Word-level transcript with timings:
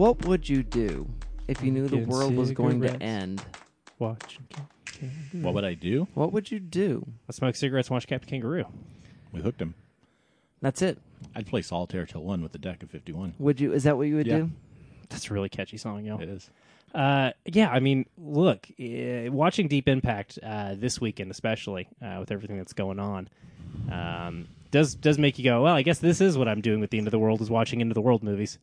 So, 0.00 0.06
what 0.06 0.24
would 0.24 0.48
you 0.48 0.62
do 0.62 1.06
if 1.46 1.62
you 1.62 1.70
knew 1.70 1.86
the 1.86 1.98
Get 1.98 2.08
world 2.08 2.34
was 2.34 2.52
going 2.52 2.80
to 2.80 2.86
cigarettes. 2.86 3.04
end? 3.04 3.44
Watch. 3.98 4.38
What 5.32 5.52
would 5.52 5.64
I 5.66 5.74
do? 5.74 6.08
What 6.14 6.32
would 6.32 6.50
you 6.50 6.58
do? 6.58 7.06
I 7.28 7.32
smoke 7.32 7.54
cigarettes 7.54 7.88
and 7.88 7.96
watch 7.96 8.06
Captain 8.06 8.30
Kangaroo. 8.30 8.64
We 9.30 9.42
hooked 9.42 9.60
him. 9.60 9.74
That's 10.62 10.80
it. 10.80 10.98
I'd 11.36 11.46
play 11.46 11.60
solitaire 11.60 12.06
till 12.06 12.22
one 12.22 12.42
with 12.42 12.52
the 12.52 12.58
deck 12.58 12.82
of 12.82 12.90
fifty-one. 12.90 13.34
Would 13.38 13.60
you? 13.60 13.74
Is 13.74 13.82
that 13.84 13.98
what 13.98 14.04
you 14.08 14.16
would 14.16 14.26
Yeah. 14.26 14.38
do? 14.38 14.50
That's 15.10 15.30
a 15.30 15.34
really 15.34 15.50
catchy 15.50 15.76
song, 15.76 16.02
yo. 16.06 16.18
It 16.18 16.30
is. 16.30 16.50
Uh, 16.94 17.32
yeah, 17.44 17.68
I 17.68 17.80
mean, 17.80 18.06
look, 18.16 18.68
uh, 18.80 19.30
watching 19.30 19.68
Deep 19.68 19.86
Impact 19.86 20.38
uh, 20.42 20.76
this 20.78 20.98
weekend, 20.98 21.30
especially 21.30 21.88
uh, 22.00 22.16
with 22.20 22.30
everything 22.30 22.56
that's 22.56 22.72
going 22.72 22.98
on, 22.98 23.28
um, 23.92 24.48
does 24.70 24.94
does 24.94 25.18
make 25.18 25.38
you 25.38 25.44
go, 25.44 25.62
well, 25.64 25.74
I 25.74 25.82
guess 25.82 25.98
this 25.98 26.22
is 26.22 26.38
what 26.38 26.48
I'm 26.48 26.62
doing 26.62 26.80
with 26.80 26.88
the 26.88 26.96
end 26.96 27.06
of 27.06 27.10
the 27.10 27.18
world 27.18 27.42
is 27.42 27.50
watching 27.50 27.82
end 27.82 27.90
of 27.90 27.94
the 27.94 28.00
world 28.00 28.22
movies. 28.22 28.58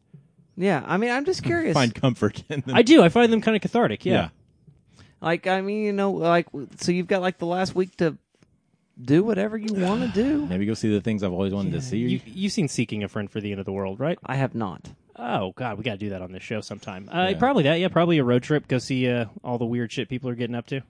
Yeah. 0.58 0.84
I 0.86 0.98
mean, 0.98 1.12
I'm 1.12 1.24
just 1.26 1.44
curious. 1.52 1.74
Find 1.74 1.94
comfort 1.94 2.44
in 2.50 2.62
them. 2.62 2.76
I 2.76 2.82
do. 2.82 3.02
I 3.04 3.10
find 3.10 3.32
them 3.32 3.42
kind 3.42 3.56
of 3.56 3.62
cathartic. 3.62 4.06
Yeah. 4.06 4.30
Like, 5.22 5.48
I 5.48 5.62
mean, 5.62 5.84
you 5.84 5.94
know, 5.94 6.12
like, 6.12 6.48
so 6.80 6.92
you've 6.92 7.08
got 7.08 7.22
like 7.22 7.38
the 7.38 7.46
last 7.48 7.74
week 7.76 7.96
to 7.98 8.18
do 9.02 9.24
whatever 9.24 9.58
you 9.58 9.74
want 9.74 10.02
to 10.02 10.08
do. 10.24 10.46
Maybe 10.46 10.66
go 10.66 10.74
see 10.74 10.92
the 10.92 11.02
things 11.02 11.24
I've 11.24 11.32
always 11.34 11.54
wanted 11.54 11.74
to 11.74 11.82
see. 11.82 11.98
You 12.00 12.22
you've 12.26 12.52
seen 12.52 12.68
Seeking 12.68 13.04
a 13.04 13.08
Friend 13.08 13.30
for 13.30 13.40
the 13.40 13.52
End 13.52 13.60
of 13.60 13.66
the 13.66 13.72
World, 13.72 14.00
right? 14.00 14.18
I 14.26 14.36
have 14.36 14.54
not. 14.56 14.90
Oh 15.16 15.52
God, 15.56 15.78
we 15.80 15.84
got 15.84 15.94
to 15.94 15.98
do 15.98 16.10
that 16.10 16.22
on 16.22 16.32
this 16.32 16.44
show 16.44 16.62
sometime. 16.62 17.10
Uh, 17.12 17.30
Yeah. 17.32 17.38
Probably 17.40 17.64
that. 17.64 17.80
Yeah, 17.80 17.88
probably 17.88 18.20
a 18.20 18.24
road 18.24 18.44
trip. 18.44 18.68
Go 18.68 18.78
see 18.78 19.10
uh, 19.10 19.26
all 19.44 19.58
the 19.58 19.66
weird 19.66 19.92
shit 19.92 20.10
people 20.10 20.30
are 20.30 20.36
getting 20.36 20.56
up 20.56 20.68
to. 20.68 20.82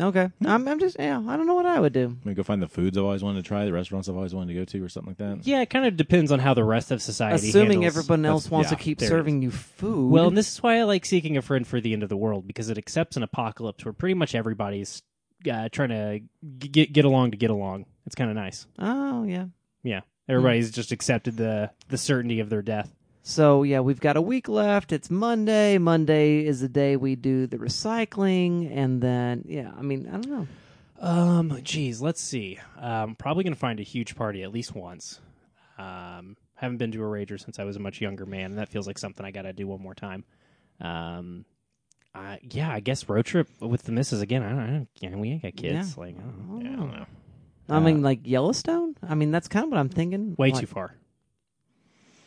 Okay. 0.00 0.30
I'm, 0.44 0.68
I'm 0.68 0.78
just, 0.78 0.96
yeah, 0.98 1.18
I 1.26 1.36
don't 1.36 1.46
know 1.46 1.54
what 1.56 1.66
I 1.66 1.80
would 1.80 1.92
do. 1.92 2.16
Maybe 2.24 2.36
go 2.36 2.42
find 2.44 2.62
the 2.62 2.68
foods 2.68 2.96
I've 2.96 3.04
always 3.04 3.22
wanted 3.22 3.42
to 3.42 3.48
try, 3.48 3.64
the 3.64 3.72
restaurants 3.72 4.08
I've 4.08 4.14
always 4.16 4.34
wanted 4.34 4.54
to 4.54 4.60
go 4.60 4.64
to, 4.64 4.84
or 4.84 4.88
something 4.88 5.10
like 5.10 5.18
that. 5.18 5.46
Yeah, 5.46 5.60
it 5.60 5.70
kind 5.70 5.86
of 5.86 5.96
depends 5.96 6.30
on 6.30 6.38
how 6.38 6.54
the 6.54 6.62
rest 6.64 6.90
of 6.90 7.02
society. 7.02 7.48
Assuming 7.48 7.82
handles- 7.82 7.98
everyone 7.98 8.24
else 8.26 8.50
wants 8.50 8.70
yeah, 8.70 8.76
to 8.76 8.82
keep 8.82 8.98
there 8.98 9.08
it 9.08 9.10
serving 9.10 9.42
you 9.42 9.50
food. 9.50 10.12
Well, 10.12 10.28
and 10.28 10.36
this 10.36 10.52
is 10.52 10.62
why 10.62 10.78
I 10.78 10.84
like 10.84 11.04
Seeking 11.04 11.36
a 11.36 11.42
Friend 11.42 11.66
for 11.66 11.80
the 11.80 11.92
End 11.92 12.02
of 12.04 12.08
the 12.08 12.16
World 12.16 12.46
because 12.46 12.68
it 12.70 12.78
accepts 12.78 13.16
an 13.16 13.22
apocalypse 13.24 13.84
where 13.84 13.92
pretty 13.92 14.14
much 14.14 14.34
everybody's 14.34 15.02
uh, 15.50 15.68
trying 15.70 15.88
to 15.90 16.20
g- 16.58 16.68
get 16.68 16.92
get 16.92 17.04
along 17.04 17.32
to 17.32 17.36
get 17.36 17.50
along. 17.50 17.86
It's 18.06 18.14
kind 18.14 18.30
of 18.30 18.36
nice. 18.36 18.66
oh, 18.78 19.24
yeah. 19.24 19.46
Yeah, 19.82 20.00
everybody's 20.28 20.70
just 20.70 20.92
accepted 20.92 21.36
the 21.36 21.70
the 21.88 21.98
certainty 21.98 22.40
of 22.40 22.50
their 22.50 22.62
death. 22.62 22.92
So 23.28 23.62
yeah, 23.62 23.80
we've 23.80 24.00
got 24.00 24.16
a 24.16 24.22
week 24.22 24.48
left. 24.48 24.90
It's 24.90 25.10
Monday. 25.10 25.76
Monday 25.76 26.46
is 26.46 26.62
the 26.62 26.68
day 26.68 26.96
we 26.96 27.14
do 27.14 27.46
the 27.46 27.58
recycling, 27.58 28.74
and 28.74 29.02
then 29.02 29.44
yeah, 29.46 29.70
I 29.76 29.82
mean, 29.82 30.08
I 30.08 30.12
don't 30.12 30.28
know. 30.28 30.48
Um, 30.98 31.60
geez, 31.62 32.00
let's 32.00 32.22
see. 32.22 32.58
Um, 32.78 33.16
probably 33.16 33.44
gonna 33.44 33.54
find 33.54 33.80
a 33.80 33.82
huge 33.82 34.16
party 34.16 34.42
at 34.44 34.50
least 34.50 34.74
once. 34.74 35.20
Um, 35.76 36.38
haven't 36.54 36.78
been 36.78 36.90
to 36.92 37.02
a 37.02 37.06
rager 37.06 37.38
since 37.38 37.58
I 37.58 37.64
was 37.64 37.76
a 37.76 37.80
much 37.80 38.00
younger 38.00 38.24
man, 38.24 38.46
and 38.52 38.58
that 38.58 38.70
feels 38.70 38.86
like 38.86 38.96
something 38.96 39.26
I 39.26 39.30
gotta 39.30 39.52
do 39.52 39.66
one 39.66 39.82
more 39.82 39.94
time. 39.94 40.24
Um, 40.80 41.44
I, 42.14 42.40
yeah, 42.42 42.72
I 42.72 42.80
guess 42.80 43.10
road 43.10 43.26
trip 43.26 43.46
with 43.60 43.82
the 43.82 43.92
missus 43.92 44.22
again. 44.22 44.42
I 44.42 44.48
don't, 44.48 44.58
I 44.58 44.66
don't 44.68 44.88
yeah, 45.00 45.14
we 45.14 45.32
ain't 45.32 45.42
got 45.42 45.54
kids. 45.54 45.98
Like, 45.98 46.16
I 46.16 46.22
don't 46.22 46.48
know. 46.48 46.60
Yeah, 46.62 46.72
I 46.72 46.76
don't 46.76 46.92
know. 46.92 47.06
I 47.68 47.80
mean, 47.80 48.00
like 48.00 48.20
Yellowstone. 48.24 48.96
I 49.06 49.14
mean, 49.14 49.32
that's 49.32 49.48
kind 49.48 49.66
of 49.66 49.70
what 49.70 49.78
I'm 49.78 49.90
thinking. 49.90 50.34
way 50.38 50.50
Like- 50.50 50.60
too 50.60 50.66
far. 50.66 50.94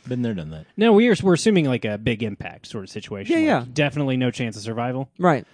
Been 0.07 0.22
there, 0.22 0.34
done 0.34 0.50
that. 0.51 0.66
No, 0.78 0.94
we're 0.94 1.16
we're 1.22 1.34
assuming 1.35 1.66
like 1.66 1.85
a 1.85 1.97
big 1.97 2.23
impact 2.23 2.67
sort 2.67 2.84
of 2.84 2.89
situation. 2.89 3.44
Yeah, 3.44 3.59
Like, 3.59 3.67
yeah. 3.67 3.72
Definitely 3.73 4.17
no 4.17 4.31
chance 4.31 4.56
of 4.57 4.63
survival. 4.63 5.09
Right. 5.19 5.45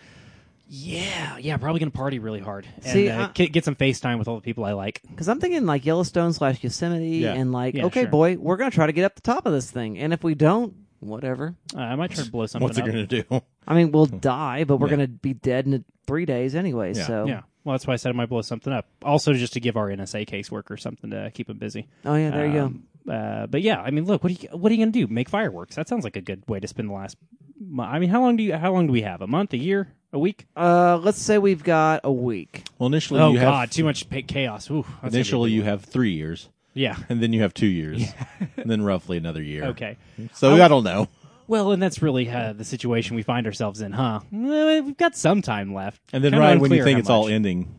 Yeah, 0.69 1.38
yeah, 1.38 1.56
probably 1.58 1.80
gonna 1.80 1.91
party 1.91 2.19
really 2.19 2.41
hard 2.41 2.68
and 2.78 2.86
See, 2.86 3.09
uh, 3.09 3.28
I- 3.28 3.31
get, 3.34 3.53
get 3.53 3.63
some 3.63 3.75
FaceTime 3.75 4.19
with 4.19 4.28
all 4.28 4.36
the 4.36 4.41
people 4.41 4.66
I 4.66 4.74
like. 4.74 5.02
Because 5.09 5.30
I'm 5.30 5.40
thinking 5.40 5.66
like 5.66 5.86
Yellowstone 5.86 6.34
slash 6.34 6.62
Yosemite, 6.62 7.19
Yeah. 7.19 7.34
and 7.34 7.53
like, 7.53 7.75
Yeah, 7.75 7.86
okay, 7.86 8.02
sure. 8.02 8.09
boy, 8.09 8.36
we're 8.38 8.57
gonna 8.57 8.72
try 8.72 8.86
to 8.86 8.91
get 8.91 9.06
up 9.06 9.16
the 9.16 9.22
top 9.22 9.46
of 9.46 9.53
this 9.53 9.72
thing, 9.72 9.97
and 9.97 10.12
if 10.12 10.24
we 10.25 10.36
don't, 10.36 10.74
whatever. 11.00 11.56
Uh, 11.74 11.80
I 11.80 11.96
might 11.96 12.12
try 12.12 12.24
to 12.25 12.31
blow 12.31 12.46
something 12.47 12.68
What's 12.68 12.78
it 12.78 12.81
up. 12.81 12.88
going 12.91 13.07
to 13.07 13.22
do? 13.24 13.41
I 13.66 13.75
mean, 13.75 13.91
we'll 13.94 14.06
die, 14.07 14.66
but 14.66 14.78
we're 14.78 14.88
Yeah. 14.88 14.96
gonna 14.97 15.07
be 15.07 15.34
dead 15.34 15.68
in 15.68 15.86
three 16.06 16.25
days 16.25 16.53
anyway. 16.53 16.94
Yeah. 16.94 17.06
So, 17.07 17.25
Yeah, 17.28 17.41
well, 17.63 17.74
that's 17.75 17.88
why 17.88 17.94
I 17.94 17.97
said 17.97 18.09
I 18.09 18.13
might 18.13 18.28
blow 18.30 18.41
something 18.41 18.74
up. 18.74 18.88
Also, 19.03 19.34
just 19.34 19.53
to 19.53 19.62
give 19.62 19.78
our 19.78 19.88
NSA 19.90 20.25
caseworker 20.28 20.78
something 20.78 21.12
to 21.12 21.31
keep 21.34 21.50
him 21.50 21.59
busy. 21.59 21.88
oh 22.03 22.16
yeah, 22.16 22.31
there 22.31 22.46
you 22.47 22.53
go. 22.53 22.74
Uh, 23.09 23.47
but 23.47 23.62
yeah, 23.62 23.81
I 23.81 23.91
mean, 23.91 24.06
look, 24.06 24.23
what 24.23 24.31
are 24.31 24.35
you 24.35 24.50
what 24.57 24.72
are 24.72 24.75
you 24.75 24.81
gonna 24.81 24.91
do? 24.91 25.07
Make 25.07 25.29
fireworks? 25.29 25.75
That 25.75 25.88
sounds 25.88 26.03
like 26.03 26.16
a 26.18 26.22
good 26.22 26.44
way 26.47 26.59
to 26.59 26.68
spend 26.68 26.90
the 26.90 26.94
last. 26.94 27.16
mo- 27.59 27.84
I 27.84 28.00
mean, 28.00 28.09
how 28.09 28.22
long 28.22 28.35
do 28.38 28.44
you 28.44 28.56
how 28.56 28.73
long 28.73 28.88
do 28.88 28.94
we 28.94 29.01
have? 29.03 29.22
A 29.22 29.28
month? 29.28 29.53
A 29.53 29.57
year? 29.57 29.94
A 30.13 30.19
week? 30.19 30.45
Uh, 30.56 30.97
let's 31.01 31.22
say 31.22 31.38
we've 31.38 31.63
got 31.63 32.01
a 32.03 32.12
week. 32.12 32.63
Well, 32.79 32.88
initially 32.88 33.19
Oh 33.19 33.31
you 33.31 33.40
God, 33.40 33.59
have 33.62 33.69
too 33.72 33.84
much 33.84 34.09
pa- 34.09 34.22
chaos. 34.28 34.69
Ooh, 34.72 34.84
that's 34.84 34.88
gonna 34.88 35.01
be 35.01 35.07
a 35.07 35.19
initially 35.19 35.50
big 35.50 35.56
you 35.56 35.62
one. 35.62 35.69
have 35.69 35.84
three 35.85 36.12
years, 36.13 36.50
yeah. 36.73 36.95
and 37.09 37.22
then 37.22 37.34
you 37.34 37.41
have 37.41 37.53
two 37.53 37.68
years, 37.68 38.03
and 38.57 38.69
then 38.69 38.81
roughly 38.84 39.18
another 39.18 39.41
year. 39.41 39.66
Okay. 39.68 39.97
So 40.34 40.62
I 40.62 40.68
don't 40.68 40.84
know. 40.84 41.07
Well, 41.50 41.72
and 41.72 41.81
that's 41.81 42.01
really 42.01 42.29
uh, 42.29 42.51
the 42.53 42.66
situation 42.66 43.16
we 43.16 43.24
find 43.24 43.45
ourselves 43.47 43.79
in, 43.79 43.94
huh? 43.94 44.19
We've 44.34 44.97
got 44.97 45.16
some 45.16 45.41
time 45.41 45.74
left. 45.74 46.01
And 46.12 46.22
then 46.22 46.31
Kinda 46.34 46.45
right 46.45 46.59
when 46.59 46.72
you 46.72 46.79
unclear 46.79 46.84
think 46.84 46.95
how 46.97 47.00
it's 47.00 47.09
all 47.09 47.24
much. 47.24 47.31
ending, 47.31 47.74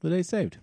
the 0.00 0.08
day 0.08 0.22
saved. 0.22 0.56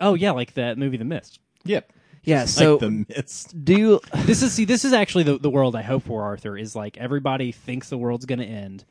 Oh 0.00 0.14
yeah, 0.14 0.32
like 0.32 0.54
that 0.54 0.76
movie 0.76 0.96
The 0.96 1.04
Mist. 1.04 1.38
Yep. 1.64 1.92
Yeah. 2.28 2.44
So, 2.44 2.72
like 2.72 2.80
the 2.80 2.90
mist. 3.08 3.64
do 3.64 3.78
you? 3.78 4.00
This 4.26 4.42
is 4.42 4.52
see, 4.52 4.64
this 4.64 4.84
is 4.84 4.92
actually 4.92 5.24
the 5.24 5.38
the 5.38 5.50
world 5.50 5.74
I 5.74 5.82
hope 5.82 6.02
for. 6.04 6.22
Arthur 6.22 6.56
is 6.56 6.76
like 6.76 6.98
everybody 6.98 7.52
thinks 7.52 7.88
the 7.88 7.98
world's 7.98 8.26
going 8.26 8.40
to 8.40 8.44
end, 8.44 8.84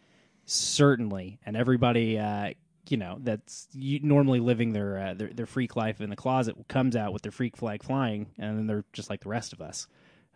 certainly, 0.46 1.40
and 1.46 1.56
everybody, 1.56 2.18
uh, 2.18 2.54
you 2.90 2.98
know, 2.98 3.18
that's 3.22 3.68
normally 3.76 4.40
living 4.40 4.74
their, 4.74 4.98
uh, 4.98 5.14
their 5.14 5.30
their 5.30 5.46
freak 5.46 5.76
life 5.76 6.02
in 6.02 6.10
the 6.10 6.16
closet 6.16 6.56
comes 6.68 6.96
out 6.96 7.14
with 7.14 7.22
their 7.22 7.32
freak 7.32 7.56
flag 7.56 7.84
flying, 7.84 8.28
and 8.40 8.58
then 8.58 8.68
they're 8.68 8.86
just 8.94 9.10
like 9.10 9.22
the 9.22 9.30
rest 9.30 9.54
of 9.54 9.62
us 9.62 9.88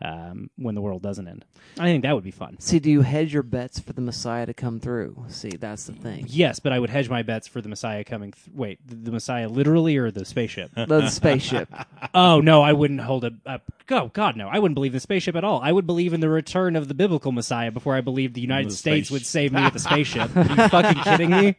um, 0.01 0.49
when 0.55 0.75
the 0.75 0.81
world 0.81 1.01
doesn't 1.01 1.27
end. 1.27 1.45
I 1.79 1.85
think 1.85 2.03
that 2.03 2.13
would 2.13 2.23
be 2.23 2.31
fun. 2.31 2.57
See, 2.59 2.79
do 2.79 2.89
you 2.89 3.01
hedge 3.01 3.33
your 3.33 3.43
bets 3.43 3.79
for 3.79 3.93
the 3.93 4.01
Messiah 4.01 4.45
to 4.45 4.53
come 4.53 4.79
through? 4.79 5.25
See, 5.29 5.51
that's 5.51 5.85
the 5.85 5.93
thing. 5.93 6.25
Yes, 6.27 6.59
but 6.59 6.73
I 6.73 6.79
would 6.79 6.89
hedge 6.89 7.09
my 7.09 7.21
bets 7.23 7.47
for 7.47 7.61
the 7.61 7.69
Messiah 7.69 8.03
coming. 8.03 8.31
Th- 8.31 8.55
wait, 8.55 8.87
the, 8.87 8.95
the 8.95 9.11
Messiah 9.11 9.47
literally 9.47 9.97
or 9.97 10.11
the 10.11 10.25
spaceship? 10.25 10.71
The 10.75 11.09
spaceship. 11.09 11.69
oh 12.13 12.41
no, 12.41 12.61
I 12.61 12.73
wouldn't 12.73 13.01
hold 13.01 13.23
a, 13.25 13.31
up. 13.45 13.63
Oh 13.89 14.09
God, 14.13 14.35
no, 14.35 14.47
I 14.47 14.59
wouldn't 14.59 14.75
believe 14.75 14.91
in 14.91 14.97
the 14.97 15.01
spaceship 15.01 15.35
at 15.35 15.43
all. 15.43 15.59
I 15.61 15.71
would 15.71 15.85
believe 15.85 16.13
in 16.13 16.19
the 16.19 16.29
return 16.29 16.75
of 16.75 16.87
the 16.87 16.93
biblical 16.93 17.31
Messiah 17.31 17.71
before 17.71 17.95
I 17.95 18.01
believed 18.01 18.33
the 18.33 18.41
United 18.41 18.71
The 18.71 18.75
States 18.75 19.07
space- 19.07 19.11
would 19.11 19.25
save 19.25 19.53
me 19.53 19.63
with 19.63 19.75
a 19.75 19.79
spaceship. 19.79 20.35
Are 20.35 20.41
you 20.43 20.69
fucking 20.69 21.03
kidding 21.03 21.29
me? 21.29 21.55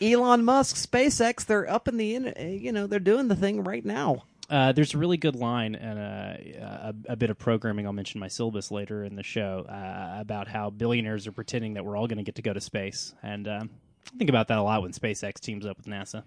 Elon 0.00 0.44
Musk, 0.44 0.76
SpaceX, 0.76 1.44
they're 1.44 1.68
up 1.70 1.88
in 1.88 1.96
the, 1.96 2.32
you 2.60 2.72
know, 2.72 2.86
they're 2.86 2.98
doing 3.00 3.28
the 3.28 3.36
thing 3.36 3.64
right 3.64 3.84
now. 3.84 4.24
Uh, 4.48 4.72
there's 4.72 4.94
a 4.94 4.98
really 4.98 5.16
good 5.16 5.34
line 5.34 5.74
and 5.74 5.98
uh, 5.98 6.92
a, 7.08 7.12
a 7.12 7.16
bit 7.16 7.30
of 7.30 7.38
programming. 7.38 7.86
I'll 7.86 7.92
mention 7.92 8.20
my 8.20 8.28
syllabus 8.28 8.70
later 8.70 9.02
in 9.04 9.16
the 9.16 9.22
show 9.22 9.66
uh, 9.68 10.20
about 10.20 10.46
how 10.48 10.70
billionaires 10.70 11.26
are 11.26 11.32
pretending 11.32 11.74
that 11.74 11.84
we're 11.84 11.96
all 11.96 12.06
going 12.06 12.18
to 12.18 12.24
get 12.24 12.36
to 12.36 12.42
go 12.42 12.52
to 12.52 12.60
space, 12.60 13.14
and 13.22 13.48
um, 13.48 13.70
I 14.14 14.16
think 14.18 14.30
about 14.30 14.48
that 14.48 14.58
a 14.58 14.62
lot 14.62 14.82
when 14.82 14.92
SpaceX 14.92 15.40
teams 15.40 15.66
up 15.66 15.76
with 15.76 15.86
NASA. 15.86 16.22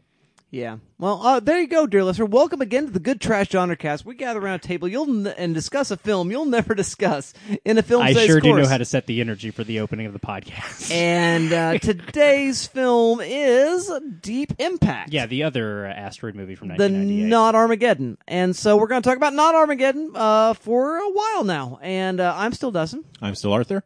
Yeah. 0.52 0.78
Well, 0.98 1.22
uh, 1.22 1.40
there 1.40 1.60
you 1.62 1.68
go, 1.68 1.86
dear 1.86 2.04
listener. 2.04 2.26
Welcome 2.26 2.60
again 2.60 2.88
to 2.88 2.92
the 2.92 3.00
Good 3.00 3.22
Trash 3.22 3.52
Genre 3.52 3.78
Cast. 3.78 4.04
We 4.04 4.16
gather 4.16 4.40
around 4.40 4.56
a 4.56 4.60
table 4.60 4.88
you'll 4.88 5.28
n- 5.28 5.34
and 5.38 5.54
discuss 5.54 5.92
a 5.92 5.98
film 5.98 6.32
you'll 6.32 6.46
never 6.60 6.74
discuss 6.74 7.36
in 7.64 7.78
a 7.78 7.84
film. 7.84 8.02
I 8.02 8.14
Says 8.14 8.26
sure 8.26 8.40
do 8.40 8.56
know 8.56 8.66
how 8.68 8.80
to 8.80 8.86
set 8.86 9.06
the 9.06 9.22
energy 9.22 9.52
for 9.52 9.64
the 9.64 9.80
opening 9.80 10.08
of 10.08 10.14
the 10.14 10.20
podcast. 10.20 10.92
And 11.00 11.54
uh, 11.54 11.78
today's 11.82 12.66
film 12.66 13.20
is 13.22 13.92
Deep 14.22 14.54
Impact. 14.58 15.14
yeah, 15.14 15.28
the 15.28 15.44
other 15.44 15.86
uh, 15.86 15.92
asteroid 15.92 16.34
movie 16.34 16.56
from 16.56 16.70
the 16.70 16.74
1998. 16.74 17.30
not 17.30 17.54
Armageddon. 17.54 18.18
And 18.28 18.56
so 18.56 18.76
we're 18.76 18.88
going 18.88 19.04
to 19.04 19.08
talk 19.08 19.18
about 19.18 19.34
not 19.36 19.54
Armageddon 19.54 20.12
uh, 20.16 20.54
for 20.56 20.98
a 20.98 21.10
while 21.12 21.44
now. 21.44 21.78
And 21.84 22.20
uh, 22.20 22.34
I'm 22.36 22.54
still 22.54 22.72
Dustin. 22.72 23.06
I'm 23.22 23.36
still 23.36 23.54
Arthur. 23.54 23.84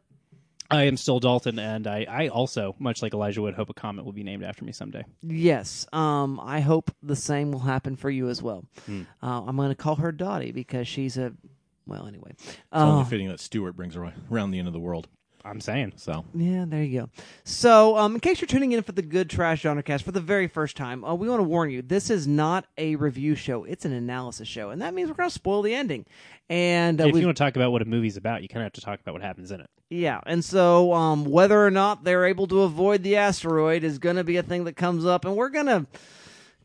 I 0.72 0.84
am 0.84 0.98
still 0.98 1.20
Dalton, 1.20 1.60
and 1.60 1.86
I, 1.88 2.06
I 2.10 2.28
also, 2.30 2.76
much 2.80 3.02
like 3.02 3.14
Elijah 3.14 3.42
Wood, 3.42 3.54
hope 3.54 3.70
a 3.70 3.74
comet 3.74 4.06
will 4.06 4.12
be 4.14 4.24
named 4.24 4.44
after 4.44 4.64
me 4.66 4.72
someday. 4.72 5.04
Yes. 5.22 5.86
Um, 5.94 6.40
I 6.44 6.62
hope 6.62 6.90
the 7.04 7.16
same 7.16 7.52
will 7.52 7.60
happen 7.60 7.96
for 7.96 8.10
you 8.10 8.30
as 8.30 8.42
well. 8.42 8.66
Hmm. 8.86 9.02
Uh, 9.22 9.42
I'm 9.44 9.56
going 9.56 9.70
to 9.70 9.76
call 9.76 9.96
her 9.98 10.12
Dottie 10.12 10.52
because 10.52 10.88
she's 10.88 11.18
a. 11.18 11.34
Well, 11.86 12.08
anyway. 12.08 12.32
It's 12.40 12.58
Uh, 12.72 12.90
only 12.92 13.06
fitting 13.06 13.28
that 13.28 13.40
Stewart 13.40 13.76
brings 13.76 13.98
ar- 13.98 14.14
around 14.32 14.52
the 14.52 14.60
end 14.60 14.68
of 14.68 14.74
the 14.74 14.80
world. 14.80 15.08
I'm 15.46 15.60
saying. 15.60 15.94
So 15.98 16.26
Yeah, 16.34 16.66
there 16.68 16.84
you 16.84 17.02
go. 17.02 17.10
So, 17.44 17.98
um, 17.98 18.16
in 18.16 18.20
case 18.22 18.40
you're 18.40 18.48
tuning 18.48 18.72
in 18.72 18.82
for 18.84 18.94
the 18.94 19.02
Good 19.02 19.30
Trash 19.30 19.62
Genre 19.62 19.84
Cast 19.84 20.06
for 20.06 20.12
the 20.12 20.22
very 20.22 20.48
first 20.48 20.78
time, 20.78 21.04
uh, 21.04 21.14
we 21.14 21.28
want 21.28 21.40
to 21.40 21.44
warn 21.44 21.70
you: 21.70 21.82
this 21.82 22.10
is 22.10 22.28
not 22.28 22.66
a 22.78 22.96
review 22.96 23.36
show; 23.36 23.64
it's 23.64 23.86
an 23.86 23.94
analysis 23.94 24.48
show, 24.48 24.70
and 24.70 24.82
that 24.82 24.94
means 24.94 25.10
we're 25.10 25.16
going 25.16 25.30
to 25.30 25.34
spoil 25.34 25.62
the 25.62 25.76
ending. 25.76 26.06
And 26.50 27.02
uh, 27.02 27.06
if 27.06 27.16
you 27.16 27.26
want 27.26 27.38
to 27.38 27.44
talk 27.44 27.56
about 27.56 27.72
what 27.72 27.82
a 27.82 27.86
movie's 27.86 28.18
about, 28.18 28.42
you 28.42 28.48
kind 28.48 28.62
of 28.62 28.66
have 28.66 28.74
to 28.74 28.82
talk 28.82 29.00
about 29.00 29.14
what 29.14 29.22
happens 29.22 29.52
in 29.52 29.62
it. 29.62 29.70
yeah, 29.90 30.22
and 30.26 30.44
so 30.44 30.94
um, 30.94 31.26
whether 31.26 31.64
or 31.66 31.72
not 31.72 32.04
they're 32.04 32.26
able 32.26 32.48
to 32.48 32.62
avoid 32.62 33.04
the 33.04 33.16
asteroid 33.18 33.84
is 33.84 34.00
going 34.00 34.16
to 34.18 34.24
be 34.24 34.38
a 34.38 34.44
thing 34.44 34.64
that 34.66 34.76
comes 34.76 35.06
up, 35.06 35.26
and 35.26 35.36
we're 35.36 35.50
going 35.50 35.66
to 35.68 35.86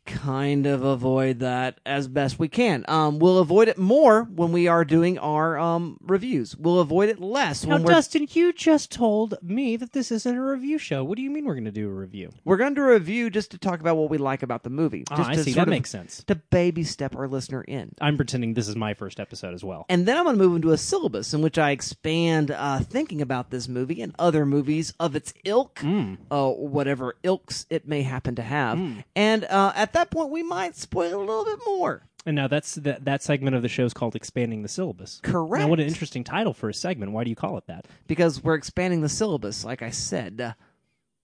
kind 0.05 0.65
of 0.65 0.83
avoid 0.83 1.39
that 1.39 1.79
as 1.85 2.07
best 2.07 2.39
we 2.39 2.47
can. 2.47 2.85
Um, 2.87 3.19
we'll 3.19 3.39
avoid 3.39 3.67
it 3.67 3.77
more 3.77 4.23
when 4.23 4.51
we 4.51 4.67
are 4.67 4.83
doing 4.85 5.17
our 5.17 5.57
um, 5.57 5.97
reviews. 6.01 6.55
We'll 6.55 6.79
avoid 6.79 7.09
it 7.09 7.19
less 7.19 7.65
Now, 7.65 7.75
when 7.75 7.83
we're 7.83 7.93
Dustin, 7.93 8.27
you 8.31 8.53
just 8.53 8.91
told 8.91 9.35
me 9.41 9.77
that 9.77 9.93
this 9.93 10.11
isn't 10.11 10.35
a 10.35 10.41
review 10.43 10.77
show. 10.77 11.03
What 11.03 11.15
do 11.17 11.21
you 11.21 11.29
mean 11.29 11.45
we're 11.45 11.53
going 11.55 11.65
to 11.65 11.71
do 11.71 11.87
a 11.87 11.93
review? 11.93 12.31
we're 12.43 12.57
going 12.57 12.73
to 12.73 12.81
do 12.81 12.85
a 12.85 12.93
review 12.93 13.29
just 13.29 13.51
to 13.51 13.57
talk 13.57 13.79
about 13.79 13.97
what 13.97 14.09
we 14.09 14.17
like 14.17 14.43
about 14.43 14.63
the 14.63 14.69
movie. 14.69 15.03
Ah, 15.11 15.17
Just 15.17 15.29
I 15.29 15.35
to 15.35 15.43
see. 15.43 15.53
That 15.53 15.67
makes 15.67 15.89
sense. 15.89 16.23
To 16.25 16.35
baby 16.35 16.83
step 16.83 17.15
our 17.15 17.27
listener 17.27 17.61
in. 17.63 17.93
I'm 18.01 18.17
pretending 18.17 18.53
this 18.53 18.67
is 18.67 18.75
my 18.75 18.93
first 18.93 19.19
episode 19.19 19.53
as 19.53 19.63
well. 19.63 19.85
And 19.89 20.05
then 20.07 20.17
I'm 20.17 20.23
going 20.23 20.37
to 20.37 20.43
move 20.43 20.55
into 20.55 20.71
a 20.71 20.77
syllabus 20.77 21.33
in 21.33 21.41
which 21.41 21.57
I 21.57 21.71
expand 21.71 22.51
uh, 22.51 22.79
thinking 22.79 23.21
about 23.21 23.49
this 23.51 23.67
movie 23.67 24.01
and 24.01 24.13
other 24.19 24.45
movies 24.45 24.93
of 24.99 25.15
its 25.15 25.33
ilk, 25.43 25.81
uh, 25.83 26.49
whatever 26.49 27.15
ilks 27.23 27.65
it 27.69 27.87
may 27.87 28.01
happen 28.01 28.35
to 28.35 28.41
have. 28.43 28.79
And 29.15 29.45
uh, 29.45 29.73
at 29.75 29.88
that 29.93 30.09
point, 30.11 30.29
we 30.29 30.43
might 30.43 30.75
spoil 30.75 31.17
a 31.17 31.19
little 31.19 31.45
bit 31.45 31.59
more. 31.65 32.03
And 32.25 32.35
now 32.35 32.47
that's 32.47 32.75
that 32.75 33.05
that 33.05 33.23
segment 33.23 33.55
of 33.55 33.61
the 33.61 33.69
show 33.69 33.85
is 33.85 33.93
called 33.93 34.15
expanding 34.15 34.61
the 34.61 34.67
syllabus. 34.67 35.21
Correct. 35.23 35.61
Now, 35.61 35.67
what 35.69 35.79
an 35.79 35.87
interesting 35.87 36.23
title 36.23 36.53
for 36.53 36.67
a 36.69 36.73
segment. 36.73 37.13
Why 37.13 37.23
do 37.23 37.29
you 37.29 37.35
call 37.35 37.57
it 37.57 37.65
that? 37.67 37.85
because 38.07 38.43
we're 38.43 38.55
expanding 38.55 39.01
the 39.01 39.09
syllabus, 39.09 39.63
like 39.63 39.81
I 39.81 39.89
said. 39.91 40.41
Uh, 40.41 40.53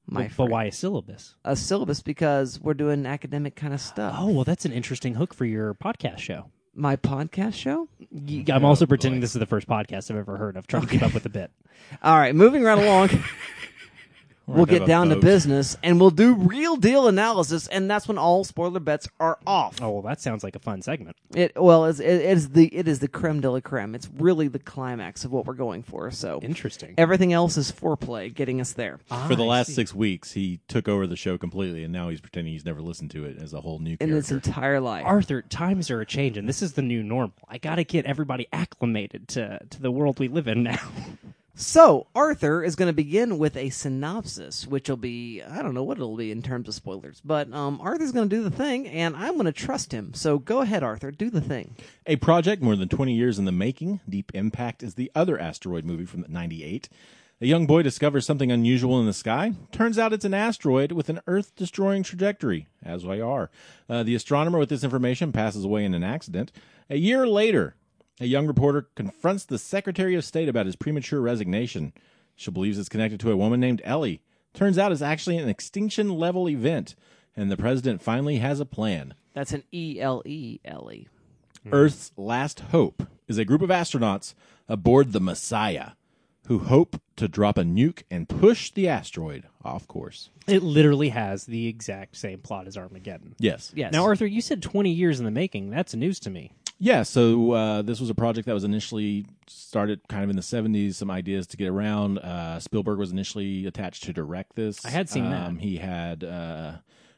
my 0.08 0.22
but, 0.22 0.28
but 0.30 0.36
friend. 0.36 0.52
why 0.52 0.64
a 0.66 0.72
syllabus? 0.72 1.36
a 1.44 1.56
syllabus? 1.56 2.02
Because 2.02 2.60
we're 2.62 2.76
doing 2.76 3.06
academic 3.06 3.56
kind 3.56 3.74
of 3.74 3.82
stuff. 3.82 4.16
Oh, 4.18 4.30
well, 4.30 4.44
that's 4.44 4.64
an 4.64 4.72
interesting 4.72 5.16
hook 5.16 5.34
for 5.34 5.46
your 5.46 5.74
podcast 5.74 6.20
show. 6.20 6.52
My 6.76 6.96
podcast 6.96 7.56
show? 7.56 7.88
Y- 8.12 8.46
I'm 8.50 8.66
also 8.66 8.86
pretending 8.86 9.20
this 9.22 9.34
is 9.36 9.40
the 9.40 9.46
first 9.46 9.68
podcast 9.68 10.12
I've 10.12 10.18
ever 10.18 10.38
heard 10.38 10.58
of, 10.58 10.68
trying 10.68 10.84
to 10.84 10.88
keep 10.90 11.02
up 11.04 11.14
with 11.14 11.24
the 11.24 11.30
bit. 11.30 11.50
All 12.04 12.18
right, 12.18 12.36
moving 12.36 12.64
right 12.64 12.78
along. 12.78 13.10
we'll 14.48 14.66
get 14.66 14.86
down 14.86 15.10
to 15.10 15.16
business 15.18 15.78
and 15.84 16.00
we'll 16.00 16.10
do 16.12 16.34
real 16.36 16.76
deal 16.76 17.08
analysis, 17.08 17.68
and 17.68 17.90
that's 17.90 18.08
when 18.08 18.18
all 18.18 18.44
spoiler 18.44 18.80
bets 18.80 19.08
are 19.20 19.40
off. 19.48 19.82
Oh, 19.82 19.90
well, 19.92 20.02
that 20.04 20.22
sounds 20.22 20.44
like 20.44 20.56
a 20.56 20.60
fun 20.60 20.82
segment. 20.82 21.18
It 21.34 21.54
well, 21.56 21.86
it's, 21.86 22.00
it, 22.00 22.06
it 22.08 22.26
is 22.38 22.50
the 22.50 22.68
it 22.76 22.88
is 22.88 23.00
the 23.00 23.08
creme 23.08 23.42
de 23.42 23.50
la 23.52 23.60
creme. 23.60 23.96
It's 23.96 24.10
really 24.18 24.48
the 24.48 24.60
climax 24.60 25.26
of 25.26 25.32
what 25.32 25.46
we're 25.46 25.54
going 25.54 25.84
for. 25.84 26.12
So 26.12 26.40
Interesting. 26.42 26.94
everything 26.98 27.34
else 27.34 27.58
is 27.58 27.72
foreplay, 27.72 28.34
getting 28.34 28.62
us 28.62 28.74
there. 28.74 29.00
For 29.28 29.36
the 29.36 29.44
Ah, 29.44 29.48
I 29.48 29.50
last 29.50 29.68
see. 29.68 29.74
six 29.74 29.94
weeks, 29.94 30.34
he 30.34 30.60
took 30.68 30.88
over 30.88 31.08
the 31.08 31.16
show 31.16 31.38
completely, 31.38 31.84
and 31.84 31.92
now 31.92 32.10
he's 32.10 32.22
pretending 32.22 32.54
he's 32.54 32.66
never 32.66 32.82
listened 32.82 33.12
to 33.12 33.26
it 33.26 33.38
as 33.42 33.54
a 33.54 33.62
whole 33.62 33.80
new 33.80 33.98
In 34.00 34.16
its 34.16 34.30
character. 34.30 34.50
entire 34.50 34.80
life, 34.80 35.04
Arthur, 35.06 35.42
times 35.42 35.90
are 35.92 36.02
a 36.02 36.06
changing. 36.06 36.46
This 36.46 36.62
is 36.62 36.74
the 36.74 36.82
new 36.82 37.04
normal. 37.04 37.34
I 37.50 37.58
got 37.58 37.76
to 37.76 37.84
get 37.84 38.06
everybody 38.06 38.48
acclimated 38.54 39.28
to 39.30 39.60
to 39.70 39.82
the 39.82 39.92
world 39.92 40.20
we 40.20 40.28
live 40.28 40.48
in 40.48 40.64
now. 40.64 40.78
So, 41.58 42.08
Arthur 42.14 42.62
is 42.66 42.76
going 42.76 42.88
to 42.88 42.94
begin 42.94 43.38
with 43.38 43.56
a 43.56 43.70
synopsis, 43.70 44.68
which 44.68 44.90
will 44.90 44.98
be, 44.98 45.42
I 45.42 45.62
don't 45.62 45.74
know 45.74 45.84
what 45.84 45.98
it'll 45.98 46.18
be 46.18 46.30
in 46.30 46.42
terms 46.42 46.68
of 46.68 46.74
spoilers, 46.74 47.22
but 47.24 47.52
um, 47.54 47.80
Arthur's 47.82 48.12
going 48.12 48.28
to 48.28 48.36
do 48.36 48.44
the 48.44 48.52
thing, 48.52 48.86
and 48.90 49.16
I'm 49.16 49.36
going 49.36 49.46
to 49.46 49.54
trust 49.54 49.94
him. 49.94 50.14
So, 50.14 50.38
go 50.38 50.60
ahead, 50.60 50.84
Arthur, 50.84 51.12
do 51.12 51.30
the 51.30 51.40
thing. 51.40 51.78
A 52.08 52.18
project 52.18 52.62
more 52.62 52.76
than 52.76 52.90
20 52.90 53.14
years 53.14 53.40
in 53.40 53.46
the 53.46 53.54
making, 53.54 54.02
Deep 54.10 54.34
Impact 54.36 54.84
is 54.84 54.96
the 54.96 55.10
other 55.16 55.40
asteroid 55.40 55.86
movie 55.86 56.04
from 56.04 56.26
98. 56.28 56.90
A 57.40 57.48
young 57.48 57.66
boy 57.66 57.84
discovers 57.84 58.26
something 58.26 58.52
unusual 58.52 59.00
in 59.00 59.06
the 59.06 59.14
sky. 59.14 59.54
Turns 59.72 59.98
out 59.98 60.12
it's 60.12 60.26
an 60.26 60.34
asteroid 60.34 60.92
with 60.92 61.08
an 61.08 61.22
Earth 61.26 61.56
destroying 61.56 62.04
trajectory, 62.04 62.68
as 62.84 63.06
we 63.06 63.22
are. 63.22 63.50
Uh, 63.90 64.04
the 64.04 64.16
astronomer 64.16 64.60
with 64.60 64.68
this 64.68 64.84
information 64.84 65.32
passes 65.32 65.64
away 65.64 65.86
in 65.86 65.94
an 65.94 66.04
accident. 66.04 66.52
A 66.90 66.98
year 66.98 67.26
later, 67.26 67.76
a 68.20 68.26
young 68.26 68.48
reporter 68.48 68.90
confronts 68.96 69.46
the 69.46 69.58
Secretary 69.58 70.16
of 70.16 70.24
State 70.24 70.50
about 70.50 70.66
his 70.66 70.76
premature 70.76 71.22
resignation. 71.22 71.94
She 72.36 72.52
believes 72.52 72.78
it's 72.78 72.90
connected 72.90 73.20
to 73.22 73.32
a 73.32 73.38
woman 73.38 73.60
named 73.60 73.82
Ellie. 73.84 74.22
Turns 74.54 74.78
out 74.78 74.92
it's 74.92 75.02
actually 75.02 75.38
an 75.38 75.50
extinction 75.50 76.10
level 76.10 76.48
event, 76.50 76.96
and 77.36 77.52
the 77.52 77.58
president 77.58 78.02
finally 78.02 78.38
has 78.38 78.60
a 78.60 78.66
plan. 78.66 79.14
That's 79.34 79.52
an 79.52 79.64
E 79.74 80.00
L 80.00 80.22
E 80.26 80.60
L 80.64 80.90
E. 80.92 81.08
Earth's 81.72 82.12
last 82.16 82.60
hope 82.60 83.04
is 83.28 83.38
a 83.38 83.46
group 83.46 83.62
of 83.62 83.70
astronauts 83.70 84.34
aboard 84.70 85.12
the 85.12 85.20
Messiah 85.20 85.92
who 86.48 86.60
hope 86.60 87.02
to 87.16 87.28
drop 87.28 87.58
a 87.58 87.64
nuke 87.64 88.04
and 88.12 88.30
push 88.30 88.72
the 88.72 88.88
asteroid 88.88 89.46
off 89.64 89.88
course. 89.88 90.30
It 90.48 90.62
literally 90.62 91.10
has 91.10 91.46
the 91.46 91.68
exact 91.68 92.16
same 92.18 92.40
plot 92.40 92.68
as 92.68 92.78
Armageddon. 92.78 93.36
Yes. 93.40 93.72
Yes. 93.76 93.92
Now, 93.92 94.04
Arthur, 94.04 94.28
you 94.28 94.42
said 94.42 94.62
20 94.62 94.92
years 94.92 95.20
in 95.20 95.26
the 95.26 95.32
making. 95.32 95.72
That's 95.72 95.96
news 95.96 96.20
to 96.22 96.30
me. 96.30 96.52
Yeah, 96.78 97.04
so 97.04 97.52
uh, 97.52 97.82
this 97.84 98.02
was 98.02 98.10
a 98.10 98.16
project 98.16 98.48
that 98.48 98.54
was 98.54 98.66
initially 98.66 99.26
started 99.48 100.02
kind 100.10 100.24
of 100.24 100.30
in 100.30 100.36
the 100.36 100.42
70s, 100.42 100.96
some 100.96 101.10
ideas 101.10 101.48
to 101.48 101.58
get 101.58 101.70
around. 101.70 102.20
Uh, 102.20 102.60
Spielberg 102.60 103.00
was 103.00 103.12
initially 103.12 103.66
attached 103.66 104.04
to 104.04 104.14
direct 104.14 104.56
this. 104.56 104.86
I 104.86 104.90
had 104.90 105.10
seen 105.10 105.30
that. 105.30 105.48
um, 105.48 105.58
He 105.60 105.78
had 105.78 106.24
uh, 106.24 106.74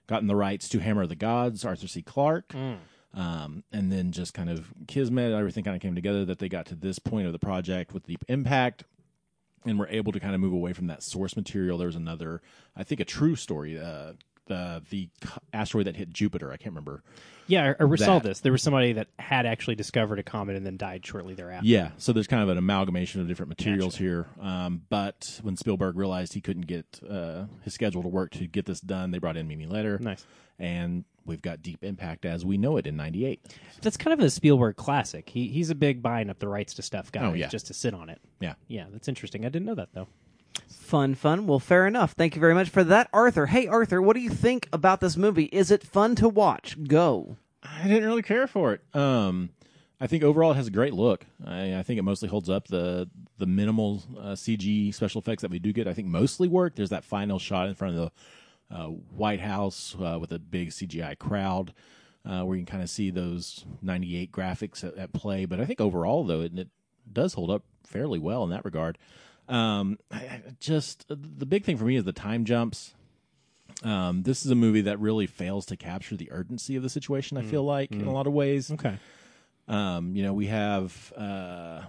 gotten 0.05 0.27
the 0.27 0.35
rights 0.35 0.69
to 0.69 0.79
Hammer 0.79 1.03
of 1.03 1.09
the 1.09 1.15
Gods, 1.15 1.65
Arthur 1.65 1.87
C. 1.87 2.01
Clarke. 2.03 2.49
Mm. 2.49 2.77
Um, 3.13 3.63
and 3.71 3.91
then 3.91 4.11
just 4.11 4.35
kind 4.35 4.49
of 4.49 4.71
kismet, 4.87 5.33
everything 5.33 5.63
kind 5.63 5.75
of 5.75 5.81
came 5.81 5.95
together 5.95 6.23
that 6.25 6.37
they 6.37 6.49
got 6.49 6.67
to 6.67 6.75
this 6.75 6.99
point 6.99 7.25
of 7.25 7.33
the 7.33 7.39
project 7.39 7.93
with 7.93 8.05
Deep 8.05 8.23
Impact 8.27 8.83
and 9.65 9.79
were 9.79 9.87
able 9.87 10.11
to 10.11 10.19
kind 10.19 10.35
of 10.35 10.41
move 10.41 10.53
away 10.53 10.71
from 10.71 10.85
that 10.87 11.01
source 11.01 11.35
material. 11.35 11.79
There 11.79 11.87
was 11.87 11.95
another, 11.95 12.41
I 12.75 12.83
think, 12.83 13.01
a 13.01 13.05
true 13.05 13.35
story. 13.35 13.79
Uh, 14.49 14.79
the 14.89 15.09
the 15.09 15.09
asteroid 15.53 15.87
that 15.87 15.95
hit 15.95 16.11
Jupiter. 16.11 16.51
I 16.51 16.57
can't 16.57 16.71
remember. 16.73 17.03
Yeah, 17.47 17.73
I, 17.79 17.83
I 17.83 17.95
saw 17.95 18.19
this. 18.19 18.41
There 18.41 18.51
was 18.51 18.61
somebody 18.61 18.93
that 18.93 19.07
had 19.19 19.45
actually 19.45 19.75
discovered 19.75 20.19
a 20.19 20.23
comet 20.23 20.57
and 20.57 20.65
then 20.65 20.75
died 20.75 21.05
shortly 21.05 21.33
thereafter. 21.33 21.65
Yeah, 21.65 21.91
so 21.97 22.11
there's 22.11 22.27
kind 22.27 22.43
of 22.43 22.49
an 22.49 22.57
amalgamation 22.57 23.21
of 23.21 23.27
different 23.29 23.49
materials 23.49 23.95
here. 23.95 24.27
Um, 24.41 24.81
but 24.89 25.39
when 25.43 25.55
Spielberg 25.55 25.95
realized 25.95 26.33
he 26.33 26.41
couldn't 26.41 26.67
get 26.67 26.99
uh, 27.09 27.45
his 27.63 27.73
schedule 27.73 28.01
to 28.03 28.09
work 28.09 28.31
to 28.31 28.47
get 28.47 28.65
this 28.65 28.81
done, 28.81 29.11
they 29.11 29.17
brought 29.19 29.37
in 29.37 29.47
Mimi 29.47 29.65
Leder. 29.65 29.97
Nice. 29.99 30.25
And 30.59 31.05
we've 31.25 31.41
got 31.41 31.61
Deep 31.61 31.83
Impact 31.85 32.25
as 32.25 32.43
we 32.43 32.57
know 32.57 32.75
it 32.77 32.85
in 32.87 32.97
'98. 32.97 33.45
That's 33.81 33.95
kind 33.95 34.13
of 34.13 34.19
a 34.25 34.29
Spielberg 34.29 34.75
classic. 34.75 35.29
He 35.29 35.47
he's 35.47 35.69
a 35.69 35.75
big 35.75 36.01
buying 36.01 36.29
up 36.29 36.39
the 36.39 36.47
rights 36.49 36.73
to 36.75 36.81
stuff 36.81 37.11
guy 37.13 37.23
Oh, 37.25 37.33
yeah. 37.33 37.47
just 37.47 37.67
to 37.67 37.73
sit 37.73 37.93
on 37.93 38.09
it. 38.09 38.19
Yeah. 38.41 38.55
Yeah, 38.67 38.85
that's 38.91 39.07
interesting. 39.07 39.45
I 39.45 39.49
didn't 39.49 39.67
know 39.67 39.75
that 39.75 39.89
though. 39.93 40.07
Fun, 40.69 41.15
fun. 41.15 41.47
Well, 41.47 41.59
fair 41.59 41.85
enough. 41.85 42.13
Thank 42.13 42.35
you 42.35 42.39
very 42.41 42.53
much 42.53 42.69
for 42.69 42.83
that, 42.85 43.09
Arthur. 43.11 43.47
Hey, 43.47 43.67
Arthur, 43.67 44.01
what 44.01 44.15
do 44.15 44.21
you 44.21 44.29
think 44.29 44.69
about 44.71 45.01
this 45.01 45.17
movie? 45.17 45.45
Is 45.45 45.69
it 45.69 45.83
fun 45.83 46.15
to 46.15 46.29
watch? 46.29 46.77
Go. 46.87 47.35
I 47.61 47.87
didn't 47.87 48.05
really 48.05 48.21
care 48.21 48.47
for 48.47 48.73
it. 48.73 48.81
Um, 48.95 49.49
I 49.99 50.07
think 50.07 50.23
overall 50.23 50.51
it 50.51 50.55
has 50.55 50.67
a 50.67 50.71
great 50.71 50.93
look. 50.93 51.25
I, 51.45 51.75
I 51.75 51.83
think 51.83 51.99
it 51.99 52.03
mostly 52.03 52.29
holds 52.29 52.49
up. 52.49 52.67
The 52.67 53.09
the 53.37 53.45
minimal 53.45 54.03
uh, 54.17 54.31
CG 54.31 54.93
special 54.93 55.19
effects 55.19 55.41
that 55.41 55.51
we 55.51 55.59
do 55.59 55.73
get, 55.73 55.87
I 55.87 55.93
think, 55.93 56.07
mostly 56.07 56.47
work. 56.47 56.75
There's 56.75 56.89
that 56.89 57.03
final 57.03 57.37
shot 57.37 57.67
in 57.67 57.75
front 57.75 57.97
of 57.97 58.11
the 58.69 58.75
uh, 58.75 58.87
White 58.87 59.41
House 59.41 59.95
uh, 59.99 60.17
with 60.19 60.31
a 60.31 60.39
big 60.39 60.69
CGI 60.69 61.17
crowd, 61.17 61.73
uh, 62.25 62.43
where 62.43 62.57
you 62.57 62.63
can 62.63 62.71
kind 62.71 62.83
of 62.83 62.89
see 62.89 63.09
those 63.09 63.65
'98 63.81 64.31
graphics 64.31 64.83
at, 64.83 64.95
at 64.97 65.13
play. 65.13 65.45
But 65.45 65.59
I 65.59 65.65
think 65.65 65.81
overall, 65.81 66.23
though, 66.23 66.41
it, 66.41 66.57
it 66.57 66.69
does 67.11 67.33
hold 67.33 67.49
up 67.49 67.63
fairly 67.85 68.19
well 68.19 68.43
in 68.43 68.51
that 68.51 68.65
regard. 68.65 68.97
Um, 69.49 69.97
I, 70.11 70.17
I 70.17 70.41
just 70.59 71.05
the 71.07 71.45
big 71.45 71.63
thing 71.63 71.77
for 71.77 71.85
me 71.85 71.95
is 71.95 72.03
the 72.03 72.13
time 72.13 72.45
jumps. 72.45 72.93
Um, 73.83 74.23
this 74.23 74.43
is 74.45 74.51
a 74.51 74.55
movie 74.55 74.81
that 74.81 74.99
really 74.99 75.27
fails 75.27 75.65
to 75.67 75.77
capture 75.77 76.15
the 76.15 76.31
urgency 76.31 76.75
of 76.75 76.83
the 76.83 76.89
situation. 76.89 77.37
I 77.37 77.43
feel 77.43 77.63
like 77.63 77.91
in 77.91 78.05
a 78.07 78.11
lot 78.11 78.27
of 78.27 78.33
ways. 78.33 78.71
Okay. 78.71 78.97
Um, 79.67 80.15
you 80.15 80.23
know, 80.23 80.33
we 80.33 80.47
have 80.47 81.13
uh, 81.15 81.19
uh, 81.21 81.83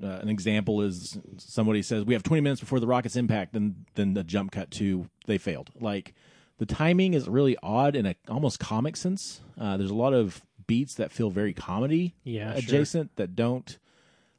an 0.00 0.28
example 0.28 0.80
is 0.82 1.18
somebody 1.38 1.82
says 1.82 2.04
we 2.04 2.14
have 2.14 2.22
20 2.22 2.40
minutes 2.40 2.60
before 2.60 2.80
the 2.80 2.86
rocket's 2.86 3.16
impact, 3.16 3.54
and 3.54 3.84
then 3.96 4.14
the 4.14 4.24
jump 4.24 4.52
cut 4.52 4.70
to 4.72 5.08
they 5.26 5.36
failed. 5.38 5.70
Like 5.80 6.14
the 6.58 6.66
timing 6.66 7.14
is 7.14 7.28
really 7.28 7.56
odd 7.62 7.96
in 7.96 8.06
a 8.06 8.14
almost 8.28 8.58
comic 8.60 8.96
sense. 8.96 9.40
Uh, 9.60 9.76
there's 9.76 9.90
a 9.90 9.94
lot 9.94 10.14
of 10.14 10.42
beats 10.66 10.94
that 10.94 11.10
feel 11.10 11.30
very 11.30 11.52
comedy 11.52 12.14
Yeah, 12.22 12.50
sure. 12.52 12.58
adjacent 12.60 13.16
that 13.16 13.34
don't 13.34 13.78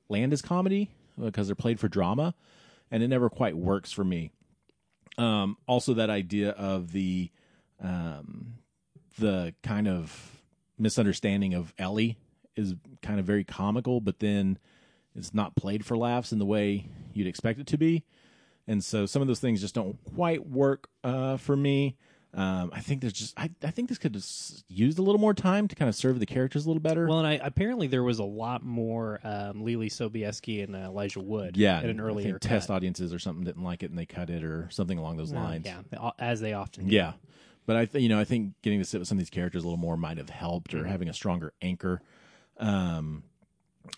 land 0.07 0.31
as 0.33 0.41
comedy 0.41 0.89
because 1.19 1.47
they're 1.47 1.55
played 1.55 1.79
for 1.79 1.87
drama, 1.87 2.33
and 2.89 3.03
it 3.03 3.07
never 3.07 3.29
quite 3.29 3.57
works 3.57 3.91
for 3.91 4.03
me. 4.03 4.31
Um, 5.17 5.57
also, 5.67 5.93
that 5.93 6.09
idea 6.09 6.51
of 6.51 6.91
the 6.91 7.31
um, 7.81 8.55
the 9.17 9.53
kind 9.63 9.87
of 9.87 10.41
misunderstanding 10.77 11.53
of 11.53 11.73
Ellie 11.77 12.17
is 12.55 12.75
kind 13.01 13.19
of 13.19 13.25
very 13.25 13.43
comical, 13.43 14.01
but 14.01 14.19
then 14.19 14.57
it's 15.15 15.33
not 15.33 15.55
played 15.55 15.85
for 15.85 15.97
laughs 15.97 16.31
in 16.31 16.39
the 16.39 16.45
way 16.45 16.87
you'd 17.13 17.27
expect 17.27 17.59
it 17.59 17.67
to 17.67 17.77
be. 17.77 18.03
And 18.67 18.83
so 18.83 19.05
some 19.05 19.21
of 19.21 19.27
those 19.27 19.39
things 19.39 19.61
just 19.61 19.75
don't 19.75 19.97
quite 20.15 20.47
work 20.47 20.87
uh, 21.03 21.37
for 21.37 21.55
me. 21.55 21.97
Um, 22.33 22.71
I 22.73 22.79
think 22.79 23.01
there's 23.01 23.11
just 23.13 23.37
I, 23.37 23.49
I 23.61 23.71
think 23.71 23.89
this 23.89 23.97
could 23.97 24.15
have 24.15 24.25
used 24.69 24.97
a 24.99 25.01
little 25.01 25.19
more 25.19 25.33
time 25.33 25.67
to 25.67 25.75
kind 25.75 25.89
of 25.89 25.95
serve 25.95 26.19
the 26.19 26.25
characters 26.25 26.65
a 26.65 26.69
little 26.69 26.81
better. 26.81 27.05
Well, 27.07 27.19
and 27.19 27.27
I, 27.27 27.33
apparently 27.43 27.87
there 27.87 28.03
was 28.03 28.19
a 28.19 28.23
lot 28.23 28.63
more 28.63 29.19
um, 29.25 29.63
Leelee 29.63 29.87
Sobieski 29.91 30.63
and 30.63 30.73
uh, 30.73 30.79
Elijah 30.79 31.19
Wood. 31.19 31.57
yeah, 31.57 31.81
in 31.81 31.89
an 31.89 31.99
earlier 31.99 32.39
test 32.39 32.69
audiences 32.71 33.13
or 33.13 33.19
something 33.19 33.43
didn't 33.43 33.63
like 33.63 33.83
it 33.83 33.89
and 33.89 33.99
they 33.99 34.05
cut 34.05 34.29
it 34.29 34.45
or 34.45 34.69
something 34.71 34.97
along 34.97 35.17
those 35.17 35.33
Uh, 35.33 35.35
lines. 35.35 35.65
yeah, 35.65 36.11
as 36.19 36.39
they 36.39 36.53
often 36.53 36.87
do. 36.87 36.95
Yeah. 36.95 37.13
But 37.65 37.75
I 37.75 37.85
think 37.85 38.01
you 38.03 38.09
know, 38.09 38.19
I 38.19 38.23
think 38.23 38.53
getting 38.61 38.79
to 38.79 38.85
sit 38.85 38.99
with 38.99 39.09
some 39.09 39.17
of 39.17 39.19
these 39.19 39.29
characters 39.29 39.63
a 39.63 39.67
little 39.67 39.77
more 39.77 39.97
might 39.97 40.17
have 40.17 40.29
helped 40.29 40.73
or 40.73 40.85
having 40.85 41.09
a 41.09 41.13
stronger 41.13 41.51
anchor. 41.61 42.01
Um 42.57 43.23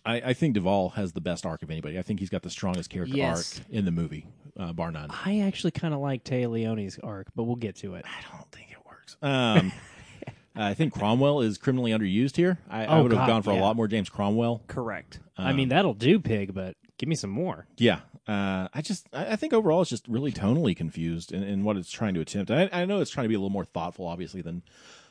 I, 0.06 0.16
I 0.18 0.34
think 0.34 0.54
Duvall 0.56 0.90
has 0.90 1.13
the 1.13 1.22
best 1.22 1.46
arc 1.46 1.63
of 1.63 1.72
anybody. 1.72 1.98
I 1.98 2.02
think 2.02 2.20
he's 2.20 2.30
got 2.30 2.42
the 2.44 2.50
strongest 2.50 2.90
character 2.90 3.16
Yes. 3.16 3.60
arc 3.60 3.68
in 3.70 3.86
the 3.86 3.92
movie, 3.92 4.28
uh, 4.60 4.74
bar 4.74 4.92
none. 4.92 5.10
I 5.25 5.40
actually 5.42 5.72
kind 5.72 5.94
of 5.94 6.00
like 6.00 6.24
Téa 6.24 6.48
Leoni's 6.50 7.00
arc, 7.00 7.28
but 7.36 7.44
we'll 7.44 7.56
get 7.56 7.75
to 7.78 7.96
it. 7.96 8.06
I 8.06 8.36
don't 8.38 8.52
think 8.52 8.72
it 8.72 8.78
works. 8.86 9.16
Um, 9.22 9.72
I 10.56 10.74
think 10.75 10.94
Cromwell 10.94 11.42
is 11.42 11.58
criminally 11.58 11.92
underused 11.92 12.36
here. 12.36 12.60
I, 12.70 12.86
I 12.86 12.98
Oh, 13.00 13.04
would 13.04 13.12
have 13.12 13.28
gone 13.28 13.42
for 13.42 13.50
a 13.52 13.56
lot 13.56 13.75
more 13.75 13.88
James 13.88 14.10
Cromwell. 14.10 14.62
Correct. 14.68 15.20
I 15.38 15.52
mean, 15.54 15.70
that'll 15.70 15.96
do, 15.96 16.20
pig, 16.20 16.54
but 16.54 16.75
give 16.98 17.10
me 17.10 17.16
some 17.16 17.32
more. 17.32 17.66
Yeah, 17.78 18.02
uh, 18.28 18.68
I 18.74 18.82
just 18.82 19.08
I, 19.13 19.32
I 19.32 19.36
think 19.36 19.52
overall 19.52 19.82
it's 19.82 19.90
just 19.90 20.08
really 20.08 20.32
tonally 20.32 20.75
confused 20.78 21.32
in, 21.32 21.42
in 21.44 21.63
what 21.63 21.75
it's 21.75 21.90
trying 21.90 22.13
to 22.13 22.22
attempt. 22.22 22.52
I, 22.52 22.70
I 22.72 22.86
know 22.86 23.02
it's 23.02 23.10
trying 23.10 23.24
to 23.25 23.30
be 23.30 23.36
a 23.36 23.40
little 23.40 23.50
more 23.50 23.66
thoughtful, 23.66 24.06
obviously, 24.08 24.42
than 24.42 24.62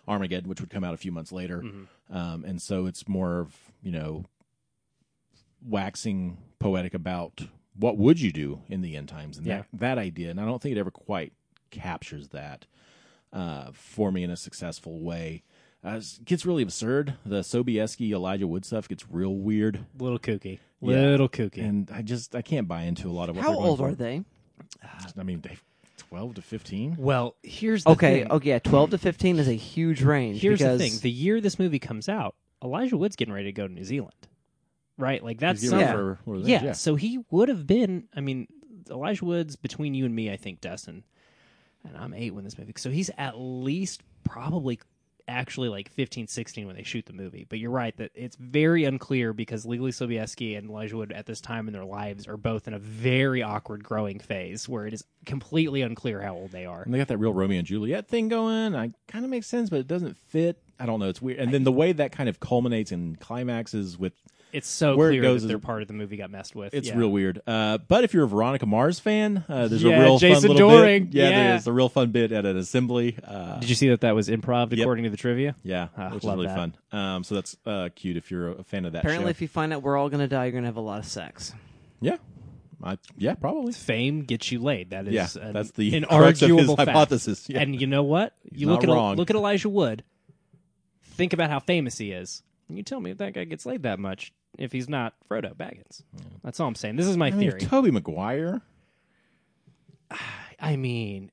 Armageddon, 0.07 0.49
which 0.49 0.61
would 0.61 0.71
come 0.71 0.85
out 0.85 0.95
a 0.95 0.99
few 0.99 1.11
months 1.11 1.33
later, 1.33 1.65
um, 2.09 2.45
and 2.45 2.63
so 2.63 2.87
it's 2.87 3.09
more 3.09 3.41
of 3.41 3.57
you 3.83 3.91
know 3.91 4.25
waxing 5.67 6.39
poetic 6.59 6.95
about 6.95 7.41
what 7.77 7.97
would 7.97 8.21
you 8.21 8.33
do 8.33 8.61
in 8.69 8.83
the 8.83 8.97
end 8.97 9.09
times 9.09 9.39
and 9.39 9.47
Yeah. 9.47 9.59
that 9.59 9.67
that 9.73 9.99
idea. 9.99 10.31
And 10.31 10.41
I 10.41 10.45
don't 10.45 10.61
think 10.63 10.77
it 10.77 10.79
ever 10.81 10.91
quite 10.91 11.33
captures 11.71 12.29
that 12.29 12.67
uh, 13.33 13.71
for 13.73 14.13
me 14.13 14.23
in 14.23 14.31
a 14.31 14.37
successful 14.37 15.01
way. 15.01 15.43
Uh, 15.85 15.97
it 16.01 16.25
gets 16.25 16.47
really 16.47 16.63
absurd. 16.63 17.15
The 17.27 17.41
Sobieski 17.41 18.13
Elijah 18.13 18.47
Wood 18.47 18.65
stuff 18.65 18.87
gets 18.89 19.09
real 19.11 19.35
weird, 19.35 19.85
Little 19.99 20.19
kooky. 20.19 20.59
Yeah. 20.81 20.97
Little 20.97 21.29
kooky. 21.29 21.59
and 21.67 21.91
I 21.93 22.03
just 22.03 22.35
I 22.37 22.43
can't 22.43 22.69
buy 22.69 22.83
into 22.83 23.09
a 23.09 23.13
lot 23.13 23.29
of 23.29 23.37
what. 23.37 23.43
How 23.43 23.49
they're 23.51 23.57
going 23.57 23.69
old 23.69 23.79
for. 23.79 23.89
are 23.89 23.95
they? 23.95 24.23
I 25.19 25.23
mean, 25.25 25.41
they 25.41 25.57
twelve 25.97 26.35
to 26.35 26.43
fifteen. 26.43 26.97
well, 26.99 27.37
here's 27.43 27.85
the 27.85 27.91
Okay, 27.91 28.21
thing. 28.23 28.31
okay, 28.33 28.49
yeah, 28.51 28.59
twelve 28.61 28.91
to 28.91 28.99
fifteen 28.99 29.39
is 29.39 29.49
a 29.49 29.53
huge 29.55 30.03
range. 30.03 30.41
Here's 30.41 30.59
because 30.59 30.79
the 30.79 30.89
thing: 30.91 30.99
the 31.01 31.11
year 31.11 31.41
this 31.41 31.59
movie 31.59 31.79
comes 31.79 32.09
out, 32.09 32.37
Elijah 32.63 32.97
Wood's 32.97 33.17
getting 33.17 33.35
ready 33.35 33.47
to 33.47 33.53
go 33.53 33.67
to 33.67 33.73
New 33.73 33.85
Zealand, 33.85 34.29
right? 35.03 35.23
Like 35.23 35.39
that's 35.39 35.61
some- 35.69 35.79
Lord 36.25 36.47
yeah, 36.47 36.63
yeah. 36.65 36.73
So 36.73 36.95
he 36.95 37.21
would 37.31 37.49
have 37.51 37.67
been. 37.67 38.05
I 38.17 38.21
mean, 38.21 38.47
Elijah 38.89 39.25
Wood's 39.25 39.57
between 39.57 39.95
you 39.95 40.07
and 40.07 40.15
me. 40.15 40.31
I 40.31 40.37
think 40.37 40.61
Dustin, 40.63 41.05
and 41.85 41.97
I'm 41.97 42.15
eight 42.15 42.35
when 42.35 42.45
this 42.45 42.57
movie. 42.57 42.73
So 42.77 42.89
he's 42.91 43.11
at 43.19 43.39
least 43.39 44.03
probably 44.25 44.79
actually 45.29 45.69
like 45.69 45.89
15, 45.91 46.27
16 46.27 46.67
when 46.67 46.77
they 46.77 46.83
shoot 46.83 47.07
the 47.07 47.13
movie. 47.13 47.47
But 47.49 47.59
you're 47.59 47.71
right 47.71 47.97
that 47.97 48.11
it's 48.15 48.37
very 48.37 48.85
unclear 48.85 49.33
because 49.33 49.65
Leelee 49.65 49.91
Sobieski 49.91 50.59
and 50.59 50.69
Elijah 50.69 50.97
Wood 50.97 51.13
at 51.13 51.27
this 51.27 51.41
time 51.41 51.69
in 51.69 51.73
their 51.73 51.85
lives 51.85 52.27
are 52.27 52.37
both 52.37 52.67
in 52.67 52.75
a 52.75 52.79
very 52.79 53.43
awkward 53.43 53.85
growing 53.85 54.19
phase 54.19 54.69
where 54.69 54.87
it 54.87 54.93
is 54.95 55.05
completely 55.25 55.83
unclear 55.83 56.21
how 56.21 56.35
old 56.35 56.51
they 56.51 56.67
are. 56.67 56.83
And 56.83 56.93
they 56.93 56.99
got 56.99 57.09
that 57.09 57.19
real 57.19 57.33
Romeo 57.33 57.59
and 57.59 57.67
Juliet 57.67 58.09
thing 58.09 58.29
going. 58.29 58.75
I 58.75 58.93
kind 59.09 59.25
of 59.25 59.31
makes 59.31 59.47
sense, 59.47 59.71
but 59.71 59.79
it 59.81 59.87
doesn't 59.87 60.17
fit. 60.17 60.59
I 60.79 60.87
don't 60.87 60.99
know. 60.99 61.09
It's 61.09 61.23
weird. 61.23 61.39
And 61.39 61.53
then 61.55 61.65
the 61.65 61.73
way 61.73 61.93
that 61.93 62.13
kind 62.13 62.29
of 62.29 62.41
culminates 62.41 62.91
and 62.91 63.19
climaxes 63.21 63.97
with 63.97 64.15
It's 64.53 64.69
so 64.69 64.97
Where 64.97 65.09
it 65.11 65.15
clear 65.15 65.23
goes 65.23 65.41
that 65.43 65.47
is- 65.47 65.49
their 65.49 65.59
part 65.59 65.81
of 65.83 65.89
the 65.89 65.95
movie 65.95 66.17
got 66.19 66.31
messed 66.31 66.55
with. 66.55 66.75
it's 66.75 66.89
Yeah. 66.89 66.97
real 66.99 67.11
weird. 67.11 67.41
Uh, 67.47 67.79
but 67.79 68.05
if 68.05 68.13
you're 68.13 68.25
a 68.25 68.29
Veronica 68.29 68.67
Mars 68.67 69.01
fan, 69.01 69.45
uh, 69.49 69.67
there's 69.69 69.83
Yeah, 69.83 69.97
a 69.99 70.01
real 70.03 70.19
Jason 70.19 70.49
fun 70.49 70.57
little 70.57 70.71
Dohring. 70.71 71.11
bit. 71.11 71.15
Yeah, 71.15 71.31
Yeah. 71.31 71.49
there's 71.53 71.67
a 71.67 71.73
real 71.73 71.89
fun 71.89 72.11
bit 72.11 72.33
at 72.33 72.45
an 72.45 72.57
assembly. 72.59 73.17
Uh, 73.25 73.59
Did 73.61 73.69
you 73.71 73.75
see 73.75 73.89
that 73.89 74.03
that 74.03 74.15
was 74.15 74.29
improv 74.29 74.79
according 74.79 75.05
to 75.05 75.11
the 75.11 75.17
trivia? 75.17 75.57
yeah, 75.65 75.89
Ah, 75.97 76.11
which 76.11 76.23
is 76.25 76.31
really 76.31 76.47
that. 76.49 76.57
fun. 76.57 76.75
Um, 76.93 77.25
so 77.25 77.35
that's 77.35 77.57
uh, 77.65 77.89
cute 77.97 78.17
if 78.19 78.31
you're 78.31 78.51
a 78.51 78.63
fan 78.65 78.85
of 78.85 78.93
that. 78.93 79.01
apparently, 79.01 79.27
show. 79.27 79.31
if 79.31 79.41
you 79.41 79.49
find 79.49 79.73
out 79.73 79.83
we're 79.83 79.97
all 79.97 80.09
gonna 80.11 80.29
die, 80.29 80.45
you're 80.45 80.53
gonna 80.53 80.67
have 80.67 80.77
a 80.77 80.81
lot 80.81 80.99
of 80.99 81.07
sex. 81.07 81.55
yeah, 82.01 82.17
I, 82.83 82.99
yeah, 83.17 83.35
probably. 83.35 83.73
Fame 83.73 84.23
gets 84.25 84.53
you 84.53 84.59
laid. 84.59 84.91
That 84.91 85.07
is 85.09 85.15
Yeah, 85.15 85.29
an, 85.43 85.55
that's 85.55 85.71
the 85.71 85.97
an 85.97 86.05
crux 86.05 86.43
of 86.43 86.49
his 86.49 86.51
arguable 86.51 86.77
fact. 86.77 86.89
hypothesis. 86.91 87.49
Yeah. 87.49 87.61
And 87.61 87.81
you 87.81 87.87
know 87.87 88.03
what? 88.03 88.35
You 88.51 88.67
not 88.67 88.73
look 88.73 88.83
at 88.85 88.89
wrong. 88.91 89.17
look 89.17 89.31
at 89.31 89.37
Elijah 89.37 89.69
Wood. 89.71 90.03
Think 91.01 91.33
about 91.33 91.49
how 91.51 91.61
famous 91.61 91.99
he 91.99 92.11
is. 92.13 92.43
And 92.69 92.77
you 92.79 92.83
tell 92.85 93.01
me 93.01 93.11
if 93.11 93.19
that 93.19 93.35
guy 93.35 93.45
gets 93.45 93.67
laid 93.67 93.83
that 93.85 93.99
much 93.99 94.33
if 94.59 94.73
he's 94.73 94.89
not 94.89 95.15
Frodo 95.31 95.55
Baggins. 95.55 96.03
That's 96.43 96.61
all 96.61 96.69
I'm 96.69 96.75
saying. 96.75 96.97
This 96.97 97.07
is 97.07 97.17
my 97.17 97.29
I 97.29 97.31
mean, 97.31 97.41
theory. 97.41 97.61
Tobey 97.61 97.91
Maguire. 97.91 98.61
I 100.61 100.77
mean, 100.77 101.31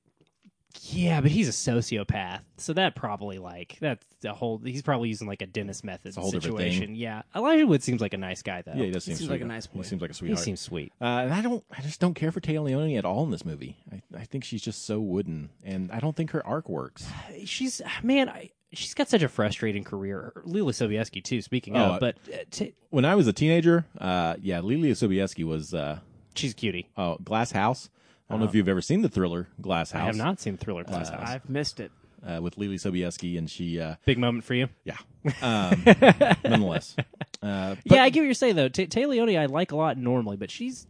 yeah, 0.81 1.21
but 1.21 1.29
he's 1.29 1.47
a 1.47 1.51
sociopath, 1.51 2.41
so 2.57 2.73
that 2.73 2.95
probably 2.95 3.37
like 3.37 3.77
that's 3.79 4.05
a 4.23 4.33
whole. 4.33 4.59
He's 4.63 4.81
probably 4.81 5.09
using 5.09 5.27
like 5.27 5.41
a 5.41 5.45
Dennis 5.45 5.83
method 5.83 6.15
a 6.17 6.21
whole 6.21 6.31
different 6.31 6.57
thing. 6.57 6.71
situation. 6.71 6.95
Yeah, 6.95 7.23
Elijah 7.35 7.67
Wood 7.67 7.83
seems 7.83 8.01
like 8.01 8.13
a 8.13 8.17
nice 8.17 8.41
guy 8.41 8.61
though. 8.61 8.73
Yeah, 8.75 8.85
he 8.85 8.91
does 8.91 9.03
seem 9.03 9.15
seems 9.15 9.27
sweet. 9.27 9.35
like 9.35 9.41
a 9.41 9.45
nice 9.45 9.67
boy. 9.67 9.79
He 9.79 9.83
seems 9.83 10.01
like 10.01 10.11
a 10.11 10.13
sweetheart. 10.13 10.39
he 10.39 10.43
sweetheart. 10.43 10.59
seems 10.59 10.59
sweet. 10.61 10.93
Uh, 11.01 11.05
and 11.05 11.33
I 11.33 11.41
don't, 11.41 11.63
I 11.75 11.81
just 11.81 11.99
don't 11.99 12.13
care 12.13 12.31
for 12.31 12.39
Taylor 12.39 12.65
Leone 12.65 12.97
at 12.97 13.05
all 13.05 13.23
in 13.23 13.31
this 13.31 13.45
movie. 13.45 13.77
I, 13.91 14.01
I 14.17 14.25
think 14.25 14.43
she's 14.43 14.61
just 14.61 14.85
so 14.85 14.99
wooden, 14.99 15.49
and 15.63 15.91
I 15.91 15.99
don't 15.99 16.15
think 16.15 16.31
her 16.31 16.45
arc 16.45 16.69
works. 16.69 17.05
She's 17.45 17.81
man, 18.01 18.29
I, 18.29 18.51
she's 18.73 18.93
got 18.93 19.07
such 19.09 19.23
a 19.23 19.29
frustrating 19.29 19.83
career. 19.83 20.33
Leelee 20.45 20.73
Sobieski 20.73 21.23
too. 21.23 21.41
Speaking 21.41 21.75
Oh, 21.77 21.93
of, 21.93 21.99
but 21.99 22.15
uh, 22.33 22.37
t- 22.51 22.73
When 22.89 23.05
I 23.05 23.15
was 23.15 23.27
a 23.27 23.33
teenager, 23.33 23.85
uh, 23.99 24.35
yeah, 24.41 24.59
Leelee 24.61 24.91
Sobieski 24.91 25.43
was 25.43 25.73
uh, 25.73 25.99
she's 26.35 26.51
a 26.51 26.55
cutie. 26.55 26.89
oh, 26.97 27.17
Glass 27.23 27.51
House. 27.51 27.89
I 28.29 28.33
don't 28.33 28.41
know 28.41 28.47
if 28.47 28.53
you've 28.53 28.69
ever 28.69 28.81
seen 28.81 29.01
the 29.01 29.09
thriller 29.09 29.47
Glass 29.59 29.89
House. 29.91 30.03
I 30.03 30.05
have 30.05 30.15
not 30.15 30.39
seen 30.39 30.55
Thriller 30.55 30.83
Class 30.83 31.09
House. 31.09 31.27
I've 31.29 31.49
missed 31.49 31.79
it. 31.79 31.91
Uh, 32.25 32.39
with 32.41 32.57
Leelee 32.57 32.73
Sobieski, 32.75 33.37
and 33.37 33.49
she, 33.49 33.79
uh, 33.79 33.95
Big 34.03 34.17
moment 34.17 34.43
for 34.43 34.53
you. 34.53 34.67
yeah, 34.83 34.97
um, 35.41 35.83
nonetheless. 36.43 36.93
Uh, 37.41 37.75
but 37.87 37.95
yeah, 37.95 38.03
I 38.03 38.09
get 38.09 38.19
what 38.19 38.25
you're 38.25 38.33
saying 38.33 38.57
though. 38.57 38.67
T- 38.67 38.87
Téa 38.87 39.07
Leoni, 39.07 39.37
I 39.37 39.45
like 39.45 39.71
a 39.71 39.77
lot 39.77 39.97
normally, 39.97 40.35
but 40.35 40.51
she's. 40.51 40.85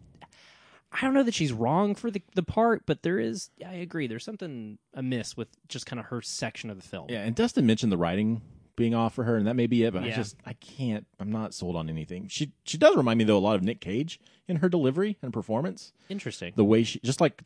I 0.91 1.01
don't 1.01 1.13
know 1.13 1.24
that 1.24 1.34
she's 1.36 1.53
wrong 1.53 1.93
for 1.96 2.10
the 2.10 2.22
the 2.36 2.43
part, 2.43 2.84
but 2.86 3.03
there 3.03 3.19
is. 3.19 3.50
I 3.65 3.74
agree. 3.75 4.08
There's 4.08 4.24
something 4.24 4.77
amiss 4.93 5.38
with 5.38 5.50
just 5.67 5.86
kind 5.86 6.00
of 6.00 6.08
her 6.08 6.22
section 6.22 6.69
of 6.69 6.81
the 6.81 6.88
film. 6.88 7.08
Yeah, 7.10 7.22
and 7.24 7.36
Dustin 7.36 7.65
mentioned 7.65 7.91
the 7.91 7.98
writing 7.98 8.41
being 8.75 8.96
off 8.96 9.13
for 9.13 9.24
her, 9.25 9.36
and 9.36 9.46
that 9.46 9.55
may 9.55 9.67
be 9.67 9.84
it. 9.84 9.93
But 9.93 10.03
I 10.03 10.10
just 10.12 10.36
I 10.46 10.53
can't. 10.53 11.05
I'm 11.19 11.31
not 11.31 11.53
sold 11.53 11.75
on 11.75 11.89
anything. 11.89 12.27
She 12.27 12.53
she 12.65 12.77
does 12.77 12.96
remind 12.96 13.17
me 13.19 13.24
though 13.24 13.38
a 13.38 13.39
lot 13.39 13.55
of 13.55 13.62
Nick 13.62 13.81
Cage 13.81 14.19
in 14.48 14.58
her 14.58 14.69
delivery 14.69 15.17
and 15.22 15.31
performance. 15.31 15.93
Interesting. 16.10 16.53
The 16.55 16.65
way 16.65 16.84
she 16.84 17.00
just 17.01 17.22
like 17.22 17.43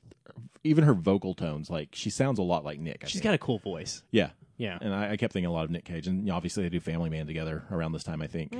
even 0.63 0.85
her 0.85 0.93
vocal 0.93 1.33
tones, 1.33 1.69
like 1.69 1.89
she 1.93 2.09
sounds 2.09 2.39
a 2.39 2.43
lot 2.43 2.63
like 2.63 2.79
Nick. 2.79 3.01
I 3.03 3.07
She's 3.07 3.15
think. 3.15 3.23
got 3.25 3.33
a 3.33 3.37
cool 3.39 3.59
voice. 3.59 4.03
yeah. 4.11 4.29
Yeah. 4.55 4.77
And 4.79 4.93
I, 4.93 5.11
I 5.11 5.17
kept 5.17 5.33
thinking 5.33 5.49
a 5.49 5.51
lot 5.51 5.65
of 5.65 5.71
Nick 5.71 5.83
Cage, 5.83 6.07
and 6.07 6.29
obviously 6.31 6.63
they 6.63 6.69
do 6.69 6.79
Family 6.79 7.09
Man 7.09 7.25
together 7.27 7.63
around 7.71 7.91
this 7.91 8.03
time, 8.03 8.21
I 8.21 8.27
think, 8.27 8.55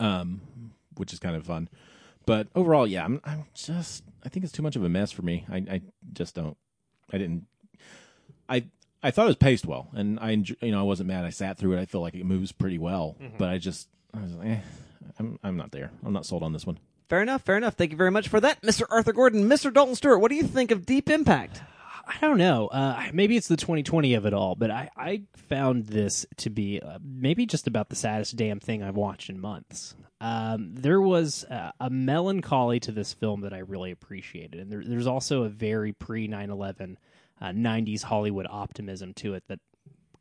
um, 0.00 0.40
which 0.96 1.12
is 1.12 1.18
kind 1.18 1.36
of 1.36 1.44
fun. 1.46 1.68
But 2.30 2.46
overall, 2.54 2.86
yeah, 2.86 3.04
I'm, 3.04 3.20
I'm 3.24 3.46
just 3.54 4.04
I 4.24 4.28
think 4.28 4.44
it's 4.44 4.52
too 4.52 4.62
much 4.62 4.76
of 4.76 4.84
a 4.84 4.88
mess 4.88 5.10
for 5.10 5.22
me. 5.22 5.44
I, 5.50 5.56
I 5.56 5.80
just 6.12 6.36
don't. 6.36 6.56
I 7.12 7.18
didn't. 7.18 7.46
I 8.48 8.66
I 9.02 9.10
thought 9.10 9.24
it 9.24 9.30
was 9.30 9.36
paced 9.36 9.66
well, 9.66 9.88
and 9.94 10.16
I 10.20 10.30
you 10.30 10.70
know 10.70 10.78
I 10.78 10.84
wasn't 10.84 11.08
mad. 11.08 11.24
I 11.24 11.30
sat 11.30 11.58
through 11.58 11.72
it. 11.72 11.80
I 11.80 11.86
feel 11.86 12.00
like 12.00 12.14
it 12.14 12.24
moves 12.24 12.52
pretty 12.52 12.78
well, 12.78 13.16
but 13.36 13.48
I 13.48 13.58
just 13.58 13.88
I 14.14 14.22
was 14.22 14.32
like, 14.36 14.46
eh, 14.46 14.60
I'm 15.18 15.40
I'm 15.42 15.56
not 15.56 15.72
there. 15.72 15.90
I'm 16.06 16.12
not 16.12 16.24
sold 16.24 16.44
on 16.44 16.52
this 16.52 16.64
one. 16.64 16.78
Fair 17.08 17.20
enough. 17.20 17.42
Fair 17.42 17.56
enough. 17.56 17.74
Thank 17.74 17.90
you 17.90 17.96
very 17.96 18.12
much 18.12 18.28
for 18.28 18.38
that, 18.38 18.62
Mr. 18.62 18.84
Arthur 18.88 19.12
Gordon, 19.12 19.48
Mr. 19.48 19.74
Dalton 19.74 19.96
Stewart. 19.96 20.20
What 20.20 20.28
do 20.30 20.36
you 20.36 20.44
think 20.44 20.70
of 20.70 20.86
Deep 20.86 21.10
Impact? 21.10 21.62
I 22.10 22.26
don't 22.26 22.38
know. 22.38 22.66
Uh, 22.66 23.08
maybe 23.12 23.36
it's 23.36 23.46
the 23.46 23.56
2020 23.56 24.14
of 24.14 24.26
it 24.26 24.34
all, 24.34 24.56
but 24.56 24.70
I, 24.70 24.90
I 24.96 25.22
found 25.48 25.86
this 25.86 26.26
to 26.38 26.50
be 26.50 26.80
uh, 26.80 26.98
maybe 27.02 27.46
just 27.46 27.68
about 27.68 27.88
the 27.88 27.96
saddest 27.96 28.36
damn 28.36 28.58
thing 28.58 28.82
I've 28.82 28.96
watched 28.96 29.30
in 29.30 29.40
months. 29.40 29.94
Um, 30.20 30.74
there 30.74 31.00
was 31.00 31.44
uh, 31.44 31.70
a 31.78 31.88
melancholy 31.88 32.80
to 32.80 32.92
this 32.92 33.12
film 33.12 33.42
that 33.42 33.52
I 33.52 33.58
really 33.58 33.92
appreciated, 33.92 34.60
and 34.60 34.72
there, 34.72 34.82
there's 34.84 35.06
also 35.06 35.44
a 35.44 35.48
very 35.48 35.92
pre 35.92 36.26
9 36.26 36.50
11 36.50 36.98
uh, 37.40 37.46
90s 37.46 38.02
Hollywood 38.02 38.46
optimism 38.50 39.14
to 39.14 39.34
it 39.34 39.44
that 39.48 39.60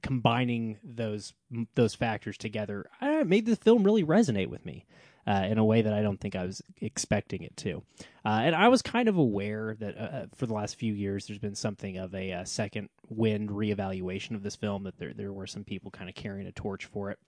combining 0.01 0.77
those 0.83 1.33
those 1.75 1.93
factors 1.93 2.37
together 2.37 2.89
I 3.01 3.23
made 3.23 3.45
the 3.45 3.57
film 3.57 3.83
really 3.83 4.05
resonate 4.05 4.47
with 4.47 4.65
me 4.65 4.85
uh, 5.29 5.45
in 5.47 5.59
a 5.59 5.63
way 5.63 5.83
that 5.83 5.93
I 5.93 6.01
don't 6.01 6.19
think 6.19 6.35
I 6.35 6.43
was 6.43 6.61
expecting 6.81 7.43
it 7.43 7.55
to. 7.57 7.83
Uh, 8.25 8.41
and 8.43 8.55
I 8.55 8.67
was 8.69 8.81
kind 8.81 9.07
of 9.07 9.17
aware 9.17 9.75
that 9.79 9.97
uh, 9.97 10.25
for 10.35 10.47
the 10.47 10.53
last 10.53 10.75
few 10.75 10.93
years, 10.93 11.27
there's 11.27 11.39
been 11.39 11.55
something 11.55 11.97
of 11.97 12.15
a 12.15 12.33
uh, 12.33 12.43
second 12.45 12.89
wind 13.07 13.49
reevaluation 13.49 14.31
of 14.31 14.41
this 14.41 14.55
film. 14.55 14.83
That 14.83 14.97
there 14.97 15.13
there 15.13 15.31
were 15.31 15.45
some 15.45 15.63
people 15.63 15.91
kind 15.91 16.09
of 16.09 16.15
carrying 16.15 16.47
a 16.47 16.51
torch 16.51 16.85
for 16.85 17.11
it. 17.11 17.19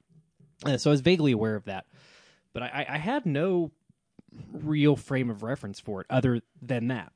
Uh, 0.65 0.77
so 0.77 0.89
I 0.89 0.93
was 0.93 1.01
vaguely 1.01 1.31
aware 1.31 1.55
of 1.55 1.65
that, 1.65 1.85
but 2.53 2.63
I, 2.63 2.85
I 2.89 2.97
had 2.97 3.25
no 3.27 3.71
real 4.51 4.95
frame 4.95 5.29
of 5.29 5.43
reference 5.43 5.79
for 5.79 6.01
it 6.01 6.07
other 6.09 6.41
than 6.61 6.87
that 6.87 7.11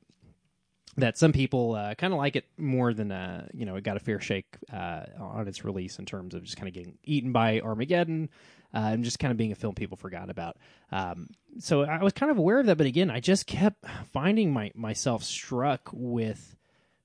that 0.98 1.18
some 1.18 1.32
people 1.32 1.74
uh, 1.74 1.94
kind 1.94 2.12
of 2.12 2.18
like 2.18 2.36
it 2.36 2.46
more 2.56 2.94
than 2.94 3.12
uh, 3.12 3.46
you 3.52 3.66
know 3.66 3.76
it 3.76 3.84
got 3.84 3.96
a 3.96 4.00
fair 4.00 4.20
shake 4.20 4.56
uh, 4.72 5.02
on 5.18 5.48
its 5.48 5.64
release 5.64 5.98
in 5.98 6.06
terms 6.06 6.34
of 6.34 6.42
just 6.42 6.56
kind 6.56 6.68
of 6.68 6.74
getting 6.74 6.96
eaten 7.04 7.32
by 7.32 7.60
Armageddon 7.60 8.28
uh, 8.76 8.90
and 8.92 9.04
just 9.04 9.18
kind 9.18 9.30
of 9.30 9.38
being 9.38 9.52
a 9.52 9.56
film 9.56 9.74
people 9.74 9.96
forgot 9.96 10.28
about. 10.28 10.58
Um, 10.92 11.28
so 11.58 11.84
I 11.84 12.02
was 12.02 12.12
kind 12.12 12.30
of 12.30 12.36
aware 12.36 12.58
of 12.58 12.66
that, 12.66 12.76
but 12.76 12.86
again, 12.86 13.10
I 13.10 13.20
just 13.20 13.46
kept 13.46 13.82
finding 14.12 14.52
my 14.52 14.70
myself 14.74 15.24
struck 15.24 15.88
with 15.94 16.56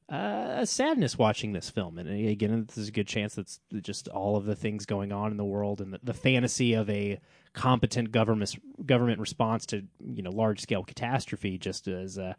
uh, 0.10 0.66
sadness 0.66 1.18
watching 1.18 1.54
this 1.54 1.70
film. 1.70 1.98
And 1.98 2.10
again, 2.10 2.66
this 2.68 2.78
is 2.78 2.90
a 2.90 2.92
good 2.92 3.08
chance 3.08 3.36
that's 3.36 3.62
just 3.82 4.10
all 4.10 4.36
of 4.36 4.44
the 4.44 4.56
things 4.56 4.86
going 4.86 5.13
on 5.13 5.32
in 5.32 5.38
the 5.38 5.46
world 5.46 5.80
and 5.80 5.94
the, 5.94 6.00
the 6.04 6.13
fantasy 6.13 6.74
of 6.74 6.90
a 6.90 7.22
competent 7.54 8.12
government 8.12 8.54
government 8.86 9.20
response 9.20 9.66
to 9.68 9.84
you 10.06 10.24
know 10.24 10.32
large 10.32 10.60
scale 10.60 10.84
catastrophe 10.84 11.58
just 11.58 11.88
as 11.88 12.18
a, 12.18 12.36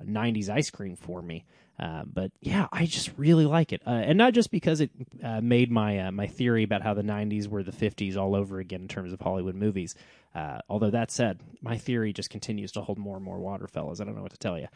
a 0.00 0.04
90s 0.04 0.50
ice 0.50 0.68
cream 0.68 0.94
for 0.94 1.22
me. 1.22 1.46
Uh, 1.78 2.04
but 2.06 2.30
yeah, 2.40 2.68
I 2.72 2.86
just 2.86 3.10
really 3.16 3.46
like 3.46 3.72
it, 3.72 3.82
uh, 3.86 3.90
and 3.90 4.16
not 4.16 4.32
just 4.32 4.50
because 4.52 4.80
it 4.80 4.90
uh, 5.24 5.40
made 5.40 5.70
my 5.72 5.98
uh, 5.98 6.12
my 6.12 6.26
theory 6.28 6.62
about 6.62 6.82
how 6.82 6.94
the 6.94 7.02
'90s 7.02 7.48
were 7.48 7.64
the 7.64 7.72
'50s 7.72 8.16
all 8.16 8.36
over 8.36 8.60
again 8.60 8.82
in 8.82 8.88
terms 8.88 9.12
of 9.12 9.20
Hollywood 9.20 9.56
movies. 9.56 9.94
Uh, 10.36 10.58
although 10.68 10.90
that 10.90 11.10
said, 11.10 11.40
my 11.62 11.76
theory 11.76 12.12
just 12.12 12.30
continues 12.30 12.70
to 12.72 12.80
hold 12.80 12.98
more 12.98 13.16
and 13.16 13.24
more 13.24 13.38
water, 13.40 13.66
fellas. 13.66 14.00
I 14.00 14.04
don't 14.04 14.14
know 14.16 14.22
what 14.22 14.32
to 14.32 14.38
tell 14.38 14.58
you. 14.58 14.68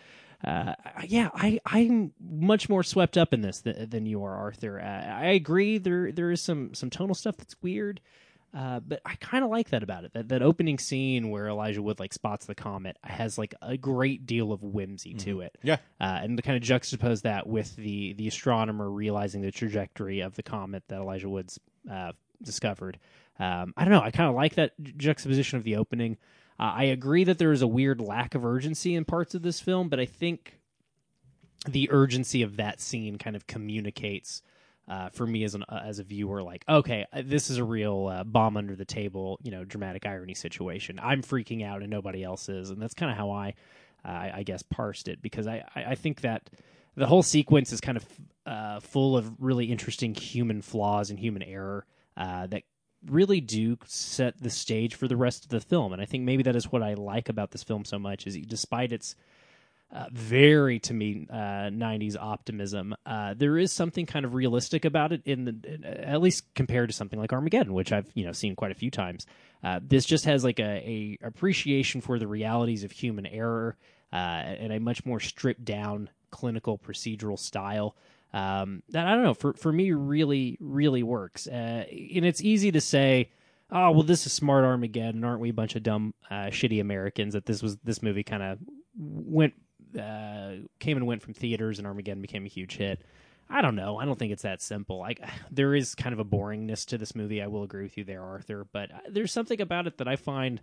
yeah, 0.45 1.31
I 1.35 1.61
I'm 1.67 2.13
much 2.21 2.69
more 2.69 2.83
swept 2.83 3.17
up 3.17 3.33
in 3.33 3.43
this 3.43 3.61
th- 3.61 3.91
than 3.91 4.05
you 4.07 4.25
are, 4.25 4.35
Arthur. 4.35 4.81
I 4.81 5.27
agree 5.27 5.79
there 5.79 6.11
there 6.11 6.33
is 6.33 6.41
some 6.41 6.75
some 6.75 6.91
tonal 6.91 7.15
stuff 7.15 7.37
that's 7.37 7.57
weird. 7.63 8.01
Uh, 8.55 8.81
but 8.81 9.01
I 9.05 9.15
kind 9.17 9.45
of 9.45 9.51
like 9.51 9.71
that 9.71 9.83
about 9.83 10.05
it. 10.05 10.13
That 10.15 10.29
that 10.31 10.43
opening 10.43 10.79
scene 10.79 11.31
where 11.31 11.49
Elijah 11.49 11.83
Wood 11.83 12.01
like 12.01 12.15
spots 12.15 12.47
the 12.47 12.55
comet 12.55 12.97
has 13.05 13.37
like 13.37 13.55
a 13.61 13.77
great 13.77 14.25
deal 14.25 14.53
of 14.53 14.63
whimsy 14.63 15.15
to 15.15 15.43
it. 15.43 15.59
Yeah. 15.63 15.77
Uh, 16.01 16.21
and 16.23 16.37
to 16.39 16.43
kind 16.43 16.57
of 16.57 16.63
juxtapose 16.63 17.23
that 17.23 17.47
with 17.47 17.77
the 17.77 18.15
the 18.15 18.27
astronomer 18.27 18.91
realizing 18.91 19.43
the 19.43 19.51
trajectory 19.51 20.21
of 20.21 20.35
the 20.35 20.43
comet 20.43 20.83
that 20.89 21.01
Elijah 21.01 21.29
Woods 21.29 21.61
uh, 21.91 22.13
discovered. 22.43 22.99
Um, 23.39 23.75
I 23.77 23.85
don't 23.85 23.93
know. 23.93 24.03
I 24.03 24.11
kind 24.11 24.29
of 24.29 24.35
like 24.35 24.55
that 24.55 24.73
ju- 24.83 24.93
juxtaposition 24.97 25.59
of 25.59 25.65
the 25.65 25.77
opening. 25.77 26.17
Uh, 26.59 26.73
I 26.75 26.85
agree 26.85 27.25
that 27.25 27.39
there 27.39 27.53
is 27.53 27.63
a 27.63 27.69
weird 27.69 28.01
lack 28.01 28.35
of 28.35 28.45
urgency 28.45 28.95
in 28.95 29.05
parts 29.05 29.35
of 29.35 29.43
this 29.43 29.61
film, 29.61 29.89
but 29.89 30.01
I 30.01 30.07
think 30.07 30.59
the 31.69 31.91
urgency 31.91 32.43
of 32.43 32.57
that 32.57 32.81
scene 32.81 33.19
kind 33.19 33.37
of 33.37 33.47
communicates 33.47 34.43
uh, 34.89 35.11
for 35.11 35.27
me 35.27 35.45
as 35.45 35.55
an 35.55 35.65
uh, 35.69 35.83
as 35.85 35.99
a 35.99 36.05
viewer, 36.05 36.43
like, 36.43 36.65
okay, 36.69 37.07
uh, 37.13 37.23
this 37.25 37.51
is 37.51 37.59
a 37.59 37.65
real 37.65 38.07
uh, 38.07 38.25
bomb 38.25 38.57
under 38.57 38.75
the 38.75 38.85
table, 38.85 39.39
you 39.43 39.51
know, 39.51 39.65
dramatic 39.65 40.07
irony 40.07 40.35
situation. 40.35 40.99
I'm 41.03 41.23
freaking 41.23 41.65
out 41.65 41.83
and 41.83 41.91
nobody 41.91 42.25
else 42.25 42.49
is, 42.49 42.71
and 42.71 42.81
that's 42.81 42.95
kind 42.95 43.11
of 43.11 43.19
how 43.19 43.31
I, 43.31 43.55
uh, 44.05 44.31
I, 44.35 44.43
guess, 44.45 44.63
parsed 44.63 45.09
it 45.09 45.21
because 45.21 45.47
I, 45.47 45.63
I, 45.75 45.95
think 45.95 46.23
that 46.23 46.49
the 46.97 47.07
whole 47.07 47.23
sequence 47.23 47.73
is 47.73 47.81
kind 47.81 47.99
of 47.99 48.07
uh, 48.47 48.81
full 48.81 49.17
of 49.17 49.31
really 49.39 49.67
interesting 49.67 50.15
human 50.15 50.63
flaws 50.63 51.11
and 51.11 51.19
human 51.19 51.43
error 51.43 51.85
that 52.17 52.63
really 53.07 53.41
do 53.41 53.77
set 53.85 54.41
the 54.43 54.51
stage 54.51 54.95
for 54.95 55.07
the 55.07 55.17
rest 55.17 55.45
of 55.45 55.51
the 55.51 55.61
film, 55.61 55.93
and 55.93 56.01
I 56.01 56.07
think 56.07 56.25
maybe 56.25 56.43
that 56.45 56.57
is 56.57 56.73
what 56.73 56.83
I 56.83 56.95
like 56.95 57.29
about 57.29 57.51
this 57.51 57.63
film 57.63 57.85
so 57.85 57.99
much 57.99 58.27
is 58.27 58.39
despite 58.39 58.93
its 58.93 59.15
uh, 59.91 60.05
very 60.13 60.79
to 60.81 60.93
me 60.93 61.27
uh, 61.31 61.71
90s 61.73 62.17
optimism. 62.19 62.95
Uh, 63.07 63.35
there 63.35 63.57
is 63.57 63.73
something 63.73 64.05
kind 64.05 64.25
of 64.25 64.35
realistic 64.35 64.85
about 64.85 65.13
it 65.13 65.23
in 65.25 65.45
the 65.45 65.57
in- 65.65 65.85
at 65.85 66.21
least 66.21 66.55
compared 66.55 66.91
to 66.91 66.95
something 66.95 67.19
like 67.19 67.33
armageddon 67.33 67.73
which 67.73 67.91
i've 67.91 68.11
you 68.15 68.25
know 68.25 68.33
seen 68.33 68.55
quite 68.55 68.71
a 68.71 68.75
few 68.75 68.91
times. 68.91 69.27
Uh, 69.65 69.81
this 69.83 70.05
just 70.05 70.25
has 70.25 70.45
like 70.45 70.61
a, 70.61 70.63
a 70.63 71.19
appreciation 71.23 72.01
for 72.01 72.19
the 72.19 72.27
realities 72.27 72.85
of 72.85 72.93
human 72.93 73.27
error 73.27 73.77
uh, 74.13 74.17
and 74.17 74.73
a 74.73 74.79
much 74.79 75.05
more 75.07 75.21
stripped 75.21 75.65
down 75.65 76.09
clinical 76.31 76.79
procedural 76.79 77.39
style 77.39 77.97
um, 78.35 78.83
that 78.91 79.07
i 79.07 79.15
don't 79.15 79.23
know 79.23 79.33
for, 79.35 79.55
for 79.55 79.73
me 79.73 79.93
really 79.93 80.59
really 80.61 81.03
works. 81.03 81.47
Uh, 81.47 81.85
and 81.89 82.27
it's 82.27 82.43
easy 82.43 82.71
to 82.71 82.81
say 82.81 83.31
oh 83.71 83.91
well 83.93 84.03
this 84.03 84.27
is 84.27 84.35
smart 84.35 84.65
armageddon. 84.65 85.25
Aren't 85.25 85.41
we 85.41 85.49
a 85.49 85.55
bunch 85.55 85.77
of 85.77 85.83
dumb 85.83 86.13
uh, 86.31 86.49
shitty 86.51 86.79
americans 86.79 87.33
that 87.33 87.47
this 87.47 87.63
was 87.63 87.79
this 87.79 88.03
movie 88.03 88.23
kind 88.23 88.43
of 88.43 88.59
went 88.99 89.55
uh, 89.99 90.67
came 90.79 90.97
and 90.97 91.07
went 91.07 91.23
from 91.23 91.35
theaters 91.35 91.79
and 91.79 91.87
armageddon 91.87 92.23
became 92.23 92.45
a 92.45 92.49
huge 92.49 92.77
hit. 92.77 93.03
I 93.51 93.63
don't 93.63 93.77
know. 93.77 93.99
I 93.99 94.05
don't 94.05 94.19
think 94.19 94.33
it's 94.33 94.43
that 94.43 94.61
simple. 94.61 94.99
Like 94.99 95.21
there 95.51 95.75
is 95.75 95.95
kind 95.95 96.13
of 96.13 96.19
a 96.19 96.25
boringness 96.25 96.87
to 96.87 96.99
this 96.99 97.15
movie. 97.15 97.43
I 97.43 97.47
will 97.47 97.63
agree 97.63 97.83
with 97.83 97.97
you 97.97 98.05
there 98.05 98.23
arthur. 98.23 98.67
But 98.71 98.93
uh, 98.93 98.99
there's 99.09 99.33
something 99.33 99.61
about 99.61 99.87
it 99.87 99.99
that 99.99 100.09
i 100.09 100.17
find 100.17 100.61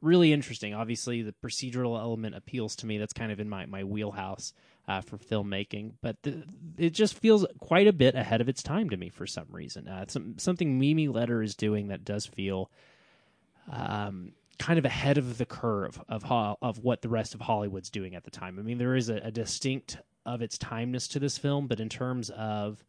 really 0.00 0.32
interesting. 0.32 0.74
Obviously 0.74 1.22
the 1.22 1.34
procedural 1.44 1.98
element 1.98 2.34
appeals 2.34 2.76
to 2.76 2.86
me. 2.86 2.98
That's 2.98 3.12
kind 3.12 3.32
of 3.32 3.40
in 3.40 3.48
my, 3.48 3.66
my 3.66 3.84
wheelhouse 3.84 4.52
uh, 4.86 5.00
for 5.00 5.16
filmmaking. 5.16 5.92
But 6.02 6.22
the, 6.22 6.44
it 6.76 6.90
just 6.90 7.14
feels 7.14 7.46
quite 7.58 7.86
a 7.86 7.92
bit 7.92 8.14
ahead 8.14 8.40
of 8.40 8.48
its 8.48 8.62
time 8.62 8.90
to 8.90 8.96
me 8.96 9.08
for 9.08 9.26
some 9.26 9.46
reason. 9.50 9.88
Uh, 9.88 10.04
some, 10.08 10.38
something 10.38 10.78
Mimi 10.78 11.08
Leder 11.08 11.42
is 11.42 11.54
doing 11.54 11.88
that 11.88 12.04
does 12.04 12.26
feel 12.26 12.70
um, 13.70 14.32
kind 14.54 14.78
of 14.78 14.84
ahead 14.84 15.18
of 15.18 15.38
the 15.38 15.46
curve 15.46 16.00
of 16.08 16.22
ho- 16.22 16.56
of 16.62 16.78
what 16.78 17.02
the 17.02 17.08
rest 17.08 17.34
of 17.34 17.40
Hollywood's 17.40 17.90
doing 17.90 18.14
at 18.14 18.24
the 18.24 18.30
time. 18.30 18.58
I 18.58 18.62
mean, 18.62 18.78
there 18.78 18.96
is 18.96 19.08
a, 19.08 19.16
a 19.16 19.30
distinct 19.30 19.98
of 20.26 20.42
its 20.42 20.56
timeness 20.58 21.10
to 21.10 21.18
this 21.18 21.38
film, 21.38 21.66
but 21.66 21.80
in 21.80 21.88
terms 21.88 22.30
of 22.30 22.84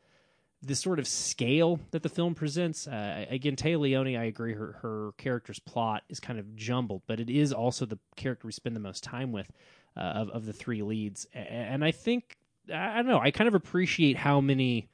the 0.61 0.75
sort 0.75 0.99
of 0.99 1.07
scale 1.07 1.79
that 1.91 2.01
the 2.01 2.09
film 2.09 2.33
presents, 2.33 2.87
uh, 2.87 3.25
again, 3.29 3.55
Téa 3.55 3.79
Leoni, 3.79 4.17
I 4.17 4.23
agree, 4.23 4.53
her 4.53 4.79
her 4.81 5.11
character's 5.17 5.59
plot 5.59 6.03
is 6.09 6.19
kind 6.19 6.39
of 6.39 6.55
jumbled, 6.55 7.03
but 7.07 7.19
it 7.19 7.29
is 7.29 7.53
also 7.53 7.85
the 7.85 7.99
character 8.15 8.47
we 8.47 8.51
spend 8.51 8.75
the 8.75 8.79
most 8.79 9.03
time 9.03 9.31
with 9.31 9.51
uh, 9.95 9.99
of 9.99 10.29
of 10.29 10.45
the 10.45 10.53
three 10.53 10.81
leads, 10.81 11.27
and 11.33 11.83
I 11.83 11.91
think 11.91 12.37
I 12.73 12.95
don't 12.97 13.07
know, 13.07 13.19
I 13.19 13.31
kind 13.31 13.47
of 13.47 13.55
appreciate 13.55 14.17
how 14.17 14.41
many 14.41 14.89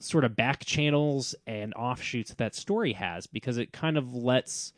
sort 0.00 0.24
of 0.24 0.36
back 0.36 0.64
channels 0.64 1.34
and 1.46 1.72
offshoots 1.74 2.34
that 2.34 2.54
story 2.54 2.92
has 2.92 3.26
because 3.26 3.56
it 3.56 3.72
kind 3.72 3.96
of 3.96 4.14
lets 4.14 4.72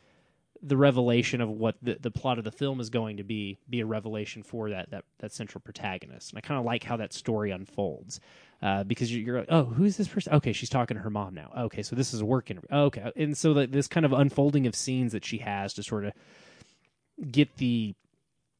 the 0.63 0.77
revelation 0.77 1.41
of 1.41 1.49
what 1.49 1.75
the, 1.81 1.97
the 1.99 2.11
plot 2.11 2.37
of 2.37 2.43
the 2.43 2.51
film 2.51 2.79
is 2.79 2.89
going 2.89 3.17
to 3.17 3.23
be 3.23 3.57
be 3.69 3.79
a 3.79 3.85
revelation 3.85 4.43
for 4.43 4.69
that 4.69 4.89
that, 4.91 5.03
that 5.19 5.31
central 5.31 5.61
protagonist 5.61 6.31
and 6.31 6.37
i 6.37 6.41
kind 6.41 6.59
of 6.59 6.65
like 6.65 6.83
how 6.83 6.97
that 6.97 7.13
story 7.13 7.51
unfolds 7.51 8.19
uh, 8.61 8.83
because 8.83 9.13
you're, 9.13 9.23
you're 9.23 9.39
like 9.39 9.51
oh 9.51 9.65
who's 9.65 9.97
this 9.97 10.07
person 10.07 10.33
okay 10.33 10.53
she's 10.53 10.69
talking 10.69 10.95
to 10.95 11.01
her 11.01 11.09
mom 11.09 11.33
now 11.33 11.51
okay 11.57 11.81
so 11.81 11.95
this 11.95 12.13
is 12.13 12.21
a 12.21 12.25
work 12.25 12.51
interview 12.51 12.69
okay 12.71 13.11
and 13.15 13.37
so 13.37 13.53
that 13.53 13.71
this 13.71 13.87
kind 13.87 14.05
of 14.05 14.13
unfolding 14.13 14.67
of 14.67 14.75
scenes 14.75 15.13
that 15.13 15.25
she 15.25 15.39
has 15.39 15.73
to 15.73 15.81
sort 15.81 16.05
of 16.05 16.13
get 17.31 17.55
the 17.57 17.95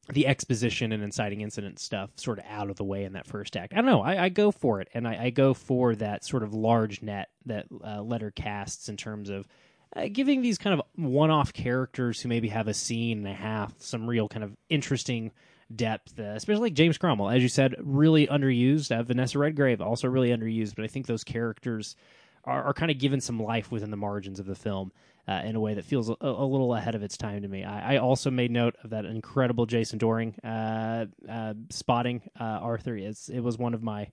the 0.08 0.26
exposition 0.26 0.92
and 0.92 1.02
inciting 1.02 1.40
incident 1.40 1.78
stuff 1.78 2.10
sort 2.16 2.38
of 2.38 2.44
out 2.48 2.70
of 2.70 2.76
the 2.76 2.84
way 2.84 3.04
in 3.04 3.12
that 3.12 3.26
first 3.26 3.56
act. 3.56 3.72
I 3.72 3.76
don't 3.76 3.86
know. 3.86 4.02
I, 4.02 4.24
I 4.24 4.28
go 4.30 4.50
for 4.50 4.80
it, 4.80 4.88
and 4.94 5.06
I, 5.06 5.26
I 5.26 5.30
go 5.30 5.54
for 5.54 5.94
that 5.96 6.24
sort 6.24 6.42
of 6.42 6.52
large 6.52 7.02
net 7.02 7.28
that 7.46 7.66
uh, 7.82 7.98
Leder 7.98 8.34
casts 8.34 8.88
in 8.88 8.96
terms 8.96 9.30
of 9.30 9.46
uh, 9.94 10.08
giving 10.12 10.42
these 10.42 10.58
kind 10.58 10.78
of 10.78 10.86
one-off 10.96 11.52
characters 11.52 12.20
who 12.20 12.28
maybe 12.28 12.48
have 12.48 12.68
a 12.68 12.74
scene 12.74 13.18
and 13.18 13.28
a 13.28 13.34
half 13.34 13.74
some 13.78 14.08
real 14.08 14.28
kind 14.28 14.44
of 14.44 14.56
interesting 14.68 15.32
depth, 15.74 16.18
uh, 16.18 16.34
especially 16.34 16.62
like 16.62 16.74
James 16.74 16.98
Cromwell, 16.98 17.30
as 17.30 17.42
you 17.42 17.48
said, 17.48 17.74
really 17.78 18.26
underused. 18.26 18.90
Uh, 18.90 19.02
Vanessa 19.02 19.38
Redgrave 19.38 19.80
also 19.80 20.08
really 20.08 20.30
underused, 20.30 20.74
but 20.76 20.84
I 20.84 20.88
think 20.88 21.06
those 21.06 21.24
characters 21.24 21.96
are, 22.44 22.62
are 22.64 22.74
kind 22.74 22.90
of 22.90 22.98
given 22.98 23.20
some 23.20 23.40
life 23.42 23.70
within 23.70 23.90
the 23.90 23.96
margins 23.96 24.38
of 24.40 24.46
the 24.46 24.54
film 24.54 24.92
uh, 25.28 25.40
in 25.44 25.56
a 25.56 25.60
way 25.60 25.74
that 25.74 25.84
feels 25.84 26.10
a, 26.10 26.16
a 26.20 26.44
little 26.44 26.74
ahead 26.74 26.94
of 26.94 27.02
its 27.02 27.16
time 27.16 27.42
to 27.42 27.48
me. 27.48 27.64
I, 27.64 27.94
I 27.94 27.96
also 27.98 28.30
made 28.30 28.50
note 28.50 28.76
of 28.82 28.90
that 28.90 29.04
incredible 29.04 29.66
Jason 29.66 29.98
Dohring 29.98 30.34
uh, 30.44 31.06
uh, 31.30 31.54
spotting 31.70 32.22
uh, 32.38 32.44
Arthur. 32.44 32.96
It's, 32.96 33.28
it 33.28 33.40
was 33.40 33.56
one 33.56 33.74
of 33.74 33.82
my 33.82 34.10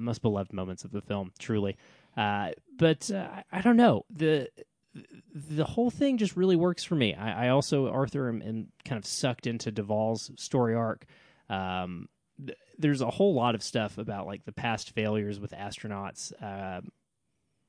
most 0.00 0.20
beloved 0.20 0.52
moments 0.52 0.84
of 0.84 0.90
the 0.90 1.00
film, 1.00 1.32
truly. 1.38 1.78
But 2.14 3.10
I 3.10 3.60
don't 3.62 3.78
know 3.78 4.04
the 4.10 4.50
the 5.34 5.64
whole 5.64 5.90
thing 5.90 6.18
just 6.18 6.36
really 6.36 6.56
works 6.56 6.82
for 6.82 6.94
me. 6.94 7.14
I, 7.14 7.46
I 7.46 7.48
also 7.50 7.88
Arthur 7.88 8.28
am, 8.28 8.42
am 8.42 8.68
kind 8.84 8.98
of 8.98 9.06
sucked 9.06 9.46
into 9.46 9.70
Duvall's 9.70 10.30
story 10.36 10.74
arc. 10.74 11.04
Um, 11.48 12.08
th- 12.44 12.58
there's 12.78 13.00
a 13.00 13.10
whole 13.10 13.34
lot 13.34 13.54
of 13.54 13.62
stuff 13.62 13.98
about 13.98 14.26
like 14.26 14.44
the 14.44 14.52
past 14.52 14.90
failures 14.90 15.38
with 15.38 15.52
astronauts 15.52 16.32
uh, 16.42 16.80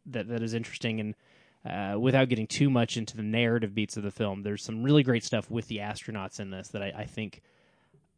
that 0.08 0.28
that 0.28 0.42
is 0.42 0.54
interesting 0.54 1.00
and. 1.00 1.16
Uh, 1.64 1.96
without 1.96 2.28
getting 2.28 2.48
too 2.48 2.72
much 2.72 2.98
into 2.98 3.16
the 3.16 3.22
narrative 3.22 3.76
beats 3.76 3.96
of 3.96 4.02
the 4.02 4.10
film, 4.10 4.42
there's 4.42 4.64
some 4.64 4.82
really 4.82 5.04
great 5.04 5.24
stuff 5.24 5.52
with 5.52 5.68
the 5.68 5.78
astronauts 5.78 6.40
in 6.40 6.50
this 6.50 6.70
that 6.70 6.82
I, 6.82 6.92
I 6.98 7.06
think 7.06 7.44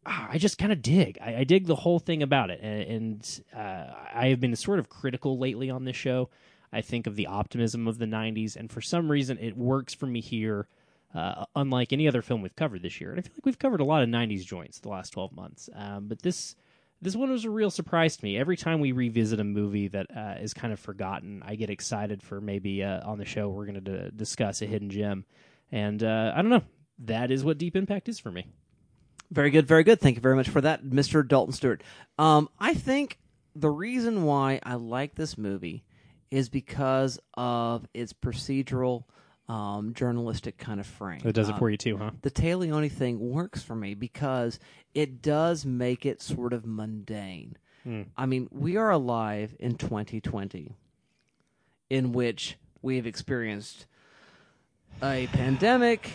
ah, 0.06 0.30
I 0.32 0.38
just 0.38 0.58
kind 0.58 0.72
of 0.72 0.82
dig. 0.82 1.18
I, 1.22 1.38
I 1.38 1.44
dig 1.44 1.66
the 1.66 1.76
whole 1.76 2.00
thing 2.00 2.24
about 2.24 2.50
it, 2.50 2.60
and, 2.62 2.84
and 2.84 3.42
uh, 3.56 3.94
I 4.14 4.28
have 4.28 4.40
been 4.40 4.56
sort 4.56 4.80
of 4.80 4.90
critical 4.90 5.38
lately 5.38 5.70
on 5.70 5.86
this 5.86 5.96
show. 5.96 6.30
I 6.74 6.82
think 6.82 7.08
of 7.08 7.16
the 7.16 7.28
optimism 7.28 7.88
of 7.88 7.98
the 7.98 8.06
'90s, 8.06 8.56
and 8.56 8.72
for 8.72 8.82
some 8.82 9.10
reason, 9.10 9.38
it 9.40 9.58
works 9.58 9.94
for 9.94 10.08
me 10.08 10.22
here. 10.22 10.68
Uh, 11.14 11.46
unlike 11.56 11.94
any 11.94 12.08
other 12.08 12.24
film 12.24 12.42
we've 12.42 12.56
covered 12.56 12.82
this 12.82 13.00
year, 13.00 13.12
and 13.12 13.20
I 13.20 13.22
feel 13.22 13.34
like 13.36 13.46
we've 13.46 13.60
covered 13.60 13.82
a 13.82 13.86
lot 13.86 14.02
of 14.02 14.10
'90s 14.10 14.44
joints 14.44 14.80
the 14.80 14.90
last 14.90 15.12
12 15.12 15.32
months, 15.32 15.70
um, 15.76 16.08
but 16.08 16.24
this 16.24 16.56
this 17.04 17.16
one 17.16 17.30
was 17.30 17.46
a 17.46 17.50
real 17.50 17.70
surprise 17.70 18.18
to 18.18 18.26
me. 18.26 18.38
Every 18.38 18.58
time 18.58 18.80
we 18.80 18.94
revisit 18.94 19.40
a 19.40 19.44
movie 19.44 19.90
that 19.90 20.08
uh, 20.16 20.36
is 20.40 20.54
kind 20.54 20.72
of 20.74 20.80
forgotten, 20.80 21.44
I 21.46 21.56
get 21.56 21.70
excited 21.70 22.24
for 22.24 22.40
maybe 22.42 22.82
uh, 22.82 23.08
on 23.08 23.18
the 23.18 23.26
show 23.26 23.50
we're 23.50 23.66
going 23.66 23.84
to 23.84 24.10
d- 24.10 24.12
discuss 24.16 24.62
a 24.62 24.66
hidden 24.66 24.90
gem, 24.90 25.26
and 25.72 26.02
uh, 26.02 26.34
I 26.36 26.42
don't 26.42 26.50
know. 26.50 26.64
That 27.00 27.30
is 27.32 27.44
what 27.44 27.58
Deep 27.58 27.76
Impact 27.76 28.08
is 28.10 28.20
for 28.20 28.32
me. 28.32 28.48
Very 29.32 29.50
good, 29.50 29.68
very 29.68 29.84
good. 29.84 30.00
Thank 30.00 30.16
you 30.16 30.22
very 30.22 30.36
much 30.36 30.50
for 30.50 30.62
that, 30.62 30.84
Mr. 30.84 31.28
Dalton 31.28 31.54
Stewart. 31.54 31.84
Um, 32.18 32.50
I 32.60 32.74
think 32.74 33.20
the 33.56 33.70
reason 33.70 34.24
why 34.24 34.60
I 34.64 34.76
like 34.76 35.16
this 35.16 35.38
movie 35.38 35.84
is 36.34 36.50
because 36.50 37.20
of 37.36 37.88
its 37.94 38.12
procedural, 38.12 39.04
um, 39.48 39.94
journalistic 39.94 40.58
kind 40.58 40.80
of 40.80 40.88
frame. 40.88 41.20
That 41.20 41.34
does 41.34 41.48
it 41.48 41.60
for 41.60 41.70
you 41.70 41.78
too, 41.78 41.96
huh? 41.98 42.10
the 42.24 42.32
Téa 42.32 42.58
Leoni 42.58 42.90
thing 42.90 43.20
works 43.20 43.62
for 43.62 43.76
me 43.76 43.94
because 43.94 44.58
it 44.96 45.22
does 45.22 45.64
make 45.64 46.08
it 46.08 46.24
sort 46.24 46.52
of 46.52 46.66
mundane. 46.66 47.56
Hmm. 47.84 48.02
I 48.18 48.26
mean, 48.26 48.48
we 48.52 48.78
are 48.78 48.90
alive 48.90 49.56
in 49.60 49.76
2020, 49.76 50.76
in 51.92 52.14
which 52.14 52.58
we 52.82 52.96
have 52.96 53.06
experienced 53.06 53.86
a 55.04 55.28
pandemic, 55.34 56.10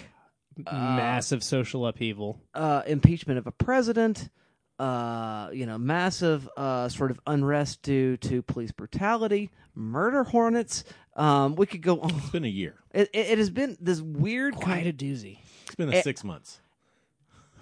Massive 0.65 1.45
social 1.45 1.87
upheaval. 1.87 2.41
uh, 2.55 2.83
impeachment 2.89 3.39
of 3.39 3.47
a 3.47 3.53
president, 3.53 4.31
uh, 4.79 5.51
you 5.53 5.67
know, 5.67 5.79
massive 5.79 6.49
uh, 6.57 6.89
sort 6.89 7.11
of 7.11 7.21
unrest 7.27 7.83
due 7.83 8.17
to 8.19 8.43
police 8.43 8.71
brutality, 8.73 9.51
murder 9.75 10.25
hornets. 10.25 10.85
Um, 11.17 11.57
we 11.57 11.67
could 11.67 11.83
go 11.83 12.01
on. 12.01 12.11
It's 12.15 12.31
been 12.31 12.45
a 12.45 12.49
year. 12.49 12.77
It, 12.93 13.11
it, 13.13 13.27
it 13.31 13.39
has 13.39 13.51
been 13.51 13.77
this 13.81 14.01
weird 14.01 14.55
Quite 14.55 14.65
kind 14.85 14.87
a 14.87 14.93
doozy. 14.93 15.39
It's 15.67 15.75
been 15.75 15.93
Eh, 15.93 16.03
six 16.03 16.23
months. 16.25 16.61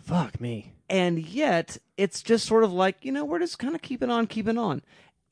Fuck 0.02 0.40
me. 0.40 0.72
and 0.88 1.18
yet 1.18 1.78
it's 1.96 2.22
just 2.22 2.46
sort 2.46 2.62
of 2.62 2.72
like 2.72 3.04
you 3.04 3.10
know 3.10 3.24
we're 3.24 3.40
just 3.40 3.58
kind 3.58 3.74
of 3.74 3.82
keeping 3.82 4.08
on 4.08 4.26
keeping 4.28 4.56
on 4.56 4.82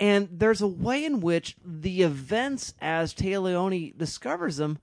and 0.00 0.28
there's 0.32 0.60
a 0.60 0.66
way 0.66 1.04
in 1.04 1.20
which 1.20 1.54
the 1.64 2.02
events 2.02 2.74
as 2.80 3.14
Téa 3.14 3.40
Leoni 3.40 3.94
discovers 3.96 4.56
them 4.56 4.78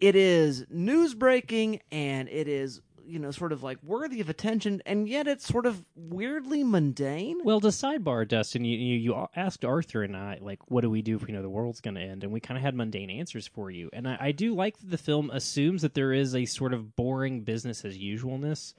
it 0.00 0.16
is 0.16 0.66
news 0.68 1.14
breaking 1.14 1.80
and 1.92 2.28
it 2.28 2.48
is 2.48 2.80
you 3.06 3.18
know 3.18 3.30
sort 3.30 3.52
of 3.52 3.62
like 3.62 3.78
worthy 3.82 4.20
of 4.20 4.28
attention 4.28 4.82
and 4.86 5.08
yet 5.08 5.26
it's 5.26 5.46
sort 5.46 5.66
of 5.66 5.84
weirdly 5.96 6.64
mundane 6.64 7.38
Well, 7.44 7.60
to 7.60 7.68
sidebar, 7.68 8.26
Dustin, 8.26 8.64
you, 8.64 8.76
you 8.76 8.96
you 8.96 9.26
asked 9.36 9.64
Arthur 9.64 10.02
and 10.02 10.16
I 10.16 10.38
like, 10.40 10.70
what 10.70 10.82
do 10.82 10.90
we 10.90 11.02
do 11.02 11.16
if 11.16 11.26
we 11.26 11.32
know 11.32 11.42
the 11.42 11.48
world's 11.48 11.80
going 11.80 11.94
to 11.94 12.00
end? 12.00 12.24
And 12.24 12.32
we 12.32 12.40
kind 12.40 12.56
of 12.56 12.62
had 12.62 12.74
mundane 12.74 13.10
answers 13.10 13.46
for 13.46 13.70
you. 13.70 13.90
And 13.92 14.08
I, 14.08 14.16
I 14.20 14.32
do 14.32 14.54
like 14.54 14.78
that 14.78 14.90
the 14.90 14.98
film 14.98 15.30
assumes 15.30 15.82
that 15.82 15.94
there 15.94 16.12
is 16.12 16.34
a 16.34 16.44
sort 16.46 16.72
of 16.74 16.96
boring 16.96 17.40
business 17.42 17.84
as 17.84 17.98
usualness. 17.98 18.74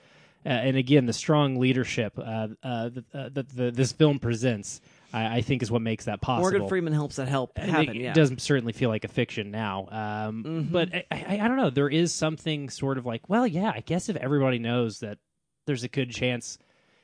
Uh, 0.45 0.49
and 0.49 0.77
again, 0.77 1.07
the 1.07 1.13
strong 1.13 1.57
leadership 1.59 2.13
uh, 2.19 2.47
uh, 2.61 2.89
that, 3.13 3.37
uh, 3.57 3.71
this 3.73 3.91
film 3.91 4.19
presents, 4.19 4.79
I, 5.15 5.37
I 5.37 5.41
think, 5.41 5.63
is 5.63 5.71
what 5.71 5.81
makes 5.81 6.05
that 6.05 6.21
possible. 6.21 6.49
Morgan 6.51 6.67
Freeman 6.67 6.93
helps 6.93 7.15
that 7.15 7.27
help 7.27 7.57
happen 7.57 7.95
it, 7.95 8.01
yeah 8.01 8.11
it 8.11 8.15
does 8.15 8.33
certainly 8.37 8.73
feel 8.73 8.89
like 8.89 9.03
a 9.05 9.07
fiction 9.07 9.49
now. 9.51 9.87
Um, 9.89 10.67
But 10.71 10.93
I, 10.93 11.05
I, 11.11 11.39
I 11.41 11.47
don't 11.47 11.57
know. 11.57 11.69
There 11.69 11.89
is 11.89 12.13
something 12.13 12.69
sort 12.69 12.97
of 12.97 13.05
like, 13.05 13.29
well, 13.29 13.47
yeah, 13.47 13.71
I 13.73 13.79
guess 13.79 14.09
if 14.09 14.15
everybody 14.17 14.59
knows 14.59 14.99
that 14.99 15.17
there's 15.65 15.83
a 15.83 15.87
good 15.87 16.11
chance 16.11 16.57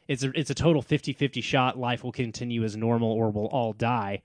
it's 0.07 0.23
a, 0.23 0.31
it's 0.37 0.49
a 0.49 0.55
total 0.55 0.83
50-50 0.83 1.41
shot 1.41 1.79
life 1.79 2.03
will 2.03 2.11
continue 2.11 2.63
as 2.63 2.75
normal 2.75 3.11
or 3.11 3.29
we'll 3.29 3.45
all 3.45 3.71
die, 3.71 4.23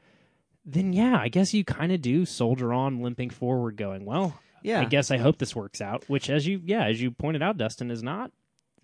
then 0.65 0.93
yeah, 0.93 1.17
I 1.21 1.29
guess 1.29 1.55
you 1.55 1.65
kind 1.65 1.93
of 1.93 2.03
do 2.03 2.25
soldier 2.27 2.73
on 2.73 3.01
limping 3.03 3.31
forward 3.31 3.77
going, 3.77 4.05
well, 4.05 4.37
Yeah. 4.63 4.81
I 4.81 4.87
guess 4.87 5.13
I 5.13 5.19
hope 5.19 5.39
this 5.39 5.55
works 5.55 5.81
out, 5.81 6.03
which 6.09 6.29
as 6.29 6.45
you 6.47 6.61
yeah, 6.65 6.87
as 6.87 7.01
you 7.01 7.13
pointed 7.13 7.41
out 7.43 7.57
Dustin 7.57 7.91
is 7.93 8.03
not 8.03 8.33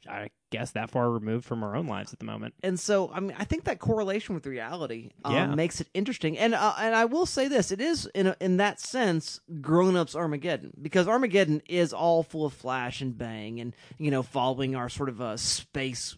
I 0.09 0.31
guess 0.51 0.73
that 0.73 0.91
far 0.91 1.11
removed 1.11 1.45
from 1.45 1.63
our 1.63 1.75
own 1.77 1.87
lives 1.87 2.13
at 2.13 2.19
the 2.19 2.25
moment. 2.25 2.55
and 2.63 2.79
so 2.79 3.11
I 3.13 3.21
mean 3.21 3.35
I 3.39 3.45
think 3.45 3.65
that 3.65 3.79
correlation 3.79 4.35
with 4.35 4.47
reality 4.47 5.11
um, 5.25 5.35
Yeah. 5.35 5.55
makes 5.55 5.81
it 5.81 5.89
interesting. 5.95 6.37
And 6.37 6.55
uh, 6.55 6.75
and 6.79 6.95
I 6.95 7.05
will 7.07 7.27
say 7.27 7.49
this: 7.49 7.71
it 7.73 7.81
is 7.81 8.07
in 8.15 8.27
a, 8.29 8.37
in 8.41 8.57
that 8.59 8.81
sense 8.81 9.41
grown 9.61 9.97
ups 9.97 10.15
Armageddon 10.17 10.73
because 10.81 11.07
Armageddon 11.09 11.63
is 11.69 11.93
all 11.93 12.23
full 12.23 12.45
of 12.47 12.53
flash 12.53 13.01
and 13.01 13.17
bang 13.17 13.61
and 13.61 13.75
you 13.99 14.11
know 14.11 14.23
following 14.23 14.75
our 14.77 14.89
sort 14.89 15.09
of 15.09 15.21
uh, 15.21 15.37
space. 15.37 16.17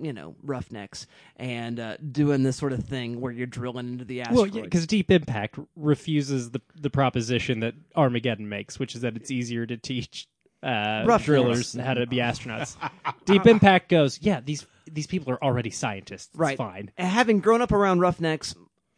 You 0.00 0.12
know, 0.12 0.36
roughnecks 0.44 1.08
and 1.34 1.80
uh, 1.80 1.96
doing 1.96 2.44
this 2.44 2.56
sort 2.56 2.72
of 2.72 2.84
thing 2.84 3.20
where 3.20 3.32
you're 3.32 3.48
drilling 3.48 3.88
into 3.88 4.04
the 4.04 4.22
Well, 4.30 4.46
yeah, 4.46 4.62
because 4.62 4.86
Deep 4.86 5.10
Impact 5.10 5.58
refuses 5.74 6.52
the 6.52 6.60
the 6.80 6.88
proposition 6.88 7.58
that 7.60 7.74
Armageddon 7.96 8.48
makes, 8.48 8.78
which 8.78 8.94
is 8.94 9.00
that 9.00 9.16
it's 9.16 9.32
easier 9.32 9.66
to 9.66 9.76
teach 9.76 10.28
uh, 10.62 11.04
Rough 11.06 11.24
drillers 11.24 11.74
how 11.74 11.94
to 11.94 12.06
be 12.06 12.16
astronauts. 12.18 12.76
Deep 13.24 13.46
Impact 13.46 13.88
goes, 13.88 14.18
yeah, 14.20 14.40
these 14.40 14.66
these 14.90 15.06
people 15.06 15.32
are 15.32 15.42
already 15.42 15.70
scientists. 15.70 16.28
It's 16.28 16.38
right. 16.38 16.56
fine. 16.56 16.90
Having 16.96 17.40
grown 17.40 17.62
up 17.62 17.72
around 17.72 18.00
roughnecks, 18.00 18.54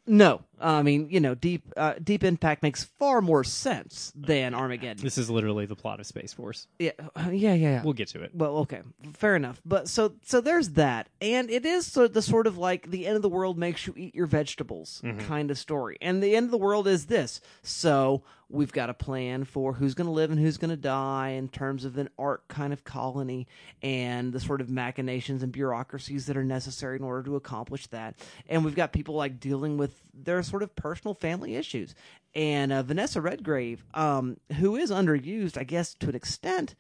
no. 0.07 0.42
I 0.61 0.83
mean, 0.83 1.09
you 1.11 1.20
know, 1.20 1.35
deep 1.35 1.62
uh, 1.77 1.94
deep 2.03 2.23
impact 2.23 2.62
makes 2.62 2.85
far 2.85 3.20
more 3.20 3.44
sense 3.44 4.12
than 4.14 4.55
Armageddon. 4.55 5.03
This 5.03 5.18
is 5.18 5.31
literally 5.31 5.66
the 5.66 5.77
plot 5.77 6.01
of 6.01 6.07
Space 6.07 6.33
Force. 6.33 6.66
Yeah, 6.79 6.92
uh, 6.99 7.31
yeah, 7.31 7.55
yeah. 7.55 7.55
yeah. 7.55 7.83
We'll 7.83 7.94
get 7.94 8.09
to 8.09 8.23
it. 8.23 8.33
Well, 8.35 8.59
okay, 8.59 8.83
fair 9.14 9.37
enough. 9.37 9.61
But 9.64 9.88
so 9.88 10.14
so 10.25 10.40
there's 10.40 10.70
that, 10.70 11.09
and 11.20 11.51
it 11.51 11.64
is 11.64 11.87
so 11.87 12.09
the 12.09 12.23
sort 12.23 12.46
of 12.46 12.59
like 12.59 12.90
the 12.90 13.07
end 13.07 13.16
of 13.16 13.23
the 13.23 13.29
world 13.29 13.59
makes 13.59 13.87
you 13.87 13.94
eat 13.96 14.14
your 14.14 14.27
vegetables 14.27 15.03
kind 15.27 15.51
of 15.51 15.59
story. 15.59 15.96
And 16.01 16.23
the 16.23 16.37
end 16.37 16.44
of 16.44 16.51
the 16.51 16.59
world 16.59 16.87
is 16.87 17.07
this. 17.07 17.40
So 17.62 18.23
we've 18.51 18.73
got 18.73 18.90
a 18.90 18.94
plan 18.94 19.44
for 19.44 19.75
who's 19.75 19.94
going 19.94 20.07
to 20.07 20.12
live 20.12 20.31
and 20.31 20.40
who's 20.40 20.59
going 20.59 20.70
to 20.70 20.77
die 20.77 21.31
in 21.31 21.49
terms 21.49 21.85
of 21.85 21.96
an 21.99 22.09
arc 22.18 22.49
kind 22.49 22.73
of 22.73 22.83
colony 22.85 23.46
and 23.83 24.33
the 24.33 24.40
sort 24.40 24.61
of 24.61 24.68
machinations 24.68 25.42
and 25.42 25.53
bureaucracies 25.53 26.27
that 26.27 26.37
are 26.37 26.44
necessary 26.44 26.96
in 26.96 27.05
order 27.05 27.23
to 27.23 27.37
accomplish 27.37 27.87
that. 27.88 28.16
And 28.49 28.64
we've 28.64 28.75
got 28.75 28.92
people 28.92 29.14
like 29.14 29.38
dealing 29.38 29.77
with 29.77 29.94
their 30.24 30.42
sort 30.42 30.62
of 30.62 30.74
personal 30.76 31.14
family 31.14 31.56
issues. 31.56 31.94
And 32.35 32.72
uh, 32.72 32.83
Vanessa 32.83 33.20
Redgrave, 33.20 33.85
um, 33.94 34.37
who 34.59 34.76
is 34.76 34.90
underused, 34.90 35.59
I 35.59 35.64
guess, 35.64 35.94
to 35.94 36.09
an 36.09 36.14
extent 36.14 36.74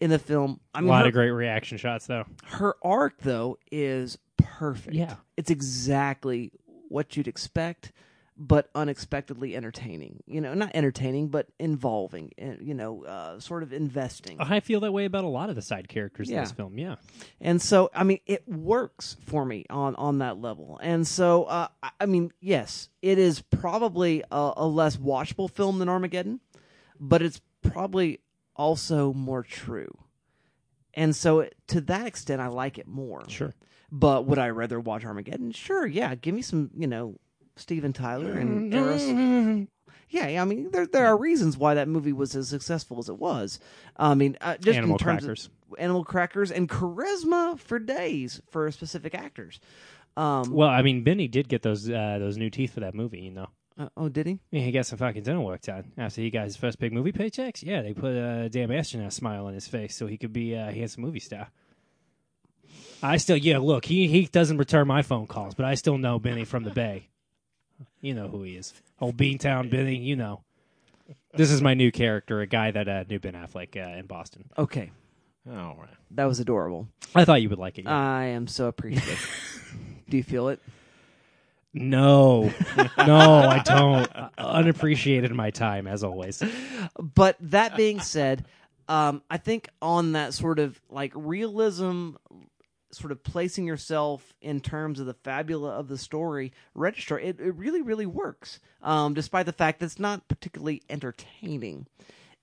in 0.00 0.10
the 0.10 0.18
film. 0.18 0.60
I 0.74 0.78
A 0.78 0.82
mean, 0.82 0.88
a 0.88 0.92
lot 0.92 1.02
her, 1.02 1.08
of 1.08 1.14
great 1.14 1.30
reaction 1.30 1.78
shots, 1.78 2.06
though. 2.06 2.24
her 2.46 2.76
arc 2.82 3.18
though 3.22 3.58
is 3.72 4.18
perfect. 4.36 4.94
Yeah. 4.94 5.16
it's 5.36 5.50
exactly 5.50 6.52
what 6.88 7.16
you'd 7.16 7.26
expect, 7.28 7.92
but 8.40 8.70
unexpectedly 8.74 9.56
entertaining. 9.56 10.22
You 10.26 10.40
know, 10.40 10.54
not 10.54 10.70
entertaining, 10.72 11.28
but 11.28 11.48
involving. 11.58 12.30
uh, 12.40 12.52
You 12.60 12.72
know, 12.74 13.04
uh, 13.04 13.40
sort 13.40 13.64
of 13.64 13.72
investing. 13.72 14.36
I 14.40 14.60
feel 14.60 14.78
that 14.80 14.92
way 14.92 15.04
about 15.06 15.24
a 15.24 15.28
lot 15.28 15.50
of 15.50 15.56
the 15.56 15.62
side 15.62 15.88
characters 15.88 16.30
in 16.30 16.36
this 16.36 16.52
film. 16.52 16.78
Yeah. 16.78 16.96
And 17.40 17.60
so, 17.60 17.90
I 17.92 18.04
mean, 18.04 18.20
it 18.26 18.48
works 18.48 19.16
for 19.26 19.44
me 19.44 19.64
on 19.68 19.96
on 19.96 20.18
that 20.18 20.38
level. 20.40 20.78
And 20.82 21.06
so, 21.06 21.44
uh, 21.44 21.68
I- 21.82 21.90
I 22.00 22.06
mean, 22.06 22.30
yes, 22.40 22.88
it 23.02 23.18
is 23.18 23.42
probably 23.42 24.22
a, 24.30 24.52
a 24.56 24.66
less 24.66 24.96
watchable 24.96 25.50
film 25.50 25.80
than 25.80 25.88
Armageddon, 25.88 26.40
but 27.00 27.22
it's 27.22 27.40
probably 27.62 28.20
also 28.54 29.12
more 29.12 29.42
true. 29.42 29.98
And 30.94 31.14
so, 31.14 31.40
it, 31.40 31.54
to 31.68 31.80
that 31.82 32.06
extent, 32.06 32.40
I 32.40 32.46
like 32.48 32.78
it 32.78 32.86
more. 32.86 33.28
Sure. 33.28 33.54
But 33.90 34.26
would 34.26 34.38
I 34.38 34.50
rather 34.50 34.78
watch 34.78 35.04
Armageddon? 35.04 35.52
Sure, 35.52 35.86
yeah. 35.86 36.14
Give 36.14 36.34
me 36.34 36.42
some, 36.42 36.70
you 36.76 36.86
know, 36.86 37.18
Steven 37.58 37.92
Tyler 37.92 38.32
and 38.32 38.72
Eros. 38.72 39.66
Yeah, 40.10 40.40
I 40.40 40.44
mean, 40.46 40.70
there 40.70 40.86
there 40.86 41.06
are 41.06 41.16
reasons 41.18 41.58
why 41.58 41.74
that 41.74 41.86
movie 41.88 42.14
was 42.14 42.34
as 42.34 42.48
successful 42.48 42.98
as 42.98 43.08
it 43.10 43.18
was. 43.18 43.60
I 43.96 44.14
mean, 44.14 44.38
uh, 44.40 44.56
just 44.56 44.78
Animal 44.78 44.96
in 44.96 44.98
terms 44.98 45.20
crackers. 45.24 45.46
of 45.70 45.78
animal 45.78 46.04
crackers 46.04 46.50
and 46.50 46.66
charisma 46.68 47.58
for 47.58 47.78
days 47.78 48.40
for 48.48 48.70
specific 48.70 49.14
actors. 49.14 49.60
Um, 50.16 50.50
Well, 50.52 50.68
I 50.70 50.80
mean, 50.82 51.04
Benny 51.04 51.28
did 51.28 51.48
get 51.48 51.60
those 51.62 51.88
uh, 51.90 52.16
those 52.18 52.38
new 52.38 52.48
teeth 52.48 52.72
for 52.72 52.80
that 52.80 52.94
movie. 52.94 53.20
You 53.20 53.32
know. 53.32 53.48
uh, 53.78 53.88
oh, 53.98 54.08
did 54.08 54.26
he? 54.26 54.38
Yeah, 54.50 54.62
he 54.62 54.72
got 54.72 54.86
some 54.86 54.98
fucking 54.98 55.24
dental 55.24 55.44
work 55.44 55.60
done 55.60 55.92
after 55.98 56.22
he 56.22 56.30
got 56.30 56.44
his 56.44 56.56
first 56.56 56.78
big 56.78 56.92
movie 56.94 57.12
paychecks. 57.12 57.62
Yeah, 57.62 57.82
they 57.82 57.92
put 57.92 58.14
a 58.14 58.48
damn 58.48 58.72
astronaut 58.72 59.12
smile 59.12 59.44
on 59.46 59.52
his 59.52 59.68
face 59.68 59.94
so 59.94 60.06
he 60.06 60.16
could 60.16 60.32
be 60.32 60.54
a 60.54 60.72
handsome 60.72 61.02
movie 61.02 61.20
star. 61.20 61.48
I 63.02 63.18
still, 63.18 63.36
yeah, 63.36 63.58
look, 63.58 63.84
he 63.84 64.08
he 64.08 64.24
doesn't 64.26 64.56
return 64.58 64.88
my 64.88 65.02
phone 65.02 65.26
calls, 65.26 65.54
but 65.54 65.66
I 65.66 65.74
still 65.74 65.98
know 65.98 66.18
Benny 66.18 66.44
from 66.44 66.64
the 66.64 66.70
Bay. 66.70 67.08
You 68.00 68.14
know 68.14 68.28
who 68.28 68.42
he 68.42 68.56
is, 68.56 68.74
old 69.00 69.16
Beantown 69.16 69.70
Benny. 69.70 69.96
You 69.96 70.16
know, 70.16 70.42
this 71.34 71.50
is 71.50 71.60
my 71.62 71.74
new 71.74 71.90
character, 71.92 72.40
a 72.40 72.46
guy 72.46 72.70
that 72.70 72.88
uh, 72.88 73.04
knew 73.08 73.18
Ben 73.18 73.34
Affleck 73.34 73.76
uh, 73.76 73.98
in 73.98 74.06
Boston. 74.06 74.48
Okay, 74.56 74.90
All 75.48 75.76
right. 75.78 75.90
that 76.12 76.24
was 76.26 76.40
adorable. 76.40 76.88
I 77.14 77.24
thought 77.24 77.42
you 77.42 77.48
would 77.48 77.58
like 77.58 77.78
it. 77.78 77.84
yeah. 77.84 77.96
I 77.96 78.24
am 78.26 78.46
so 78.46 78.66
appreciative. 78.66 79.74
Do 80.08 80.16
you 80.16 80.22
feel 80.22 80.48
it? 80.48 80.60
no, 81.74 82.52
no, 82.98 83.18
I 83.48 83.62
don't. 83.64 84.10
Unappreciated 84.38 85.32
my 85.32 85.50
time 85.50 85.86
as 85.86 86.02
always. 86.02 86.42
But 86.98 87.36
that 87.40 87.76
being 87.76 88.00
said, 88.00 88.46
um, 88.88 89.22
I 89.30 89.36
think 89.36 89.68
on 89.82 90.12
that 90.12 90.34
sort 90.34 90.58
of 90.58 90.80
like 90.88 91.12
realism, 91.14 92.12
sort 92.90 93.12
of 93.12 93.22
placing 93.22 93.66
yourself 93.66 94.34
in 94.40 94.60
terms 94.60 95.00
of 95.00 95.06
the 95.06 95.14
fabula 95.14 95.70
of 95.70 95.88
the 95.88 95.98
story 95.98 96.52
register, 96.74 97.18
it, 97.18 97.40
it 97.40 97.54
really, 97.54 97.82
really 97.82 98.06
works. 98.06 98.60
Um, 98.82 99.14
despite 99.14 99.46
the 99.46 99.52
fact 99.52 99.80
that 99.80 99.86
it's 99.86 99.98
not 99.98 100.28
particularly 100.28 100.82
entertaining, 100.88 101.86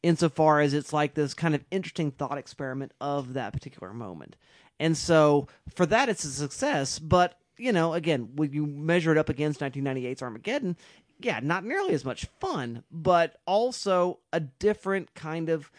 insofar 0.04 0.60
as 0.60 0.74
it's 0.74 0.94
like 0.94 1.14
this 1.14 1.34
kind 1.34 1.56
of 1.56 1.66
interesting 1.72 2.12
thought 2.12 2.38
experiment 2.38 2.92
of 3.02 3.34
that 3.34 3.54
particular 3.54 3.94
moment. 3.94 4.36
And 4.80 4.98
so 4.98 5.48
for 5.74 5.86
that, 5.88 6.10
it's 6.10 6.24
a 6.24 6.32
success. 6.32 7.00
But 7.00 7.40
you 7.58 7.72
know, 7.72 7.94
again, 7.94 8.30
when 8.36 8.52
you 8.52 8.66
measure 8.66 9.12
it 9.12 9.18
up 9.18 9.30
against 9.30 9.62
1998's 9.62 10.22
Armageddon, 10.22 10.78
yeah, 11.20 11.40
not 11.42 11.64
nearly 11.64 11.94
as 11.94 12.04
much 12.04 12.26
fun, 12.40 12.84
but 12.92 13.38
also 13.46 14.20
a 14.34 14.42
different 14.42 15.14
kind 15.14 15.50
of 15.50 15.72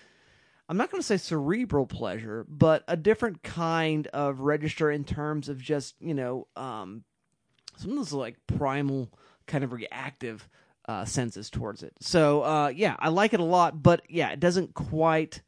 I'm 0.69 0.77
not 0.77 0.91
going 0.91 1.01
to 1.01 1.07
say 1.07 1.17
cerebral 1.17 1.87
pleasure, 1.87 2.45
but 2.49 2.83
a 2.89 2.97
different 2.97 3.43
kind 3.43 4.07
of 4.09 4.41
register 4.41 4.91
in 4.91 5.05
terms 5.05 5.49
of 5.49 5.61
just, 5.61 5.95
you 6.01 6.15
know, 6.15 6.49
um, 6.57 7.05
some 7.77 7.91
of 7.91 7.97
those 7.97 8.13
like 8.13 8.37
primal 8.47 9.13
kind 9.47 9.63
of 9.63 9.73
reactive 9.73 10.49
uh, 10.89 11.05
senses 11.05 11.51
towards 11.51 11.83
it. 11.83 11.93
So, 12.01 12.43
uh, 12.43 12.69
yeah, 12.75 12.97
I 12.99 13.11
like 13.11 13.33
it 13.33 13.41
a 13.41 13.45
lot, 13.45 13.83
but 13.83 14.03
yeah, 14.09 14.31
it 14.31 14.41
doesn't 14.41 14.75
quite. 14.75 15.43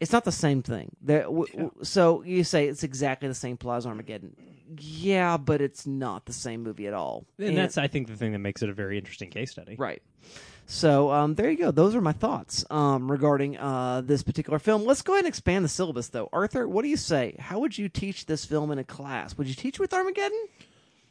It's 0.00 0.12
not 0.12 0.24
the 0.24 0.32
same 0.32 0.62
thing. 0.62 0.94
There, 1.00 1.22
w- 1.22 1.46
w- 1.52 1.70
so 1.82 2.22
you 2.24 2.44
say 2.44 2.66
it's 2.66 2.82
exactly 2.82 3.28
the 3.28 3.34
same 3.34 3.56
plot 3.56 3.78
as 3.78 3.86
Armageddon. 3.86 4.36
Yeah, 4.78 5.36
but 5.36 5.60
it's 5.60 5.86
not 5.86 6.26
the 6.26 6.32
same 6.32 6.62
movie 6.62 6.86
at 6.88 6.94
all. 6.94 7.26
And 7.38 7.56
that's, 7.56 7.78
I 7.78 7.86
think, 7.86 8.08
the 8.08 8.16
thing 8.16 8.32
that 8.32 8.40
makes 8.40 8.60
it 8.62 8.68
a 8.68 8.74
very 8.74 8.98
interesting 8.98 9.30
case 9.30 9.52
study. 9.52 9.76
Right. 9.78 10.02
So 10.66 11.10
um, 11.10 11.34
there 11.34 11.50
you 11.50 11.58
go. 11.58 11.70
Those 11.70 11.94
are 11.94 12.00
my 12.00 12.12
thoughts 12.12 12.64
um, 12.70 13.10
regarding 13.10 13.56
uh, 13.56 14.00
this 14.04 14.22
particular 14.22 14.58
film. 14.58 14.84
Let's 14.84 15.02
go 15.02 15.12
ahead 15.12 15.24
and 15.24 15.28
expand 15.28 15.64
the 15.64 15.68
syllabus, 15.68 16.08
though. 16.08 16.28
Arthur, 16.32 16.66
what 16.66 16.82
do 16.82 16.88
you 16.88 16.96
say? 16.96 17.36
How 17.38 17.58
would 17.58 17.76
you 17.76 17.88
teach 17.88 18.26
this 18.26 18.44
film 18.44 18.70
in 18.70 18.78
a 18.78 18.84
class? 18.84 19.36
Would 19.36 19.46
you 19.46 19.54
teach 19.54 19.78
with 19.78 19.92
Armageddon? 19.92 20.42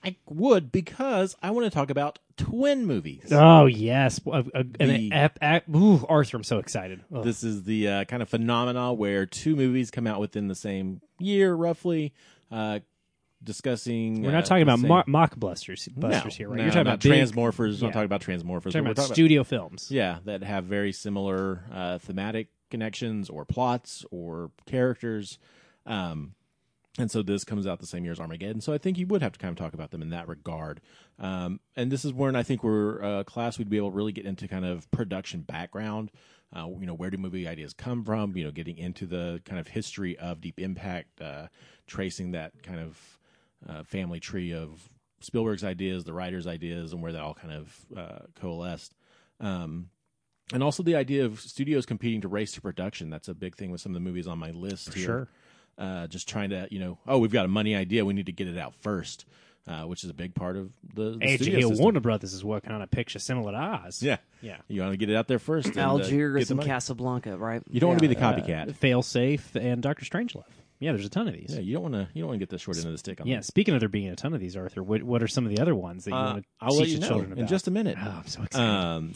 I 0.04 0.16
would 0.28 0.72
because 0.72 1.36
I 1.42 1.52
want 1.52 1.66
to 1.66 1.70
talk 1.70 1.90
about 1.90 2.20
twin 2.36 2.86
movies. 2.86 3.32
Oh 3.32 3.68
yes, 3.68 4.20
a, 4.26 4.44
a, 4.54 4.60
an 4.60 4.90
The- 4.90 5.12
ep, 5.14 5.38
ep, 5.42 5.70
ooh, 5.74 6.06
Arthur, 6.10 6.36
I'm 6.36 6.44
so 6.44 6.58
excited. 6.60 7.02
Ugh. 7.16 7.24
This 7.24 7.42
is 7.44 7.64
the 7.64 7.88
uh, 7.88 8.04
kind 8.06 8.22
of 8.22 8.28
phenomena 8.28 8.92
where 8.92 9.26
two 9.26 9.56
movies 9.56 9.92
come 9.92 10.06
out 10.06 10.20
within 10.20 10.50
the 10.50 10.56
same 10.56 11.00
year, 11.20 11.54
roughly, 11.54 12.14
uh, 12.52 12.80
discussing. 13.44 14.22
We're 14.24 14.30
uh, 14.30 14.34
not 14.34 14.46
talking 14.46 14.64
about 14.64 14.80
mo- 14.80 15.04
mock 15.08 15.40
busters, 15.40 15.88
No, 15.96 16.10
here, 16.30 16.50
right? 16.50 16.58
no, 16.58 16.64
You're 16.64 16.72
talking 16.72 16.82
about 16.88 17.00
big, 17.02 17.12
transmorphers. 17.12 17.82
We're 17.82 17.88
not 17.88 17.94
talking 17.94 18.06
about 18.06 18.22
transmorphers. 18.22 18.64
But 18.64 18.72
talking 18.72 18.84
we're 18.86 18.92
about 18.92 19.02
talking 19.04 19.14
studio 19.16 19.44
films. 19.44 19.92
Yeah, 19.92 20.20
that 20.26 20.44
have 20.44 20.66
very 20.66 20.92
similar 20.92 21.64
uh, 21.72 21.98
thematic 22.00 22.48
connections 22.70 23.30
or 23.30 23.46
plots 23.46 24.06
or 24.12 24.52
characters. 24.66 25.38
Um, 25.86 26.34
and 27.00 27.10
so 27.10 27.24
this 27.24 27.44
comes 27.44 27.66
out 27.66 27.80
the 27.80 27.88
same 27.88 28.04
year 28.04 28.12
as 28.12 28.20
Armageddon. 28.20 28.62
So 28.62 28.72
I 28.72 28.78
think 28.78 29.00
you 29.00 29.08
would 29.08 29.24
have 29.24 29.32
to 29.32 29.40
kind 29.40 29.52
of 29.52 29.58
talk 29.58 29.74
about 29.74 29.90
them 29.92 30.02
in 30.04 30.10
that 30.12 30.28
regard. 30.28 30.80
Um, 31.18 31.60
and 31.76 31.92
this 31.92 32.06
is 32.06 32.14
when 32.14 32.36
I 32.36 32.44
think 32.44 32.64
we're 32.64 33.00
a 33.00 33.24
class 33.24 33.58
we'd 33.58 33.70
be 33.70 33.78
able 33.78 33.90
to 33.90 33.96
really 33.96 34.12
get 34.12 34.26
into 34.26 34.48
kind 34.48 34.66
of 34.66 34.90
production 34.92 35.42
background. 35.42 36.12
Uh, 36.56 36.68
you 36.80 36.86
know, 36.86 36.94
where 36.94 37.10
do 37.10 37.18
movie 37.18 37.48
ideas 37.48 37.74
come 37.74 38.04
from? 38.04 38.38
You 38.38 38.44
know, 38.44 38.52
getting 38.52 38.78
into 38.78 39.08
the 39.08 39.42
kind 39.44 39.60
of 39.60 39.68
history 39.70 40.18
of 40.20 40.40
Deep 40.40 40.60
Impact, 40.60 41.20
uh, 41.20 41.48
tracing 41.88 42.32
that 42.34 42.62
kind 42.62 42.80
of 42.80 43.18
uh, 43.68 43.84
family 43.84 44.20
tree 44.20 44.54
of 44.54 44.90
Spielberg's 45.22 45.64
ideas, 45.64 46.04
the 46.04 46.14
writer's 46.14 46.48
ideas, 46.48 46.92
and 46.94 47.02
where 47.02 47.12
that 47.14 47.22
all 47.22 47.34
kind 47.34 47.54
of 47.54 47.86
uh, 47.98 48.20
coalesced. 48.40 48.94
Um, 49.40 49.90
and 50.54 50.62
also 50.62 50.84
the 50.84 50.96
idea 50.96 51.26
of 51.26 51.40
studios 51.40 51.86
competing 51.86 52.22
to 52.22 52.28
race 52.28 52.52
to 52.54 52.62
production. 52.62 53.10
That's 53.10 53.28
a 53.30 53.34
big 53.34 53.56
thing 53.56 53.72
with 53.72 53.82
some 53.82 53.92
of 53.92 53.94
the 53.96 54.00
movies 54.02 54.28
on 54.28 54.38
my 54.38 54.52
list 54.52 54.94
here. 54.94 55.06
sure. 55.06 55.28
Uh, 55.78 56.06
just 56.08 56.30
trying 56.30 56.52
to, 56.52 56.68
you 56.70 56.80
know, 56.80 57.00
oh, 57.08 57.18
we've 57.18 57.32
got 57.32 57.46
a 57.46 57.48
money 57.48 57.76
idea. 57.76 58.06
We 58.06 58.14
need 58.14 58.28
to 58.28 58.32
get 58.32 58.48
it 58.48 58.58
out 58.60 58.76
first, 58.82 59.26
uh, 59.68 59.84
which 59.84 60.04
is 60.04 60.10
a 60.12 60.14
big 60.14 60.36
part 60.36 60.56
of 60.56 60.70
the, 60.94 61.18
the 61.18 61.26
Age 61.28 61.42
studio 61.42 61.70
system. 61.70 61.82
Warner 61.82 62.00
Brothers 62.00 62.34
is 62.34 62.44
working 62.46 62.72
on 62.72 62.84
a 62.84 62.88
picture 62.88 63.18
similar 63.18 63.54
to 63.54 63.58
ours. 63.58 64.04
Yeah. 64.04 64.18
Yeah. 64.42 64.58
You 64.68 64.82
want 64.82 64.94
to 64.94 64.98
get 64.98 65.10
it 65.10 65.16
out 65.16 65.28
there 65.28 65.40
first. 65.40 65.70
and, 65.70 65.78
uh, 65.80 65.82
Algiers 65.82 66.50
get 66.50 66.52
and. 66.52 66.62
Casablanca, 66.62 67.38
right? 67.38 67.64
You 67.72 67.80
don't 67.80 67.88
want 67.90 68.02
to 68.02 68.08
be 68.08 68.14
the 68.14 68.22
Uh, 68.22 68.34
copycat. 68.34 68.76
Fail 68.76 69.02
Safe 69.02 69.56
and 69.56 69.82
Doctor 69.82 70.06
Strangelove. 70.06 70.44
Yeah, 70.84 70.92
there's 70.92 71.06
a 71.06 71.10
ton 71.10 71.28
of 71.28 71.34
these. 71.34 71.52
yeah, 71.54 71.60
you 71.62 71.74
don't 71.74 71.84
want 71.84 71.94
to. 71.96 72.08
You 72.14 72.22
don't 72.24 72.28
want 72.30 72.36
to 72.40 72.46
get 72.46 72.50
the 72.50 72.60
short 72.60 72.78
end 72.78 72.86
of 72.86 72.92
the 72.92 72.98
stick 72.98 73.22
on 73.22 73.28
Yeah, 73.28 73.40
speaking 73.42 73.74
of 73.74 73.80
there 73.80 73.90
being 73.90 74.10
a 74.10 74.16
ton 74.16 74.34
of 74.34 74.40
these, 74.40 74.56
Arthur, 74.58 74.84
what, 74.84 75.02
what 75.04 75.24
are 75.24 75.28
some 75.28 75.46
of 75.46 75.56
the 75.56 75.62
other 75.62 75.74
ones 75.76 76.04
that 76.06 76.12
you 76.12 76.16
Uh, 76.18 76.34
want 76.34 76.46
to 76.62 76.68
teach 76.70 76.80
let 76.80 76.88
you 76.90 76.98
children 77.00 77.32
about? 77.32 77.42
in 77.42 77.48
just 77.48 77.68
a 77.68 77.72
minute. 77.72 77.98
Oh, 78.00 78.10
I'm 78.20 78.28
so 78.28 78.44
excited. 78.44 78.68
Um, 78.70 79.14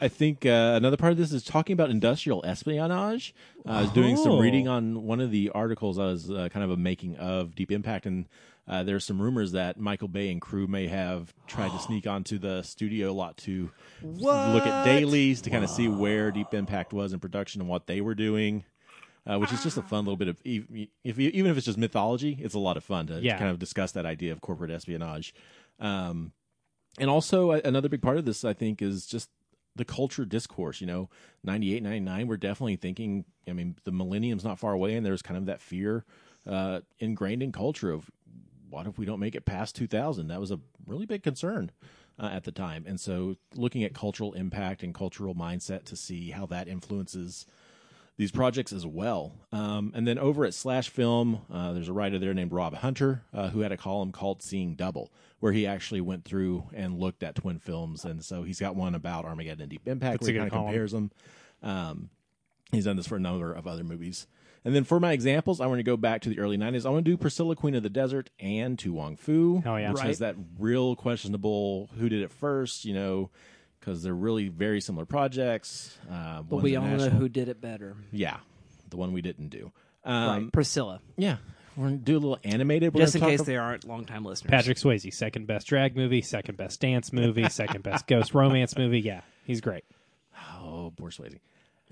I 0.00 0.08
think 0.08 0.44
uh, 0.46 0.74
another 0.76 0.96
part 0.96 1.12
of 1.12 1.18
this 1.18 1.32
is 1.32 1.44
talking 1.44 1.74
about 1.74 1.90
industrial 1.90 2.44
espionage. 2.44 3.34
Uh, 3.66 3.70
I 3.70 3.82
was 3.82 3.90
doing 3.92 4.16
some 4.16 4.32
Oh. 4.32 4.38
reading 4.40 4.68
on 4.68 5.04
one 5.04 5.20
of 5.20 5.30
the 5.30 5.50
articles. 5.50 5.98
I 5.98 6.04
was 6.06 6.30
uh, 6.30 6.48
kind 6.52 6.64
of 6.64 6.70
a 6.70 6.76
making 6.76 7.16
of 7.16 7.54
Deep 7.54 7.70
Impact, 7.70 8.06
and 8.06 8.26
uh, 8.68 8.82
there's 8.82 9.04
some 9.04 9.20
rumors 9.20 9.52
that 9.52 9.78
Michael 9.78 10.08
Bay 10.08 10.30
and 10.30 10.40
crew 10.40 10.66
may 10.66 10.88
have 10.88 11.32
tried 11.46 11.70
to 11.70 11.78
sneak 11.86 12.06
onto 12.06 12.38
the 12.38 12.62
studio 12.62 13.12
lot 13.12 13.36
to 13.38 13.70
look 14.02 14.66
at 14.66 14.84
dailies 14.84 15.40
to 15.42 15.50
kind 15.50 15.64
of 15.64 15.70
see 15.70 15.88
where 15.88 16.30
Deep 16.30 16.52
Impact 16.52 16.92
was 16.92 17.12
in 17.12 17.20
production 17.20 17.60
and 17.60 17.68
what 17.70 17.86
they 17.86 18.00
were 18.00 18.14
doing. 18.14 18.64
Uh, 19.24 19.38
which 19.38 19.52
is 19.52 19.62
just 19.62 19.76
a 19.76 19.82
fun 19.82 20.04
little 20.04 20.16
bit 20.16 20.26
of 20.26 20.40
if, 20.44 21.18
even 21.18 21.48
if 21.50 21.56
it's 21.56 21.66
just 21.66 21.78
mythology, 21.78 22.36
it's 22.40 22.54
a 22.54 22.58
lot 22.58 22.76
of 22.76 22.82
fun 22.82 23.06
to 23.06 23.20
Yeah. 23.20 23.38
kind 23.38 23.50
of 23.52 23.58
discuss 23.60 23.92
that 23.92 24.04
idea 24.04 24.32
of 24.32 24.40
corporate 24.40 24.72
espionage. 24.72 25.32
Um, 25.78 26.32
and 26.98 27.08
also, 27.08 27.52
uh, 27.52 27.60
another 27.64 27.88
big 27.88 28.02
part 28.02 28.18
of 28.18 28.24
this, 28.24 28.44
I 28.44 28.52
think, 28.52 28.82
is 28.82 29.06
just 29.06 29.30
the 29.76 29.84
culture 29.84 30.24
discourse. 30.24 30.80
You 30.80 30.88
know, 30.88 31.08
98, 31.44 31.82
99, 31.84 32.26
we're 32.26 32.36
definitely 32.36 32.76
thinking, 32.76 33.24
I 33.48 33.52
mean, 33.52 33.76
the 33.84 33.92
millennium's 33.92 34.44
not 34.44 34.58
far 34.58 34.72
away, 34.72 34.94
and 34.96 35.06
there's 35.06 35.22
kind 35.22 35.38
of 35.38 35.46
that 35.46 35.60
fear 35.60 36.04
uh, 36.44 36.80
ingrained 36.98 37.42
in 37.44 37.52
culture 37.52 37.92
of 37.92 38.10
what 38.68 38.86
if 38.86 38.98
we 38.98 39.06
don't 39.06 39.20
make 39.20 39.34
it 39.34 39.44
past 39.44 39.76
2000? 39.76 40.28
That 40.28 40.40
was 40.40 40.50
a 40.50 40.58
really 40.84 41.06
big 41.06 41.22
concern 41.22 41.70
uh, 42.18 42.30
at 42.32 42.44
the 42.44 42.52
time. 42.52 42.84
And 42.88 42.98
so, 42.98 43.36
looking 43.54 43.84
at 43.84 43.94
cultural 43.94 44.32
impact 44.32 44.82
and 44.82 44.92
cultural 44.92 45.34
mindset 45.34 45.84
to 45.84 45.96
see 45.96 46.30
how 46.30 46.46
that 46.46 46.66
influences 46.68 47.46
these 48.22 48.30
projects 48.30 48.72
as 48.72 48.86
well. 48.86 49.32
Um, 49.50 49.90
and 49.96 50.06
then 50.06 50.16
over 50.16 50.44
at 50.44 50.54
Slash 50.54 50.88
Film, 50.88 51.42
uh, 51.52 51.72
there's 51.72 51.88
a 51.88 51.92
writer 51.92 52.20
there 52.20 52.32
named 52.32 52.52
Rob 52.52 52.72
Hunter 52.76 53.24
uh, 53.34 53.48
who 53.48 53.60
had 53.60 53.72
a 53.72 53.76
column 53.76 54.12
called 54.12 54.42
Seeing 54.42 54.76
Double, 54.76 55.10
where 55.40 55.52
he 55.52 55.66
actually 55.66 56.00
went 56.00 56.24
through 56.24 56.68
and 56.72 57.00
looked 57.00 57.24
at 57.24 57.34
twin 57.34 57.58
films. 57.58 58.04
And 58.04 58.24
so 58.24 58.44
he's 58.44 58.60
got 58.60 58.76
one 58.76 58.94
about 58.94 59.24
Armageddon 59.24 59.62
and 59.62 59.70
Deep 59.70 59.88
Impact 59.88 60.20
That's 60.20 60.28
where 60.28 60.34
he 60.34 60.38
kind 60.38 60.52
of 60.52 60.56
compares 60.56 60.92
them. 60.92 61.10
Um, 61.64 62.10
he's 62.70 62.84
done 62.84 62.96
this 62.96 63.08
for 63.08 63.16
a 63.16 63.20
number 63.20 63.52
of 63.52 63.66
other 63.66 63.82
movies. 63.82 64.28
And 64.64 64.72
then 64.72 64.84
for 64.84 65.00
my 65.00 65.10
examples, 65.10 65.60
I 65.60 65.66
want 65.66 65.80
to 65.80 65.84
go 65.84 65.96
back 65.96 66.20
to 66.22 66.28
the 66.28 66.38
early 66.38 66.56
90s. 66.56 66.86
I 66.86 66.90
want 66.90 67.04
to 67.04 67.10
do 67.10 67.16
Priscilla, 67.16 67.56
Queen 67.56 67.74
of 67.74 67.82
the 67.82 67.90
Desert, 67.90 68.30
and 68.38 68.78
To 68.78 68.92
Wong 68.92 69.16
Foo. 69.16 69.64
Oh, 69.66 69.74
yeah. 69.74 69.90
Which 69.90 70.02
has 70.02 70.20
that 70.20 70.36
real 70.60 70.94
questionable 70.94 71.90
who 71.98 72.08
did 72.08 72.22
it 72.22 72.30
first, 72.30 72.84
you 72.84 72.94
know, 72.94 73.30
because 73.84 74.02
they're 74.02 74.14
really 74.14 74.48
very 74.48 74.80
similar 74.80 75.04
projects. 75.04 75.98
Uh, 76.10 76.42
But 76.42 76.56
we 76.62 76.74
a 76.74 76.80
all 76.80 76.86
know 76.86 77.08
who 77.10 77.28
did 77.28 77.48
it 77.48 77.60
better. 77.60 77.96
yeah, 78.12 78.36
the 78.90 78.96
one 78.96 79.12
we 79.12 79.22
didn't 79.22 79.48
do. 79.48 79.72
Um, 80.04 80.26
right. 80.44 80.52
Priscilla. 80.52 81.00
Yeah, 81.16 81.36
we're 81.76 81.86
gonna 81.86 81.96
do 81.96 82.14
a 82.14 82.20
little 82.20 82.38
animated. 82.44 82.94
We're 82.94 83.00
Just 83.02 83.16
in 83.16 83.22
case 83.22 83.38
talk 83.40 83.46
they 83.46 83.56
aren't 83.56 83.84
longtime 83.84 84.24
listeners. 84.24 84.50
Patrick 84.50 84.76
Swayze, 84.78 85.12
second 85.12 85.46
best 85.46 85.66
drag 85.66 85.96
movie, 85.96 86.22
second 86.22 86.56
best 86.56 86.80
dance 86.80 87.12
movie, 87.12 87.48
second 87.50 87.82
best 87.82 88.06
ghost 88.06 88.34
romance 88.34 88.76
movie. 88.76 89.00
Yeah, 89.00 89.22
he's 89.44 89.60
great. 89.60 89.84
Oh, 90.60 90.92
poor 90.96 91.10
Swayze. 91.10 91.38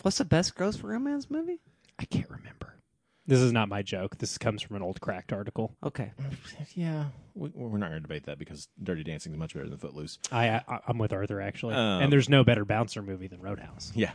What's 0.03 0.18
the 0.18 0.24
best 0.24 0.55
ghost 0.55 0.83
romance 0.83 1.29
movie? 1.31 1.59
I 1.98 2.05
can't 2.05 2.31
remember. 2.31 2.74
This 3.30 3.40
is 3.40 3.52
not 3.52 3.68
my 3.68 3.82
joke. 3.82 4.18
This 4.18 4.36
comes 4.38 4.60
from 4.60 4.76
an 4.76 4.82
old 4.82 5.00
cracked 5.00 5.32
article. 5.32 5.74
Okay. 5.84 6.10
Yeah, 6.74 7.06
we, 7.34 7.48
we're 7.54 7.78
not 7.78 7.90
going 7.90 8.02
to 8.02 8.06
debate 8.06 8.24
that 8.26 8.38
because 8.38 8.68
Dirty 8.82 9.04
Dancing 9.04 9.32
is 9.32 9.38
much 9.38 9.54
better 9.54 9.68
than 9.68 9.78
Footloose. 9.78 10.18
I, 10.32 10.48
I 10.68 10.80
I'm 10.88 10.98
with 10.98 11.12
Arthur 11.12 11.40
actually, 11.40 11.74
Um, 11.74 12.02
and 12.02 12.12
there's 12.12 12.28
no 12.28 12.44
better 12.44 12.64
bouncer 12.64 13.02
movie 13.02 13.28
than 13.28 13.40
Roadhouse. 13.40 13.92
Yeah, 13.94 14.10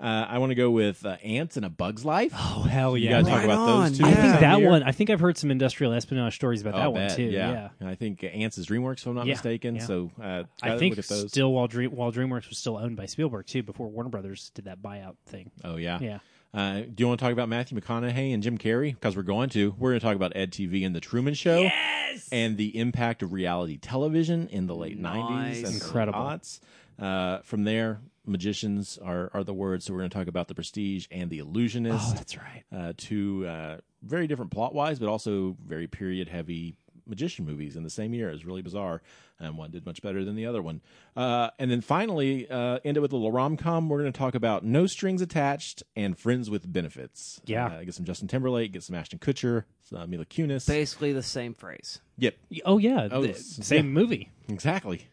uh, 0.00 0.26
I 0.28 0.38
want 0.38 0.50
to 0.50 0.54
go 0.54 0.70
with 0.70 1.04
uh, 1.04 1.16
Ants 1.22 1.56
and 1.58 1.66
a 1.66 1.68
Bug's 1.68 2.04
Life. 2.04 2.32
Oh 2.34 2.62
hell 2.62 2.96
you 2.96 3.10
yeah! 3.10 3.18
guys 3.20 3.26
talk 3.28 3.36
Right 3.36 3.44
about 3.44 3.58
on, 3.58 3.88
those 3.90 3.98
two. 3.98 4.04
I 4.06 4.08
yeah. 4.08 4.14
think 4.22 4.40
that 4.40 4.58
year? 4.60 4.68
one. 4.70 4.82
I 4.82 4.92
think 4.92 5.10
I've 5.10 5.20
heard 5.20 5.36
some 5.36 5.50
industrial 5.50 5.92
espionage 5.92 6.34
stories 6.34 6.62
about 6.62 6.74
Oh, 6.74 6.78
that 6.78 6.92
one 6.92 7.06
bet, 7.08 7.16
too. 7.16 7.24
Yeah. 7.24 7.50
Yeah. 7.52 7.68
And 7.80 7.88
I 7.90 7.94
think 7.94 8.24
uh, 8.24 8.28
Ants 8.28 8.56
is 8.56 8.66
DreamWorks, 8.66 9.00
if 9.00 9.06
I'm 9.06 9.14
not 9.14 9.26
Yeah, 9.26 9.34
mistaken. 9.34 9.74
yeah. 9.76 9.84
So 9.86 10.10
uh, 10.18 10.44
I 10.62 10.66
gotta 10.68 10.78
think 10.78 10.96
look 10.96 11.04
at 11.04 11.08
those. 11.10 11.30
still 11.30 11.52
while 11.52 11.66
Dream, 11.68 11.90
while 11.90 12.10
DreamWorks 12.10 12.48
was 12.48 12.56
still 12.58 12.78
owned 12.78 12.96
by 12.96 13.04
Spielberg 13.06 13.46
too, 13.46 13.62
before 13.62 13.88
Warner 13.88 14.08
Brothers 14.10 14.50
did 14.54 14.64
that 14.64 14.80
buyout 14.80 15.16
thing. 15.26 15.50
oh 15.64 15.76
yeah, 15.76 15.98
Yeah. 16.00 16.18
Uh, 16.52 16.80
do 16.80 16.94
you 16.98 17.06
want 17.08 17.20
to 17.20 17.24
talk 17.24 17.32
about 17.32 17.48
Matthew 17.48 17.78
McConaughey 17.80 18.34
and 18.34 18.42
Jim 18.42 18.58
Carrey? 18.58 18.92
Because 18.92 19.16
we're 19.16 19.22
going 19.22 19.48
to. 19.50 19.74
We're 19.78 19.90
going 19.90 20.00
to 20.00 20.06
talk 20.06 20.16
about 20.16 20.32
Ed 20.34 20.50
TV 20.50 20.84
and 20.84 20.94
the 20.94 21.00
Truman 21.00 21.34
Show. 21.34 21.60
Yes. 21.60 22.28
and 22.32 22.56
the 22.56 22.76
impact 22.76 23.22
of 23.22 23.32
reality 23.32 23.76
television 23.78 24.48
in 24.48 24.66
the 24.66 24.74
late 24.74 24.98
Nice. 24.98 25.58
90s 25.58 25.64
and 25.64 25.74
Incredible. 25.74 26.18
aughts. 26.18 26.58
Uh, 26.98 27.38
from 27.42 27.62
there, 27.64 28.00
magicians 28.26 28.98
are, 29.02 29.30
are 29.32 29.44
the 29.44 29.54
words. 29.54 29.84
So 29.84 29.92
we're 29.92 30.00
going 30.00 30.10
to 30.10 30.18
talk 30.18 30.26
about 30.26 30.48
the 30.48 30.54
Prestige 30.56 31.06
and 31.12 31.30
the 31.30 31.38
Illusionist. 31.38 32.04
Oh, 32.10 32.14
that's 32.14 32.36
right. 32.36 32.64
uh, 32.76 32.92
two 32.96 33.46
uh, 33.46 33.76
very 34.02 34.26
different 34.26 34.50
plot 34.50 34.74
wise, 34.74 34.98
but 34.98 35.08
also 35.08 35.56
very 35.64 35.86
period 35.86 36.28
heavy 36.28 36.74
magician 37.10 37.44
movies 37.44 37.76
in 37.76 37.82
the 37.82 37.90
same 37.90 38.14
year. 38.14 38.28
It 38.30 38.32
was 38.32 38.46
really 38.46 38.62
bizarre. 38.62 39.02
And 39.38 39.56
one 39.56 39.70
did 39.70 39.86
much 39.86 40.02
better 40.02 40.22
than 40.24 40.36
the 40.36 40.44
other 40.44 40.60
one. 40.60 40.82
Uh, 41.16 41.48
and 41.58 41.70
then 41.70 41.80
finally, 41.80 42.48
uh, 42.50 42.78
end 42.84 42.96
it 42.98 43.00
with 43.00 43.12
a 43.12 43.16
little 43.16 43.32
rom 43.32 43.56
com. 43.56 43.88
We're 43.88 44.00
going 44.00 44.12
to 44.12 44.18
talk 44.18 44.34
about 44.34 44.64
No 44.64 44.86
Strings 44.86 45.22
Attached 45.22 45.82
and 45.96 46.16
Friends 46.16 46.50
with 46.50 46.70
Benefits. 46.70 47.40
Yeah. 47.46 47.66
Uh, 47.66 47.84
get 47.84 47.94
some 47.94 48.04
Justin 48.04 48.28
Timberlake, 48.28 48.72
get 48.72 48.82
some 48.82 48.94
Ashton 48.96 49.18
Kutcher, 49.18 49.64
some 49.88 50.10
Mila 50.10 50.26
Kunis. 50.26 50.66
Basically 50.66 51.12
the 51.12 51.22
same 51.22 51.54
phrase. 51.54 52.00
Yep. 52.18 52.36
Oh 52.66 52.76
yeah, 52.78 53.08
Oh, 53.10 53.22
the 53.22 53.32
same 53.34 53.86
yeah. 53.86 53.92
movie. 53.92 54.30
Exactly. 54.48 55.08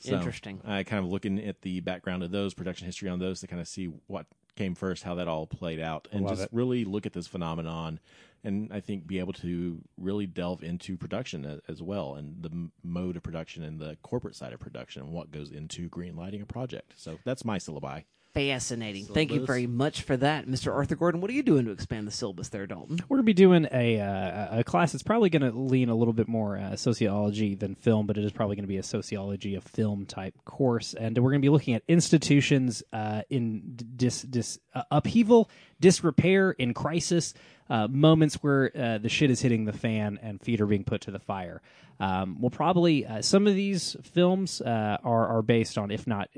So, 0.00 0.14
Interesting. 0.14 0.60
I 0.64 0.84
kind 0.84 1.04
of 1.04 1.10
looking 1.10 1.40
at 1.40 1.62
the 1.62 1.80
background 1.80 2.22
of 2.22 2.30
those, 2.30 2.54
production 2.54 2.86
history 2.86 3.08
on 3.08 3.18
those 3.18 3.40
to 3.40 3.48
kind 3.48 3.60
of 3.60 3.66
see 3.66 3.86
what 4.06 4.26
came 4.54 4.76
first, 4.76 5.02
how 5.02 5.16
that 5.16 5.26
all 5.26 5.46
played 5.46 5.80
out, 5.80 6.06
and 6.12 6.28
just 6.28 6.42
it. 6.42 6.48
really 6.52 6.84
look 6.84 7.06
at 7.06 7.12
this 7.12 7.26
phenomenon, 7.26 7.98
and 8.44 8.72
I 8.72 8.80
think 8.80 9.06
be 9.06 9.18
able 9.18 9.32
to 9.34 9.80
really 9.96 10.26
delve 10.26 10.62
into 10.62 10.96
production 10.96 11.44
as, 11.44 11.60
as 11.68 11.82
well, 11.82 12.14
and 12.14 12.42
the 12.42 12.50
m- 12.50 12.72
mode 12.82 13.16
of 13.16 13.22
production 13.22 13.62
and 13.62 13.78
the 13.80 13.96
corporate 14.02 14.36
side 14.36 14.52
of 14.52 14.60
production, 14.60 15.02
and 15.02 15.12
what 15.12 15.30
goes 15.30 15.50
into 15.50 15.88
green 15.88 16.16
lighting 16.16 16.42
a 16.42 16.46
project. 16.46 16.94
So 16.96 17.18
that's 17.24 17.44
my 17.44 17.58
syllabi. 17.58 18.04
Fascinating. 18.34 19.06
Thank 19.06 19.32
you 19.32 19.44
very 19.44 19.66
much 19.66 20.02
for 20.02 20.16
that, 20.18 20.46
Mr. 20.46 20.72
Arthur 20.72 20.94
Gordon. 20.94 21.20
What 21.20 21.30
are 21.30 21.34
you 21.34 21.42
doing 21.42 21.64
to 21.64 21.72
expand 21.72 22.06
the 22.06 22.12
syllabus 22.12 22.50
there, 22.50 22.66
Dalton? 22.66 23.00
We're 23.08 23.16
gonna 23.16 23.24
be 23.24 23.32
doing 23.32 23.66
a 23.72 24.00
uh, 24.00 24.60
a 24.60 24.64
class 24.64 24.92
that's 24.92 25.02
probably 25.02 25.30
gonna 25.30 25.50
lean 25.50 25.88
a 25.88 25.94
little 25.94 26.12
bit 26.12 26.28
more 26.28 26.56
uh, 26.56 26.76
sociology 26.76 27.54
than 27.54 27.74
film, 27.74 28.06
but 28.06 28.16
it 28.16 28.24
is 28.24 28.30
probably 28.30 28.54
gonna 28.54 28.68
be 28.68 28.76
a 28.76 28.82
sociology 28.82 29.54
of 29.54 29.64
film 29.64 30.06
type 30.06 30.34
course, 30.44 30.94
and 30.94 31.18
we're 31.18 31.30
gonna 31.30 31.40
be 31.40 31.48
looking 31.48 31.74
at 31.74 31.82
institutions 31.88 32.82
uh, 32.92 33.22
in 33.30 33.76
dis, 33.96 34.22
dis 34.22 34.58
uh, 34.74 34.82
upheaval, 34.90 35.50
disrepair, 35.80 36.52
in 36.52 36.74
crisis, 36.74 37.34
uh, 37.70 37.88
moments 37.88 38.36
where 38.36 38.70
uh, 38.76 38.98
the 38.98 39.08
shit 39.08 39.30
is 39.30 39.40
hitting 39.40 39.64
the 39.64 39.72
fan 39.72 40.18
and 40.22 40.40
feet 40.40 40.60
are 40.60 40.66
being 40.66 40.84
put 40.84 41.02
to 41.02 41.10
the 41.10 41.18
fire. 41.18 41.60
Um, 42.00 42.36
we'll 42.40 42.50
probably 42.50 43.06
uh, 43.06 43.22
some 43.22 43.46
of 43.46 43.54
these 43.54 43.96
films 44.02 44.60
uh, 44.60 44.98
are 45.02 45.26
are 45.26 45.42
based 45.42 45.78
on, 45.78 45.90
if 45.90 46.06
not 46.06 46.28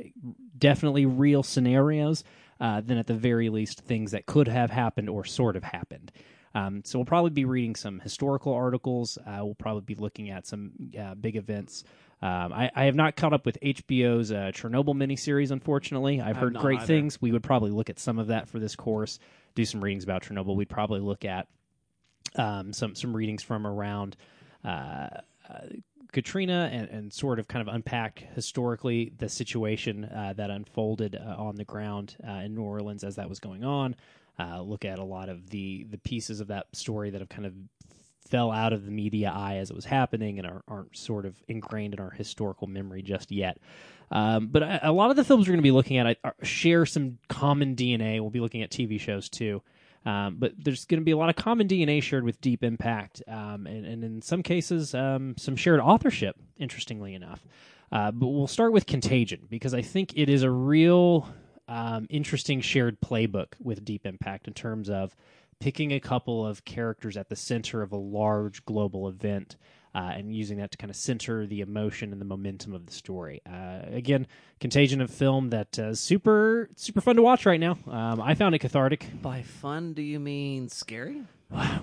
definitely 0.56 1.06
real 1.06 1.42
scenarios, 1.42 2.24
uh, 2.60 2.80
then 2.84 2.98
at 2.98 3.06
the 3.06 3.14
very 3.14 3.48
least 3.48 3.80
things 3.80 4.12
that 4.12 4.26
could 4.26 4.48
have 4.48 4.70
happened 4.70 5.08
or 5.08 5.24
sort 5.24 5.56
of 5.56 5.64
happened. 5.64 6.12
Um, 6.54 6.82
so 6.84 6.98
we'll 6.98 7.06
probably 7.06 7.30
be 7.30 7.44
reading 7.44 7.76
some 7.76 8.00
historical 8.00 8.52
articles. 8.52 9.18
Uh, 9.18 9.40
we'll 9.42 9.54
probably 9.54 9.82
be 9.82 9.94
looking 9.94 10.30
at 10.30 10.46
some 10.46 10.72
uh, 10.98 11.14
big 11.14 11.36
events. 11.36 11.84
Um, 12.22 12.52
I, 12.52 12.70
I 12.74 12.84
have 12.84 12.96
not 12.96 13.16
caught 13.16 13.32
up 13.32 13.46
with 13.46 13.58
HBO's 13.62 14.30
uh, 14.30 14.50
Chernobyl 14.52 14.94
miniseries, 14.94 15.50
unfortunately. 15.50 16.20
I've 16.20 16.36
heard 16.36 16.54
great 16.54 16.78
either. 16.78 16.86
things. 16.86 17.22
We 17.22 17.32
would 17.32 17.42
probably 17.42 17.70
look 17.70 17.88
at 17.88 17.98
some 17.98 18.18
of 18.18 18.26
that 18.26 18.48
for 18.48 18.58
this 18.58 18.76
course, 18.76 19.18
do 19.54 19.64
some 19.64 19.82
readings 19.82 20.04
about 20.04 20.22
Chernobyl. 20.22 20.56
We'd 20.56 20.68
probably 20.68 21.00
look 21.00 21.24
at 21.24 21.48
um, 22.36 22.72
some 22.72 22.94
some 22.94 23.14
readings 23.14 23.42
from 23.42 23.66
around 23.66 24.16
uh, 24.64 25.08
uh, 25.48 25.66
Katrina 26.12 26.68
and, 26.72 26.88
and 26.88 27.12
sort 27.12 27.38
of 27.38 27.48
kind 27.48 27.66
of 27.66 27.74
unpack 27.74 28.24
historically 28.34 29.12
the 29.18 29.28
situation 29.28 30.04
uh, 30.04 30.34
that 30.36 30.50
unfolded 30.50 31.16
uh, 31.16 31.36
on 31.38 31.56
the 31.56 31.64
ground 31.64 32.16
uh, 32.26 32.32
in 32.32 32.54
New 32.54 32.62
Orleans 32.62 33.04
as 33.04 33.16
that 33.16 33.28
was 33.28 33.38
going 33.38 33.64
on. 33.64 33.94
Uh, 34.38 34.62
look 34.62 34.84
at 34.84 34.98
a 34.98 35.04
lot 35.04 35.28
of 35.28 35.50
the 35.50 35.84
the 35.90 35.98
pieces 35.98 36.40
of 36.40 36.48
that 36.48 36.66
story 36.72 37.10
that 37.10 37.20
have 37.20 37.28
kind 37.28 37.46
of 37.46 37.54
fell 38.28 38.52
out 38.52 38.72
of 38.72 38.84
the 38.84 38.90
media 38.90 39.30
eye 39.34 39.56
as 39.56 39.70
it 39.70 39.76
was 39.76 39.84
happening 39.84 40.38
and 40.38 40.46
are, 40.46 40.62
aren't 40.68 40.96
sort 40.96 41.26
of 41.26 41.34
ingrained 41.48 41.94
in 41.94 42.00
our 42.00 42.10
historical 42.10 42.66
memory 42.66 43.02
just 43.02 43.32
yet. 43.32 43.58
Um, 44.10 44.48
but 44.48 44.62
a, 44.62 44.90
a 44.90 44.92
lot 44.92 45.10
of 45.10 45.16
the 45.16 45.24
films 45.24 45.46
we're 45.46 45.52
going 45.52 45.60
to 45.60 45.62
be 45.62 45.70
looking 45.70 45.98
at 45.98 46.18
are, 46.24 46.34
share 46.42 46.84
some 46.86 47.18
common 47.28 47.76
DNA. 47.76 48.20
We'll 48.20 48.30
be 48.30 48.40
looking 48.40 48.62
at 48.62 48.70
TV 48.70 48.98
shows 48.98 49.28
too. 49.28 49.62
Um, 50.04 50.36
but 50.38 50.52
there's 50.56 50.86
going 50.86 51.00
to 51.00 51.04
be 51.04 51.10
a 51.10 51.16
lot 51.16 51.28
of 51.28 51.36
common 51.36 51.68
DNA 51.68 52.02
shared 52.02 52.24
with 52.24 52.40
Deep 52.40 52.64
Impact, 52.64 53.22
um, 53.28 53.66
and, 53.66 53.84
and 53.84 54.02
in 54.02 54.22
some 54.22 54.42
cases, 54.42 54.94
um, 54.94 55.34
some 55.36 55.56
shared 55.56 55.78
authorship, 55.78 56.36
interestingly 56.56 57.14
enough. 57.14 57.44
Uh, 57.92 58.10
but 58.10 58.28
we'll 58.28 58.46
start 58.46 58.72
with 58.72 58.86
Contagion 58.86 59.46
because 59.50 59.74
I 59.74 59.82
think 59.82 60.12
it 60.16 60.30
is 60.30 60.42
a 60.42 60.50
real 60.50 61.28
um, 61.68 62.06
interesting 62.08 62.60
shared 62.60 63.00
playbook 63.00 63.48
with 63.60 63.84
Deep 63.84 64.06
Impact 64.06 64.48
in 64.48 64.54
terms 64.54 64.88
of 64.88 65.14
picking 65.58 65.92
a 65.92 66.00
couple 66.00 66.46
of 66.46 66.64
characters 66.64 67.16
at 67.16 67.28
the 67.28 67.36
center 67.36 67.82
of 67.82 67.92
a 67.92 67.96
large 67.96 68.64
global 68.64 69.06
event 69.08 69.56
uh, 69.94 70.12
and 70.14 70.34
using 70.34 70.58
that 70.58 70.70
to 70.72 70.78
kind 70.78 70.90
of 70.90 70.96
center 70.96 71.46
the 71.46 71.60
emotion 71.60 72.12
and 72.12 72.20
the 72.20 72.24
momentum 72.24 72.72
of 72.74 72.86
the 72.86 72.92
story. 72.92 73.40
Uh, 73.46 73.80
again, 73.86 74.26
Contagion 74.60 75.00
of 75.00 75.10
film 75.10 75.50
that 75.50 75.78
uh, 75.78 75.94
super 75.94 76.68
super 76.76 77.00
fun 77.00 77.16
to 77.16 77.22
watch 77.22 77.46
right 77.46 77.60
now. 77.60 77.78
Um, 77.88 78.20
I 78.20 78.34
found 78.34 78.54
it 78.54 78.60
cathartic. 78.60 79.06
By 79.22 79.42
fun, 79.42 79.94
do 79.94 80.02
you 80.02 80.20
mean 80.20 80.68
scary? 80.68 81.22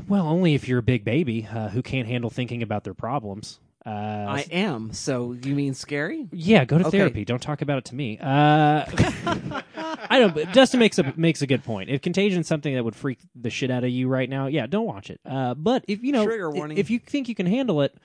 Well, 0.08 0.28
only 0.28 0.56
if 0.56 0.67
you're 0.67 0.80
a 0.80 0.84
big 0.84 1.04
baby 1.04 1.48
uh, 1.52 1.67
who 1.70 1.82
can't 1.82 2.08
handle 2.08 2.30
thinking 2.30 2.63
about 2.63 2.86
their 2.86 2.93
problems. 2.93 3.60
Uh, 3.88 4.26
I 4.30 4.45
am. 4.52 4.91
So 4.91 5.32
you 5.32 5.56
mean 5.56 5.73
scary? 5.73 6.28
yeah, 6.34 6.65
go 6.65 6.78
to 6.78 6.88
Okay. 6.88 6.97
therapy. 6.97 7.23
Don't 7.23 7.41
talk 7.41 7.62
about 7.62 7.78
it 7.78 7.86
to 7.86 7.95
me. 7.95 8.17
Uh, 8.19 8.84
I 10.10 10.19
don't. 10.19 10.34
But 10.34 10.52
Dustin 10.52 10.80
makes 10.82 11.00
a 11.00 11.13
makes 11.15 11.41
a 11.41 11.47
good 11.47 11.63
point. 11.63 11.89
If 11.89 12.02
Contagion 12.02 12.41
is 12.41 12.47
something 12.47 12.73
that 12.76 12.84
would 12.84 12.95
freak 12.97 13.19
the 13.34 13.50
shit 13.50 13.71
out 13.71 13.84
of 13.86 13.89
you 13.89 14.10
right 14.10 14.30
now, 14.30 14.47
yeah, 14.47 14.67
don't 14.67 14.86
watch 14.86 15.10
it. 15.10 15.21
Uh, 15.26 15.54
but 15.54 15.86
if 15.88 16.04
you 16.04 16.12
know, 16.12 16.26
Trigger 16.26 16.52
warning. 16.52 16.78
if 16.78 16.89
you 16.89 17.00
think 17.00 17.30
you 17.30 17.36
can 17.36 17.45
handle 17.45 17.82
it, 17.82 17.95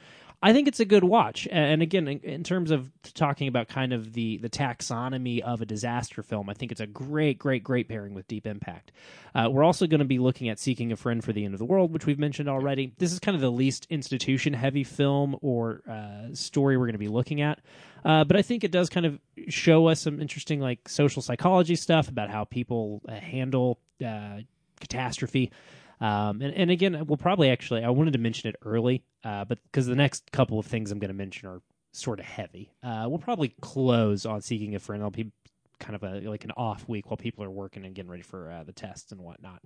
I 0.45 0.53
think 0.53 0.67
it's 0.67 0.81
a 0.81 0.85
good 0.85 1.05
watch. 1.05 1.47
And 1.51 1.83
again, 1.83 2.09
in, 2.09 2.43
terms 2.43 2.73
of 2.73 2.91
talking 3.15 3.47
about 3.47 3.69
kind 3.69 3.93
of 3.93 4.13
the 4.13 4.39
the 4.39 4.51
taxonomy 4.51 5.41
of 5.41 5.61
a 5.61 5.67
disaster 5.67 6.23
film, 6.25 6.51
I 6.51 6.55
think 6.55 6.73
it's 6.73 6.81
a 6.81 6.87
great, 6.87 7.39
great, 7.39 7.63
great 7.63 7.89
pairing 7.89 8.13
with 8.13 8.27
Deep 8.27 8.47
Impact. 8.47 8.91
Uh, 9.37 9.49
we're 9.51 9.63
also 9.63 9.87
going 9.87 10.01
to 10.01 10.05
be 10.05 10.19
looking 10.19 10.49
at 10.49 10.59
Seeking 10.59 10.91
a 10.91 10.97
Friend 10.97 11.23
for 11.23 11.33
the 11.33 11.45
End 11.45 11.55
of 11.55 11.59
the 11.59 11.65
World, 11.65 11.93
which 11.93 12.07
we've 12.07 12.19
mentioned 12.19 12.49
already. 12.49 12.93
This 12.99 13.13
is 13.13 13.21
kind 13.21 13.37
of 13.37 13.41
the 13.41 13.53
least 13.53 13.87
institution 13.89 14.53
heavy 14.53 14.83
film 14.83 15.37
or 15.43 15.83
uh, 15.89 16.35
story 16.35 16.77
we're 16.77 16.87
going 16.87 16.95
to 16.95 16.99
be 16.99 17.09
looking 17.09 17.41
at. 17.41 17.61
Uh, 18.05 18.25
but 18.25 18.37
I 18.37 18.43
think 18.43 18.65
it 18.65 18.73
does 18.73 18.89
kind 18.89 19.07
of 19.07 19.21
show 19.49 19.87
us 19.87 20.01
some 20.01 20.21
interesting 20.21 20.61
like 20.61 20.89
social 20.89 21.23
psychology 21.23 21.77
stuff 21.77 22.09
about 22.09 22.31
how 22.31 22.45
people 22.45 23.01
uh, 23.09 23.13
handle 23.13 23.79
uh, 24.05 24.39
catastrophe. 24.81 25.53
Um, 26.01 26.43
and, 26.43 26.53
and 26.53 26.71
again, 26.73 27.07
we'll 27.07 27.17
probably 27.17 27.51
actually, 27.51 27.85
I 27.85 27.91
wanted 27.91 28.15
to 28.15 28.19
mention 28.19 28.51
it 28.51 28.57
early, 28.65 29.05
uh, 29.25 29.45
but 29.45 29.59
because 29.65 29.87
the 29.87 29.97
next 29.97 30.31
couple 30.33 30.59
of 30.59 30.67
things 30.67 30.91
I'm 30.91 30.99
going 30.99 31.09
to 31.09 31.15
mention 31.15 31.49
are 31.49 31.61
sort 31.93 32.21
of 32.21 32.27
heavy. 32.27 32.73
Uh, 32.83 33.07
we'll 33.09 33.19
probably 33.19 33.55
close 33.61 34.27
on 34.27 34.41
Seeking 34.41 34.75
a 34.75 34.79
Friend. 34.79 35.03
I'll 35.03 35.11
be 35.11 35.31
kind 35.79 35.97
of 35.97 36.05
a 36.05 36.21
like 36.29 36.45
an 36.45 36.53
off 36.57 36.89
week 36.89 37.11
while 37.11 37.17
people 37.17 37.43
are 37.45 37.51
working 37.51 37.85
and 37.85 37.93
getting 37.93 38.11
ready 38.11 38.23
for 38.23 38.51
uh, 38.51 38.63
the 38.63 38.73
tests 38.73 39.11
and 39.11 39.21
whatnot. 39.21 39.61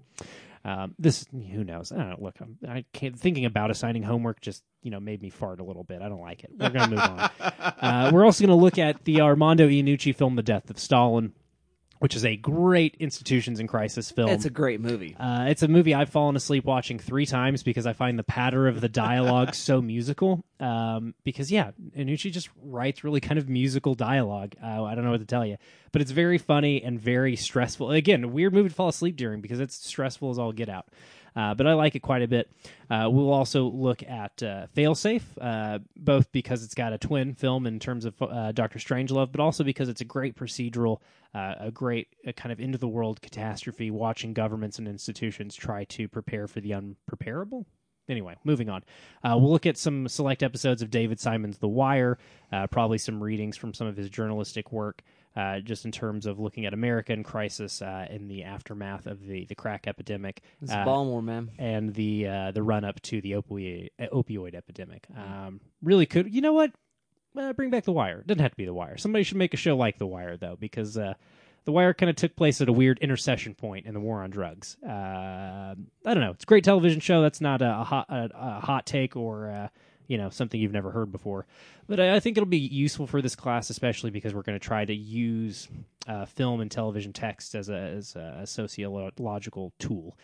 Um, 0.64 0.94
this 0.98 1.26
who 1.30 1.62
knows? 1.62 1.92
I 1.92 1.96
don't 1.96 2.10
know. 2.10 2.16
Look, 2.18 2.36
I'm, 2.40 2.58
I 2.66 2.84
can't 2.92 3.18
thinking 3.18 3.44
about 3.44 3.70
assigning 3.70 4.02
homework 4.02 4.40
just 4.40 4.64
you 4.82 4.90
know 4.90 4.98
made 4.98 5.22
me 5.22 5.30
fart 5.30 5.60
a 5.60 5.64
little 5.64 5.84
bit. 5.84 6.02
I 6.02 6.08
don't 6.08 6.22
like 6.22 6.42
it. 6.42 6.50
We're 6.58 6.70
gonna 6.70 6.88
move 6.88 7.00
on. 7.00 7.30
Uh, 7.78 8.10
we're 8.12 8.24
also 8.24 8.44
going 8.44 8.56
to 8.56 8.62
look 8.62 8.78
at 8.78 9.04
the 9.04 9.20
Armando 9.20 9.68
Iannucci 9.68 10.14
film, 10.16 10.34
The 10.34 10.42
Death 10.42 10.70
of 10.70 10.78
Stalin, 10.78 11.32
which 11.98 12.14
is 12.14 12.24
a 12.24 12.36
great 12.36 12.96
institutions 12.98 13.60
in 13.60 13.66
crisis 13.66 14.10
film. 14.10 14.30
It's 14.30 14.44
a 14.44 14.50
great 14.50 14.80
movie. 14.80 15.16
Uh, 15.18 15.46
it's 15.48 15.62
a 15.62 15.68
movie 15.68 15.94
I've 15.94 16.10
fallen 16.10 16.36
asleep 16.36 16.64
watching 16.64 16.98
three 16.98 17.26
times 17.26 17.62
because 17.62 17.86
I 17.86 17.92
find 17.92 18.18
the 18.18 18.24
patter 18.24 18.68
of 18.68 18.80
the 18.80 18.88
dialogue 18.88 19.54
so 19.54 19.80
musical. 19.80 20.44
Um, 20.60 21.14
because 21.24 21.50
yeah, 21.50 21.72
Iannucci 21.96 22.32
just 22.32 22.48
writes 22.62 23.04
really 23.04 23.20
kind 23.20 23.38
of 23.38 23.48
musical 23.48 23.94
dialogue. 23.94 24.54
Uh, 24.62 24.84
I 24.84 24.94
don't 24.94 25.04
know 25.04 25.10
what 25.10 25.20
to 25.20 25.26
tell 25.26 25.44
you, 25.44 25.56
but 25.92 26.02
it's 26.02 26.10
very 26.10 26.38
funny 26.38 26.82
and 26.82 27.00
very 27.00 27.36
stressful. 27.36 27.90
Again, 27.90 28.24
a 28.24 28.28
weird 28.28 28.54
movie 28.54 28.68
to 28.68 28.74
fall 28.74 28.88
asleep 28.88 29.16
during 29.16 29.40
because 29.40 29.60
it's 29.60 29.74
stressful 29.74 30.30
as 30.30 30.38
all 30.38 30.52
get 30.52 30.68
out. 30.68 30.86
Uh, 31.36 31.54
but 31.54 31.66
I 31.66 31.74
like 31.74 31.94
it 31.94 32.00
quite 32.00 32.22
a 32.22 32.28
bit. 32.28 32.50
Uh, 32.88 33.08
we'll 33.10 33.32
also 33.32 33.64
look 33.64 34.02
at 34.02 34.42
uh, 34.42 34.66
Failsafe, 34.74 35.22
uh, 35.40 35.80
both 35.96 36.32
because 36.32 36.64
it's 36.64 36.74
got 36.74 36.92
a 36.92 36.98
twin 36.98 37.34
film 37.34 37.66
in 37.66 37.78
terms 37.78 38.06
of 38.06 38.14
uh, 38.22 38.52
Doctor 38.52 38.78
Strangelove, 38.78 39.32
but 39.32 39.40
also 39.40 39.62
because 39.62 39.88
it's 39.88 40.00
a 40.00 40.04
great 40.04 40.34
procedural, 40.34 41.00
a 41.34 41.70
great 41.70 42.08
uh, 42.26 42.32
kind 42.32 42.52
of 42.52 42.60
into 42.60 42.78
the 42.78 42.88
world 42.88 43.20
catastrophe, 43.20 43.90
watching 43.90 44.32
governments 44.32 44.78
and 44.78 44.88
institutions 44.88 45.54
try 45.54 45.84
to 45.84 46.08
prepare 46.08 46.46
for 46.46 46.60
the 46.60 46.70
unpreparable. 46.70 47.66
Anyway, 48.08 48.36
moving 48.44 48.68
on. 48.68 48.84
Uh, 49.24 49.36
we'll 49.36 49.50
look 49.50 49.66
at 49.66 49.76
some 49.76 50.06
select 50.06 50.42
episodes 50.42 50.80
of 50.80 50.90
David 50.90 51.18
Simon's 51.18 51.58
The 51.58 51.68
Wire, 51.68 52.18
uh, 52.52 52.68
probably 52.68 52.98
some 52.98 53.22
readings 53.22 53.56
from 53.56 53.74
some 53.74 53.88
of 53.88 53.96
his 53.96 54.08
journalistic 54.08 54.70
work, 54.70 55.02
uh, 55.36 55.60
just 55.60 55.84
in 55.84 55.92
terms 55.92 56.24
of 56.26 56.38
looking 56.40 56.64
at 56.66 56.72
America 56.72 57.12
in 57.12 57.22
crisis 57.22 57.82
uh, 57.82 58.06
in 58.10 58.26
the 58.28 58.42
aftermath 58.44 59.06
of 59.06 59.26
the, 59.26 59.44
the 59.44 59.54
crack 59.54 59.86
epidemic 59.86 60.40
It's 60.62 60.72
uh, 60.72 60.84
Baltimore, 60.84 61.22
man. 61.22 61.50
and 61.58 61.94
the 61.94 62.26
uh, 62.26 62.50
the 62.52 62.62
run 62.62 62.84
up 62.84 63.00
to 63.02 63.20
the 63.20 63.32
opioid 63.32 63.90
opioid 64.00 64.54
epidemic. 64.54 65.06
Um, 65.16 65.60
really 65.82 66.06
could 66.06 66.34
you 66.34 66.40
know 66.40 66.52
what? 66.54 66.72
Uh, 67.38 67.52
bring 67.52 67.68
back 67.68 67.84
the 67.84 67.92
Wire. 67.92 68.22
Doesn't 68.26 68.40
have 68.40 68.52
to 68.52 68.56
be 68.56 68.64
the 68.64 68.72
Wire. 68.72 68.96
Somebody 68.96 69.22
should 69.24 69.36
make 69.36 69.52
a 69.52 69.58
show 69.58 69.76
like 69.76 69.98
the 69.98 70.06
Wire 70.06 70.38
though, 70.38 70.56
because 70.58 70.96
uh, 70.96 71.12
the 71.66 71.72
Wire 71.72 71.92
kind 71.92 72.08
of 72.08 72.16
took 72.16 72.34
place 72.34 72.62
at 72.62 72.68
a 72.70 72.72
weird 72.72 72.98
intercession 73.00 73.54
point 73.54 73.84
in 73.84 73.92
the 73.92 74.00
war 74.00 74.22
on 74.22 74.30
drugs. 74.30 74.78
Uh, 74.82 74.88
I 76.06 76.14
don't 76.14 76.20
know. 76.20 76.30
It's 76.30 76.44
a 76.44 76.46
great 76.46 76.64
television 76.64 77.00
show. 77.00 77.20
That's 77.20 77.42
not 77.42 77.60
a, 77.60 77.80
a 77.80 77.84
hot 77.84 78.06
a, 78.08 78.30
a 78.34 78.60
hot 78.60 78.86
take 78.86 79.16
or. 79.16 79.70
You 80.08 80.18
know 80.18 80.30
something 80.30 80.60
you've 80.60 80.72
never 80.72 80.90
heard 80.90 81.10
before, 81.10 81.46
but 81.88 81.98
I, 81.98 82.16
I 82.16 82.20
think 82.20 82.36
it'll 82.36 82.46
be 82.46 82.58
useful 82.58 83.06
for 83.06 83.20
this 83.20 83.34
class, 83.34 83.70
especially 83.70 84.10
because 84.10 84.34
we're 84.34 84.42
going 84.42 84.58
to 84.58 84.64
try 84.64 84.84
to 84.84 84.94
use 84.94 85.68
uh, 86.06 86.26
film 86.26 86.60
and 86.60 86.70
television 86.70 87.12
text 87.12 87.54
as 87.54 87.68
a 87.68 87.76
as 87.76 88.16
a 88.16 88.46
sociological 88.46 89.72
tool. 89.78 90.16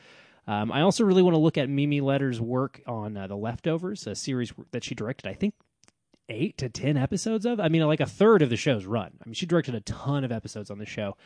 Um, 0.47 0.73
I 0.73 0.81
also 0.81 1.05
really 1.05 1.23
want 1.23 1.35
to 1.35 1.41
look 1.41 1.57
at 1.59 1.69
Mimi 1.69 2.01
Leder's 2.01 2.41
work 2.41 2.81
on 2.87 3.17
uh, 3.17 3.27
The 3.27 3.37
Leftovers, 3.37 4.07
a 4.07 4.15
series 4.15 4.53
that 4.73 4.83
she 4.83 4.95
directed, 4.95 5.29
I 5.29 5.35
think, 5.35 5.55
eight 6.29 6.59
to 6.59 6.69
ten 6.69 6.97
episodes 6.97 7.47
of. 7.47 7.61
I 7.61 7.69
mean, 7.69 7.83
like 7.87 8.01
a 8.01 8.07
third 8.07 8.43
of 8.43 8.51
the 8.51 8.57
show's 8.57 8.85
run. 8.85 9.13
I 9.21 9.29
mean, 9.29 9.35
she 9.35 9.47
directed 9.47 9.75
a 9.75 9.81
ton 9.81 10.25
of 10.25 10.33
episodes 10.33 10.71
on 10.71 10.79
the 10.79 10.87
show. 10.87 11.17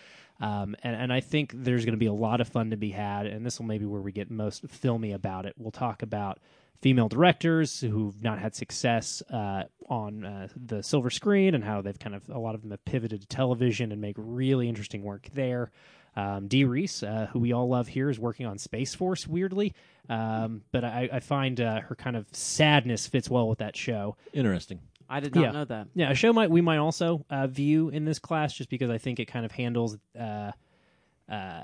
Um, 0.41 0.77
and, 0.83 0.95
and 0.95 1.13
I 1.13 1.21
think 1.21 1.53
there's 1.55 1.87
going 1.87 1.95
to 1.95 1.99
be 1.99 2.07
a 2.07 2.13
lot 2.13 2.43
of 2.43 2.49
fun 2.49 2.71
to 2.71 2.77
be 2.77 2.91
had, 2.91 3.27
and 3.27 3.45
this 3.45 3.59
will 3.59 3.67
maybe 3.67 3.87
where 3.87 4.03
we 4.03 4.13
get 4.13 4.31
most 4.31 4.69
filmy 4.69 5.13
about 5.13 5.47
it. 5.47 5.55
We'll 5.57 5.71
talk 5.71 6.03
about 6.03 6.39
female 6.81 7.09
directors 7.09 7.81
who've 7.81 8.23
not 8.23 8.39
had 8.39 8.55
success 8.55 9.23
uh, 9.33 9.65
on 9.89 10.25
uh, 10.25 10.49
the 10.57 10.83
silver 10.83 11.11
screen 11.11 11.55
and 11.55 11.65
how 11.65 11.83
they've 11.83 11.99
kind 11.99 12.15
of 12.15 12.29
a 12.29 12.39
lot 12.39 12.55
of 12.55 12.63
them 12.63 12.71
have 12.71 12.85
pivoted 12.85 13.21
to 13.21 13.27
television 13.27 13.93
and 13.93 14.01
make 14.01 14.17
really 14.19 14.69
interesting 14.69 15.03
work 15.03 15.29
there. 15.35 15.71
Um, 16.17 16.49
Dee 16.49 16.65
Rees, 16.65 17.03
uh, 17.03 17.29
who 17.31 17.41
we 17.41 17.53
all 17.53 17.69
love 17.69 17.89
here, 17.89 18.09
is 18.09 18.19
working 18.19 18.47
on 18.47 18.57
Space 18.57 18.95
Force 18.95 19.27
weirdly, 19.27 19.75
um, 20.09 20.63
but 20.73 20.83
I, 20.83 21.11
I 21.13 21.21
find 21.21 21.61
uh, 21.61 21.81
her 21.81 21.95
kind 21.95 22.17
of 22.17 22.27
sadness 22.33 23.07
fits 23.07 23.29
well 23.29 23.49
with 23.49 23.59
that 23.59 23.77
show. 23.77 24.17
Interesting. 24.33 24.81
I 25.09 25.21
did 25.21 25.35
not 25.35 25.43
yeah. 25.43 25.51
know 25.53 25.65
that. 25.67 25.89
Yeah, 25.95 26.11
a 26.11 26.15
show 26.15 26.33
might 26.33 26.51
we 26.51 26.63
might 26.63 26.79
also 26.79 27.25
uh, 27.31 27.47
view 27.47 27.91
in 27.91 28.05
this 28.05 28.19
class 28.19 28.55
just 28.55 28.71
because 28.71 28.91
I 28.91 28.99
think 28.99 29.21
it 29.21 29.27
kind 29.27 29.45
of 29.45 29.53
handles 29.53 29.99
uh, 31.29 31.61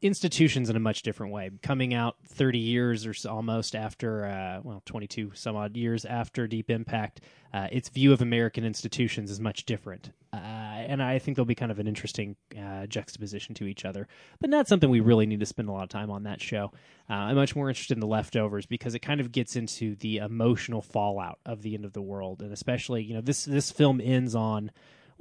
institutions 0.00 0.70
in 0.70 0.76
a 0.76 0.80
much 0.80 1.02
different 1.02 1.32
way. 1.32 1.50
Coming 1.62 1.92
out 1.94 2.16
30 2.26 2.58
years 2.58 3.06
or 3.06 3.14
so, 3.14 3.30
almost 3.30 3.76
after, 3.76 4.26
uh, 4.26 4.60
well, 4.62 4.82
22 4.86 5.32
some 5.34 5.54
odd 5.54 5.76
years 5.76 6.04
after 6.04 6.46
Deep 6.46 6.70
Impact, 6.70 7.20
uh, 7.52 7.68
its 7.70 7.88
view 7.90 8.12
of 8.12 8.22
American 8.22 8.64
institutions 8.64 9.30
is 9.30 9.38
much 9.38 9.64
different. 9.66 10.10
Uh, 10.32 10.38
and 10.38 11.02
I 11.02 11.18
think 11.18 11.36
there'll 11.36 11.44
be 11.44 11.54
kind 11.54 11.70
of 11.70 11.78
an 11.78 11.86
interesting 11.86 12.36
uh, 12.58 12.86
juxtaposition 12.86 13.54
to 13.56 13.66
each 13.66 13.84
other, 13.84 14.08
but 14.40 14.48
not 14.48 14.66
something 14.66 14.88
we 14.88 15.00
really 15.00 15.26
need 15.26 15.40
to 15.40 15.46
spend 15.46 15.68
a 15.68 15.72
lot 15.72 15.82
of 15.82 15.90
time 15.90 16.10
on 16.10 16.22
that 16.22 16.40
show. 16.40 16.72
Uh, 17.10 17.14
I'm 17.14 17.36
much 17.36 17.54
more 17.54 17.68
interested 17.68 17.96
in 17.96 18.00
the 18.00 18.06
leftovers 18.06 18.64
because 18.64 18.94
it 18.94 19.00
kind 19.00 19.20
of 19.20 19.30
gets 19.30 19.56
into 19.56 19.94
the 19.96 20.18
emotional 20.18 20.80
fallout 20.80 21.38
of 21.44 21.60
the 21.60 21.74
end 21.74 21.84
of 21.84 21.92
the 21.92 22.00
world, 22.00 22.40
and 22.40 22.50
especially, 22.50 23.02
you 23.02 23.12
know, 23.12 23.20
this 23.20 23.44
this 23.44 23.70
film 23.70 24.00
ends 24.02 24.34
on 24.34 24.70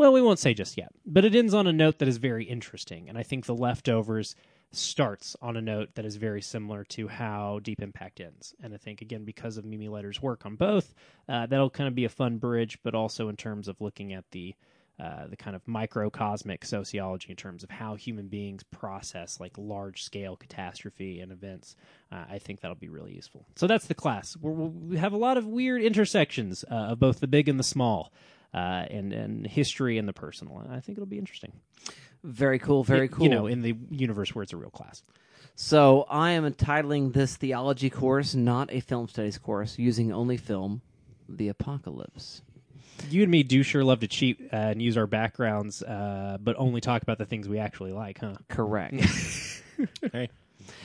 well, 0.01 0.13
we 0.13 0.21
won't 0.23 0.39
say 0.39 0.55
just 0.55 0.77
yet, 0.77 0.89
but 1.05 1.25
it 1.25 1.35
ends 1.35 1.53
on 1.53 1.67
a 1.67 1.71
note 1.71 1.99
that 1.99 2.07
is 2.07 2.17
very 2.17 2.43
interesting. 2.43 3.07
And 3.07 3.19
I 3.19 3.21
think 3.21 3.45
The 3.45 3.53
Leftovers 3.53 4.35
starts 4.71 5.35
on 5.43 5.55
a 5.55 5.61
note 5.61 5.93
that 5.93 6.05
is 6.05 6.15
very 6.15 6.41
similar 6.41 6.83
to 6.85 7.07
how 7.07 7.59
Deep 7.61 7.83
Impact 7.83 8.19
ends. 8.19 8.55
And 8.63 8.73
I 8.73 8.77
think, 8.77 9.01
again, 9.01 9.25
because 9.25 9.57
of 9.57 9.63
Mimi 9.63 9.89
Leder's 9.89 10.19
work 10.19 10.43
on 10.43 10.55
both, 10.55 10.95
uh, 11.29 11.45
that'll 11.45 11.69
kind 11.69 11.87
of 11.87 11.93
be 11.93 12.05
a 12.05 12.09
fun 12.09 12.39
bridge, 12.39 12.79
but 12.81 12.95
also 12.95 13.29
in 13.29 13.35
terms 13.35 13.67
of 13.67 13.79
looking 13.79 14.11
at 14.11 14.25
the 14.31 14.55
uh, 14.99 15.27
the 15.27 15.37
kind 15.37 15.55
of 15.55 15.63
microcosmic 15.67 16.65
sociology 16.65 17.29
in 17.29 17.35
terms 17.35 17.63
of 17.63 17.69
how 17.69 17.93
human 17.93 18.27
beings 18.27 18.63
process 18.71 19.39
like 19.39 19.51
large 19.57 20.03
scale 20.03 20.35
catastrophe 20.35 21.19
and 21.19 21.31
events. 21.31 21.75
Uh, 22.11 22.23
I 22.29 22.39
think 22.39 22.61
that'll 22.61 22.75
be 22.75 22.89
really 22.89 23.13
useful. 23.13 23.45
So 23.55 23.67
that's 23.67 23.85
the 23.85 23.95
class. 23.95 24.35
We're, 24.37 24.51
we 24.51 24.97
have 24.97 25.13
a 25.13 25.17
lot 25.17 25.37
of 25.37 25.45
weird 25.45 25.81
intersections 25.83 26.65
uh, 26.69 26.91
of 26.91 26.99
both 26.99 27.19
the 27.19 27.27
big 27.27 27.49
and 27.49 27.59
the 27.59 27.63
small, 27.63 28.11
uh, 28.53 28.85
and 28.89 29.13
and 29.13 29.47
history 29.47 29.97
and 29.97 30.07
the 30.07 30.13
personal. 30.13 30.65
I 30.69 30.79
think 30.79 30.97
it'll 30.97 31.07
be 31.07 31.17
interesting. 31.17 31.53
Very 32.23 32.59
cool. 32.59 32.83
Very 32.83 33.07
cool. 33.07 33.23
You 33.23 33.29
know, 33.29 33.47
in 33.47 33.61
the 33.61 33.75
universe 33.89 34.35
where 34.35 34.43
it's 34.43 34.53
a 34.53 34.57
real 34.57 34.69
class. 34.69 35.03
So 35.55 36.05
I 36.09 36.31
am 36.31 36.45
entitling 36.45 37.11
this 37.11 37.35
theology 37.35 37.89
course 37.89 38.33
not 38.35 38.71
a 38.71 38.79
film 38.79 39.07
studies 39.07 39.37
course 39.37 39.77
using 39.77 40.11
only 40.11 40.37
film, 40.37 40.81
the 41.27 41.49
apocalypse. 41.49 42.41
You 43.09 43.23
and 43.23 43.31
me 43.31 43.43
do 43.43 43.63
sure 43.63 43.83
love 43.83 44.01
to 44.01 44.07
cheat 44.07 44.39
uh, 44.53 44.55
and 44.55 44.81
use 44.81 44.97
our 44.97 45.07
backgrounds, 45.07 45.81
uh, 45.81 46.37
but 46.39 46.55
only 46.57 46.81
talk 46.81 47.01
about 47.01 47.17
the 47.17 47.25
things 47.25 47.49
we 47.49 47.57
actually 47.57 47.91
like, 47.91 48.19
huh? 48.19 48.35
Correct. 48.47 48.95
Hey, 50.11 50.29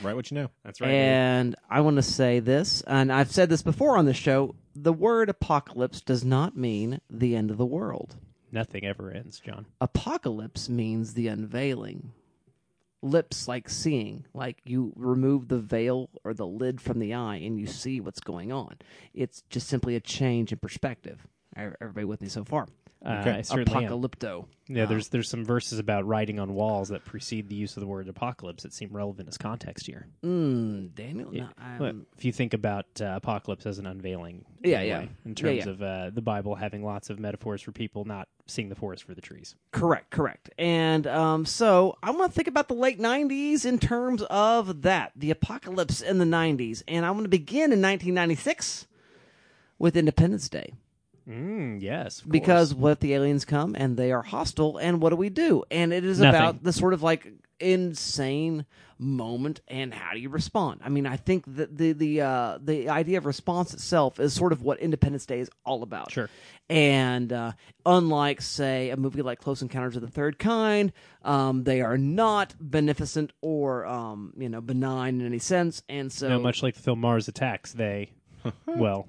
write 0.01 0.15
what 0.15 0.31
you 0.31 0.35
know. 0.35 0.49
That's 0.63 0.81
right. 0.81 0.89
and 0.89 1.55
I 1.69 1.81
want 1.81 1.97
to 1.97 2.01
say 2.01 2.39
this, 2.39 2.81
and 2.81 3.11
I've 3.11 3.31
said 3.31 3.47
this 3.47 3.61
before 3.61 3.95
on 3.95 4.05
the 4.05 4.13
show. 4.13 4.55
The 4.79 4.93
word 4.93 5.27
apocalypse 5.27 6.01
does 6.01 6.23
not 6.23 6.55
mean 6.55 7.01
the 7.09 7.35
end 7.35 7.49
of 7.49 7.57
the 7.57 7.65
world. 7.65 8.15
Nothing 8.51 8.85
ever 8.85 9.09
ends, 9.09 9.39
John. 9.39 9.65
Apocalypse 9.81 10.69
means 10.69 11.15
the 11.15 11.27
unveiling. 11.27 12.11
Lips 13.01 13.47
like 13.47 13.69
seeing, 13.69 14.25
like 14.35 14.61
you 14.65 14.93
remove 14.95 15.47
the 15.47 15.57
veil 15.57 16.11
or 16.23 16.35
the 16.35 16.45
lid 16.45 16.79
from 16.79 16.99
the 16.99 17.11
eye 17.11 17.37
and 17.37 17.59
you 17.59 17.65
see 17.65 17.99
what's 17.99 18.19
going 18.19 18.51
on. 18.51 18.75
It's 19.15 19.41
just 19.49 19.67
simply 19.67 19.95
a 19.95 19.99
change 19.99 20.51
in 20.51 20.59
perspective. 20.59 21.25
Everybody 21.55 22.05
with 22.05 22.21
me 22.21 22.29
so 22.29 22.43
far? 22.43 22.67
Uh, 23.05 23.17
Okay. 23.21 23.31
I 23.31 23.41
certainly 23.43 23.85
am. 23.85 23.91
Apocalypto. 23.91 24.45
Yeah, 24.69 24.85
there's 24.85 25.09
there's 25.09 25.29
some 25.29 25.45
verses 25.45 25.79
about 25.79 26.05
writing 26.05 26.39
on 26.39 26.53
walls 26.53 26.89
that 26.89 27.05
precede 27.05 27.47
the 27.47 27.55
use 27.55 27.77
of 27.77 27.81
the 27.81 27.87
word 27.87 28.09
apocalypse 28.09 28.63
that 28.63 28.73
seem 28.73 28.89
relevant 28.91 29.29
as 29.29 29.37
context 29.37 29.85
here. 29.85 30.07
Mm, 30.25 30.93
Daniel. 30.95 31.33
Yeah. 31.33 31.47
No, 31.79 31.85
I'm- 31.85 32.05
if 32.17 32.25
you 32.25 32.33
think 32.33 32.53
about 32.53 32.85
uh, 32.99 33.13
apocalypse 33.15 33.65
as 33.65 33.77
an 33.79 33.85
unveiling, 33.85 34.43
Yeah, 34.63 34.79
anyway, 34.79 34.87
yeah. 34.89 35.01
in 35.01 35.09
Yeah, 35.29 35.33
terms 35.35 35.65
yeah. 35.65 35.71
of 35.71 35.81
uh, 35.81 36.09
the 36.09 36.21
Bible 36.23 36.55
having 36.55 36.83
lots 36.83 37.09
of 37.09 37.17
metaphors 37.19 37.61
for 37.61 37.71
people 37.71 38.03
not 38.03 38.27
seeing 38.47 38.67
the 38.67 38.75
forest 38.75 39.03
for 39.05 39.13
the 39.13 39.21
trees. 39.21 39.55
Correct, 39.71 40.09
correct. 40.09 40.49
And 40.57 41.05
um, 41.07 41.45
so 41.45 41.97
I 42.03 42.09
want 42.11 42.31
to 42.31 42.35
think 42.35 42.47
about 42.49 42.67
the 42.67 42.73
late 42.73 42.99
90s 42.99 43.63
in 43.63 43.77
terms 43.79 44.23
of 44.23 44.81
that, 44.81 45.11
the 45.15 45.31
apocalypse 45.31 46.01
in 46.01 46.17
the 46.17 46.25
90s. 46.25 46.81
And 46.89 47.05
I'm 47.05 47.13
going 47.13 47.23
to 47.25 47.29
begin 47.29 47.71
in 47.71 47.81
1996 47.81 48.87
with 49.79 49.95
Independence 49.95 50.49
Day. 50.49 50.73
Mm, 51.27 51.81
yes, 51.81 52.21
of 52.21 52.29
Because 52.31 52.71
course. 52.73 52.79
what 52.81 52.91
if 52.93 52.99
the 53.01 53.13
aliens 53.13 53.43
come 53.45 53.75
and 53.77 53.97
they 53.97 54.11
are 54.11 54.21
hostile, 54.23 54.77
and 54.77 55.01
what 55.01 55.09
do 55.09 55.15
we 55.15 55.29
do? 55.29 55.63
And 55.69 55.91
it 55.91 56.05
is 56.05 56.19
Nothing. 56.19 56.39
about 56.39 56.63
the 56.63 56.71
sort 56.73 56.93
of 56.93 57.03
like 57.03 57.27
insane 57.59 58.65
moment 58.99 59.61
and 59.67 59.93
how 59.93 60.13
do 60.13 60.19
you 60.19 60.29
respond? 60.29 60.81
I 60.83 60.89
mean, 60.89 61.05
I 61.05 61.17
think 61.17 61.43
that 61.55 61.77
the 61.77 61.91
the 61.93 62.21
uh, 62.21 62.57
the 62.61 62.89
idea 62.89 63.17
of 63.17 63.25
response 63.25 63.73
itself 63.73 64.19
is 64.19 64.33
sort 64.33 64.51
of 64.53 64.61
what 64.63 64.79
Independence 64.79 65.25
Day 65.25 65.39
is 65.39 65.49
all 65.65 65.83
about. 65.83 66.11
Sure. 66.11 66.29
And 66.69 67.31
uh, 67.31 67.51
unlike, 67.85 68.41
say, 68.41 68.89
a 68.89 68.97
movie 68.97 69.21
like 69.21 69.39
Close 69.39 69.61
Encounters 69.61 69.95
of 69.95 70.01
the 70.01 70.07
Third 70.09 70.37
Kind, 70.39 70.91
um, 71.23 71.63
they 71.63 71.81
are 71.81 71.97
not 71.97 72.53
beneficent 72.59 73.31
or 73.41 73.85
um, 73.85 74.33
you 74.37 74.49
know 74.49 74.61
benign 74.61 75.19
in 75.19 75.25
any 75.27 75.39
sense. 75.39 75.83
And 75.89 76.11
so, 76.11 76.29
no, 76.29 76.39
much 76.39 76.63
like 76.63 76.75
the 76.75 76.81
film 76.81 76.99
Mars 77.01 77.27
Attacks, 77.27 77.73
they 77.73 78.11
well 78.65 79.07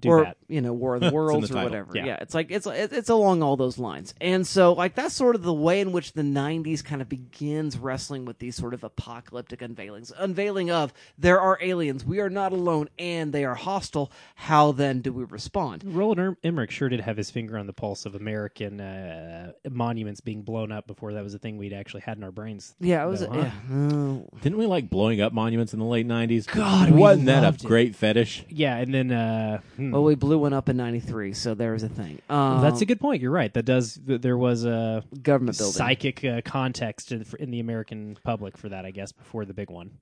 do 0.00 0.08
or 0.08 0.24
that. 0.24 0.36
you 0.48 0.60
know 0.60 0.72
War 0.72 0.96
of 0.96 1.00
the 1.02 1.10
Worlds 1.10 1.50
or 1.50 1.54
title. 1.54 1.70
whatever. 1.70 1.92
Yeah. 1.94 2.04
Yeah. 2.06 2.18
it's 2.20 2.34
like 2.34 2.50
it's 2.50 2.66
it's 2.66 3.08
along 3.08 3.42
all 3.42 3.56
those 3.56 3.78
lines, 3.78 4.14
and 4.20 4.46
so 4.46 4.72
like 4.72 4.94
that's 4.94 5.14
sort 5.14 5.34
of 5.34 5.42
the 5.42 5.52
way 5.52 5.80
in 5.80 5.92
which 5.92 6.12
the 6.12 6.22
'90s 6.22 6.84
kind 6.84 7.00
of 7.02 7.08
begins 7.08 7.78
wrestling 7.78 8.24
with 8.24 8.38
these 8.38 8.56
sort 8.56 8.74
of 8.74 8.84
apocalyptic 8.84 9.60
unveilings, 9.60 10.12
unveiling 10.18 10.70
of 10.70 10.92
there 11.18 11.40
are 11.40 11.58
aliens, 11.60 12.04
we 12.04 12.20
are 12.20 12.30
not 12.30 12.52
alone, 12.52 12.88
and 12.98 13.32
they 13.32 13.44
are 13.44 13.54
hostile. 13.54 14.10
How 14.34 14.72
then 14.72 15.00
do 15.00 15.12
we 15.12 15.24
respond? 15.24 15.82
Roland 15.84 16.36
Emmerich 16.42 16.70
sure 16.70 16.88
did 16.88 17.00
have 17.00 17.16
his 17.16 17.30
finger 17.30 17.56
on 17.58 17.66
the 17.66 17.72
pulse 17.72 18.06
of 18.06 18.14
American 18.14 18.80
uh, 18.80 19.52
monuments 19.70 20.20
being 20.20 20.42
blown 20.42 20.72
up 20.72 20.86
before 20.86 21.12
that 21.14 21.22
was 21.24 21.34
a 21.34 21.38
thing 21.38 21.56
we'd 21.56 21.72
actually 21.72 22.02
had 22.02 22.16
in 22.16 22.24
our 22.24 22.30
brains. 22.32 22.74
Yeah, 22.80 23.04
it 23.04 23.08
was. 23.08 23.20
though, 23.20 23.30
huh? 23.30 23.38
yeah, 23.38 23.50
oh, 23.72 24.26
Didn't 24.42 24.58
we 24.58 24.66
like 24.66 24.90
blowing 24.90 25.20
up 25.20 25.32
monuments 25.32 25.72
in 25.72 25.78
the 25.78 25.84
late 25.84 26.06
nineties? 26.06 26.46
God, 26.46 26.90
wasn't 26.90 27.26
that 27.26 27.42
loved 27.42 27.62
a 27.62 27.66
it. 27.66 27.68
great 27.68 27.96
fetish? 27.96 28.44
Yeah, 28.48 28.76
and 28.76 28.92
then 28.94 29.10
uh, 29.12 29.60
hmm. 29.76 29.93
Well, 29.94 30.02
we 30.04 30.16
blew 30.16 30.38
one 30.38 30.52
up 30.52 30.68
in 30.68 30.76
'93, 30.76 31.34
so 31.34 31.54
there 31.54 31.72
was 31.72 31.84
a 31.84 31.88
thing. 31.88 32.20
Um, 32.28 32.60
that's 32.60 32.80
a 32.80 32.84
good 32.86 32.98
point. 33.00 33.22
You're 33.22 33.30
right. 33.30 33.54
That 33.54 33.64
does. 33.64 34.00
th- 34.06 34.20
There 34.20 34.36
was 34.36 34.64
a 34.64 35.04
government 35.22 35.56
building. 35.56 35.72
psychic 35.74 36.24
uh, 36.24 36.40
context 36.44 37.12
in, 37.12 37.24
in 37.38 37.50
the 37.52 37.60
American 37.60 38.18
public 38.24 38.56
for 38.58 38.68
that, 38.70 38.84
I 38.84 38.90
guess, 38.90 39.12
before 39.12 39.44
the 39.44 39.54
big 39.54 39.70
one. 39.70 39.92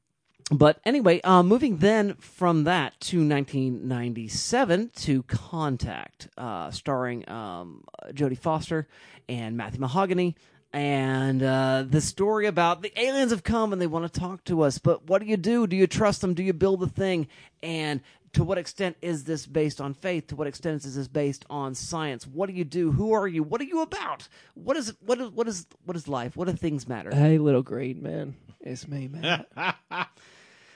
But 0.50 0.80
anyway, 0.84 1.20
uh, 1.20 1.42
moving 1.42 1.76
then 1.76 2.14
from 2.14 2.64
that 2.64 2.98
to 3.00 3.18
1997 3.26 4.90
to 4.96 5.22
Contact, 5.24 6.28
uh, 6.36 6.70
starring 6.70 7.28
um, 7.28 7.84
Jodie 8.12 8.38
Foster 8.38 8.88
and 9.28 9.56
Matthew 9.56 9.80
McConaughey. 9.80 10.34
And 10.74 11.42
uh, 11.42 11.84
the 11.86 12.00
story 12.00 12.46
about 12.46 12.80
the 12.80 12.98
aliens 12.98 13.30
have 13.30 13.44
come 13.44 13.72
and 13.74 13.80
they 13.82 13.86
want 13.86 14.10
to 14.10 14.20
talk 14.20 14.42
to 14.44 14.62
us, 14.62 14.78
but 14.78 15.06
what 15.06 15.20
do 15.20 15.28
you 15.28 15.36
do? 15.36 15.66
Do 15.66 15.76
you 15.76 15.86
trust 15.86 16.22
them? 16.22 16.32
Do 16.32 16.42
you 16.42 16.54
build 16.54 16.80
the 16.80 16.86
thing? 16.88 17.28
And 17.62 18.00
to 18.34 18.44
what 18.44 18.58
extent 18.58 18.96
is 19.02 19.24
this 19.24 19.46
based 19.46 19.80
on 19.80 19.94
faith? 19.94 20.28
To 20.28 20.36
what 20.36 20.46
extent 20.46 20.84
is 20.84 20.96
this 20.96 21.08
based 21.08 21.44
on 21.50 21.74
science? 21.74 22.26
What 22.26 22.48
do 22.48 22.54
you 22.54 22.64
do? 22.64 22.92
Who 22.92 23.12
are 23.12 23.28
you? 23.28 23.42
What 23.42 23.60
are 23.60 23.64
you 23.64 23.82
about? 23.82 24.28
What 24.54 24.76
is 24.76 24.94
what 25.00 25.20
is 25.20 25.28
what 25.30 25.48
is 25.48 25.66
what 25.84 25.96
is 25.96 26.08
life? 26.08 26.36
What 26.36 26.48
do 26.48 26.54
things 26.54 26.88
matter? 26.88 27.14
Hey, 27.14 27.38
little 27.38 27.62
green 27.62 28.02
man, 28.02 28.34
it's 28.60 28.88
me, 28.88 29.08
man. 29.08 29.44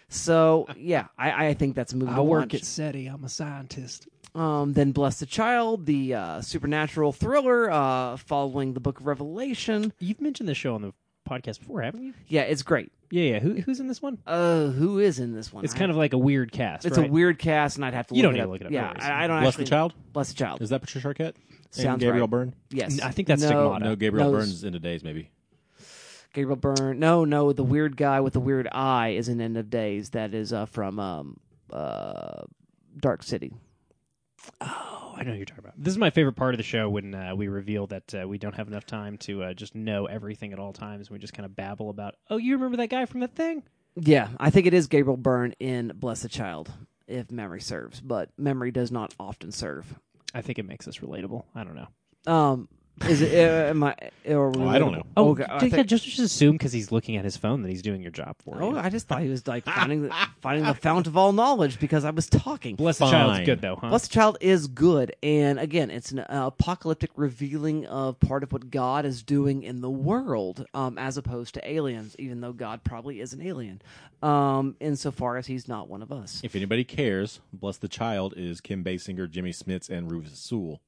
So 0.08 0.66
yeah, 0.76 1.06
I, 1.18 1.48
I 1.48 1.54
think 1.54 1.74
that's 1.74 1.92
a 1.92 1.96
movie. 1.96 2.14
to 2.14 2.22
watch. 2.22 2.62
SETI. 2.62 3.06
I'm 3.06 3.24
a 3.24 3.28
scientist. 3.28 4.08
Um, 4.34 4.74
then 4.74 4.92
Bless 4.92 5.18
the 5.18 5.26
Child, 5.26 5.86
the 5.86 6.14
uh, 6.14 6.40
supernatural 6.42 7.12
thriller 7.12 7.70
uh, 7.70 8.16
following 8.16 8.74
the 8.74 8.80
Book 8.80 9.00
of 9.00 9.06
Revelation. 9.06 9.92
You've 9.98 10.20
mentioned 10.20 10.48
this 10.48 10.58
show 10.58 10.74
on 10.74 10.82
the 10.82 10.92
podcast 11.26 11.60
before, 11.60 11.82
haven't 11.82 12.02
you? 12.02 12.14
Yeah, 12.28 12.42
it's 12.42 12.62
great. 12.62 12.92
Yeah, 13.10 13.22
yeah. 13.32 13.38
Who, 13.40 13.54
who's 13.54 13.78
in 13.80 13.86
this 13.88 14.00
one? 14.02 14.18
Uh, 14.26 14.66
who 14.68 14.98
is 14.98 15.18
in 15.18 15.32
this 15.34 15.52
one? 15.52 15.64
It's 15.64 15.74
I- 15.74 15.78
kind 15.78 15.90
of 15.90 15.96
like 15.96 16.12
a 16.12 16.18
weird 16.18 16.50
cast. 16.52 16.84
it's 16.86 16.96
right? 16.98 17.08
a 17.08 17.12
weird 17.12 17.38
cast, 17.38 17.76
and 17.76 17.84
I'd 17.84 17.94
have 17.94 18.06
to. 18.08 18.14
You 18.14 18.22
look 18.22 18.32
don't 18.32 18.34
it 18.34 18.38
need 18.38 18.42
up. 18.42 18.46
to 18.46 18.52
look 18.52 18.60
it 18.62 18.66
up, 18.66 18.72
no 18.72 18.78
Yeah, 18.78 18.88
worries. 18.88 19.04
I, 19.04 19.24
I 19.24 19.26
don't 19.26 19.40
Bless 19.42 19.54
actually. 19.54 19.64
the 19.64 19.70
Child. 19.70 19.94
Bless 20.12 20.28
the 20.28 20.34
Child. 20.34 20.62
Is 20.62 20.70
that 20.70 20.80
Patricia 20.80 21.08
Arquette? 21.08 21.34
Sounds 21.70 21.86
and 21.94 22.00
Gabriel 22.00 22.26
right. 22.26 22.30
Byrne? 22.30 22.54
yes, 22.70 23.00
I 23.00 23.10
think 23.10 23.28
that's 23.28 23.42
no, 23.42 23.48
Stigmata. 23.48 23.84
No, 23.84 23.96
Gabriel 23.96 24.30
No, 24.32 24.38
Byrne's 24.38 24.64
into 24.64 24.78
days 24.78 25.04
maybe. 25.04 25.30
Gabriel 26.32 26.56
Byrne. 26.56 26.98
No, 26.98 27.24
no, 27.24 27.52
the 27.52 27.64
weird 27.64 27.96
guy 27.96 28.20
with 28.20 28.32
the 28.34 28.40
weird 28.40 28.68
eye 28.72 29.10
is 29.10 29.28
in 29.28 29.40
End 29.40 29.56
of 29.56 29.70
Days. 29.70 30.10
That 30.10 30.34
is 30.34 30.52
uh, 30.52 30.66
from 30.66 30.98
um, 30.98 31.40
uh, 31.72 32.42
Dark 32.98 33.22
City. 33.22 33.52
Oh, 34.60 35.14
I 35.16 35.22
know 35.24 35.32
you're 35.32 35.44
talking 35.44 35.64
about. 35.64 35.74
This 35.76 35.92
is 35.92 35.98
my 35.98 36.10
favorite 36.10 36.34
part 36.36 36.54
of 36.54 36.58
the 36.58 36.64
show 36.64 36.88
when 36.88 37.14
uh, 37.14 37.34
we 37.34 37.48
reveal 37.48 37.86
that 37.88 38.14
uh, 38.14 38.28
we 38.28 38.38
don't 38.38 38.54
have 38.54 38.68
enough 38.68 38.86
time 38.86 39.16
to 39.18 39.42
uh, 39.44 39.54
just 39.54 39.74
know 39.74 40.06
everything 40.06 40.52
at 40.52 40.58
all 40.58 40.72
times. 40.72 41.10
We 41.10 41.18
just 41.18 41.32
kind 41.32 41.46
of 41.46 41.56
babble 41.56 41.90
about, 41.90 42.16
oh, 42.30 42.36
you 42.36 42.54
remember 42.54 42.76
that 42.78 42.90
guy 42.90 43.06
from 43.06 43.20
that 43.20 43.34
thing? 43.34 43.62
Yeah, 43.96 44.28
I 44.38 44.50
think 44.50 44.66
it 44.66 44.74
is 44.74 44.88
Gabriel 44.88 45.16
Byrne 45.16 45.54
in 45.58 45.92
Bless 45.94 46.20
the 46.20 46.28
Child, 46.28 46.70
if 47.06 47.30
memory 47.30 47.62
serves, 47.62 48.00
but 48.00 48.30
memory 48.36 48.70
does 48.70 48.92
not 48.92 49.14
often 49.18 49.52
serve. 49.52 49.98
I 50.34 50.42
think 50.42 50.58
it 50.58 50.66
makes 50.66 50.86
us 50.86 50.98
relatable. 50.98 51.44
I 51.54 51.64
don't 51.64 51.76
know. 51.76 52.32
Um, 52.32 52.68
is 53.08 53.20
it? 53.20 53.34
Uh, 53.48 53.70
am 53.70 53.82
I? 53.82 53.94
Or 54.26 54.52
Oh, 54.56 54.68
I 54.68 54.78
don't 54.78 54.92
know. 54.92 55.02
Oh, 55.16 55.30
okay. 55.30 55.44
I 55.44 55.58
just, 55.58 55.74
think- 55.74 55.86
just, 55.88 56.04
just 56.04 56.18
assume 56.18 56.52
because 56.52 56.72
he's 56.72 56.90
looking 56.90 57.16
at 57.16 57.24
his 57.24 57.36
phone 57.36 57.62
that 57.62 57.68
he's 57.68 57.82
doing 57.82 58.00
your 58.02 58.10
job 58.10 58.36
for 58.42 58.56
you. 58.56 58.62
oh, 58.62 58.70
you. 58.72 58.78
I 58.78 58.88
just 58.88 59.06
thought 59.06 59.22
he 59.22 59.28
was 59.28 59.46
like 59.46 59.64
finding 59.76 60.02
the 60.02 60.14
finding 60.40 60.64
the 60.64 60.74
fount 60.74 61.06
of 61.06 61.16
all 61.16 61.32
knowledge 61.32 61.78
because 61.78 62.04
I 62.04 62.10
was 62.10 62.26
talking. 62.28 62.76
Bless 62.76 62.98
the 62.98 63.10
child's 63.10 63.38
Fine. 63.38 63.44
good 63.46 63.60
though, 63.60 63.76
huh? 63.76 63.88
Blessed 63.90 64.10
Child 64.10 64.38
is 64.40 64.66
good, 64.66 65.14
and 65.22 65.58
again, 65.60 65.90
it's 65.90 66.10
an 66.12 66.20
uh, 66.20 66.46
apocalyptic 66.46 67.10
revealing 67.16 67.86
of 67.86 68.18
part 68.20 68.42
of 68.42 68.52
what 68.52 68.70
God 68.70 69.04
is 69.04 69.22
doing 69.22 69.62
in 69.62 69.80
the 69.82 69.90
world, 69.90 70.64
um, 70.74 70.96
as 70.98 71.16
opposed 71.18 71.54
to 71.54 71.70
aliens. 71.70 72.16
Even 72.18 72.40
though 72.40 72.52
God 72.52 72.82
probably 72.82 73.20
is 73.20 73.32
an 73.32 73.42
alien, 73.42 73.82
um, 74.22 74.74
insofar 74.80 75.36
as 75.36 75.46
He's 75.46 75.68
not 75.68 75.88
one 75.88 76.02
of 76.02 76.10
us. 76.10 76.40
If 76.42 76.56
anybody 76.56 76.84
cares, 76.84 77.40
Bless 77.52 77.76
the 77.76 77.88
Child 77.88 78.34
is 78.36 78.60
Kim 78.60 78.82
Basinger, 78.82 79.30
Jimmy 79.30 79.52
Smits, 79.52 79.90
and 79.90 80.10
Rufus 80.10 80.38
Sewell. 80.38 80.80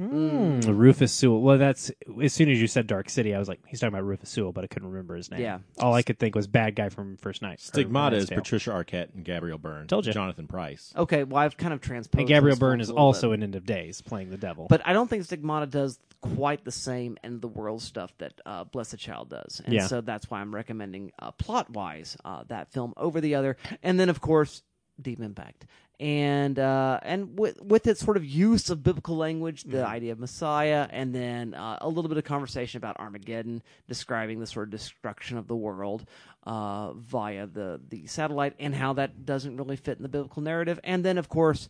Mm, 0.00 0.66
Rufus 0.78 1.12
Sewell. 1.12 1.42
Well, 1.42 1.58
that's 1.58 1.90
as 2.22 2.32
soon 2.32 2.48
as 2.50 2.60
you 2.60 2.66
said 2.66 2.86
Dark 2.86 3.10
City, 3.10 3.34
I 3.34 3.38
was 3.38 3.48
like, 3.48 3.60
he's 3.66 3.80
talking 3.80 3.92
about 3.94 4.04
Rufus 4.06 4.30
Sewell, 4.30 4.52
but 4.52 4.64
I 4.64 4.66
couldn't 4.66 4.88
remember 4.88 5.14
his 5.14 5.30
name. 5.30 5.40
Yeah. 5.40 5.58
all 5.78 5.92
I 5.94 6.02
could 6.02 6.18
think 6.18 6.34
was 6.34 6.46
bad 6.46 6.74
guy 6.74 6.88
from 6.88 7.16
First 7.18 7.42
Night. 7.42 7.58
or 7.58 7.62
Stigmata 7.62 8.16
Handmaid's 8.16 8.30
is 8.30 8.36
Patricia 8.36 8.70
Arquette 8.70 9.14
and 9.14 9.24
Gabriel 9.24 9.58
Byrne. 9.58 9.86
Told 9.86 10.06
you. 10.06 10.12
Jonathan 10.12 10.46
Pryce. 10.46 10.92
Okay, 10.96 11.24
well, 11.24 11.42
I've 11.42 11.56
kind 11.56 11.74
of 11.74 11.80
transposed. 11.80 12.18
and 12.20 12.28
Gabriel 12.28 12.54
those 12.56 12.60
Byrne 12.60 12.80
is 12.80 12.90
also 12.90 13.28
bit. 13.30 13.34
in 13.34 13.42
End 13.42 13.56
of 13.56 13.66
Days 13.66 14.00
playing 14.00 14.30
the 14.30 14.38
devil. 14.38 14.66
But 14.68 14.80
I 14.86 14.92
don't 14.94 15.08
think 15.08 15.24
Stigmata 15.24 15.66
does 15.66 15.98
quite 16.22 16.64
the 16.64 16.72
same 16.72 17.16
end 17.24 17.34
of 17.36 17.40
the 17.40 17.48
world 17.48 17.80
stuff 17.82 18.12
that 18.18 18.34
uh, 18.44 18.64
Blessed 18.64 18.98
Child 18.98 19.30
does, 19.30 19.60
and 19.64 19.74
Yeah. 19.74 19.86
so 19.86 20.00
that's 20.00 20.30
why 20.30 20.40
I'm 20.40 20.54
recommending 20.54 21.12
uh, 21.18 21.30
plot 21.32 21.70
wise 21.70 22.16
uh, 22.24 22.44
that 22.48 22.72
film 22.72 22.92
over 22.96 23.20
the 23.20 23.34
other. 23.36 23.56
And 23.82 23.98
then, 23.98 24.08
of 24.10 24.20
course, 24.20 24.62
Deep 25.02 25.20
Impact, 25.20 25.66
and 25.98 26.58
uh, 26.58 27.00
and 27.02 27.38
with 27.38 27.60
with 27.62 27.86
its 27.86 28.00
sort 28.00 28.16
of 28.16 28.24
use 28.24 28.70
of 28.70 28.82
biblical 28.82 29.16
language, 29.16 29.64
the 29.64 29.86
idea 29.86 30.12
of 30.12 30.18
Messiah, 30.18 30.88
and 30.90 31.14
then 31.14 31.54
uh, 31.54 31.78
a 31.80 31.88
little 31.88 32.08
bit 32.08 32.18
of 32.18 32.24
conversation 32.24 32.78
about 32.78 32.98
Armageddon, 32.98 33.62
describing 33.88 34.40
the 34.40 34.46
sort 34.46 34.68
of 34.68 34.70
destruction 34.70 35.36
of 35.36 35.46
the 35.46 35.56
world 35.56 36.06
uh, 36.44 36.92
via 36.92 37.46
the 37.46 37.80
the 37.88 38.06
satellite, 38.06 38.54
and 38.58 38.74
how 38.74 38.92
that 38.94 39.26
doesn't 39.26 39.56
really 39.56 39.76
fit 39.76 39.98
in 39.98 40.02
the 40.02 40.08
biblical 40.08 40.42
narrative. 40.42 40.80
And 40.84 41.04
then, 41.04 41.18
of 41.18 41.28
course, 41.28 41.68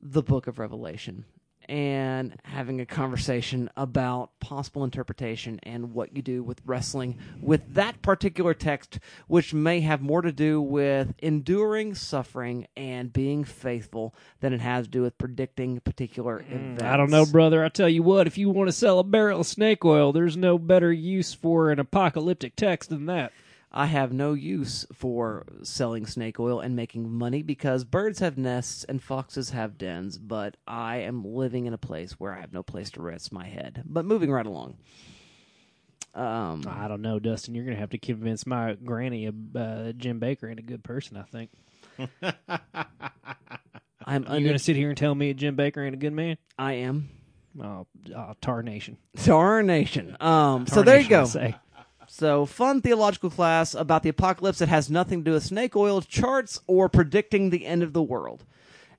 the 0.00 0.22
Book 0.22 0.46
of 0.46 0.58
Revelation 0.58 1.24
and 1.68 2.34
having 2.44 2.80
a 2.80 2.86
conversation 2.86 3.68
about 3.76 4.30
possible 4.40 4.84
interpretation 4.84 5.60
and 5.64 5.92
what 5.92 6.16
you 6.16 6.22
do 6.22 6.42
with 6.42 6.60
wrestling 6.64 7.18
with 7.42 7.74
that 7.74 8.00
particular 8.00 8.54
text, 8.54 8.98
which 9.26 9.52
may 9.52 9.80
have 9.80 10.00
more 10.00 10.22
to 10.22 10.32
do 10.32 10.60
with 10.60 11.14
enduring 11.18 11.94
suffering 11.94 12.66
and 12.76 13.12
being 13.12 13.44
faithful 13.44 14.14
than 14.40 14.52
it 14.52 14.60
has 14.60 14.86
to 14.86 14.90
do 14.90 15.02
with 15.02 15.18
predicting 15.18 15.78
particular 15.80 16.40
events. 16.40 16.82
I 16.82 16.96
don't 16.96 17.10
know, 17.10 17.26
brother. 17.26 17.64
I 17.64 17.68
tell 17.68 17.88
you 17.88 18.02
what, 18.02 18.26
if 18.26 18.38
you 18.38 18.48
want 18.48 18.68
to 18.68 18.72
sell 18.72 18.98
a 18.98 19.04
barrel 19.04 19.40
of 19.40 19.46
snake 19.46 19.84
oil, 19.84 20.12
there's 20.12 20.36
no 20.36 20.58
better 20.58 20.92
use 20.92 21.34
for 21.34 21.70
an 21.70 21.78
apocalyptic 21.78 22.56
text 22.56 22.90
than 22.90 23.06
that. 23.06 23.32
I 23.70 23.86
have 23.86 24.12
no 24.12 24.32
use 24.32 24.86
for 24.92 25.44
selling 25.62 26.06
snake 26.06 26.40
oil 26.40 26.60
and 26.60 26.74
making 26.74 27.12
money 27.12 27.42
because 27.42 27.84
birds 27.84 28.20
have 28.20 28.38
nests 28.38 28.84
and 28.84 29.02
foxes 29.02 29.50
have 29.50 29.76
dens, 29.76 30.16
but 30.16 30.56
I 30.66 30.98
am 30.98 31.22
living 31.22 31.66
in 31.66 31.74
a 31.74 31.78
place 31.78 32.12
where 32.12 32.34
I 32.34 32.40
have 32.40 32.52
no 32.52 32.62
place 32.62 32.90
to 32.92 33.02
rest 33.02 33.30
my 33.30 33.46
head. 33.46 33.82
But 33.84 34.06
moving 34.06 34.30
right 34.30 34.46
along. 34.46 34.78
Um, 36.14 36.64
I 36.66 36.88
don't 36.88 37.02
know, 37.02 37.18
Dustin. 37.18 37.54
You're 37.54 37.66
gonna 37.66 37.76
have 37.76 37.90
to 37.90 37.98
convince 37.98 38.46
my 38.46 38.74
granny 38.74 39.26
uh, 39.28 39.92
Jim 39.92 40.18
Bakker 40.18 40.48
ain't 40.50 40.58
a 40.58 40.62
good 40.62 40.82
person. 40.82 41.16
I 41.18 41.22
think. 41.22 41.50
I'm 44.04 44.22
You're 44.22 44.32
un- 44.32 44.44
gonna 44.44 44.58
sit 44.58 44.76
here 44.76 44.88
and 44.88 44.96
tell 44.96 45.14
me 45.14 45.34
Jim 45.34 45.56
Bakker 45.56 45.84
ain't 45.84 45.94
a 45.94 45.98
good 45.98 46.14
man? 46.14 46.38
I 46.58 46.72
am. 46.74 47.10
Oh, 47.60 47.86
oh 48.16 48.32
tarnation. 48.40 48.96
Tarnation. 49.16 50.16
Um, 50.20 50.66
so 50.66 50.82
there 50.82 50.98
you 50.98 51.08
Tarnation, 51.08 51.40
I 51.40 51.50
go. 51.50 51.58
So 52.18 52.46
fun 52.46 52.80
theological 52.80 53.30
class 53.30 53.76
about 53.76 54.02
the 54.02 54.08
apocalypse 54.08 54.58
that 54.58 54.68
has 54.68 54.90
nothing 54.90 55.20
to 55.20 55.30
do 55.30 55.34
with 55.34 55.44
snake 55.44 55.76
oil 55.76 56.02
charts 56.02 56.60
or 56.66 56.88
predicting 56.88 57.50
the 57.50 57.64
end 57.64 57.84
of 57.84 57.92
the 57.92 58.02
world, 58.02 58.44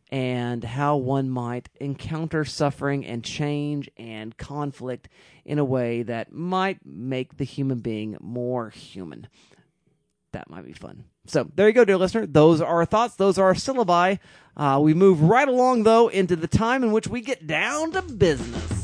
and 0.09 0.63
how 0.63 0.95
one 0.95 1.29
might 1.29 1.67
encounter 1.81 2.45
suffering 2.45 3.05
and 3.05 3.21
change 3.21 3.89
and 3.97 4.37
conflict 4.37 5.09
in 5.43 5.59
a 5.59 5.65
way 5.65 6.01
that 6.03 6.31
might 6.31 6.79
make 6.85 7.35
the 7.35 7.43
human 7.43 7.79
being 7.79 8.15
more 8.21 8.69
human. 8.69 9.27
That 10.31 10.49
might 10.49 10.65
be 10.65 10.71
fun. 10.71 11.03
So 11.27 11.51
there 11.53 11.67
you 11.67 11.73
go, 11.73 11.83
dear 11.83 11.97
listener. 11.97 12.25
Those 12.25 12.61
are 12.61 12.67
our 12.67 12.85
thoughts. 12.85 13.15
Those 13.15 13.37
are 13.37 13.47
our 13.47 13.53
syllabi. 13.53 14.19
Uh, 14.55 14.79
we 14.81 14.93
move 14.93 15.23
right 15.23 15.47
along 15.47 15.83
though 15.83 16.07
into 16.07 16.37
the 16.37 16.47
time 16.47 16.85
in 16.85 16.93
which 16.93 17.09
we 17.09 17.19
get 17.19 17.45
down 17.45 17.91
to 17.91 18.01
business. 18.01 18.78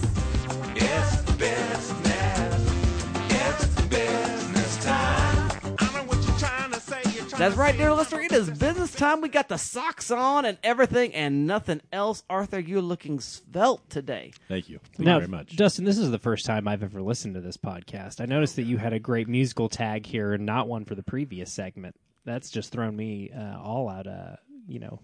That's 7.38 7.58
right, 7.58 7.76
say 7.76 7.80
dear 7.80 7.94
listener. 7.94 8.22
It 8.22 8.32
is 8.32 8.50
business 8.50 8.94
time. 8.94 9.20
We 9.20 9.28
got 9.28 9.50
the 9.50 9.58
socks 9.58 10.10
on 10.10 10.46
and 10.46 10.58
everything 10.64 11.14
and 11.14 11.46
nothing 11.46 11.82
else. 11.92 12.24
Arthur, 12.30 12.60
you're 12.60 12.82
looking 12.82 13.20
svelte 13.20 13.90
today. 13.90 14.32
Thank 14.48 14.70
you. 14.70 14.80
Thank 14.96 15.06
Now, 15.06 15.16
you 15.16 15.20
very 15.22 15.32
much. 15.32 15.56
Dustin, 15.58 15.84
this 15.84 15.98
is 15.98 16.12
the 16.12 16.18
first 16.20 16.46
time 16.46 16.68
I've 16.68 16.82
ever 16.82 17.02
listened 17.02 17.36
to 17.36 17.42
this 17.42 17.58
podcast. 17.58 18.22
I 18.22 18.26
noticed 18.26 18.56
that 18.56 18.64
you 18.64 18.78
had 18.78 18.94
a 18.94 19.00
great 19.00 19.28
musical 19.28 19.68
tag 19.68 20.06
here 20.06 20.34
and 20.34 20.46
not 20.46 20.70
one 20.70 20.86
for 20.86 20.96
the 20.96 21.04
previous 21.04 21.52
segment. 21.52 21.96
That's 22.24 22.50
just 22.50 22.72
thrown 22.72 22.96
me 22.96 23.32
uh, 23.32 23.60
all 23.60 23.90
out, 23.90 24.08
uh, 24.08 24.38
you 24.68 24.80
know, 24.80 25.02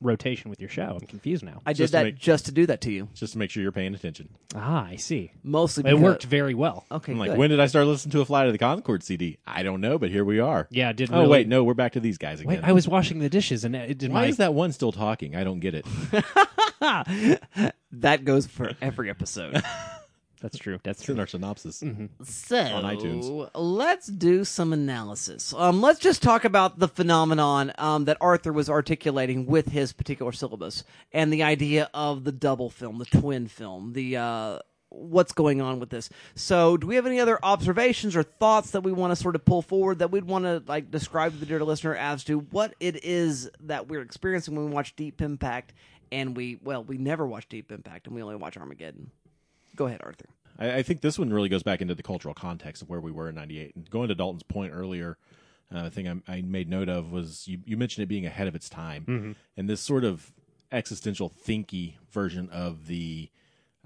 rotation 0.00 0.50
with 0.50 0.60
your 0.60 0.68
show. 0.68 0.98
I'm 1.00 1.06
confused 1.06 1.42
now. 1.42 1.62
I 1.64 1.72
did 1.72 1.78
Just 1.78 1.92
to 1.92 1.98
that 1.98 2.04
make- 2.04 2.18
just 2.18 2.46
to 2.46 2.52
do 2.52 2.66
that 2.66 2.80
to 2.82 2.92
you. 2.92 3.08
Just 3.14 3.32
to 3.32 3.38
make 3.38 3.50
sure 3.50 3.62
you're 3.62 3.72
paying 3.72 3.94
attention. 3.94 4.28
ah, 4.54 4.86
I 4.86 4.96
see. 4.96 5.32
Mostly 5.42 5.88
It 5.88 5.98
worked 5.98 6.24
very 6.24 6.54
well. 6.54 6.84
Okay, 6.90 7.12
I'm 7.12 7.18
like, 7.18 7.30
good. 7.30 7.38
when 7.38 7.50
did 7.50 7.60
I 7.60 7.66
start 7.66 7.86
listening 7.86 8.12
to 8.12 8.20
a 8.20 8.24
Flight 8.24 8.46
of 8.46 8.52
the 8.52 8.58
Conchords 8.58 9.04
CD? 9.04 9.38
I 9.46 9.62
don't 9.62 9.80
know, 9.80 9.98
but 9.98 10.10
here 10.10 10.24
we 10.24 10.38
are. 10.38 10.68
Yeah, 10.70 10.90
it 10.90 10.96
did. 10.96 11.10
Oh 11.12 11.20
really- 11.20 11.28
wait, 11.30 11.48
no, 11.48 11.64
we're 11.64 11.74
back 11.74 11.92
to 11.92 12.00
these 12.00 12.18
guys 12.18 12.40
again. 12.40 12.56
Wait, 12.56 12.64
I 12.64 12.72
was 12.72 12.86
washing 12.86 13.20
the 13.20 13.28
dishes 13.30 13.64
and 13.64 13.74
it 13.74 13.98
did 13.98 14.12
Why 14.12 14.22
my 14.22 14.26
is 14.28 14.36
that 14.36 14.52
one 14.54 14.72
still 14.72 14.92
talking? 14.92 15.34
I 15.34 15.44
don't 15.44 15.60
get 15.60 15.74
it. 15.74 15.86
that 17.92 18.24
goes 18.24 18.46
for 18.46 18.72
every 18.80 19.08
episode. 19.10 19.62
That's 20.46 20.58
true. 20.58 20.78
That's 20.84 21.00
It's 21.00 21.08
in 21.08 21.16
true. 21.16 21.20
our 21.22 21.26
synopsis. 21.26 21.82
So 22.24 22.58
On 22.58 22.84
iTunes. 22.84 23.50
let's 23.54 24.06
do 24.06 24.44
some 24.44 24.72
analysis. 24.72 25.52
Um, 25.56 25.80
let's 25.80 25.98
just 25.98 26.22
talk 26.22 26.44
about 26.44 26.78
the 26.78 26.86
phenomenon 26.86 27.72
um, 27.78 28.04
that 28.04 28.16
Arthur 28.20 28.52
was 28.52 28.70
articulating 28.70 29.46
with 29.46 29.68
his 29.70 29.92
particular 29.92 30.30
syllabus 30.30 30.84
and 31.12 31.32
the 31.32 31.42
idea 31.42 31.90
of 31.92 32.22
the 32.22 32.30
double 32.32 32.70
film, 32.70 32.98
the 32.98 33.06
twin 33.06 33.48
film, 33.48 33.92
the 33.94 34.16
uh, 34.18 34.58
what's 34.90 35.32
going 35.32 35.60
on 35.60 35.80
with 35.80 35.90
this. 35.90 36.08
So, 36.36 36.76
do 36.76 36.86
we 36.86 36.94
have 36.94 37.06
any 37.06 37.18
other 37.18 37.40
observations 37.42 38.14
or 38.14 38.22
thoughts 38.22 38.70
that 38.70 38.82
we 38.82 38.92
want 38.92 39.10
to 39.10 39.16
sort 39.16 39.34
of 39.34 39.44
pull 39.44 39.62
forward 39.62 39.98
that 39.98 40.12
we'd 40.12 40.24
want 40.24 40.44
to 40.44 40.62
like 40.68 40.92
describe 40.92 41.32
to 41.32 41.38
the 41.38 41.46
dear 41.46 41.64
listener 41.64 41.96
as 41.96 42.22
to 42.24 42.38
what 42.38 42.72
it 42.78 43.04
is 43.04 43.50
that 43.64 43.88
we're 43.88 44.00
experiencing 44.02 44.54
when 44.54 44.66
we 44.66 44.70
watch 44.70 44.94
Deep 44.94 45.20
Impact 45.20 45.72
and 46.12 46.36
we 46.36 46.60
well 46.62 46.84
we 46.84 46.98
never 46.98 47.26
watch 47.26 47.48
Deep 47.48 47.72
Impact 47.72 48.06
and 48.06 48.14
we 48.14 48.22
only 48.22 48.36
watch 48.36 48.56
Armageddon. 48.56 49.10
Go 49.74 49.86
ahead, 49.86 50.00
Arthur. 50.04 50.26
I, 50.58 50.76
I 50.78 50.82
think 50.82 51.00
this 51.00 51.18
one 51.18 51.32
really 51.32 51.48
goes 51.48 51.62
back 51.62 51.80
into 51.80 51.94
the 51.94 52.02
cultural 52.02 52.34
context 52.34 52.82
of 52.82 52.88
where 52.88 53.00
we 53.00 53.10
were 53.10 53.28
in 53.28 53.34
'98. 53.34 53.76
And 53.76 53.90
going 53.90 54.08
to 54.08 54.14
Dalton's 54.14 54.42
point 54.42 54.72
earlier, 54.74 55.18
uh, 55.74 55.84
the 55.84 55.90
thing 55.90 56.08
I, 56.08 56.32
I 56.32 56.42
made 56.42 56.68
note 56.68 56.88
of 56.88 57.12
was 57.12 57.46
you, 57.48 57.58
you 57.64 57.76
mentioned 57.76 58.02
it 58.04 58.06
being 58.06 58.26
ahead 58.26 58.48
of 58.48 58.54
its 58.54 58.68
time, 58.68 59.04
and 59.56 59.68
this 59.68 59.80
sort 59.80 60.04
of 60.04 60.32
existential 60.72 61.30
thinky 61.30 61.94
version 62.10 62.48
of 62.50 62.86
the 62.86 63.30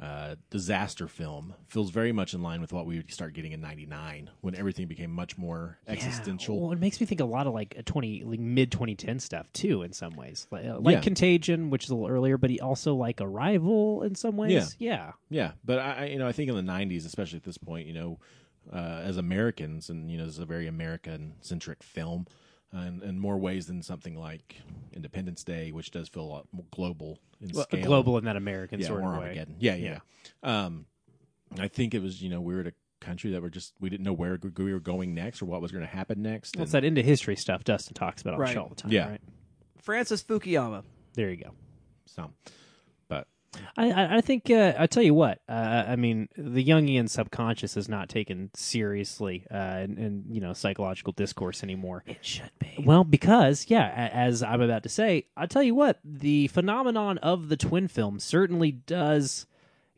uh, 0.01 0.37
disaster 0.49 1.07
film 1.07 1.55
feels 1.69 1.91
very 1.91 2.11
much 2.11 2.33
in 2.33 2.43
line 2.43 2.61
with 2.63 2.73
what 2.73 2.87
we 2.87 2.97
would 2.97 3.13
start 3.13 3.35
getting 3.35 3.53
in 3.53 3.61
'99 3.61 4.31
when 4.41 4.55
everything 4.55 4.87
became 4.87 5.11
much 5.11 5.37
more 5.37 5.79
existential. 5.87 6.59
Well, 6.59 6.73
it 6.73 6.81
makes 6.81 7.01
me 7.01 7.07
think 7.07 7.21
a 7.21 7.27
lot 7.27 7.47
of 7.47 7.53
like 7.53 7.75
a 7.77 7.83
twenty, 7.83 8.25
like 8.25 8.41
mid 8.41 8.73
twenty 8.73 8.95
ten 8.95 9.19
stuff 9.21 9.53
too. 9.53 9.83
In 9.83 9.93
some 9.93 10.17
ways, 10.17 10.47
like, 10.51 10.65
uh, 10.65 10.79
like 10.81 10.95
Yeah. 10.95 11.01
Contagion, 11.03 11.69
which 11.69 11.85
is 11.85 11.91
a 11.91 11.95
little 11.95 12.09
earlier, 12.09 12.39
but 12.39 12.49
he 12.49 12.61
also 12.61 12.95
like 12.95 13.21
Arrival 13.21 14.03
in 14.03 14.15
some 14.15 14.37
ways. 14.39 14.75
Yeah, 14.79 14.91
Yeah, 14.91 15.13
yeah. 15.29 15.53
but 15.65 15.79
I, 15.79 16.07
you 16.07 16.19
know, 16.19 16.27
I 16.27 16.33
think 16.33 16.49
in 16.49 16.57
the 16.57 16.63
'90s, 16.73 17.05
especially 17.05 17.37
at 17.37 17.45
this 17.45 17.59
point, 17.59 17.87
you 17.87 17.93
know, 17.95 18.19
uh, 18.73 19.03
as 19.05 19.19
Americans, 19.19 19.91
and 19.91 20.11
you 20.11 20.17
know, 20.17 20.25
this 20.25 20.35
is 20.35 20.41
a 20.41 20.47
very 20.47 20.67
American-centric 20.67 21.83
film, 21.83 22.27
uh, 22.29 22.33
in, 22.73 23.03
in 23.03 23.19
more 23.19 23.37
ways 23.39 23.67
than 23.67 23.83
something 23.83 24.15
like 24.17 24.57
Independence 24.93 25.43
Day, 25.45 25.73
which 25.73 25.91
does 25.91 26.09
feel 26.09 26.23
a 26.23 26.31
lot 26.31 26.47
more 26.53 26.65
global 26.71 27.19
in 27.41 27.51
Well, 27.53 27.65
scale. 27.65 27.85
global 27.85 28.19
in 28.19 28.25
that 28.25 28.37
American 28.37 28.81
yeah, 28.81 28.87
sort 28.87 29.03
or 29.03 29.07
of 29.15 29.19
way. 29.21 29.25
Armageddon. 29.29 29.57
Yeah, 29.59 29.75
yeah. 29.75 29.99
Um, 30.43 30.87
I 31.59 31.69
think 31.69 31.95
it 31.95 32.03
was, 32.03 32.23
you 32.23 32.29
know, 32.29 32.41
we 32.41 32.55
were 32.55 32.61
at 32.61 32.67
a 32.69 32.73
country 33.01 33.31
that 33.33 33.41
were 33.43 33.51
just 33.51 33.73
we 33.81 33.89
didn't 33.89 34.05
know 34.05 34.13
where 34.13 34.39
we 34.59 34.73
were 34.73 34.79
going 34.81 35.15
next 35.15 35.41
or 35.43 35.47
what 35.47 35.61
was 35.63 35.73
going 35.73 35.85
to 35.85 35.91
happen 35.91 36.21
next. 36.23 36.55
Well, 36.57 36.63
it's 36.65 36.73
that 36.73 36.85
into 36.85 37.03
history 37.03 37.35
stuff 37.35 37.65
Dustin 37.65 37.95
talks 37.95 38.21
about 38.23 38.35
on 38.35 38.41
Right. 38.41 38.49
the 38.49 38.53
show 38.55 38.63
all 38.63 38.69
the 38.69 38.75
time. 38.75 38.93
Yeah. 38.93 39.09
right? 39.11 39.21
Francis 39.83 40.23
Fukuyama. 40.23 40.85
There 41.15 41.31
you 41.31 41.37
go. 41.43 41.51
so, 42.07 42.31
but 42.45 42.53
I, 43.77 43.91
I, 43.91 44.17
I 44.17 44.21
think 44.21 44.51
uh, 44.51 44.75
I 44.79 44.87
tell 44.87 45.03
you 45.03 45.15
what. 45.15 45.41
Uh, 45.49 45.85
I 45.89 45.97
mean, 45.97 46.29
the 46.37 46.65
Jungian 46.65 47.09
subconscious 47.09 47.77
is 47.77 47.89
not 47.89 48.09
taken 48.09 48.51
seriously 48.55 49.47
uh, 49.51 49.81
in, 49.85 49.99
in 49.99 50.25
you 50.31 50.41
know 50.41 50.53
psychological 50.53 51.13
discourse 51.13 51.63
anymore. 51.63 52.05
It 52.07 52.25
should 52.25 52.51
be. 52.59 52.83
Well, 52.85 53.05
because 53.05 53.67
yeah, 53.69 54.11
as 54.13 54.43
I'm 54.43 54.61
about 54.61 54.83
to 54.85 54.89
say, 54.89 55.27
I 55.37 55.47
tell 55.47 55.63
you 55.63 55.75
what, 55.75 55.99
the 56.05 56.49
phenomenon 56.49 57.19
of 57.19 57.49
the 57.49 57.57
twin 57.57 57.89
film 57.89 58.21
certainly 58.21 58.73
does 58.73 59.47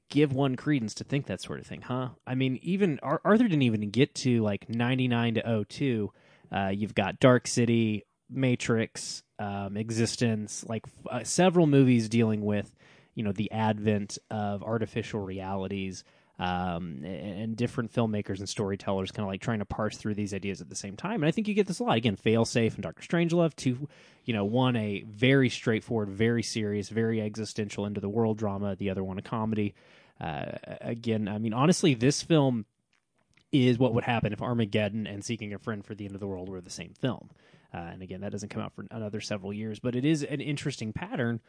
give 0.08 0.32
one 0.32 0.56
credence 0.56 0.92
to 0.94 1.04
think 1.04 1.26
that 1.26 1.40
sort 1.40 1.58
of 1.58 1.66
thing, 1.66 1.82
huh? 1.82 2.10
I 2.26 2.34
mean, 2.34 2.58
even 2.62 3.00
Ar- 3.02 3.22
Arthur 3.24 3.44
didn't 3.44 3.62
even 3.62 3.88
get 3.90 4.14
to 4.16 4.42
like 4.42 4.68
99 4.68 5.34
to 5.34 5.64
02. 5.68 6.12
Uh, 6.54 6.68
you've 6.68 6.94
got 6.94 7.18
Dark 7.18 7.46
City, 7.46 8.04
Matrix, 8.28 9.22
um, 9.38 9.74
eXistenZ, 9.74 10.68
like 10.68 10.82
f- 10.86 11.06
uh, 11.10 11.24
several 11.24 11.66
movies 11.66 12.10
dealing 12.10 12.42
with 12.44 12.74
you 13.14 13.22
know 13.22 13.32
the 13.32 13.50
advent 13.52 14.18
of 14.30 14.62
artificial 14.62 15.20
realities 15.20 16.04
um, 16.38 17.04
and, 17.04 17.56
different 17.56 17.92
filmmakers 17.92 18.38
and 18.38 18.48
storytellers 18.48 19.12
kind 19.12 19.24
of 19.24 19.28
like 19.28 19.40
trying 19.40 19.60
to 19.60 19.64
parse 19.64 19.96
through 19.96 20.14
these 20.14 20.34
ideas 20.34 20.60
at 20.60 20.68
the 20.68 20.74
same 20.74 20.96
time. 20.96 21.22
And 21.22 21.26
I 21.26 21.30
think 21.30 21.46
you 21.46 21.54
get 21.54 21.66
this 21.66 21.78
a 21.78 21.84
lot. 21.84 21.96
Again, 21.96 22.16
Failsafe 22.16 22.74
and 22.74 22.82
Doctor 22.82 23.02
Strangelove, 23.02 23.54
two, 23.54 23.88
you 24.24 24.34
know, 24.34 24.44
one 24.44 24.74
a 24.74 25.02
very 25.02 25.48
straightforward, 25.48 26.08
very 26.08 26.42
serious, 26.42 26.88
very 26.88 27.20
existential 27.20 27.86
into 27.86 28.00
the 28.00 28.08
world 28.08 28.38
drama. 28.38 28.74
The 28.74 28.90
other 28.90 29.04
one 29.04 29.18
a 29.18 29.22
comedy. 29.22 29.74
uh, 30.20 30.52
again, 30.80 31.28
I 31.28 31.38
mean, 31.38 31.52
honestly, 31.52 31.94
this 31.94 32.22
film 32.22 32.64
is 33.52 33.78
what 33.78 33.94
would 33.94 34.04
happen 34.04 34.32
if 34.32 34.40
Armageddon 34.40 35.06
and 35.06 35.24
Seeking 35.24 35.52
a 35.52 35.58
Friend 35.58 35.84
for 35.84 35.94
the 35.94 36.06
End 36.06 36.14
of 36.14 36.20
the 36.20 36.26
World 36.26 36.48
were 36.48 36.60
the 36.60 36.70
same 36.70 36.94
film. 36.94 37.30
Uh, 37.72 37.78
and 37.78 38.02
again, 38.02 38.22
that 38.22 38.32
doesn't 38.32 38.48
come 38.48 38.62
out 38.62 38.72
for 38.72 38.86
another 38.90 39.20
several 39.20 39.52
years, 39.52 39.78
but 39.78 39.94
it 39.94 40.04
is 40.04 40.22
an 40.22 40.40
interesting 40.40 40.92
pattern. 40.92 41.40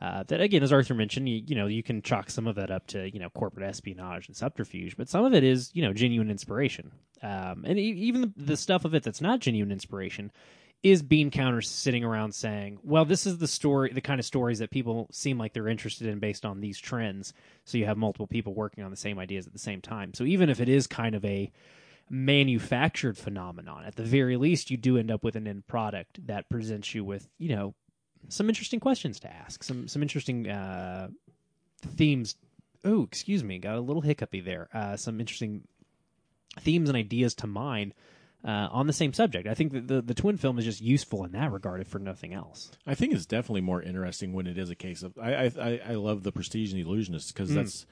Uh, 0.00 0.22
that 0.28 0.40
again, 0.40 0.62
as 0.62 0.72
Arthur 0.72 0.94
mentioned, 0.94 1.28
you, 1.28 1.42
you 1.46 1.54
know 1.54 1.66
you 1.66 1.82
can 1.82 2.00
chalk 2.00 2.30
some 2.30 2.46
of 2.46 2.54
that 2.54 2.70
up 2.70 2.86
to 2.86 3.10
you 3.10 3.20
know 3.20 3.28
corporate 3.30 3.66
espionage 3.66 4.28
and 4.28 4.36
subterfuge, 4.36 4.96
but 4.96 5.08
some 5.10 5.24
of 5.24 5.34
it 5.34 5.44
is 5.44 5.70
you 5.74 5.82
know 5.82 5.92
genuine 5.92 6.30
inspiration, 6.30 6.90
um, 7.22 7.64
and 7.66 7.78
e- 7.78 7.82
even 7.82 8.32
the, 8.36 8.56
stuff 8.56 8.86
of 8.86 8.94
it 8.94 9.02
that's 9.02 9.20
not 9.20 9.40
genuine 9.40 9.70
inspiration 9.70 10.32
is 10.82 11.02
bean 11.02 11.30
counters 11.30 11.68
sitting 11.68 12.02
around 12.02 12.34
saying, 12.34 12.78
"Well, 12.82 13.04
this 13.04 13.26
is 13.26 13.36
the 13.38 13.46
story, 13.46 13.92
the 13.92 14.00
kind 14.00 14.18
of 14.18 14.24
stories 14.24 14.60
that 14.60 14.70
people 14.70 15.06
seem 15.12 15.36
like 15.36 15.52
they're 15.52 15.68
interested 15.68 16.06
in 16.06 16.18
based 16.18 16.46
on 16.46 16.60
these 16.60 16.78
trends." 16.78 17.34
So 17.66 17.76
you 17.76 17.84
have 17.84 17.98
multiple 17.98 18.26
people 18.26 18.54
working 18.54 18.82
on 18.82 18.90
the 18.90 18.96
same 18.96 19.18
ideas 19.18 19.46
at 19.46 19.52
the 19.52 19.58
same 19.58 19.82
time. 19.82 20.14
So 20.14 20.24
even 20.24 20.48
if 20.48 20.60
it 20.60 20.68
is 20.70 20.86
kind 20.86 21.14
of 21.14 21.26
a 21.26 21.52
manufactured 22.08 23.18
phenomenon, 23.18 23.84
at 23.84 23.96
the 23.96 24.02
very 24.02 24.38
least, 24.38 24.70
you 24.70 24.78
do 24.78 24.96
end 24.96 25.10
up 25.10 25.22
with 25.22 25.36
an 25.36 25.46
end 25.46 25.66
product 25.66 26.26
that 26.26 26.48
presents 26.48 26.94
you 26.94 27.04
with, 27.04 27.28
you 27.38 27.54
know, 27.54 27.74
some 28.28 28.48
interesting 28.48 28.80
questions 28.80 29.20
to 29.20 29.32
ask, 29.32 29.62
some 29.64 29.88
some 29.88 30.02
interesting 30.02 30.48
uh, 30.48 31.08
themes. 31.96 32.36
Oh, 32.84 33.02
excuse 33.04 33.44
me, 33.44 33.58
got 33.58 33.76
a 33.76 33.80
little 33.80 34.02
hiccupy 34.02 34.40
there. 34.40 34.68
Uh, 34.72 34.96
some 34.96 35.20
interesting 35.20 35.62
themes 36.60 36.88
and 36.88 36.96
ideas 36.96 37.34
to 37.36 37.46
mine 37.46 37.92
uh, 38.44 38.68
on 38.72 38.86
the 38.86 38.92
same 38.92 39.12
subject. 39.12 39.46
I 39.46 39.54
think 39.54 39.72
that 39.72 39.86
the 39.88 40.00
the 40.02 40.14
twin 40.14 40.36
film 40.36 40.58
is 40.58 40.64
just 40.64 40.80
useful 40.80 41.24
in 41.24 41.32
that 41.32 41.52
regard, 41.52 41.80
if 41.80 41.88
for 41.88 41.98
nothing 41.98 42.32
else. 42.34 42.70
I 42.86 42.94
think 42.94 43.12
it's 43.12 43.26
definitely 43.26 43.60
more 43.62 43.82
interesting 43.82 44.32
when 44.32 44.46
it 44.46 44.56
is 44.58 44.70
a 44.70 44.74
case 44.74 45.02
of 45.02 45.16
I 45.18 45.34
I, 45.58 45.80
I- 45.90 45.94
love 45.94 46.22
the 46.22 46.32
Prestige 46.32 46.72
and 46.72 46.78
the 46.82 46.86
Illusionist 46.88 47.28
Mm. 47.30 47.34
because 47.34 47.54
that's 47.54 47.86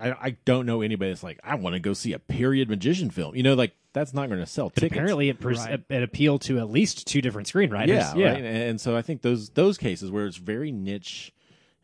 I, 0.00 0.10
I 0.10 0.30
don't 0.44 0.66
know 0.66 0.80
anybody 0.82 1.10
that's 1.10 1.22
like 1.22 1.38
I 1.44 1.54
want 1.54 1.74
to 1.74 1.80
go 1.80 1.92
see 1.92 2.12
a 2.12 2.18
period 2.18 2.68
magician 2.68 3.10
film. 3.10 3.36
You 3.36 3.42
know, 3.42 3.54
like 3.54 3.72
that's 3.92 4.12
not 4.12 4.28
going 4.28 4.40
to 4.40 4.46
sell 4.46 4.70
tickets. 4.70 4.90
But 4.90 4.96
Apparently, 4.98 5.28
it, 5.28 5.40
pres- 5.40 5.58
Right. 5.58 5.80
it 5.88 6.02
appealed 6.02 6.42
to 6.42 6.58
at 6.58 6.70
least 6.70 7.06
two 7.06 7.20
different 7.20 7.46
screenwriters. 7.52 7.88
yeah, 7.88 8.12
right. 8.12 8.36
And, 8.38 8.46
and 8.46 8.80
so 8.80 8.96
I 8.96 9.02
think 9.02 9.22
those 9.22 9.50
those 9.50 9.78
cases 9.78 10.10
where 10.10 10.26
it's 10.26 10.36
very 10.36 10.72
niche 10.72 11.32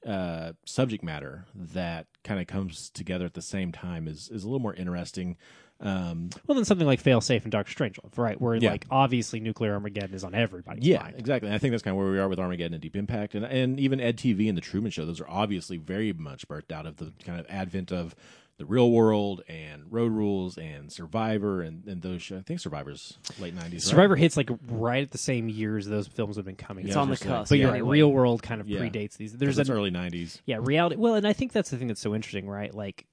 uh, 0.07 0.53
subject 0.65 1.03
matter 1.03 1.47
that 1.55 2.07
kind 2.23 2.41
of 2.41 2.47
comes 2.47 2.91
together 2.91 3.25
at 3.25 3.35
the 3.35 3.43
same 3.43 3.73
time 3.73 4.07
is 4.09 4.29
is 4.33 4.43
a 4.45 4.47
little 4.47 4.61
more 4.61 4.75
interesting. 4.75 5.37
Um, 5.81 6.31
Well, 6.47 6.55
then 6.57 6.65
something 6.65 6.87
like 6.87 7.01
Fail 7.01 7.21
Safe 7.21 7.43
and 7.45 7.53
Doctor 7.53 7.73
Strangelove, 7.75 8.17
right? 8.17 8.41
Where 8.41 8.55
Yeah. 8.57 8.71
like 8.73 8.87
obviously 8.91 9.41
nuclear 9.41 9.75
Armageddon 9.75 10.15
is 10.15 10.25
on 10.25 10.35
everybody's 10.35 10.85
yeah, 10.87 11.03
mind. 11.03 11.17
exactly. 11.19 11.49
And 11.49 11.55
I 11.55 11.59
think 11.59 11.73
that's 11.73 11.83
kind 11.83 11.93
of 11.95 11.99
where 12.03 12.11
we 12.11 12.19
are 12.19 12.29
with 12.29 12.39
Armageddon 12.39 12.73
and 12.75 12.83
Deep 12.83 12.97
Impact, 12.97 13.35
and 13.35 13.45
and 13.45 13.79
even 13.79 14.01
Ed 14.01 14.17
TV 14.17 14.49
and 14.49 14.57
the 14.57 14.63
Truman 14.63 14.91
Show. 14.91 15.05
Those 15.05 15.21
are 15.21 15.29
obviously 15.29 15.77
very 15.77 16.13
much 16.13 16.49
birthed 16.49 16.73
out 16.73 16.87
of 16.87 16.97
the 16.97 17.13
kind 17.25 17.39
of 17.39 17.47
advent 17.51 17.93
of 17.93 18.15
the 18.59 18.65
real 18.65 18.91
world 18.91 19.43
and 19.51 19.83
Road 19.93 20.13
Rules 20.13 20.57
and 20.57 20.91
Survivor 20.91 21.61
and, 21.61 21.87
and 21.87 22.01
those. 22.01 22.23
Shows. 22.23 22.39
I 22.39 22.43
think 22.43 22.61
Survivor's 22.61 23.19
late 23.39 23.53
nineties. 23.55 23.85
Survivor 23.85 24.17
hits 24.17 24.35
like 24.39 24.49
right 24.69 25.03
at 25.03 25.11
the 25.11 25.19
same 25.19 25.51
years 25.51 25.85
those 25.87 26.07
films 26.07 26.37
have 26.37 26.47
been 26.47 26.57
coming. 26.57 26.87
It's 26.87 26.97
out. 26.97 27.03
on 27.03 27.09
the 27.11 27.17
just 27.17 27.25
cusp. 27.25 27.51
But 27.51 27.59
you're 27.59 27.69
right. 27.69 27.75
anyway. 27.81 27.99
Real 27.99 28.11
world 28.13 28.43
kind 28.43 28.63
of 28.63 28.67
Yeah. 28.69 28.81
predates 28.81 29.19
these. 29.19 29.35
There's 29.37 29.57
There's 29.57 29.69
an 29.69 29.77
early 29.77 29.91
nineties. 29.91 30.41
Yeah, 30.47 30.61
reality. 30.63 30.97
Well, 30.97 31.17
and 31.17 31.27
I 31.27 31.35
think 31.35 31.53
that's 31.53 31.69
the 31.69 31.77
thing 31.77 31.89
that's 31.89 32.01
so 32.01 32.15
interesting, 32.15 32.49
right? 32.49 32.73
Like, 32.75 33.05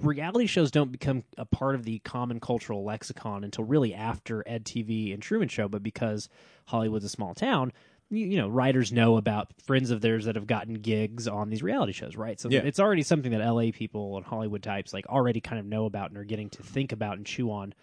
reality 0.00 0.46
shows 0.46 0.70
don't 0.70 0.92
become 0.92 1.24
a 1.36 1.44
part 1.44 1.74
of 1.74 1.84
the 1.84 1.98
common 2.00 2.40
cultural 2.40 2.84
lexicon 2.84 3.44
until 3.44 3.64
really 3.64 3.94
after 3.94 4.42
Ed 4.46 4.64
TV 4.64 5.12
and 5.12 5.22
Truman 5.22 5.48
Show, 5.48 5.68
but 5.68 5.82
because 5.82 6.28
Hollywood's 6.66 7.04
a 7.04 7.08
small 7.08 7.34
town. 7.34 7.72
You, 8.10 8.26
you 8.26 8.36
know, 8.38 8.48
writers 8.48 8.90
know 8.90 9.18
about 9.18 9.48
friends 9.66 9.90
of 9.90 10.00
theirs 10.00 10.24
that 10.24 10.34
have 10.34 10.46
gotten 10.46 10.74
gigs 10.74 11.28
on 11.28 11.50
these 11.50 11.62
reality 11.62 11.92
shows, 11.92 12.16
right? 12.16 12.40
So 12.40 12.48
Yeah. 12.48 12.60
it's 12.60 12.80
already 12.80 13.02
something 13.02 13.32
that 13.32 13.42
LA 13.46 13.70
people 13.70 14.16
and 14.16 14.24
Hollywood 14.24 14.62
types 14.62 14.94
like 14.94 15.06
already 15.08 15.40
kind 15.42 15.58
of 15.60 15.66
know 15.66 15.84
about 15.84 16.08
and 16.08 16.16
are 16.18 16.24
getting 16.24 16.48
to 16.50 16.62
think 16.62 16.92
about 16.92 17.18
and 17.18 17.26
chew 17.26 17.50
on 17.50 17.74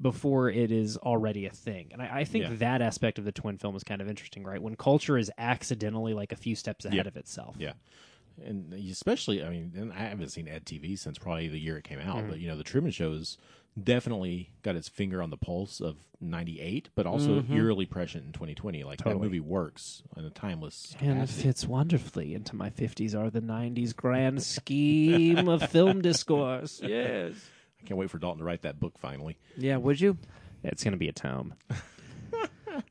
before 0.00 0.48
it 0.50 0.72
is 0.72 0.96
already 0.96 1.46
a 1.46 1.50
thing. 1.50 1.90
And 1.92 2.00
I, 2.02 2.20
I 2.20 2.24
think 2.24 2.44
Yeah. 2.48 2.54
that 2.54 2.82
aspect 2.82 3.18
of 3.18 3.24
the 3.24 3.32
twin 3.32 3.58
film 3.58 3.76
is 3.76 3.84
kind 3.84 4.00
of 4.00 4.08
interesting, 4.08 4.42
right? 4.44 4.60
When 4.60 4.74
culture 4.74 5.16
is 5.18 5.30
accidentally 5.38 6.14
like 6.14 6.32
a 6.32 6.36
few 6.36 6.56
steps 6.56 6.84
ahead 6.84 6.96
Yeah. 7.04 7.08
of 7.08 7.16
itself. 7.16 7.54
Yeah. 7.58 7.74
And 8.44 8.72
especially, 8.72 9.44
I 9.44 9.50
mean, 9.50 9.72
and 9.76 9.92
I 9.92 9.98
haven't 10.08 10.30
seen 10.30 10.48
Ed 10.48 10.64
TV 10.64 10.98
since 10.98 11.18
probably 11.18 11.48
the 11.48 11.60
year 11.60 11.76
it 11.76 11.84
came 11.84 12.00
out, 12.00 12.16
Mm-hmm. 12.18 12.30
but 12.30 12.40
you 12.40 12.48
know, 12.48 12.56
the 12.56 12.64
Truman 12.64 12.90
Show 12.90 13.12
has 13.12 13.36
definitely 13.80 14.50
got 14.62 14.74
its 14.76 14.88
finger 14.88 15.22
on 15.22 15.30
the 15.30 15.36
pulse 15.36 15.80
of 15.80 15.96
'98, 16.20 16.88
but 16.94 17.06
also 17.06 17.44
eerily 17.50 17.86
prescient 17.86 18.24
in 18.26 18.32
2020. 18.32 18.82
Like 18.84 18.98
Mm-hmm. 18.98 19.04
Totally. 19.08 19.20
that 19.20 19.24
movie 19.24 19.40
works 19.40 20.02
in 20.16 20.24
a 20.24 20.30
timeless. 20.30 20.94
And 21.00 21.22
it 21.22 21.28
fits 21.28 21.66
wonderfully 21.66 22.34
into 22.34 22.56
my 22.56 22.70
50s 22.70 23.14
or 23.14 23.30
the 23.30 23.40
90s 23.40 23.94
grand 23.94 24.42
scheme 24.42 25.48
of 25.48 25.70
film 25.70 26.02
discourse. 26.02 26.80
Yes. 26.82 27.34
I 27.82 27.86
can't 27.86 27.98
wait 27.98 28.10
for 28.10 28.18
Dalton 28.18 28.38
to 28.40 28.44
write 28.44 28.62
that 28.62 28.78
book 28.80 28.98
finally. 28.98 29.38
Yeah, 29.56 29.76
would 29.76 30.00
you? 30.00 30.18
It's 30.62 30.84
going 30.84 30.92
to 30.92 30.98
be 30.98 31.08
a 31.08 31.12
tome. 31.12 31.54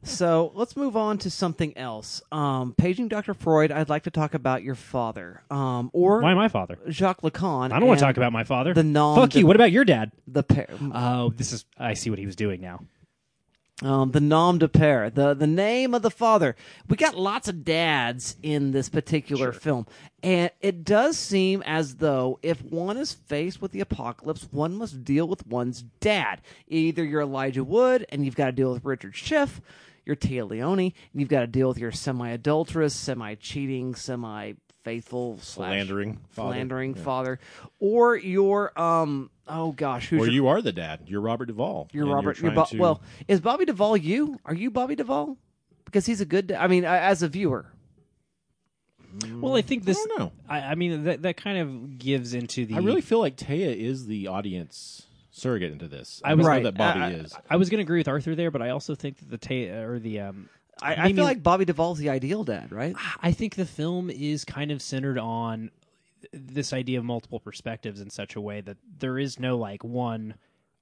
So 0.03 0.51
let's 0.55 0.75
move 0.75 0.95
on 0.97 1.17
to 1.19 1.29
something 1.29 1.77
else. 1.77 2.21
Um, 2.31 2.73
paging 2.77 3.07
Dr. 3.07 3.33
Freud, 3.33 3.71
I'd 3.71 3.89
like 3.89 4.03
to 4.03 4.11
talk 4.11 4.33
about 4.33 4.63
your 4.63 4.75
father, 4.75 5.43
um, 5.49 5.89
or 5.93 6.21
Why 6.21 6.33
my 6.33 6.47
father? 6.47 6.77
Jacques 6.89 7.21
Lacan. 7.21 7.71
I 7.71 7.79
don't 7.79 7.87
want 7.87 7.99
to 7.99 8.05
talk 8.05 8.17
about 8.17 8.31
my 8.33 8.43
father. 8.43 8.73
the 8.73 8.83
non. 8.83 9.17
Fuck 9.19 9.35
you. 9.35 9.45
What 9.45 9.55
about 9.55 9.71
your 9.71 9.85
dad? 9.85 10.11
the 10.27 10.43
pair. 10.43 10.69
Oh, 10.93 11.31
this 11.35 11.51
is. 11.53 11.65
I 11.77 11.93
see 11.93 12.09
what 12.09 12.19
he 12.19 12.25
was 12.25 12.35
doing 12.35 12.61
now. 12.61 12.81
Um, 13.81 14.11
the 14.11 14.19
nom 14.19 14.57
de 14.57 14.67
pere, 14.67 15.09
the 15.09 15.33
the 15.33 15.47
name 15.47 15.93
of 15.93 16.01
the 16.01 16.11
father. 16.11 16.57
We 16.89 16.97
got 16.97 17.15
lots 17.15 17.47
of 17.47 17.63
dads 17.63 18.35
in 18.43 18.71
this 18.71 18.89
particular 18.89 19.53
film, 19.53 19.87
and 20.21 20.51
it 20.59 20.83
does 20.83 21.17
seem 21.17 21.61
as 21.65 21.95
though 21.95 22.39
if 22.43 22.61
one 22.61 22.97
is 22.97 23.13
faced 23.13 23.61
with 23.61 23.71
the 23.71 23.79
apocalypse, 23.79 24.49
one 24.51 24.75
must 24.75 25.05
deal 25.05 25.29
with 25.29 25.47
one's 25.47 25.83
dad. 26.01 26.41
Either 26.67 27.05
you're 27.05 27.21
Elijah 27.21 27.63
Wood, 27.63 28.05
and 28.09 28.25
you've 28.25 28.35
got 28.35 28.47
to 28.47 28.51
deal 28.51 28.73
with 28.73 28.83
Richard 28.83 29.15
Schiff. 29.15 29.61
You're 30.05 30.17
Téa 30.17 30.49
Leoni, 30.49 30.93
and 31.13 31.21
you've 31.21 31.29
got 31.29 31.41
to 31.41 31.47
deal 31.47 31.69
with 31.69 31.77
your 31.77 31.91
semi-adulterous, 31.91 32.93
semi-cheating, 32.95 33.95
semi-faithful, 33.95 35.37
slash 35.41 35.85
Philandering 36.31 36.95
father. 36.95 36.97
Yeah. 36.97 37.03
father, 37.05 37.39
or 37.79 38.17
you're 38.17 38.77
um 38.77 39.29
oh 39.49 39.71
gosh, 39.73 40.07
who's 40.09 40.21
Or 40.21 40.25
your 40.25 40.33
you 40.33 40.47
are 40.47 40.61
the 40.61 40.71
dad. 40.71 41.01
You're 41.07 41.21
Robert 41.21 41.45
Duvall. 41.47 41.89
you're 41.91 42.05
Robert. 42.05 42.37
You're 42.39 42.51
trying 42.51 42.55
Bo- 42.55 42.65
to- 42.65 42.77
Well, 42.77 43.01
is 43.27 43.41
Bobby 43.41 43.65
Duvall 43.65 43.97
you? 43.97 44.39
Are 44.45 44.53
you 44.53 44.71
Bobby 44.71 44.95
Duvall? 44.95 45.37
Because 45.85 46.05
he's 46.05 46.21
a 46.21 46.25
good. 46.25 46.51
I 46.51 46.67
mean, 46.67 46.85
I- 46.85 46.99
as 46.99 47.23
a 47.23 47.27
viewer, 47.27 47.65
Well, 49.33 49.55
I 49.55 49.61
think 49.63 49.85
this. 49.85 49.97
I 49.97 50.05
don't 50.07 50.19
know. 50.19 50.31
I, 50.47 50.59
I 50.61 50.75
mean, 50.75 51.03
that 51.05 51.23
that 51.23 51.35
kind 51.37 51.57
of 51.57 51.97
gives 51.97 52.33
into 52.33 52.65
the. 52.65 52.75
I 52.75 52.79
really 52.79 53.01
feel 53.01 53.19
like 53.19 53.35
Téa 53.37 53.75
is 53.75 54.05
the 54.05 54.27
audience 54.27 55.07
surrogate 55.31 55.71
into 55.71 55.87
this. 55.87 56.21
I 56.23 56.31
I 56.31 56.33
was- 56.35 56.43
was 56.43 56.47
Right. 56.47 56.63
that 56.63 56.77
Bobby 56.77 56.99
I- 56.99 57.09
is. 57.11 57.33
I 57.49 57.55
was 57.57 57.69
going 57.69 57.79
to 57.79 57.83
agree 57.83 57.99
with 57.99 58.07
Arthur 58.07 58.35
there, 58.35 58.51
but 58.51 58.61
I 58.61 58.69
also 58.69 58.93
think 58.93 59.17
that 59.17 59.29
the 59.31 59.37
ta- 59.37 59.73
or 59.81 59.97
the 59.99 60.19
um. 60.21 60.49
I, 60.81 61.07
I 61.07 61.13
feel 61.13 61.25
like 61.25 61.43
Bobby 61.43 61.65
Duvall's 61.65 61.97
the 61.97 62.09
ideal 62.09 62.45
dad, 62.45 62.71
right? 62.71 62.95
I 63.21 63.33
think 63.33 63.55
the 63.55 63.65
film 63.65 64.09
is 64.09 64.45
kind 64.45 64.71
of 64.71 64.81
centered 64.81 65.17
on 65.17 65.71
this 66.33 66.73
idea 66.73 66.99
of 66.99 67.05
multiple 67.05 67.39
perspectives 67.39 68.01
in 68.01 68.09
such 68.09 68.35
a 68.35 68.41
way 68.41 68.61
that 68.61 68.77
there 68.99 69.17
is 69.17 69.39
no 69.39 69.57
like 69.57 69.83
one 69.83 70.35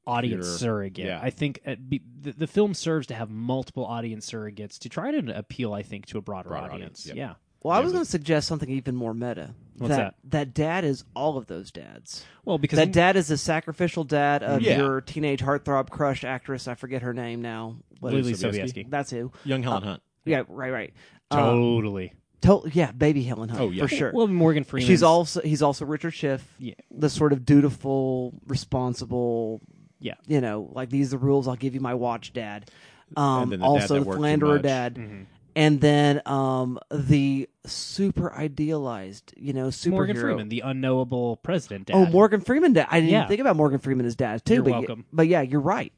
audience 0.06 0.46
Pure- 0.46 0.58
surrogate. 0.58 1.06
yeah. 1.06 1.20
I 1.22 1.30
think 1.30 1.60
uh, 1.66 1.76
be, 1.76 2.02
the, 2.22 2.32
the 2.32 2.48
film 2.48 2.74
serves 2.74 3.08
to 3.08 3.14
have 3.14 3.30
multiple 3.30 3.86
audience 3.86 4.30
surrogates 4.30 4.78
to 4.80 4.90
try 4.90 5.12
to 5.12 5.38
appeal, 5.38 5.74
I 5.74 5.84
think, 5.84 6.06
to 6.08 6.18
a 6.18 6.22
broader, 6.22 6.50
Broader 6.50 6.72
audience. 6.74 7.02
audience, 7.02 7.06
yep. 7.08 7.16
Yeah. 7.18 7.34
Well, 7.64 7.76
I 7.76 7.80
was 7.82 7.92
but- 7.92 7.96
going 7.98 8.06
to 8.06 8.12
suggest 8.12 8.48
something 8.48 8.70
even 8.70 8.96
more 8.96 9.14
meta. 9.14 9.54
What's 9.78 9.96
that 9.96 10.16
that 10.30 10.54
dad 10.56 10.84
is 10.86 11.04
all 11.16 11.38
of 11.38 11.46
those 11.48 11.70
dads. 11.72 12.26
Well, 12.46 12.58
because 12.58 12.78
That 12.78 12.92
dad 12.92 13.16
is 13.16 13.28
the 13.28 13.38
sacrificial 13.38 14.04
dad 14.06 14.42
of 14.42 14.62
Yeah. 14.62 14.78
your 14.78 15.02
teenage 15.02 15.42
heartthrob 15.42 15.90
crush 15.92 16.24
actress. 16.24 16.68
I 16.68 16.74
forget 16.76 17.02
her 17.04 17.14
name 17.14 17.42
now. 17.44 17.78
Lily 18.02 18.32
is- 18.32 18.42
Sobieski? 18.42 18.64
Sobieski. 18.74 18.90
That's 18.90 19.12
who. 19.12 19.32
Young 19.44 19.62
Helen 19.62 19.84
Hunt. 19.84 20.02
Yeah, 20.26 20.44
right, 20.48 20.72
right. 20.72 20.94
Um, 21.30 21.40
Totally. 21.40 22.14
To- 22.42 22.70
yeah, 22.72 22.92
baby 22.92 23.24
Helen 23.24 23.50
Hunt. 23.50 23.62
Oh, 23.62 23.70
yeah. 23.70 23.84
for 23.84 23.88
sure. 23.88 24.12
Well, 24.14 24.28
Morgan 24.28 24.64
Freeman. 24.64 24.88
She's 24.88 25.04
also 25.04 25.42
he's 25.42 25.62
also 25.62 25.86
Richard 25.86 26.12
Schiff. 26.12 26.46
Yeah. 26.60 26.74
the 26.92 27.10
sort 27.10 27.34
of 27.34 27.46
dutiful, 27.46 28.34
responsible, 28.48 29.62
Yeah. 30.00 30.16
you 30.28 30.42
know, 30.42 30.70
like 30.74 30.90
these 30.90 31.14
are 31.14 31.18
the 31.18 31.26
rules. 31.26 31.48
I'll 31.48 31.56
give 31.56 31.74
you 31.74 31.82
my 31.82 31.94
watch, 31.94 32.34
Dad. 32.34 32.70
Um, 33.16 33.50
the 33.52 33.60
also 33.62 33.94
that 33.96 34.00
the 34.02 34.06
worked 34.06 34.18
philanderer 34.18 34.60
dad, 34.60 34.96
Mm-hmm. 34.96 35.22
and 35.56 35.80
then 35.80 36.22
um, 36.26 36.78
the 36.92 37.48
super 37.66 38.34
idealized, 38.34 39.34
you 39.38 39.54
know, 39.54 39.68
superhero. 39.70 39.90
Morgan 39.92 40.18
Freeman, 40.18 40.50
the 40.50 40.60
unknowable 40.62 41.38
president. 41.38 41.88
Dad. 41.88 41.96
Oh, 41.96 42.06
Morgan 42.06 42.42
Freeman 42.42 42.74
dad. 42.74 42.88
I 42.92 43.00
didn't 43.00 43.14
Yeah. 43.14 43.28
think 43.28 43.40
about 43.40 43.56
Morgan 43.56 43.80
Freeman 43.80 44.06
as 44.06 44.16
dad 44.18 44.44
too. 44.44 44.56
You're 44.56 44.64
but 44.64 44.72
welcome. 44.72 45.06
but 45.14 45.28
yeah, 45.28 45.42
you're 45.42 45.62
right. 45.62 45.94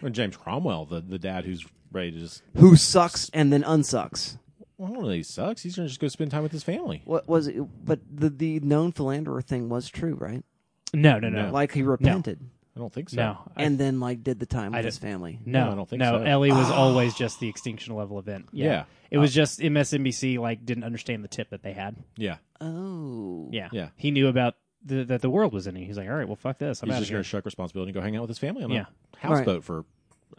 And 0.00 0.14
James 0.14 0.36
Cromwell, 0.36 0.84
the, 0.86 1.00
the 1.00 1.18
dad 1.18 1.44
who's 1.44 1.66
ready 1.90 2.12
to 2.12 2.18
just. 2.20 2.42
Who 2.56 2.76
sucks 2.76 3.30
and 3.34 3.52
then 3.52 3.62
unsucks. 3.64 4.38
Well, 4.76 4.88
I 4.90 4.92
don't 4.94 5.02
know 5.02 5.08
that 5.08 5.14
he 5.14 5.22
sucks. 5.22 5.62
He's 5.62 5.76
going 5.76 5.86
to 5.86 5.88
just 5.90 6.00
go 6.00 6.08
spend 6.08 6.30
time 6.30 6.42
with 6.42 6.52
his 6.52 6.64
family. 6.64 7.02
What 7.04 7.28
was 7.28 7.46
it? 7.46 7.56
But 7.84 8.00
the 8.12 8.28
the 8.30 8.60
known 8.60 8.92
philanderer 8.92 9.40
thing 9.42 9.68
was 9.68 9.88
true, 9.88 10.14
right? 10.14 10.44
No, 10.92 11.18
no, 11.18 11.28
no, 11.28 11.46
No. 11.46 11.52
Like 11.52 11.72
he 11.72 11.82
repented 11.82 12.40
I 12.76 12.80
don't 12.80 12.92
think 12.92 13.10
so. 13.10 13.16
no. 13.16 13.38
I- 13.56 13.62
and 13.62 13.78
then 13.78 14.00
like 14.00 14.24
did 14.24 14.40
the 14.40 14.46
time 14.46 14.72
with 14.72 14.80
I 14.80 14.82
his 14.82 14.98
family. 14.98 15.38
No, 15.44 15.66
No, 15.66 15.72
I 15.72 15.74
don't 15.76 15.88
think 15.88 16.02
so. 16.02 16.12
no. 16.12 16.18
so. 16.18 16.24
E.L.E. 16.24 16.50
was 16.50 16.70
ah. 16.70 16.74
always 16.74 17.14
just 17.14 17.38
the 17.40 17.48
extinction 17.48 17.94
level 17.94 18.18
event. 18.18 18.48
Yeah, 18.52 18.66
Yeah. 18.66 18.84
it 19.10 19.18
was 19.18 19.30
uh, 19.32 19.34
just 19.34 19.60
MSNBC 19.60 20.38
like 20.38 20.64
didn't 20.66 20.84
understand 20.84 21.22
the 21.22 21.28
tip 21.28 21.50
that 21.50 21.62
they 21.62 21.72
had. 21.72 21.96
Yeah. 22.16 22.38
Oh, 22.60 23.48
Yeah, 23.52 23.68
Yeah. 23.72 23.88
He 23.96 24.10
knew 24.10 24.26
about 24.28 24.56
the, 24.84 25.04
that 25.04 25.22
the 25.22 25.30
world 25.30 25.52
was 25.52 25.68
ending. 25.68 25.84
He's 25.84 25.96
like, 25.96 26.08
all 26.08 26.14
right, 26.16 26.26
well, 26.26 26.36
fuck 26.36 26.58
this. 26.58 26.82
I'm 26.82 26.88
He's 26.88 26.96
out 26.96 26.98
just 27.00 27.10
of 27.10 27.14
gonna 27.14 27.22
shuck 27.24 27.44
responsibility 27.44 27.90
and 27.90 27.94
go 27.94 28.00
hang 28.00 28.16
out 28.16 28.22
with 28.22 28.30
his 28.30 28.38
family 28.38 28.64
on 28.64 28.70
Yeah. 28.70 28.86
a 29.14 29.16
houseboat 29.18 29.62
for, 29.64 29.84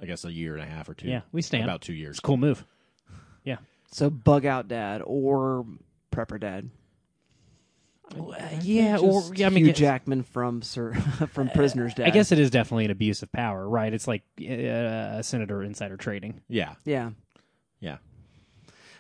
I 0.02 0.06
guess, 0.06 0.26
a 0.26 0.32
year 0.32 0.56
and 0.56 0.64
a 0.64 0.68
half 0.68 0.90
or 0.90 0.94
two. 0.94 1.08
Yeah, 1.08 1.22
we 1.32 1.42
stand. 1.42 1.64
about 1.64 1.82
two 1.82 1.94
years. 1.94 2.12
It's 2.18 2.20
a 2.20 2.22
cool 2.22 2.38
move. 2.38 2.66
Yeah. 3.46 3.58
So 3.96 4.10
bug 4.10 4.46
out 4.46 4.68
dad 4.68 5.02
or 5.06 5.66
prepper 6.12 6.38
dad. 6.38 6.70
yeah, 8.62 8.98
or 8.98 9.34
yeah, 9.34 9.48
I 9.48 9.50
mean, 9.50 9.60
Hugh 9.64 9.68
yeah, 9.68 9.72
Jackman 9.72 10.24
from 10.24 10.62
Sir 10.62 10.94
from 11.32 11.50
Prisoner's 11.50 11.94
Dad. 11.94 12.08
I 12.08 12.10
guess 12.10 12.34
it 12.34 12.38
is 12.38 12.50
definitely 12.50 12.84
an 12.84 12.92
abuse 12.92 13.24
of 13.24 13.32
power, 13.32 13.66
right? 13.66 13.94
It's 13.94 14.06
like 14.06 14.24
uh, 14.42 14.44
a 14.44 15.22
senator 15.24 15.64
insider 15.64 15.96
trading. 15.96 16.42
Yeah, 16.50 16.74
Yeah. 16.84 17.12
yeah. 17.80 18.00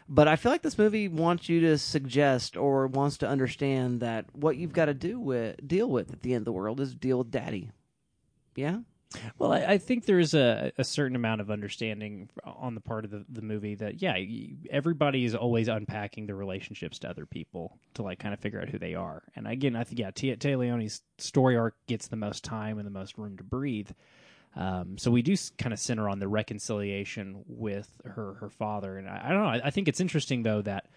But 0.07 0.29
I 0.29 0.37
feel 0.37 0.53
like 0.53 0.61
this 0.61 0.77
movie 0.77 1.09
wants 1.09 1.49
you 1.49 1.59
to 1.59 1.77
suggest 1.77 2.55
or 2.55 2.87
wants 2.87 3.17
to 3.17 3.27
understand 3.27 3.99
that 3.99 4.33
what 4.33 4.55
you've 4.55 4.71
got 4.71 4.85
to 4.85 4.93
do 4.93 5.19
with 5.19 5.67
deal 5.67 5.89
with 5.89 6.13
at 6.13 6.21
the 6.21 6.33
end 6.33 6.43
of 6.43 6.45
the 6.45 6.53
world 6.53 6.79
is 6.79 6.95
deal 6.95 7.17
with 7.17 7.31
daddy. 7.31 7.71
Yeah? 8.55 8.77
Well, 9.37 9.53
I, 9.53 9.65
I 9.65 9.77
think 9.77 10.05
there's 10.05 10.33
a, 10.33 10.71
a 10.77 10.83
certain 10.83 11.15
amount 11.15 11.41
of 11.41 11.51
understanding 11.51 12.29
on 12.43 12.75
the 12.75 12.81
part 12.81 13.05
of 13.05 13.11
the, 13.11 13.25
the 13.29 13.41
movie 13.41 13.75
that, 13.75 14.01
yeah, 14.01 14.17
everybody 14.69 15.25
is 15.25 15.35
always 15.35 15.67
unpacking 15.67 16.25
their 16.25 16.35
relationships 16.35 16.99
to 16.99 17.09
other 17.09 17.25
people 17.25 17.77
to 17.95 18.03
like 18.03 18.19
kind 18.19 18.33
of 18.33 18.39
figure 18.39 18.61
out 18.61 18.69
who 18.69 18.79
they 18.79 18.95
are. 18.95 19.23
And 19.35 19.47
again, 19.47 19.75
I 19.75 19.83
think 19.83 19.99
yeah, 19.99 20.11
Téa, 20.11 20.37
Téa 20.37 20.57
Leoni's 20.57 21.01
story 21.17 21.57
arc 21.57 21.75
gets 21.87 22.07
the 22.07 22.15
most 22.15 22.43
time 22.43 22.77
and 22.77 22.85
the 22.85 22.91
most 22.91 23.17
room 23.17 23.37
to 23.37 23.43
breathe. 23.43 23.89
Um, 24.55 24.97
so 24.97 25.11
we 25.11 25.21
do 25.21 25.35
kind 25.57 25.73
of 25.73 25.79
center 25.79 26.07
on 26.07 26.19
the 26.19 26.29
reconciliation 26.29 27.43
with 27.45 27.89
her 28.05 28.35
her 28.35 28.49
father, 28.49 28.97
and 28.97 29.09
I, 29.09 29.21
I 29.25 29.29
don't 29.29 29.41
know. 29.41 29.49
I, 29.49 29.61
I 29.65 29.69
think 29.69 29.89
it's 29.89 29.99
interesting 29.99 30.43
though 30.43 30.61
that 30.61 30.87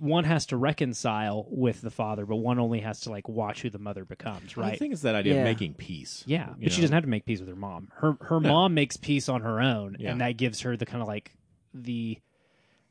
one 0.00 0.24
has 0.24 0.46
to 0.46 0.56
reconcile 0.56 1.46
with 1.48 1.80
the 1.80 1.90
father, 1.90 2.24
but 2.24 2.36
one 2.36 2.58
only 2.58 2.80
has 2.80 3.00
to 3.00 3.10
like 3.10 3.28
watch 3.28 3.62
who 3.62 3.70
the 3.70 3.78
mother 3.78 4.04
becomes, 4.04 4.56
right? 4.56 4.72
I 4.72 4.76
think 4.76 4.92
it's 4.92 5.02
that 5.02 5.14
idea 5.14 5.34
Yeah. 5.34 5.40
of 5.40 5.44
making 5.44 5.74
peace. 5.74 6.22
Yeah, 6.26 6.50
you 6.50 6.64
but 6.64 6.72
she 6.72 6.78
know? 6.78 6.82
doesn't 6.82 6.94
have 6.94 7.02
to 7.04 7.08
make 7.08 7.24
peace 7.26 7.40
with 7.40 7.48
her 7.48 7.56
mom. 7.56 7.88
Her 7.96 8.16
her 8.20 8.38
mom 8.40 8.74
makes 8.74 8.96
peace 8.96 9.28
on 9.28 9.40
her 9.42 9.60
own, 9.60 9.96
Yeah. 9.98 10.12
and 10.12 10.20
that 10.20 10.36
gives 10.36 10.60
her 10.60 10.76
the 10.76 10.86
kind 10.86 11.02
of 11.02 11.08
like 11.08 11.32
the 11.74 12.18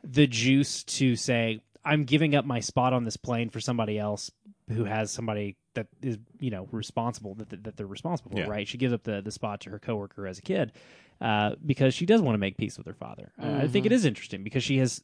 the 0.04 0.28
juice 0.28 0.84
to 0.84 1.16
say, 1.16 1.62
"I'm 1.86 2.04
giving 2.04 2.36
up 2.36 2.44
my 2.46 2.60
spot 2.60 2.92
on 2.94 3.06
this 3.06 3.18
plane 3.18 3.50
for 3.50 3.60
somebody 3.60 3.98
else 4.00 4.32
who 4.70 4.84
has 4.86 5.12
somebody 5.12 5.56
that 5.76 5.88
is 6.02 6.18
you 6.40 6.50
know 6.50 6.68
responsible 6.72 7.36
that 7.36 7.50
that, 7.52 7.64
that 7.64 7.78
they're 7.78 7.88
responsible 7.88 8.32
for." 8.32 8.38
Yeah. 8.40 8.48
Right? 8.48 8.68
She 8.68 8.78
gives 8.78 8.94
up 8.94 9.04
the 9.04 9.22
the 9.22 9.32
spot 9.32 9.62
to 9.62 9.70
her 9.70 9.80
coworker 9.80 10.28
as 10.28 10.40
a 10.40 10.42
kid 10.42 10.74
uh, 11.22 11.56
because 11.66 11.94
she 11.94 12.06
does 12.06 12.22
want 12.22 12.34
to 12.34 12.40
make 12.40 12.58
peace 12.58 12.78
with 12.78 12.88
her 12.88 12.94
father. 12.96 13.32
Uh, 13.42 13.60
I 13.64 13.68
think 13.68 13.86
it 13.86 13.92
is 13.94 14.04
interesting 14.06 14.44
because 14.44 14.64
she 14.64 14.78
has. 14.80 15.02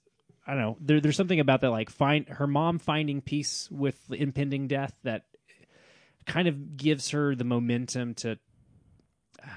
I 0.47 0.51
don't 0.53 0.61
know. 0.61 0.77
There, 0.79 1.01
there's 1.01 1.17
something 1.17 1.41
about 1.41 1.59
that, 1.61 1.71
like 1.71 1.89
find 1.89 2.27
her 2.29 2.47
mom 2.47 2.79
finding 2.79 3.19
peace 3.21 3.67
with 3.69 3.99
the 4.07 4.15
impending 4.15 4.67
death 4.67 4.93
that 5.03 5.25
kind 6.25 6.47
of 6.47 6.77
gives 6.77 7.09
her 7.09 7.35
the 7.35 7.43
momentum 7.43 8.13
to 8.15 8.39
uh, 9.43 9.47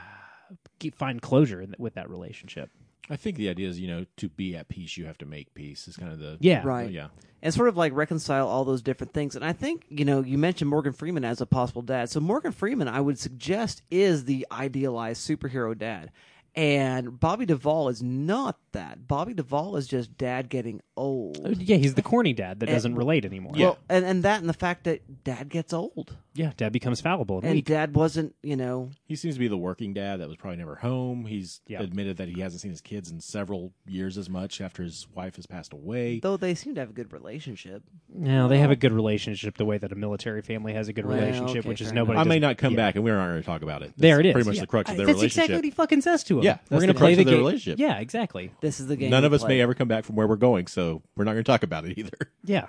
get, 0.81 0.97
find 0.97 1.23
closure 1.23 1.61
in, 1.63 1.75
with 1.79 1.95
that 1.95 2.11
relationship. 2.11 2.71
I 3.09 3.17
think 3.17 3.37
the 3.37 3.49
idea 3.49 3.69
is, 3.69 3.79
you 3.81 3.89
know, 3.89 4.07
to 4.19 4.29
be 4.29 4.57
at 4.57 4.69
peace, 4.69 4.97
you 4.97 5.07
have 5.07 5.19
to 5.19 5.27
make 5.27 5.53
peace. 5.55 5.89
Is 5.89 5.97
kind 5.97 6.13
of 6.13 6.19
the 6.19 6.37
Yeah, 6.41 6.63
Right. 6.65 6.91
yeah. 6.91 7.09
and 7.43 7.53
sort 7.55 7.69
of 7.69 7.77
like 7.77 7.93
reconcile 7.93 8.47
all 8.47 8.65
those 8.65 8.83
different 8.83 9.13
things. 9.13 9.35
And 9.35 9.45
I 9.45 9.53
think, 9.53 9.85
you 9.89 10.05
know, 10.05 10.23
you 10.23 10.39
mentioned 10.39 10.71
Morgan 10.71 10.93
Freeman 10.93 11.25
as 11.25 11.41
a 11.41 11.47
possible 11.47 11.83
dad. 11.83 12.11
So 12.11 12.21
Morgan 12.21 12.53
Freeman, 12.53 12.87
I 12.89 13.01
would 13.01 13.19
suggest, 13.19 13.83
is 13.91 14.25
the 14.27 14.47
idealized 14.53 15.29
superhero 15.29 15.77
dad. 15.77 16.13
And 16.55 17.19
Bobby 17.21 17.47
Duvall 17.47 17.89
is 17.89 18.03
not 18.03 18.59
that. 18.73 19.07
Bobby 19.07 19.35
Duvall 19.35 19.77
is 19.77 19.87
just 19.87 20.17
dad 20.19 20.49
getting 20.49 20.81
old. 20.97 21.39
Uh, 21.45 21.51
Yeah, 21.59 21.77
he's 21.77 21.95
the 21.95 22.03
corny 22.03 22.33
dad 22.33 22.61
that 22.61 22.69
And- 22.69 22.77
doesn't 22.77 22.95
relate 22.97 23.25
anymore. 23.25 23.53
Yeah. 23.57 23.67
Well, 23.67 23.79
and, 23.89 24.05
and 24.05 24.23
that 24.25 24.41
and 24.41 24.49
the 24.49 24.53
fact 24.55 24.85
that 24.85 25.25
dad 25.25 25.49
gets 25.49 25.73
old. 25.73 26.17
yeah, 26.35 26.53
dad 26.57 26.73
becomes 26.73 27.01
fallible 27.01 27.37
and 27.39 27.45
And 27.47 27.55
weak. 27.57 27.65
dad 27.67 27.95
wasn't, 27.95 28.35
you 28.43 28.57
know, 28.57 28.91
He 29.07 29.17
seems 29.17 29.35
to 29.35 29.41
be 29.41 29.49
the 29.49 29.57
working 29.57 29.93
dad 29.95 30.19
that 30.21 30.29
was 30.29 30.37
probably 30.37 30.59
never 30.59 30.77
home. 30.77 31.25
He's 31.27 31.61
Yeah. 31.69 31.83
admitted 31.83 32.17
that 32.19 32.29
he 32.29 32.41
hasn't 32.41 32.61
seen 32.63 32.71
his 32.71 32.81
kids 32.81 33.11
in 33.11 33.21
several 33.21 33.73
years 33.87 34.17
as 34.19 34.29
much 34.29 34.61
after 34.61 34.83
his 34.83 35.07
wife 35.15 35.37
has 35.37 35.47
passed 35.47 35.73
away. 35.73 36.21
though 36.21 36.37
they 36.37 36.55
seem 36.55 36.75
to 36.75 36.81
have 36.81 36.91
a 36.91 36.93
good 36.95 37.13
relationship. 37.13 37.83
No, 38.13 38.49
they 38.49 38.59
have 38.59 38.71
a 38.71 38.77
good 38.77 38.93
relationship 38.93 39.57
the 39.57 39.65
way 39.65 39.79
that 39.79 39.93
a 39.93 39.97
military 39.97 40.43
family 40.43 40.73
has 40.75 40.89
a 40.89 40.93
good 40.93 41.07
Well, 41.07 41.17
relationship, 41.17 41.59
okay, 41.61 41.69
which 41.69 41.81
is 41.81 41.89
fair 41.89 41.95
nobody. 41.97 42.19
I 42.19 42.25
may 42.25 42.29
doesn't- 42.39 42.43
not 42.43 42.59
come 42.59 42.73
yeah. 42.73 42.77
back, 42.77 42.95
and 42.97 43.05
we're 43.05 43.17
not 43.17 43.27
going 43.29 43.41
to 43.41 43.47
talk 43.47 43.63
about 43.63 43.83
it. 43.83 43.93
There 43.97 44.21
it 44.21 44.27
is. 44.27 44.33
Pretty 44.33 44.49
much 44.49 44.57
Yeah. 44.57 44.63
the 44.63 44.67
crux 44.67 44.91
of 44.91 44.95
I- 44.95 44.97
their 44.99 45.07
That's 45.07 45.17
relationship. 45.17 45.39
exactly 45.45 45.57
what 45.57 45.65
he 45.65 45.71
fucking 45.71 46.01
says 46.03 46.25
to 46.25 46.40
him. 46.41 46.45
Yeah, 46.47 46.59
we're 46.71 46.81
gonna 46.81 46.95
play 46.95 47.15
crux 47.15 47.19
the 47.19 47.25
game. 47.31 47.39
relationship. 47.39 47.79
Yeah, 47.79 47.99
exactly. 47.99 48.53
This 48.61 48.81
is 48.81 48.87
the 48.89 48.97
game. 48.97 49.11
None 49.11 49.25
of 49.25 49.33
us 49.33 49.41
play. 49.43 49.57
may 49.57 49.61
ever 49.61 49.75
come 49.75 49.89
back 49.89 50.05
from 50.05 50.17
where 50.17 50.27
we're 50.27 50.37
going, 50.37 50.67
so 50.67 51.03
we're 51.17 51.25
not 51.25 51.33
going 51.33 51.45
to 51.45 51.51
talk 51.51 51.63
about 51.63 51.85
it 51.85 51.97
either. 51.99 52.11
Yeah. 52.45 52.69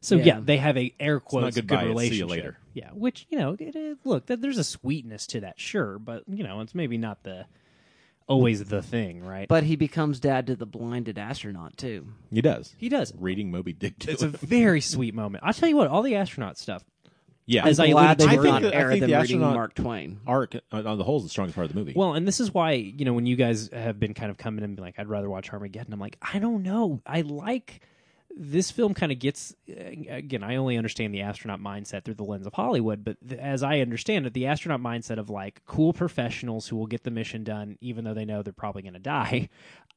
So 0.00 0.16
Yeah. 0.16 0.24
yeah. 0.24 0.40
they 0.42 0.58
have 0.58 0.76
a 0.76 0.94
air 1.00 1.18
quotes 1.18 1.56
goodbye, 1.56 1.84
good 1.84 1.90
it's 1.92 2.00
see 2.10 2.16
you 2.18 2.24
relationship. 2.26 2.28
later. 2.30 2.58
Yeah, 2.74 2.90
which 2.90 3.26
you 3.30 3.38
know, 3.38 3.52
it, 3.58 3.74
it- 3.74 3.98
look, 4.04 4.26
that 4.26 4.42
there's 4.42 4.58
a 4.58 4.64
sweetness 4.64 5.26
to 5.28 5.40
that, 5.40 5.58
sure, 5.58 5.98
but 5.98 6.24
you 6.28 6.44
know, 6.44 6.60
it's 6.60 6.74
maybe 6.74 6.98
not 6.98 7.22
the 7.22 7.46
always 8.26 8.64
the 8.64 8.82
thing, 8.82 9.22
right? 9.24 9.48
But 9.48 9.64
he 9.64 9.76
becomes 9.76 10.20
dad 10.20 10.46
to 10.48 10.56
the 10.56 10.66
blinded 10.66 11.18
astronaut 11.18 11.76
too. 11.76 12.08
He 12.30 12.40
does. 12.42 12.74
he 12.78 12.88
does. 12.88 13.12
Reading 13.18 13.50
Moby 13.50 13.72
Dick 13.72 13.98
to 14.00 14.10
It's 14.10 14.22
a 14.22 14.28
very 14.28 14.80
sweet 14.80 15.14
moment. 15.14 15.44
I'll 15.46 15.52
tell 15.54 15.68
you 15.68 15.76
what, 15.76 15.88
all 15.88 16.02
the 16.02 16.16
astronaut 16.16 16.58
stuff. 16.58 16.82
Yeah. 17.46 17.66
As 17.66 17.78
I'm 17.80 17.90
Glad 17.90 18.20
alluded 18.20 18.28
they 18.28 18.30
to 18.30 18.36
were 18.36 18.40
earlier. 18.42 18.52
not 18.52 18.58
I 18.58 18.60
think 18.70 18.74
air 18.74 18.88
the 18.88 18.90
than 18.94 19.00
reading 19.02 19.16
astronaut- 19.20 19.54
Mark 19.54 19.74
Twain. 19.74 20.20
arc 20.26 20.54
on 20.72 20.86
on 20.86 20.98
the 20.98 21.04
whole 21.04 21.18
is 21.18 21.22
the 21.24 21.28
strongest 21.28 21.54
part 21.54 21.66
of 21.66 21.72
the 21.72 21.78
movie. 21.78 21.92
Well, 21.96 22.14
and 22.14 22.26
this 22.26 22.40
is 22.40 22.52
why 22.54 22.72
you 22.72 23.04
know 23.04 23.12
when 23.12 23.26
you 23.26 23.36
guys 23.36 23.70
have 23.72 23.98
been 24.00 24.14
kind 24.14 24.30
of 24.30 24.36
coming 24.38 24.64
and 24.64 24.76
be 24.76 24.82
like, 24.82 24.98
I'd 24.98 25.08
rather 25.08 25.28
watch 25.30 25.52
Armageddon. 25.52 25.92
I'm 25.92 26.00
like, 26.00 26.16
I 26.22 26.38
don't 26.38 26.62
know. 26.62 27.02
I 27.06 27.20
like 27.22 27.80
this 28.36 28.70
film. 28.70 28.94
Kind 28.94 29.12
of 29.12 29.18
gets 29.18 29.54
uh, 29.70 29.74
again. 30.08 30.42
I 30.42 30.56
only 30.56 30.76
understand 30.76 31.14
the 31.14 31.20
astronaut 31.22 31.60
mindset 31.60 32.04
through 32.04 32.14
the 32.14 32.24
lens 32.24 32.46
of 32.46 32.54
Hollywood, 32.54 33.04
but 33.04 33.16
th- 33.28 33.40
as 33.40 33.62
I 33.62 33.78
understand 33.80 34.26
it, 34.26 34.32
the 34.34 34.46
astronaut 34.46 34.80
mindset 34.80 35.18
of 35.18 35.30
like 35.30 35.62
cool 35.66 35.92
professionals 35.92 36.66
who 36.68 36.76
will 36.76 36.86
get 36.86 37.04
the 37.04 37.10
mission 37.12 37.44
done, 37.44 37.76
even 37.80 38.04
though 38.04 38.14
they 38.14 38.24
know 38.24 38.42
they're 38.42 38.52
probably 38.52 38.82
going 38.82 38.94
to 38.94 38.98
die. 39.00 39.48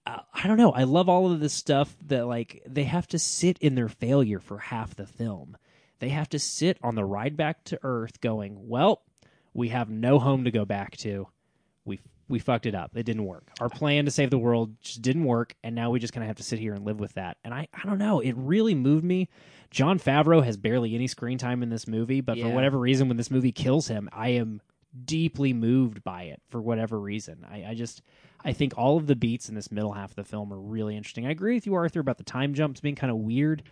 Uh, 0.05 0.19
I 0.33 0.47
don't 0.47 0.57
know. 0.57 0.71
I 0.71 0.83
love 0.83 1.09
all 1.09 1.29
of 1.31 1.39
this 1.41 1.51
stuff 1.53 1.97
that 2.05 2.27
like 2.27 2.63
they 2.65 2.85
have 2.85 3.07
to 3.07 3.19
sit 3.19 3.57
in 3.59 3.75
their 3.75 3.89
failure 3.89 4.39
for 4.39 4.57
half 4.57 4.95
the 4.95 5.05
film. 5.05 5.57
They 5.99 6.09
have 6.09 6.29
to 6.29 6.39
sit 6.39 6.77
on 6.83 6.95
the 6.95 7.05
ride 7.05 7.37
back 7.37 7.63
to 7.65 7.79
Earth, 7.83 8.21
going, 8.21 8.67
"Well, 8.67 9.01
we 9.53 9.69
have 9.69 9.89
no 9.89 10.19
home 10.19 10.43
to 10.43 10.51
go 10.51 10.65
back 10.65 10.97
to." 10.97 11.27
we 11.87 12.01
we 12.29 12.39
fucked 12.39 12.65
it 12.65 12.75
up. 12.75 12.91
It 12.95 13.03
didn't 13.03 13.25
work. 13.25 13.49
Our 13.61 13.69
plan 13.69 14.05
to 14.05 14.11
save 14.11 14.29
the 14.29 14.37
world 14.37 14.75
just 14.81 15.01
didn't 15.01 15.23
work, 15.23 15.55
and 15.63 15.73
now 15.73 15.89
we 15.89 15.99
just 15.99 16.13
kind 16.13 16.23
of 16.23 16.27
have 16.27 16.35
to 16.37 16.43
sit 16.43 16.59
here 16.59 16.73
and 16.73 16.85
live 16.85 16.99
with 16.99 17.13
that. 17.13 17.37
And 17.43 17.53
I 17.53 17.67
I 17.73 17.87
don't 17.87 17.97
know. 17.97 18.19
It 18.19 18.33
really 18.37 18.75
moved 18.75 19.05
me. 19.05 19.29
Jon 19.71 19.97
Favreau 19.97 20.43
has 20.43 20.57
barely 20.57 20.93
any 20.93 21.07
screen 21.07 21.37
time 21.37 21.63
in 21.63 21.69
this 21.69 21.87
movie, 21.87 22.21
but 22.21 22.37
for 22.37 22.49
whatever 22.49 22.77
reason, 22.77 23.07
when 23.07 23.17
this 23.17 23.31
movie 23.31 23.51
kills 23.51 23.87
him, 23.87 24.09
I 24.13 24.29
am 24.29 24.61
deeply 25.05 25.53
moved 25.53 26.03
by 26.03 26.23
it 26.23 26.41
for 26.49 26.61
whatever 26.61 26.99
reason. 26.99 27.45
I, 27.49 27.65
I 27.69 27.73
just 27.73 28.01
I 28.43 28.53
think 28.53 28.73
all 28.77 28.97
of 28.97 29.07
the 29.07 29.15
beats 29.15 29.49
in 29.49 29.55
this 29.55 29.71
middle 29.71 29.93
half 29.93 30.11
of 30.11 30.15
the 30.15 30.23
film 30.23 30.53
are 30.53 30.59
really 30.59 30.95
interesting. 30.95 31.25
I 31.25 31.31
agree 31.31 31.55
with 31.55 31.65
you, 31.65 31.75
Arthur, 31.75 31.99
about 31.99 32.17
the 32.17 32.23
time 32.23 32.53
jumps 32.53 32.81
being 32.81 32.95
kind 32.95 33.11
of 33.11 33.17
weird. 33.17 33.63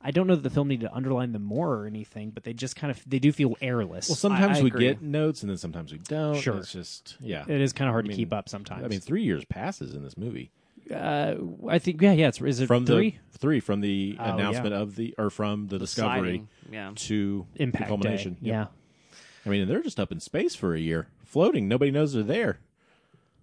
I 0.00 0.10
don't 0.12 0.26
know 0.28 0.36
that 0.36 0.42
the 0.42 0.50
film 0.50 0.68
needed 0.68 0.86
to 0.86 0.94
underline 0.94 1.32
them 1.32 1.42
more 1.42 1.74
or 1.74 1.86
anything, 1.86 2.30
but 2.30 2.44
they 2.44 2.52
just 2.52 2.76
kind 2.76 2.90
of 2.90 3.02
they 3.06 3.18
do 3.18 3.32
feel 3.32 3.56
airless. 3.60 4.08
well, 4.08 4.16
sometimes 4.16 4.58
I 4.58 4.62
we 4.62 4.68
agree. 4.68 4.84
get 4.86 5.02
notes, 5.02 5.42
and 5.42 5.50
then 5.50 5.56
sometimes 5.58 5.90
we 5.92 5.98
don't. 5.98 6.36
Sure. 6.36 6.58
It's 6.58 6.72
just 6.72 7.16
yeah. 7.20 7.44
it 7.48 7.60
is 7.60 7.72
kind 7.72 7.88
of 7.88 7.92
hard 7.92 8.04
I 8.04 8.06
to 8.06 8.08
mean, 8.10 8.16
keep 8.16 8.32
up 8.32 8.48
sometimes. 8.48 8.84
I 8.84 8.88
mean, 8.88 9.00
three 9.00 9.22
years 9.24 9.44
passes 9.44 9.94
in 9.94 10.04
this 10.04 10.16
movie 10.16 10.52
Uh, 10.88 11.34
I 11.68 11.78
think 11.80 12.00
yeah, 12.00 12.12
yeah. 12.12 12.28
It's 12.28 12.40
is 12.40 12.60
it 12.60 12.66
from 12.68 12.86
three 12.86 13.18
the 13.32 13.38
three 13.38 13.58
from 13.60 13.80
the 13.80 14.16
Oh, 14.20 14.34
announcement 14.34 14.72
of 14.74 14.94
the 14.94 15.14
or 15.18 15.30
from 15.30 15.66
the, 15.66 15.78
discovery 15.80 16.18
Sighting. 16.20 16.48
Yeah. 16.70 16.92
to 16.94 17.46
impact 17.56 17.84
the 17.84 17.88
culmination. 17.88 18.34
Day. 18.34 18.38
Yep. 18.42 18.52
Yeah. 18.54 18.66
I 19.46 19.48
mean, 19.50 19.66
they're 19.66 19.82
just 19.82 19.98
up 19.98 20.12
in 20.12 20.20
space 20.20 20.54
for 20.54 20.74
a 20.74 20.78
year, 20.80 21.08
floating. 21.24 21.66
Nobody 21.68 21.90
knows 21.90 22.12
they're 22.12 22.22
there. 22.22 22.58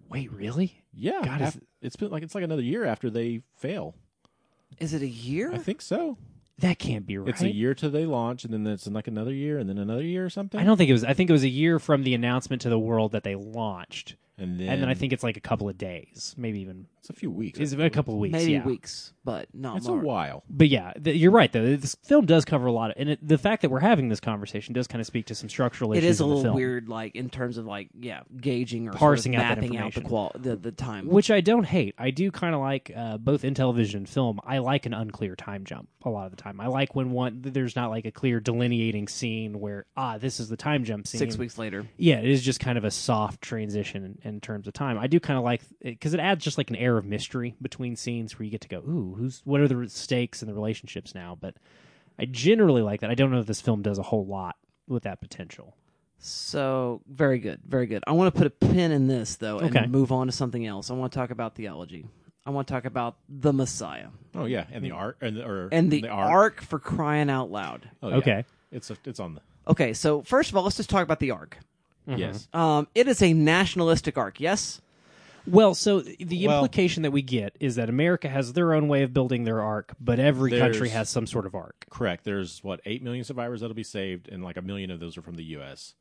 Wait, 0.08 0.32
really? 0.32 0.82
Yeah, 0.94 1.20
God, 1.24 1.40
is- 1.42 1.58
it's 1.82 1.96
been 1.96 2.10
like 2.10 2.22
it's 2.22 2.34
like 2.34 2.44
another 2.44 2.62
year 2.62 2.84
after 2.86 3.10
they 3.10 3.42
fail. 3.56 3.94
Is 4.78 4.94
it 4.94 5.02
a 5.02 5.08
year? 5.08 5.52
I 5.52 5.58
think 5.58 5.82
so. 5.82 6.16
That 6.60 6.78
can't 6.78 7.06
be 7.06 7.18
right. 7.18 7.28
It's 7.28 7.42
a 7.42 7.52
year 7.52 7.74
till 7.74 7.90
they 7.90 8.06
launch, 8.06 8.44
and 8.44 8.52
then 8.52 8.66
it's 8.66 8.86
like 8.86 9.08
another 9.08 9.32
year, 9.32 9.58
and 9.58 9.68
then 9.68 9.76
another 9.76 10.02
year 10.02 10.24
or 10.24 10.30
something. 10.30 10.58
I 10.58 10.64
don't 10.64 10.78
think 10.78 10.88
it 10.88 10.94
was. 10.94 11.04
I 11.04 11.12
think 11.12 11.28
it 11.28 11.32
was 11.32 11.44
a 11.44 11.48
year 11.48 11.78
from 11.78 12.02
the 12.02 12.14
announcement 12.14 12.62
to 12.62 12.70
the 12.70 12.78
world 12.78 13.12
that 13.12 13.24
they 13.24 13.34
launched, 13.34 14.16
And 14.38 14.58
then, 14.58 14.68
and 14.68 14.82
then 14.82 14.88
I 14.88 14.94
think 14.94 15.12
it's 15.12 15.22
like 15.22 15.36
a 15.36 15.40
couple 15.40 15.68
of 15.68 15.76
days, 15.76 16.34
maybe 16.38 16.60
even 16.60 16.86
it's 17.08 17.16
a 17.16 17.20
few 17.20 17.30
weeks. 17.30 17.58
is 17.60 17.72
a 17.72 17.90
couple 17.90 18.14
of 18.14 18.20
weeks. 18.20 18.32
Maybe 18.32 18.52
yeah. 18.52 18.64
weeks, 18.64 19.12
but 19.24 19.48
not 19.54 19.76
It's 19.78 19.86
more. 19.86 20.00
a 20.00 20.04
while. 20.04 20.42
But 20.50 20.68
yeah, 20.68 20.92
th- 20.92 21.16
you're 21.16 21.30
right. 21.30 21.52
Though 21.52 21.76
this 21.76 21.96
film 22.04 22.26
does 22.26 22.44
cover 22.44 22.66
a 22.66 22.72
lot 22.72 22.90
of, 22.90 22.96
and 22.98 23.10
it, 23.10 23.26
the 23.26 23.38
fact 23.38 23.62
that 23.62 23.70
we're 23.70 23.80
having 23.80 24.08
this 24.08 24.18
conversation 24.20 24.74
does 24.74 24.86
kind 24.88 25.00
of 25.00 25.06
speak 25.06 25.26
to 25.26 25.34
some 25.34 25.48
structural 25.48 25.92
It 25.92 25.98
issues 25.98 26.10
is 26.10 26.20
a 26.20 26.26
little 26.26 26.54
weird, 26.54 26.88
like 26.88 27.14
in 27.14 27.30
terms 27.30 27.58
of 27.58 27.66
like 27.66 27.88
yeah, 27.98 28.20
gauging 28.40 28.88
or 28.88 28.92
Parsing 28.92 29.34
sort 29.34 29.44
out 29.44 29.52
of 29.52 29.56
that 29.56 29.62
mapping 29.62 29.76
out 29.78 29.80
the 29.94 30.00
information. 30.00 30.08
qual 30.08 30.32
the, 30.34 30.56
the 30.56 30.72
time. 30.72 31.06
which 31.08 31.30
I 31.30 31.40
don't 31.40 31.64
hate. 31.64 31.94
I 31.98 32.10
do 32.10 32.30
kind 32.32 32.54
of 32.54 32.60
like 32.60 32.90
uh, 32.94 33.18
both 33.18 33.44
in 33.44 33.54
television 33.54 33.98
and 33.98 34.08
film. 34.08 34.40
I 34.44 34.58
like 34.58 34.86
an 34.86 34.94
unclear 34.94 35.36
time 35.36 35.64
jump 35.64 35.88
a 36.04 36.10
lot 36.10 36.26
of 36.26 36.30
the 36.32 36.42
time. 36.42 36.60
I 36.60 36.66
like 36.66 36.94
when 36.94 37.10
one 37.12 37.40
there's 37.42 37.76
not 37.76 37.90
like 37.90 38.04
a 38.04 38.12
clear 38.12 38.40
delineating 38.40 39.08
scene 39.08 39.58
where 39.60 39.86
ah 39.96 40.18
this 40.18 40.40
is 40.40 40.48
the 40.48 40.56
time 40.56 40.84
jump 40.84 41.06
scene. 41.06 41.18
Six 41.18 41.36
weeks 41.38 41.56
later, 41.58 41.86
Yeah, 41.96 42.16
it 42.18 42.28
is 42.28 42.42
just 42.42 42.60
kind 42.60 42.76
of 42.78 42.84
a 42.84 42.90
soft 42.90 43.40
transition 43.42 44.04
in, 44.04 44.18
in 44.28 44.40
terms 44.40 44.66
of 44.66 44.72
time. 44.74 44.98
I 44.98 45.06
do 45.06 45.20
kind 45.20 45.38
of 45.38 45.44
like 45.44 45.62
because 45.82 46.14
it 46.14 46.20
adds 46.20 46.44
just 46.44 46.58
like 46.58 46.70
an 46.70 46.76
air 46.96 47.00
of 47.00 47.04
mystery 47.06 47.54
between 47.62 47.94
scenes 47.96 48.38
where 48.38 48.44
you 48.44 48.50
get 48.50 48.60
to 48.62 48.68
go, 48.68 48.78
ooh, 48.78 49.14
who's 49.18 49.42
what 49.44 49.60
are 49.60 49.68
the 49.68 49.88
stakes 49.88 50.42
and 50.42 50.48
the 50.50 50.54
relationships 50.54 51.14
now? 51.14 51.36
But 51.40 51.54
I 52.18 52.24
generally 52.24 52.82
like 52.82 53.00
that. 53.00 53.10
I 53.10 53.14
don't 53.14 53.30
know 53.30 53.40
if 53.40 53.46
this 53.46 53.60
film 53.60 53.82
does 53.82 53.98
a 53.98 54.02
whole 54.02 54.26
lot 54.26 54.56
with 54.88 55.02
that 55.04 55.20
potential. 55.20 55.76
So 56.18 57.02
very 57.06 57.38
good, 57.38 57.60
very 57.66 57.86
good. 57.86 58.02
I 58.06 58.12
want 58.12 58.34
to 58.34 58.38
put 58.38 58.46
a 58.46 58.50
pin 58.50 58.90
in 58.90 59.06
this 59.06 59.36
though, 59.36 59.58
and 59.58 59.76
Okay. 59.76 59.86
move 59.86 60.10
on 60.12 60.26
to 60.26 60.32
something 60.32 60.66
else. 60.66 60.90
I 60.90 60.94
want 60.94 61.12
to 61.12 61.18
talk 61.18 61.30
about 61.30 61.54
theology. 61.54 62.06
I 62.46 62.50
want 62.50 62.68
to 62.68 62.72
talk 62.72 62.84
about 62.84 63.16
the 63.28 63.52
Messiah 63.52 64.08
Oh 64.34 64.44
yeah, 64.44 64.66
and 64.72 64.84
the 64.84 64.92
art 64.92 65.18
and 65.20 65.36
the, 65.36 65.44
or 65.46 65.68
and 65.72 65.90
the, 65.90 66.08
ark. 66.08 66.30
ark 66.30 66.60
for 66.62 66.78
crying 66.78 67.28
out 67.28 67.50
loud. 67.50 67.90
Oh, 68.02 68.08
yeah. 68.10 68.16
Okay. 68.16 68.44
it's 68.70 68.90
a, 68.90 68.96
it's 69.04 69.20
on 69.20 69.34
the 69.34 69.40
Okay, 69.68 69.92
so 69.92 70.22
first 70.22 70.50
of 70.50 70.56
all, 70.56 70.62
let's 70.62 70.76
just 70.76 70.88
talk 70.88 71.02
about 71.02 71.18
the 71.20 71.32
ark. 71.32 71.58
yes. 72.06 72.46
Um, 72.54 72.86
it 72.94 73.08
is 73.08 73.20
a 73.20 73.32
nationalistic 73.32 74.16
ark, 74.16 74.38
yes. 74.40 74.80
Well, 75.46 75.74
so 75.74 76.00
the 76.00 76.46
Well- 76.46 76.58
implication 76.58 77.02
that 77.04 77.10
we 77.12 77.22
get 77.22 77.56
is 77.60 77.76
that 77.76 77.88
America 77.88 78.28
has 78.28 78.52
their 78.52 78.74
own 78.74 78.88
way 78.88 79.02
of 79.02 79.12
building 79.12 79.44
their 79.44 79.62
ark, 79.62 79.94
but 80.00 80.18
every 80.18 80.50
country 80.58 80.88
has 80.90 81.08
some 81.08 81.26
sort 81.26 81.46
of 81.46 81.54
ark. 81.54 81.86
Correct. 81.90 82.24
There's 82.24 82.62
what 82.64 82.80
eight 82.84 83.02
million 83.02 83.24
survivors 83.24 83.60
that'll 83.60 83.74
be 83.74 83.82
saved, 83.82 84.28
and 84.28 84.42
like 84.42 84.56
a 84.56 84.62
million 84.62 84.90
of 84.90 85.00
those 85.00 85.16
are 85.16 85.22
from 85.22 85.36
the 85.36 85.44
U.S. 85.44 85.94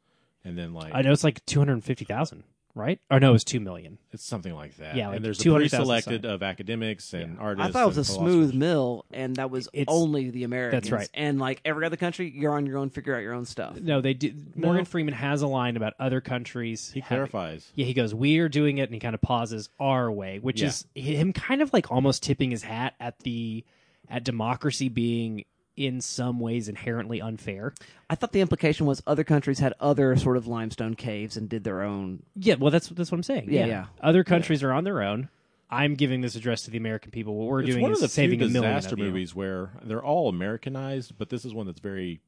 And 0.43 0.57
then 0.57 0.73
like 0.73 0.93
I 0.93 1.01
know 1.01 1.11
it's 1.11 1.23
like 1.23 1.45
two 1.45 1.59
hundred 1.59 1.83
fifty 1.83 2.05
thousand, 2.05 2.43
right? 2.75 2.99
Or 3.09 3.19
no, 3.19 3.29
it 3.29 3.33
was 3.33 3.43
two 3.43 3.59
million. 3.59 3.97
it's 4.11 4.23
something 4.23 4.53
like 4.53 4.75
that. 4.77 4.95
Yeah, 4.95 5.07
like 5.07 5.15
and 5.17 5.25
there's 5.25 5.39
a 5.39 5.43
200,000 5.43 5.77
pre-selected 5.79 6.21
some. 6.23 6.31
of 6.31 6.43
academics 6.43 7.13
and 7.13 7.39
artists. 7.39 7.69
I 7.69 7.71
thought 7.71 7.83
it 7.83 7.87
was 7.87 7.97
a 7.97 8.01
and 8.01 8.05
smooth 8.07 8.51
philosophers. 8.51 8.53
mill, 8.53 9.05
and 9.11 9.35
that 9.37 9.49
was 9.49 9.67
It's- 9.73 9.85
only 9.89 10.29
the 10.29 10.43
Americans. 10.43 10.83
That's 10.83 10.91
right. 10.91 11.09
And 11.13 11.39
like 11.39 11.61
every 11.65 11.85
other 11.85 11.95
country, 11.97 12.31
you're 12.35 12.53
on 12.53 12.65
your 12.65 12.77
own, 12.77 12.89
figure 12.89 13.15
out 13.15 13.19
your 13.23 13.33
own 13.33 13.45
stuff. 13.45 13.79
No, 13.79 14.01
they 14.01 14.13
did. 14.13 14.55
Morgan 14.55 14.85
Freeman 14.85 15.13
has 15.13 15.41
a 15.41 15.47
line 15.47 15.77
about 15.77 15.93
other 15.99 16.21
countries. 16.21 16.91
He 16.91 16.99
having- 16.99 17.15
clarifies. 17.29 17.71
Yeah, 17.75 17.85
he 17.85 17.93
goes, 17.93 18.13
"We 18.13 18.37
are 18.39 18.49
doing 18.49 18.77
it," 18.77 18.83
and 18.83 18.93
he 18.93 18.99
kind 18.99 19.15
of 19.15 19.21
pauses 19.21 19.69
our 19.79 20.11
way, 20.11 20.39
which 20.39 20.61
Yeah. 20.61 20.67
is 20.67 20.85
him 20.95 21.33
kind 21.33 21.61
of 21.61 21.71
like 21.73 21.91
almost 21.91 22.23
tipping 22.23 22.51
his 22.51 22.63
hat 22.63 22.93
at 22.99 23.19
the 23.19 23.63
at 24.09 24.23
democracy 24.23 24.87
being 24.89 25.45
in 25.77 25.99
some 26.01 26.39
ways 26.39 26.67
inherently 26.69 27.21
unfair. 27.21 27.73
I 28.09 28.15
thought 28.15 28.31
the 28.31 28.41
implication 28.41 28.85
was 28.85 29.01
other 29.05 29.23
countries 29.23 29.59
had 29.59 29.73
other 29.79 30.15
sort 30.15 30.37
of 30.37 30.47
limestone 30.47 30.95
caves 30.95 31.35
and 31.37 31.49
did 31.49 31.63
their 31.63 31.81
own. 31.81 32.23
Yeah, 32.35 32.55
well, 32.55 32.71
that's 32.71 32.87
that's 32.89 33.11
what 33.11 33.17
I'm 33.17 33.23
saying. 33.23 33.47
Yeah, 33.49 33.65
yeah. 33.65 33.85
Other 34.01 34.23
countries 34.23 34.63
are 34.63 34.71
on 34.71 34.83
their 34.83 35.01
own. 35.01 35.29
I'm 35.69 35.95
giving 35.95 36.21
this 36.21 36.35
address 36.35 36.61
to 36.63 36.71
the 36.71 36.77
American 36.77 37.11
people. 37.11 37.35
What 37.35 37.47
we're 37.47 37.61
It's 37.61 37.71
doing 37.71 37.81
one 37.81 37.91
is 37.91 37.97
of 37.97 38.03
the 38.03 38.07
saving 38.09 38.39
few 38.39 38.47
a 38.47 38.51
disaster 38.51 38.93
of 38.93 38.99
you. 38.99 39.05
movies 39.05 39.33
where 39.33 39.71
they're 39.83 40.03
all 40.03 40.29
Americanized, 40.29 41.17
but 41.17 41.29
this 41.29 41.43
is 41.43 41.53
one 41.53 41.65
that's 41.65 41.79
very 41.79 42.21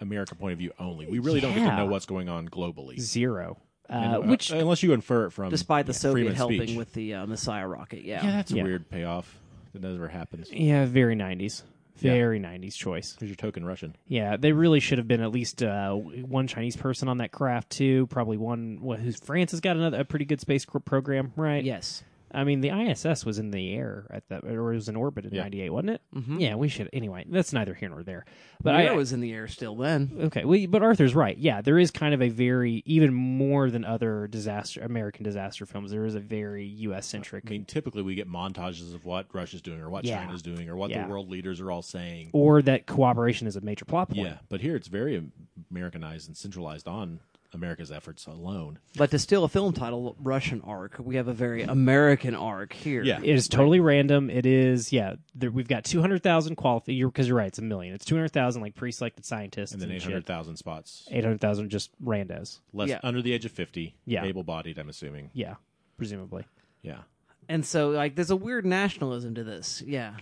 American 0.00 0.36
point 0.36 0.52
of 0.54 0.58
view 0.58 0.72
only. 0.78 1.06
We 1.06 1.20
really 1.20 1.40
don't 1.40 1.54
get 1.54 1.68
to 1.70 1.76
know 1.76 1.86
what's 1.86 2.06
going 2.06 2.28
on 2.28 2.48
globally, 2.48 2.98
Zero. 3.00 3.58
Uh, 3.88 3.92
And, 3.92 4.14
uh, 4.16 4.20
which 4.20 4.50
unless 4.50 4.82
you 4.82 4.92
infer 4.92 5.26
it 5.26 5.30
from 5.30 5.50
Despite 5.50 5.86
the 5.86 5.94
Soviet 5.94 6.22
Freeman's 6.24 6.36
helping 6.36 6.62
speech. 6.62 6.76
with 6.76 6.92
the 6.92 7.14
uh, 7.14 7.26
Messiah 7.26 7.66
rocket, 7.66 8.02
yeah. 8.04 8.24
Yeah, 8.24 8.32
that's 8.32 8.52
a 8.52 8.56
weird 8.56 8.88
payoff 8.90 9.38
that 9.72 9.82
never 9.82 10.08
happens. 10.08 10.50
yeah, 10.52 10.84
very 10.84 11.14
90s. 11.16 11.62
Very 12.08 12.40
90s 12.40 12.74
choice. 12.74 13.12
Because 13.12 13.28
you're 13.28 13.36
token 13.36 13.64
Russian. 13.64 13.96
Yeah, 14.06 14.36
they 14.36 14.52
really 14.52 14.80
should 14.80 14.98
have 14.98 15.08
been 15.08 15.20
at 15.20 15.30
least 15.30 15.62
uh, 15.62 15.92
one 15.92 16.46
Chinese 16.46 16.76
person 16.76 17.08
on 17.08 17.18
that 17.18 17.32
craft 17.32 17.70
too. 17.70 18.06
Probably 18.08 18.36
one. 18.36 18.78
What? 18.80 19.00
Who's 19.00 19.18
France 19.18 19.50
has 19.52 19.60
got 19.60 19.76
another 19.76 20.00
a 20.00 20.04
pretty 20.04 20.24
good 20.24 20.40
space 20.40 20.64
program, 20.64 21.32
right? 21.36 21.64
Yes. 21.64 22.02
I 22.32 22.44
mean, 22.44 22.60
the 22.60 22.70
ISS 22.70 23.24
was 23.24 23.38
in 23.38 23.50
the 23.50 23.74
air 23.74 24.06
at 24.10 24.28
that, 24.28 24.44
or 24.44 24.72
it 24.72 24.74
was 24.76 24.88
in 24.88 24.96
orbit 24.96 25.24
in 25.26 25.34
Yeah. 25.34 25.42
'98, 25.42 25.70
wasn't 25.70 25.90
it? 25.90 26.00
Mm-hmm. 26.14 26.38
Yeah, 26.40 26.54
we 26.54 26.68
should. 26.68 26.88
Anyway, 26.92 27.24
that's 27.28 27.52
neither 27.52 27.74
here 27.74 27.88
nor 27.88 28.02
there. 28.02 28.24
But 28.62 28.72
But 28.72 28.74
I 28.76 28.86
I 28.88 28.92
was 28.92 29.12
in 29.12 29.20
the 29.20 29.32
air 29.32 29.48
still 29.48 29.74
then. 29.76 30.10
okay. 30.20 30.44
Well, 30.44 30.64
but 30.68 30.82
Arthur's 30.82 31.14
right. 31.14 31.36
Yeah, 31.36 31.60
there 31.62 31.78
is 31.78 31.90
kind 31.90 32.14
of 32.14 32.22
a 32.22 32.28
very 32.28 32.82
even 32.86 33.12
more 33.12 33.70
than 33.70 33.84
other 33.84 34.26
disaster 34.26 34.80
American 34.82 35.24
disaster 35.24 35.66
films. 35.66 35.90
There 35.90 36.04
is 36.04 36.14
a 36.14 36.20
very 36.20 36.64
U.S. 36.66 37.06
centric. 37.06 37.44
I 37.46 37.50
mean, 37.50 37.64
typically 37.64 38.02
we 38.02 38.14
get 38.14 38.28
montages 38.28 38.94
of 38.94 39.04
what 39.04 39.26
Russia's 39.32 39.62
doing 39.62 39.80
or 39.80 39.90
what 39.90 40.04
Yeah. 40.04 40.24
China's 40.24 40.42
doing 40.42 40.68
or 40.68 40.76
what 40.76 40.90
Yeah. 40.90 41.04
the 41.04 41.10
world 41.10 41.30
leaders 41.30 41.60
are 41.60 41.70
all 41.70 41.82
saying. 41.82 42.30
or 42.32 42.62
that 42.62 42.86
cooperation 42.86 43.46
is 43.46 43.56
a 43.56 43.60
major 43.60 43.84
plot 43.84 44.08
point. 44.10 44.20
Yeah, 44.20 44.38
but 44.48 44.60
here 44.60 44.76
it's 44.76 44.88
very 44.88 45.22
Americanized 45.70 46.28
and 46.28 46.36
centralized 46.36 46.86
on 46.88 47.20
America's 47.52 47.90
efforts 47.90 48.26
alone. 48.26 48.78
But 48.96 49.10
to 49.10 49.18
steal 49.18 49.44
a 49.44 49.48
film 49.48 49.72
title, 49.72 50.16
Russian 50.20 50.60
Ark, 50.62 50.96
we 50.98 51.16
have 51.16 51.28
a 51.28 51.32
very 51.32 51.62
American 51.62 52.34
arc 52.34 52.72
here. 52.72 53.02
Yeah. 53.02 53.18
It 53.22 53.34
is 53.34 53.48
totally 53.48 53.80
random. 53.80 54.30
It 54.30 54.46
is, 54.46 54.92
yeah. 54.92 55.14
There, 55.34 55.50
we've 55.50 55.66
got 55.68 55.84
two 55.84 56.00
hundred 56.00 56.22
thousand 56.22 56.56
qualified. 56.56 56.94
You're 56.94 57.08
because 57.08 57.26
you're 57.28 57.36
right. 57.36 57.48
It's 57.48 57.58
a 57.58 57.62
million. 57.62 57.94
It's 57.94 58.04
two 58.04 58.14
hundred 58.14 58.32
thousand 58.32 58.62
like 58.62 58.74
pre-selected 58.74 59.24
scientists 59.24 59.72
And 59.72 59.82
then 59.82 59.90
eight 59.90 60.02
hundred 60.02 60.26
thousand 60.26 60.56
spots, 60.56 61.08
Eight 61.10 61.24
hundred 61.24 61.40
thousand 61.40 61.70
just 61.70 61.90
randos. 62.04 62.60
less 62.72 62.88
Yeah. 62.88 63.00
under 63.02 63.22
the 63.22 63.32
age 63.32 63.44
of 63.44 63.50
fifty, 63.52 63.94
Yeah. 64.06 64.24
able-bodied. 64.24 64.78
I'm 64.78 64.88
assuming. 64.88 65.30
Yeah, 65.32 65.54
presumably. 65.96 66.46
Yeah, 66.82 67.00
And 67.48 67.66
so, 67.66 67.90
like, 67.90 68.14
there's 68.14 68.30
a 68.30 68.36
weird 68.36 68.64
nationalism 68.64 69.34
to 69.34 69.44
this. 69.44 69.82
Yeah. 69.84 70.14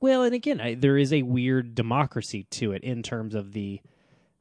Well, 0.00 0.22
and 0.22 0.34
again, 0.34 0.60
I, 0.60 0.74
there 0.74 0.96
is 0.98 1.12
a 1.12 1.22
weird 1.22 1.74
democracy 1.74 2.44
to 2.50 2.72
it 2.72 2.84
in 2.84 3.02
terms 3.02 3.34
of 3.34 3.52
the. 3.52 3.80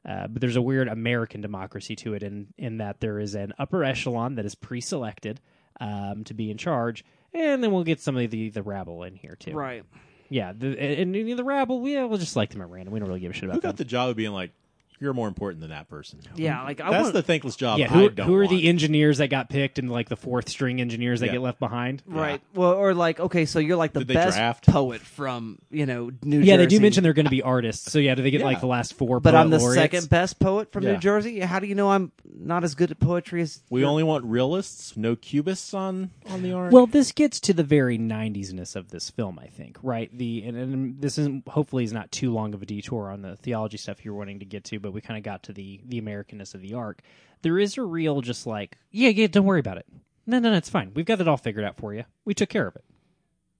Uh, 0.08 0.28
but 0.28 0.42
there's 0.42 0.58
a 0.58 0.62
weird 0.62 0.88
American 0.88 1.42
democracy 1.42 1.96
to 1.96 2.14
it 2.14 2.24
in 2.24 2.48
in 2.58 2.78
that 2.78 3.00
there 3.00 3.20
is 3.20 3.36
an 3.36 3.54
upper 3.58 3.84
echelon 3.84 4.36
that 4.36 4.46
is 4.46 4.56
pre-selected 4.56 5.40
um, 5.80 6.24
to 6.26 6.34
be 6.34 6.52
in 6.52 6.58
charge, 6.58 7.06
and 7.34 7.64
then 7.64 7.72
we'll 7.72 7.84
get 7.84 8.02
some 8.02 8.18
of 8.18 8.32
the 8.32 8.50
the 8.50 8.64
rabble 8.64 9.04
in 9.04 9.16
here 9.16 9.36
too. 9.40 9.54
Right. 9.54 9.84
Yeah. 10.30 10.52
The, 10.52 10.80
and, 10.80 11.16
and 11.16 11.38
the 11.38 11.44
rabble, 11.44 11.88
yeah, 11.88 12.06
we'll 12.06 12.18
just 12.18 12.36
like 12.36 12.50
them 12.50 12.62
at 12.62 12.70
random. 12.70 12.92
We 12.94 13.00
don't 13.00 13.08
really 13.08 13.20
give 13.20 13.32
a 13.32 13.34
shit 13.34 13.44
about 13.44 13.56
who 13.56 13.62
them. 13.62 13.70
got 13.70 13.78
the 13.78 13.86
job 13.86 14.10
of 14.10 14.16
being 14.16 14.32
like, 14.32 14.52
you're 15.04 15.14
more 15.14 15.28
important 15.28 15.62
than 15.62 15.70
that 15.72 15.90
person? 15.90 16.20
Yeah. 16.36 16.56
Mm-hmm. 16.56 16.66
Like, 16.66 16.82
I 16.82 16.90
That's 16.92 17.04
want 17.04 17.14
the 17.14 17.22
thankless 17.22 17.56
job. 17.56 17.78
yeah, 17.78 17.86
I 17.86 17.90
who, 17.90 18.10
don't 18.10 18.26
who 18.26 18.36
are 18.36 18.40
want. 18.46 18.50
the 18.52 18.68
engineers 18.68 19.18
that 19.20 19.28
got 19.28 19.50
picked 19.50 19.78
and 19.78 19.92
like 19.92 20.10
the 20.10 20.16
fourth 20.16 20.50
string 20.50 20.80
engineers 20.82 21.20
that 21.20 21.28
Yeah. 21.28 21.34
get 21.34 21.42
left 21.42 21.60
behind? 21.60 22.02
Right. 22.08 22.42
Well, 22.56 22.72
or 22.74 22.94
like, 22.94 23.20
okay, 23.20 23.46
so 23.46 23.60
you're 23.60 23.78
like 23.78 23.94
the 23.94 24.06
best 24.06 24.38
draft? 24.38 24.66
poet 24.68 25.02
from, 25.02 25.60
you 25.70 25.86
know, 25.86 26.10
New 26.24 26.38
Jersey. 26.40 26.48
Yeah, 26.50 26.58
they 26.58 26.66
do 26.66 26.80
mention 26.80 27.04
they're 27.04 27.14
going 27.14 27.26
to 27.26 27.30
be 27.32 27.42
artists. 27.42 27.92
So 27.92 28.00
yeah, 28.00 28.16
do 28.16 28.24
they 28.24 28.32
get 28.32 28.40
Yeah. 28.40 28.46
like 28.48 28.62
the 28.62 28.68
last 28.68 28.94
four? 28.96 29.20
But 29.20 29.32
poet 29.32 29.42
I'm 29.42 29.50
the 29.50 29.60
laureates? 29.60 29.82
second 29.82 30.10
best 30.10 30.40
poet 30.40 30.72
from 30.72 30.84
Yeah. 30.84 30.94
New 30.94 30.98
Jersey. 31.00 31.40
How 31.42 31.60
do 31.60 31.68
you 31.68 31.76
know 31.76 31.92
I'm 31.92 32.12
not 32.34 32.64
as 32.64 32.74
good 32.76 32.90
at 32.92 33.00
poetry 33.00 33.42
as 33.42 33.62
We 33.70 33.84
only 33.84 34.04
want 34.04 34.24
realists, 34.26 34.96
no 34.96 35.16
cubists 35.16 35.74
on 35.74 36.12
on 36.30 36.42
the 36.42 36.54
art. 36.54 36.72
Well, 36.72 36.88
this 36.88 37.12
gets 37.12 37.40
to 37.42 37.54
the 37.54 37.64
very 37.64 37.98
'90s-ness 37.98 38.76
of 38.76 38.90
this 38.90 39.10
film, 39.10 39.38
I 39.40 39.48
think. 39.48 39.78
Right? 39.84 40.10
The 40.18 40.44
and, 40.44 40.56
and 40.58 41.02
this 41.02 41.18
isn't 41.18 41.48
hopefully 41.50 41.84
is 41.84 41.92
not 41.94 42.12
too 42.12 42.32
long 42.32 42.54
of 42.54 42.62
a 42.62 42.66
detour 42.66 43.10
on 43.12 43.22
the 43.22 43.36
theology 43.36 43.78
stuff 43.78 44.06
you're 44.06 44.14
wanting 44.14 44.40
to 44.40 44.46
get 44.46 44.64
to, 44.66 44.80
but 44.80 44.93
we 44.94 45.02
kind 45.02 45.18
of 45.18 45.24
got 45.24 45.44
to 45.44 45.54
the 45.54 45.82
the 45.86 46.02
Americanness 46.02 46.54
of 46.54 46.62
the 46.62 46.74
arc. 46.74 47.02
There 47.42 47.60
is 47.60 47.78
a 47.78 47.84
real 47.84 48.22
just 48.22 48.48
like, 48.48 48.78
yeah, 48.92 49.10
yeah, 49.10 49.28
don't 49.28 49.46
worry 49.46 49.60
about 49.60 49.78
it. 49.78 49.86
No, 50.26 50.40
no, 50.40 50.52
no, 50.52 50.58
it's 50.58 50.70
fine. 50.70 50.92
We've 50.94 51.06
got 51.06 51.20
it 51.20 51.28
all 51.28 51.38
figured 51.38 51.66
out 51.66 51.78
for 51.78 51.94
you. 51.94 52.06
We 52.24 52.34
took 52.34 52.50
care 52.50 52.68
of 52.68 52.76
it. 52.76 52.86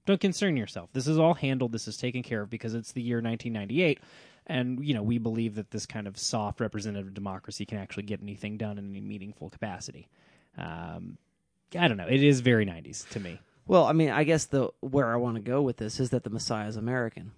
Don't 0.06 0.22
concern 0.22 0.58
yourself. 0.58 0.90
This 0.94 1.08
is 1.08 1.18
all 1.18 1.34
handled. 1.34 1.72
This 1.72 1.88
is 1.88 1.98
taken 1.98 2.24
care 2.24 2.42
of 2.42 2.50
because 2.50 2.74
it's 2.74 2.92
the 2.92 3.02
year 3.02 3.18
1998, 3.18 4.00
and 4.48 4.86
you 4.86 4.94
know 4.94 5.04
we 5.04 5.18
believe 5.18 5.56
that 5.56 5.72
this 5.72 5.86
kind 5.86 6.08
of 6.08 6.18
soft 6.18 6.60
representative 6.60 7.14
democracy 7.14 7.66
can 7.66 7.78
actually 7.78 8.04
get 8.04 8.22
anything 8.22 8.58
done 8.58 8.78
in 8.78 8.90
any 8.90 9.02
meaningful 9.02 9.50
capacity. 9.50 10.08
Um, 10.58 11.18
I 11.78 11.88
don't 11.88 11.98
know. 11.98 12.08
It 12.08 12.22
is 12.22 12.42
very 12.42 12.66
90s 12.66 13.08
to 13.10 13.20
me. 13.20 13.40
Well, 13.66 13.86
I 13.86 13.94
mean, 13.94 14.10
I 14.10 14.24
guess 14.24 14.46
the 14.46 14.70
where 14.82 15.12
I 15.12 15.16
want 15.16 15.36
to 15.36 15.42
go 15.42 15.62
with 15.62 15.78
this 15.78 16.00
is 16.00 16.10
that 16.10 16.24
the 16.24 16.30
Messiah 16.30 16.68
is 16.68 16.76
American. 16.76 17.32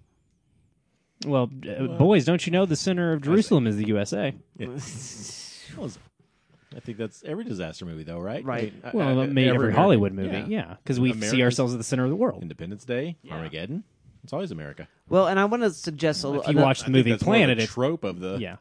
Well, 1.24 1.50
uh, 1.68 1.86
boys, 1.96 2.24
don't 2.24 2.44
you 2.46 2.52
know 2.52 2.66
the 2.66 2.76
center 2.76 3.12
of 3.12 3.22
Jerusalem 3.22 3.66
is 3.66 3.76
the 3.76 3.86
USA? 3.88 4.34
Well, 4.58 5.90
I 6.76 6.80
think 6.80 6.98
that's 6.98 7.22
every 7.24 7.44
disaster 7.44 7.84
movie, 7.86 8.02
though, 8.04 8.18
right? 8.20 8.44
Right. 8.44 8.72
I 8.82 8.86
mean, 8.88 8.92
Well, 8.94 9.20
I- 9.20 9.22
I- 9.22 9.26
maybe 9.26 9.48
every 9.48 9.56
American- 9.58 9.76
Hollywood 9.80 10.12
movie, 10.12 10.44
yeah, 10.48 10.76
because 10.82 11.00
we 11.00 11.12
see 11.20 11.42
ourselves 11.42 11.72
at 11.72 11.78
the 11.78 11.84
center 11.84 12.04
of 12.04 12.10
the 12.10 12.16
world. 12.16 12.42
Independence 12.42 12.84
Day, 12.84 13.16
Armageddon. 13.30 13.84
It's 14.24 14.32
always 14.32 14.50
America. 14.50 14.88
Well, 15.08 15.28
and 15.28 15.38
I 15.38 15.44
want 15.44 15.62
to 15.62 15.70
suggest 15.70 16.24
a, 16.24 16.28
If 16.34 16.34
you 16.48 16.54
ano- 16.54 16.62
watch 16.62 16.80
the 16.80 16.84
think 16.86 16.96
movie 16.96 17.10
that's 17.12 17.24
more 17.24 17.34
of 17.34 17.40
a 17.40 17.44
Planet, 17.44 17.58
it's 17.62 17.72
trope 17.72 18.02
of 18.04 18.18
the 18.20 18.38
yeah, 18.40 18.56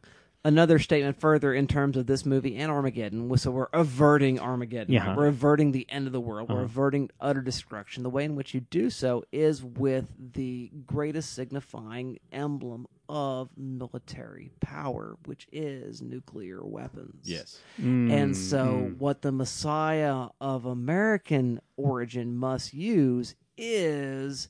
another 0.46 0.80
statement 0.80 1.20
further 1.20 1.54
in 1.54 1.68
terms 1.68 1.98
of 1.98 2.06
this 2.06 2.26
movie 2.26 2.56
and 2.56 2.72
Armageddon. 2.72 3.36
So 3.38 3.52
we're 3.52 3.68
averting 3.74 4.39
Armageddon. 4.39 4.93
Yeah. 4.93 5.08
right? 5.08 5.18
We're 5.18 5.28
averting 5.28 5.72
the 5.74 5.86
end 5.89 6.08
of 6.08 6.14
the 6.14 6.22
world. 6.22 6.50
Uh-huh. 6.50 6.60
We're 6.60 6.66
averting 6.66 7.10
utter 7.20 7.41
destruction. 7.41 8.04
The 8.04 8.10
way 8.10 8.24
in 8.24 8.36
which 8.36 8.54
you 8.54 8.62
do 8.62 8.89
so 8.89 9.24
is 9.34 9.64
with 9.64 10.14
the 10.34 10.72
greatest 10.86 11.34
signifying 11.34 12.20
emblem 12.32 12.86
of 13.10 13.50
military 13.58 14.52
power, 14.62 15.18
which 15.26 15.48
is 15.52 16.02
nuclear 16.02 16.64
weapons. 16.64 17.22
yes. 17.24 17.60
And 17.78 18.36
so, 18.38 18.66
Mm-hmm. 18.66 18.93
what 19.00 19.22
the 19.22 19.32
Messiah 19.32 20.28
of 20.39 20.66
American 20.66 21.60
origin 21.78 22.36
must 22.36 22.74
use 22.74 23.36
is 23.58 24.50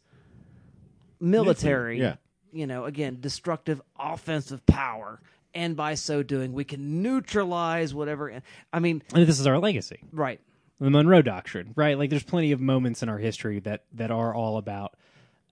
military. 1.20 2.00
Yeah. 2.00 2.16
You 2.52 2.68
know, 2.68 2.86
again, 2.86 3.18
destructive 3.20 3.82
offensive 4.00 4.66
power. 4.66 5.22
And 5.56 5.78
by 5.78 5.96
so 5.96 6.22
doing, 6.22 6.52
we 6.52 6.66
can 6.66 7.02
neutralize 7.02 7.94
whatever. 7.94 8.42
I 8.74 8.80
mean, 8.80 9.02
and 9.14 9.26
this 9.26 9.40
is 9.40 9.48
our 9.48 9.58
legacy, 9.58 10.04
right. 10.12 10.42
the 10.82 10.90
Monroe 10.90 11.22
Doctrine, 11.22 11.74
right? 11.78 11.98
Like, 11.98 12.10
there's 12.10 12.24
plenty 12.24 12.52
of 12.52 12.60
moments 12.60 13.02
in 13.02 13.08
our 13.08 13.18
history 13.18 13.62
that 13.62 13.86
that 13.94 14.12
are 14.12 14.36
all 14.36 14.58
about 14.58 14.98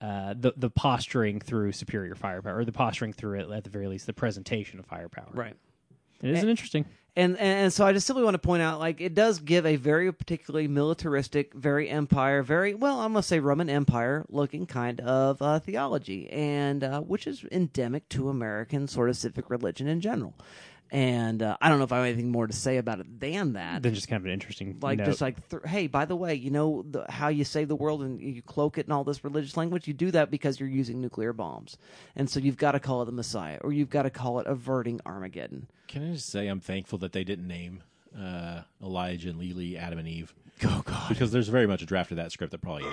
uh, 0.02 0.34
the 0.38 0.52
the 0.56 0.68
posturing 0.68 1.40
through 1.40 1.72
superior 1.72 2.14
firepower, 2.14 2.58
or 2.58 2.64
the 2.66 2.72
posturing 2.72 3.14
through 3.14 3.40
it 3.40 3.50
at 3.50 3.64
the 3.64 3.70
very 3.70 3.88
least, 3.88 4.06
the 4.06 4.12
presentation 4.12 4.78
of 4.78 4.84
firepower. 4.84 5.30
Right. 5.32 5.56
It 6.22 6.30
is 6.30 6.42
an 6.42 6.50
interesting. 6.50 6.84
And, 7.16 7.38
and 7.38 7.72
so 7.72 7.86
I 7.86 7.92
just 7.92 8.08
simply 8.08 8.24
want 8.24 8.34
to 8.34 8.40
point 8.40 8.62
out, 8.62 8.80
like, 8.80 9.00
it 9.00 9.14
does 9.14 9.38
give 9.38 9.64
a 9.66 9.76
very 9.76 10.12
particularly 10.12 10.66
militaristic, 10.66 11.54
very 11.54 11.88
empire, 11.88 12.42
very 12.42 12.74
well, 12.74 13.00
I'm 13.00 13.12
gonna 13.12 13.22
say 13.22 13.38
Roman 13.38 13.70
Empire 13.70 14.24
looking 14.28 14.66
kind 14.66 15.00
of 15.00 15.40
uh, 15.40 15.60
theology, 15.60 16.28
and 16.30 16.82
uh, 16.82 17.00
which 17.02 17.28
is 17.28 17.44
endemic 17.52 18.08
to 18.10 18.30
American 18.30 18.88
sort 18.88 19.10
of 19.10 19.16
civic 19.16 19.48
religion 19.48 19.86
in 19.86 20.00
general. 20.00 20.34
And 20.90 21.42
uh, 21.42 21.56
I 21.60 21.68
don't 21.68 21.78
know 21.78 21.84
if 21.84 21.92
I 21.92 21.96
have 21.96 22.06
anything 22.06 22.30
more 22.30 22.46
to 22.46 22.52
say 22.52 22.76
about 22.76 23.00
it 23.00 23.18
than 23.20 23.54
that. 23.54 23.82
Then 23.82 23.94
just 23.94 24.06
kind 24.08 24.20
of 24.20 24.26
an 24.26 24.32
interesting 24.32 24.78
like 24.80 24.98
note. 24.98 25.06
just 25.06 25.20
like 25.20 25.48
th- 25.48 25.62
hey 25.66 25.86
by 25.88 26.04
the 26.04 26.14
way 26.14 26.34
you 26.34 26.50
know 26.50 26.84
the, 26.88 27.04
how 27.10 27.28
you 27.28 27.42
save 27.44 27.68
the 27.68 27.74
world 27.74 28.02
and 28.02 28.20
you 28.20 28.42
cloak 28.42 28.78
it 28.78 28.86
in 28.86 28.92
all 28.92 29.02
this 29.02 29.24
religious 29.24 29.56
language 29.56 29.88
you 29.88 29.94
do 29.94 30.10
that 30.12 30.30
because 30.30 30.60
you're 30.60 30.68
using 30.68 31.00
nuclear 31.00 31.32
bombs 31.32 31.76
and 32.14 32.30
so 32.30 32.38
you've 32.38 32.56
got 32.56 32.72
to 32.72 32.80
call 32.80 33.02
it 33.02 33.06
the 33.06 33.12
messiah 33.12 33.58
or 33.62 33.72
you've 33.72 33.90
got 33.90 34.02
to 34.02 34.10
call 34.10 34.38
it 34.38 34.46
averting 34.46 35.00
armageddon 35.04 35.66
Can 35.88 36.08
I 36.08 36.12
just 36.14 36.28
say 36.28 36.46
I'm 36.46 36.60
thankful 36.60 36.98
that 37.00 37.12
they 37.12 37.24
didn't 37.24 37.48
name 37.48 37.82
uh, 38.16 38.60
Elijah 38.82 39.30
and 39.30 39.38
Lily 39.38 39.76
Adam 39.76 39.98
and 39.98 40.06
Eve 40.06 40.32
oh 40.64 40.82
god, 40.84 41.08
because 41.08 41.32
there's 41.32 41.48
very 41.48 41.66
much 41.66 41.82
a 41.82 41.86
draft 41.86 42.12
of 42.12 42.18
that 42.18 42.30
script 42.30 42.52
that 42.52 42.60
probably. 42.60 42.84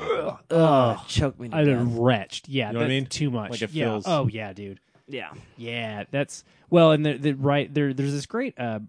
Ugh, 0.50 1.00
choke 1.08 1.40
me 1.40 1.50
to 1.50 1.56
I've 1.56 1.68
death. 1.68 1.78
been 1.78 2.00
wretched. 2.00 2.48
Yeah, 2.50 2.68
You 2.70 2.74
know 2.74 2.80
what 2.80 2.86
I 2.86 2.90
mean? 2.90 3.06
Too 3.06 3.30
much. 3.30 3.52
Like 3.52 3.62
it 3.62 3.70
yeah. 3.72 3.86
feels- 3.86 4.06
Oh 4.08 4.28
yeah, 4.28 4.52
dude. 4.54 4.80
Yeah 5.12 5.32
Yeah, 5.58 6.06
that's 6.12 6.44
well, 6.70 6.92
and 6.92 7.06
the, 7.06 7.14
the 7.18 7.34
right 7.34 7.72
there. 7.74 7.94
There's 7.94 8.14
this 8.14 8.26
great 8.26 8.58
uh, 8.60 8.80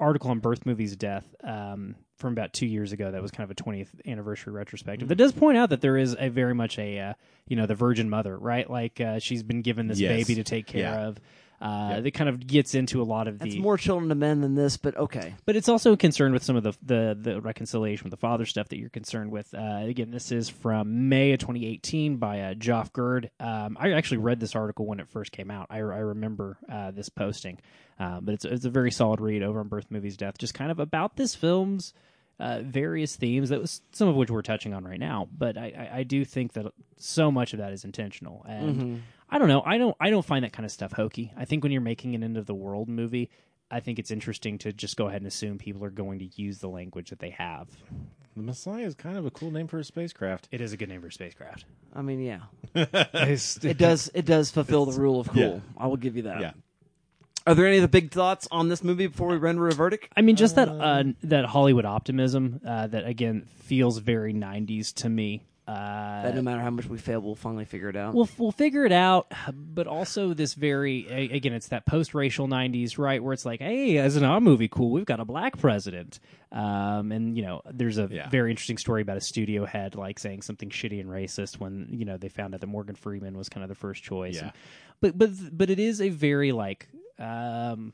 article 0.00 0.30
on 0.30 0.38
Birth 0.40 0.64
Movies 0.66 0.96
Death 0.96 1.26
um, 1.44 1.94
from 2.16 2.32
about 2.32 2.52
two 2.52 2.66
years 2.66 2.92
ago 2.92 3.10
that 3.10 3.20
was 3.22 3.30
kind 3.30 3.48
of 3.48 3.50
a 3.50 3.62
20th 3.62 3.88
anniversary 4.06 4.52
retrospective. 4.52 5.08
That 5.08 5.16
does 5.16 5.32
point 5.32 5.58
out 5.58 5.70
that 5.70 5.80
there 5.80 5.96
is 5.96 6.16
a 6.18 6.28
very 6.30 6.54
much 6.54 6.78
a 6.78 6.98
uh, 6.98 7.14
you 7.46 7.56
know 7.56 7.66
the 7.66 7.74
Virgin 7.74 8.08
Mother, 8.10 8.36
right? 8.36 8.68
Like 8.68 9.00
uh, 9.00 9.18
she's 9.18 9.42
been 9.42 9.62
given 9.62 9.86
this 9.86 10.00
Yes. 10.00 10.10
baby 10.26 10.34
to 10.36 10.44
take 10.44 10.66
care 10.66 10.80
Yeah. 10.82 11.06
of. 11.08 11.18
Uh, 11.60 12.00
That 12.00 12.14
kind 12.14 12.28
of 12.30 12.46
gets 12.46 12.74
into 12.74 13.02
a 13.02 13.04
lot 13.04 13.26
of 13.28 13.38
that's 13.38 13.54
the 13.54 13.60
more 13.60 13.76
children 13.76 14.08
to 14.10 14.14
men 14.14 14.40
than 14.40 14.54
this 14.54 14.76
but 14.76 14.96
okay 14.96 15.34
but 15.44 15.56
it's 15.56 15.68
also 15.68 15.96
concerned 15.96 16.32
with 16.32 16.44
some 16.44 16.54
of 16.56 16.62
the 16.62 16.72
the, 16.82 17.18
the 17.20 17.40
reconciliation 17.40 18.04
with 18.04 18.12
the 18.12 18.16
father 18.16 18.46
stuff 18.46 18.68
that 18.68 18.78
you're 18.78 18.88
concerned 18.90 19.30
with. 19.32 19.52
Uh, 19.54 19.80
again, 19.82 20.10
this 20.10 20.30
is 20.30 20.48
from 20.48 21.08
May 21.08 21.32
of 21.32 21.40
2018 21.40 22.16
by 22.18 22.40
uh, 22.40 22.54
Joff 22.54 22.92
Gerd. 22.92 23.30
Um, 23.40 23.76
I 23.80 23.92
actually 23.92 24.18
read 24.18 24.38
this 24.40 24.54
article 24.54 24.86
when 24.86 25.00
it 25.00 25.08
first 25.08 25.32
came 25.32 25.50
out. 25.50 25.66
I, 25.70 25.78
I 25.78 25.80
remember 25.80 26.58
uh, 26.70 26.90
this 26.92 27.08
posting, 27.08 27.58
uh, 27.98 28.20
but 28.20 28.34
it's 28.34 28.44
it's 28.44 28.64
a 28.64 28.70
very 28.70 28.90
solid 28.90 29.20
read 29.20 29.42
over 29.42 29.58
on 29.60 29.68
Birth 29.68 29.90
Movies 29.90 30.16
Death, 30.16 30.38
just 30.38 30.54
kind 30.54 30.70
of 30.70 30.78
about 30.78 31.16
this 31.16 31.34
film's. 31.34 31.92
Uh, 32.40 32.60
various 32.62 33.16
themes 33.16 33.48
that 33.48 33.60
was 33.60 33.80
some 33.90 34.06
of 34.06 34.14
which 34.14 34.30
we're 34.30 34.42
touching 34.42 34.72
on 34.72 34.84
right 34.84 35.00
now, 35.00 35.26
but 35.36 35.58
I, 35.58 35.88
I, 35.92 35.98
I 35.98 36.02
do 36.04 36.24
think 36.24 36.52
that 36.52 36.66
so 36.96 37.32
much 37.32 37.52
of 37.52 37.58
that 37.58 37.72
is 37.72 37.84
intentional, 37.84 38.44
and 38.48 39.02
I 39.30 39.38
don't 39.38 39.48
know. 39.48 39.62
I 39.64 39.78
don't. 39.78 39.96
I 40.00 40.10
don't 40.10 40.24
find 40.24 40.44
that 40.44 40.52
kind 40.52 40.64
of 40.64 40.72
stuff 40.72 40.92
hokey. 40.92 41.32
I 41.36 41.44
think 41.44 41.62
when 41.62 41.72
you're 41.72 41.80
making 41.80 42.14
an 42.14 42.22
end 42.22 42.36
of 42.36 42.46
the 42.46 42.54
world 42.54 42.88
movie, 42.88 43.30
I 43.70 43.80
think 43.80 43.98
it's 43.98 44.10
interesting 44.10 44.56
to 44.58 44.72
just 44.72 44.96
go 44.96 45.08
ahead 45.08 45.20
and 45.20 45.26
assume 45.26 45.58
people 45.58 45.84
are 45.84 45.90
going 45.90 46.18
to 46.20 46.28
use 46.40 46.58
the 46.58 46.68
language 46.68 47.10
that 47.10 47.18
they 47.18 47.30
have. 47.30 47.68
The 48.36 48.42
Messiah 48.42 48.84
is 48.84 48.94
kind 48.94 49.18
of 49.18 49.26
a 49.26 49.30
cool 49.30 49.50
name 49.50 49.66
for 49.66 49.78
a 49.78 49.84
spacecraft. 49.84 50.48
It 50.52 50.60
is 50.60 50.72
a 50.72 50.76
good 50.76 50.88
name 50.88 51.00
for 51.02 51.08
a 51.08 51.12
spacecraft. 51.12 51.64
i 51.94 52.02
mean 52.02 52.20
yeah 52.20 52.40
it 52.74 53.58
it 53.64 53.78
does 53.78 54.10
it 54.14 54.24
does 54.24 54.50
fulfill 54.50 54.84
the 54.86 54.98
rule 55.00 55.18
of 55.20 55.28
cool 55.28 55.42
Yeah. 55.42 55.58
i 55.76 55.86
will 55.88 55.96
give 55.96 56.16
you 56.16 56.22
that 56.22 56.40
Yeah. 56.40 56.52
are 57.46 57.54
there 57.54 57.66
any 57.66 57.76
of 57.78 57.82
the 57.82 57.88
big 57.88 58.12
thoughts 58.12 58.46
on 58.52 58.68
this 58.68 58.84
movie 58.84 59.06
before 59.08 59.28
we 59.28 59.36
render 59.38 59.66
a 59.68 59.72
verdict 59.72 60.08
I 60.16 60.20
mean, 60.22 60.36
just 60.36 60.54
that 60.56 60.68
uh, 60.68 61.04
that 61.24 61.46
Hollywood 61.46 61.84
optimism 61.84 62.60
uh, 62.64 62.86
that 62.88 63.06
again 63.06 63.46
feels 63.62 63.98
very 63.98 64.32
'90s 64.32 64.94
to 64.96 65.08
me. 65.08 65.42
Uh, 65.68 66.22
that 66.22 66.34
no 66.34 66.40
matter 66.40 66.62
how 66.62 66.70
much 66.70 66.86
we 66.86 66.96
fail 66.96 67.20
we'll 67.20 67.34
finally 67.34 67.66
figure 67.66 67.90
it 67.90 67.96
out 67.96 68.14
we'll 68.14 68.28
we'll 68.38 68.50
figure 68.52 68.86
it 68.86 68.92
out, 68.92 69.30
but 69.52 69.86
also 69.86 70.32
this 70.32 70.54
very 70.54 71.06
again, 71.30 71.52
it's 71.52 71.68
that 71.68 71.84
post-racial 71.84 72.48
'90s, 72.48 72.96
right? 72.96 73.22
Where 73.22 73.34
it's 73.34 73.44
like, 73.44 73.60
hey, 73.60 73.98
as 73.98 74.16
an 74.16 74.24
our 74.24 74.40
movie, 74.40 74.68
cool, 74.68 74.90
we've 74.90 75.04
got 75.04 75.20
a 75.20 75.26
black 75.26 75.58
president, 75.58 76.20
um, 76.52 77.12
and 77.12 77.36
you 77.36 77.42
know, 77.42 77.60
there's 77.70 77.98
a 77.98 78.08
Yeah. 78.10 78.30
very 78.30 78.50
interesting 78.50 78.78
story 78.78 79.02
about 79.02 79.18
a 79.18 79.20
studio 79.20 79.66
head 79.66 79.94
like 79.94 80.18
saying 80.18 80.40
something 80.40 80.70
shitty 80.70 81.00
and 81.00 81.10
racist 81.10 81.60
when 81.60 81.88
you 81.90 82.06
know 82.06 82.16
they 82.16 82.30
found 82.30 82.54
out 82.54 82.60
that 82.62 82.66
Morgan 82.66 82.94
Freeman 82.96 83.36
was 83.36 83.50
kind 83.50 83.62
of 83.62 83.68
the 83.68 83.74
first 83.74 84.02
choice. 84.02 84.36
Yeah. 84.36 84.44
And- 84.44 84.52
but 85.00 85.18
but 85.18 85.30
but 85.52 85.68
it 85.70 85.78
is 85.78 86.00
a 86.00 86.08
very 86.08 86.52
like. 86.52 86.88
Um, 87.18 87.92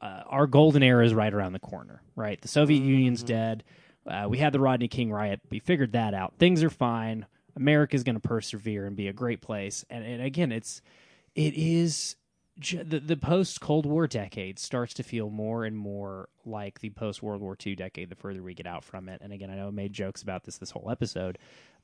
uh, 0.00 0.22
our 0.26 0.48
golden 0.48 0.82
era 0.82 1.04
is 1.06 1.14
right 1.14 1.32
around 1.32 1.52
the 1.52 1.60
corner, 1.60 2.02
right? 2.16 2.40
The 2.40 2.48
Soviet 2.48 2.82
Union's 2.82 3.22
dead. 3.22 3.62
Uh, 4.06 4.26
we 4.28 4.38
had 4.38 4.52
the 4.52 4.60
Rodney 4.60 4.88
King 4.88 5.12
riot. 5.12 5.40
We 5.50 5.58
figured 5.58 5.92
that 5.92 6.14
out. 6.14 6.34
Things 6.38 6.62
are 6.62 6.70
fine. 6.70 7.26
America's 7.56 8.02
going 8.02 8.14
to 8.16 8.20
persevere 8.20 8.86
and 8.86 8.96
be 8.96 9.08
a 9.08 9.12
great 9.12 9.40
place. 9.40 9.84
And, 9.90 10.04
and 10.04 10.22
again, 10.22 10.52
it's 10.52 10.80
it 11.34 11.54
is 11.54 12.16
the 12.58 13.00
the 13.00 13.16
post 13.16 13.60
Cold 13.60 13.86
War 13.86 14.06
decade 14.06 14.58
starts 14.58 14.94
to 14.94 15.02
feel 15.02 15.30
more 15.30 15.64
and 15.64 15.76
more 15.76 16.28
like 16.44 16.80
the 16.80 16.90
post 16.90 17.22
World 17.22 17.40
War 17.40 17.56
II 17.64 17.74
decade 17.76 18.10
the 18.10 18.16
further 18.16 18.42
we 18.42 18.54
get 18.54 18.66
out 18.66 18.84
from 18.84 19.08
it. 19.08 19.20
And 19.22 19.32
again, 19.32 19.50
I 19.50 19.56
know 19.56 19.68
I 19.68 19.70
made 19.70 19.92
jokes 19.92 20.22
about 20.22 20.44
this 20.44 20.58
this 20.58 20.70
whole 20.70 20.90
episode, 20.90 21.38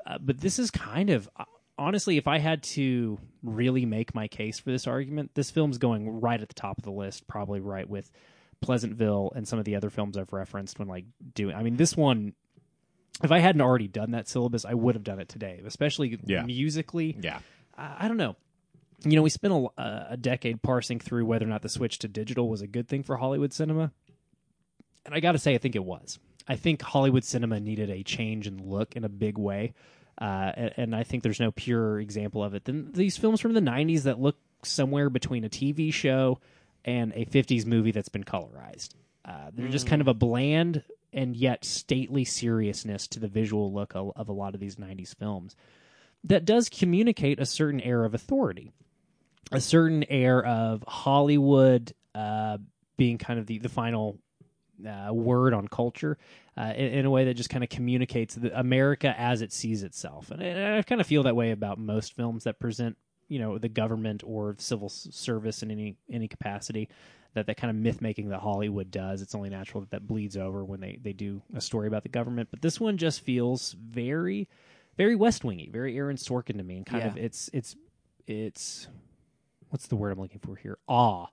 uh, 0.07 0.19
but 0.21 0.41
this 0.41 0.59
is 0.59 0.71
kind 0.71 1.11
of 1.11 1.29
uh, 1.37 1.45
honestly, 1.79 2.17
if 2.17 2.27
I 2.27 2.39
had 2.39 2.63
to 2.65 3.19
really 3.43 3.87
make 3.87 4.15
my 4.15 4.29
case 4.29 4.59
for 4.59 4.71
this 4.71 4.87
argument, 4.87 5.31
this 5.35 5.51
film's 5.51 5.79
going 5.79 6.21
right 6.21 6.41
at 6.41 6.49
the 6.49 6.55
top 6.55 6.79
of 6.79 6.85
the 6.85 6.91
list, 6.91 7.27
probably 7.27 7.61
right 7.61 7.89
with 7.89 8.11
Pleasantville 8.61 9.33
and 9.35 9.47
some 9.47 9.59
of 9.59 9.65
the 9.65 9.77
other 9.77 9.91
films 9.91 10.17
I've 10.17 10.33
referenced 10.33 10.79
when 10.79 10.89
like 10.89 11.05
doing. 11.35 11.55
I 11.55 11.63
mean, 11.63 11.77
this 11.77 11.97
one. 11.97 12.35
If 13.23 13.33
I 13.33 13.41
hadn't 13.41 13.63
already 13.63 13.89
done 13.89 14.13
that 14.13 14.29
syllabus, 14.29 14.65
I 14.65 14.75
would 14.75 14.95
have 14.95 15.03
done 15.03 15.19
it 15.19 15.29
today, 15.29 15.61
especially 15.67 16.19
Yeah. 16.25 16.43
musically. 16.43 17.17
Yeah. 17.21 17.41
I 17.77 18.05
I 18.05 18.09
don't 18.09 18.17
know. 18.17 18.37
You 19.05 19.17
know, 19.17 19.23
we 19.23 19.31
spent 19.31 19.53
a, 19.77 20.07
a 20.11 20.17
decade 20.17 20.63
parsing 20.63 20.99
through 21.01 21.25
whether 21.27 21.45
or 21.45 21.49
not 21.49 21.63
the 21.63 21.69
switch 21.69 21.99
to 22.01 22.09
digital 22.09 22.49
was 22.49 22.63
a 22.63 22.67
good 22.67 22.89
thing 22.89 23.03
for 23.05 23.17
Hollywood 23.17 23.53
cinema. 23.53 23.93
And 25.07 25.15
I 25.15 25.21
got 25.21 25.33
to 25.33 25.39
say, 25.39 25.55
I 25.55 25.59
think 25.59 25.75
it 25.77 25.85
was. 25.85 26.19
I 26.47 26.57
think 26.57 26.83
Hollywood 26.83 27.25
cinema 27.25 27.61
needed 27.61 27.91
a 27.91 28.03
change 28.03 28.47
in 28.47 28.69
look 28.69 28.97
in 28.97 29.05
a 29.05 29.09
big 29.09 29.39
way. 29.39 29.75
Uh, 30.21 30.53
and, 30.57 30.73
and 30.77 30.97
I 30.97 31.05
think 31.05 31.23
there's 31.23 31.39
no 31.41 31.53
pure 31.53 32.01
example 32.01 32.43
of 32.43 32.55
it 32.55 32.65
than 32.65 32.91
these 32.93 33.17
films 33.17 33.41
from 33.41 33.53
the 33.53 33.61
90s 33.61 34.03
that 34.03 34.19
look 34.21 34.37
somewhere 34.65 35.11
between 35.11 35.45
a 35.45 35.49
TV 35.49 35.93
show 35.93 36.41
and 36.85 37.13
a 37.15 37.25
50s 37.27 37.67
movie 37.67 37.91
that's 37.91 38.09
been 38.09 38.25
colorized. 38.25 38.91
Uh, 39.25 39.51
they're 39.53 39.69
just 39.69 39.87
kind 39.87 40.01
of 40.01 40.09
a 40.09 40.15
bland 40.15 40.83
and 41.13 41.37
yet 41.37 41.65
stately 41.65 42.25
seriousness 42.25 43.07
to 43.09 43.21
the 43.21 43.29
visual 43.29 43.73
look 43.73 43.95
of, 43.95 44.29
a 44.29 44.33
lot 44.33 44.55
of 44.55 44.61
these 44.61 44.77
90s 44.77 45.15
films 45.15 45.57
that 46.25 46.45
does 46.45 46.69
communicate 46.69 47.39
a 47.39 47.47
certain 47.47 47.81
air 47.81 48.05
of 48.05 48.15
authority, 48.15 48.73
a 49.53 49.61
certain 49.61 50.05
air 50.05 50.45
of 50.45 50.83
Hollywood 50.87 51.93
uh, 52.15 52.59
being 52.97 53.19
kind 53.19 53.39
of 53.39 53.47
the, 53.47 53.59
the 53.59 53.69
final 53.69 54.19
uh, 54.87 55.13
word 55.13 55.55
on 55.55 55.69
culture 55.69 56.19
uh, 56.57 56.73
in, 56.77 56.87
in 56.87 57.07
a 57.07 57.11
way 57.11 57.25
that 57.25 57.35
just 57.35 57.51
kind 57.51 57.65
of 57.65 57.71
communicates 57.71 58.35
the 58.35 58.59
America 58.59 59.15
as 59.19 59.43
it 59.43 59.53
sees 59.53 59.83
itself. 59.83 60.31
And 60.31 60.43
I, 60.43 60.79
I 60.79 60.83
kind 60.83 61.01
of 61.01 61.07
feel 61.07 61.23
that 61.25 61.37
way 61.37 61.51
about 61.51 61.79
most 61.79 62.15
films 62.15 62.45
that 62.45 62.59
present, 62.59 62.97
you 63.29 63.39
know, 63.39 63.59
the 63.59 63.69
government 63.69 64.23
or 64.27 64.57
civil 64.59 64.89
service 64.89 65.63
in 65.63 65.71
any 65.71 65.97
any 66.11 66.29
capacity. 66.29 66.89
That 67.35 67.47
that 67.47 67.59
kind 67.59 67.71
of 67.71 67.77
myth 67.77 68.01
making 68.01 68.31
that 68.31 68.41
Hollywood 68.41 68.91
does. 68.91 69.21
It's 69.21 69.35
only 69.35 69.51
natural 69.51 69.83
that 69.83 69.91
that 69.91 70.07
bleeds 70.07 70.37
over 70.37 70.65
when 70.65 70.81
they 70.81 70.99
they 71.03 71.13
do 71.13 71.43
a 71.55 71.61
story 71.61 71.87
about 71.87 72.03
the 72.03 72.09
government. 72.09 72.49
But 72.51 72.63
this 72.63 72.81
one 72.81 72.97
just 72.97 73.21
feels 73.21 73.73
very, 73.79 74.49
very 74.97 75.15
West 75.15 75.45
Wingy, 75.45 75.69
very 75.71 75.95
Aaron 75.97 76.17
Sorkin 76.17 76.57
to 76.57 76.63
me, 76.65 76.79
and 76.79 76.87
kind 76.87 77.05
Yeah. 77.05 77.11
of 77.11 77.17
it's 77.19 77.51
it's 77.53 77.77
it's 78.27 78.89
what's 79.69 79.87
the 79.89 79.97
word 79.97 80.11
I'm 80.13 80.21
looking 80.21 80.41
for 80.41 80.57
here? 80.57 80.79
Awe 80.89 81.27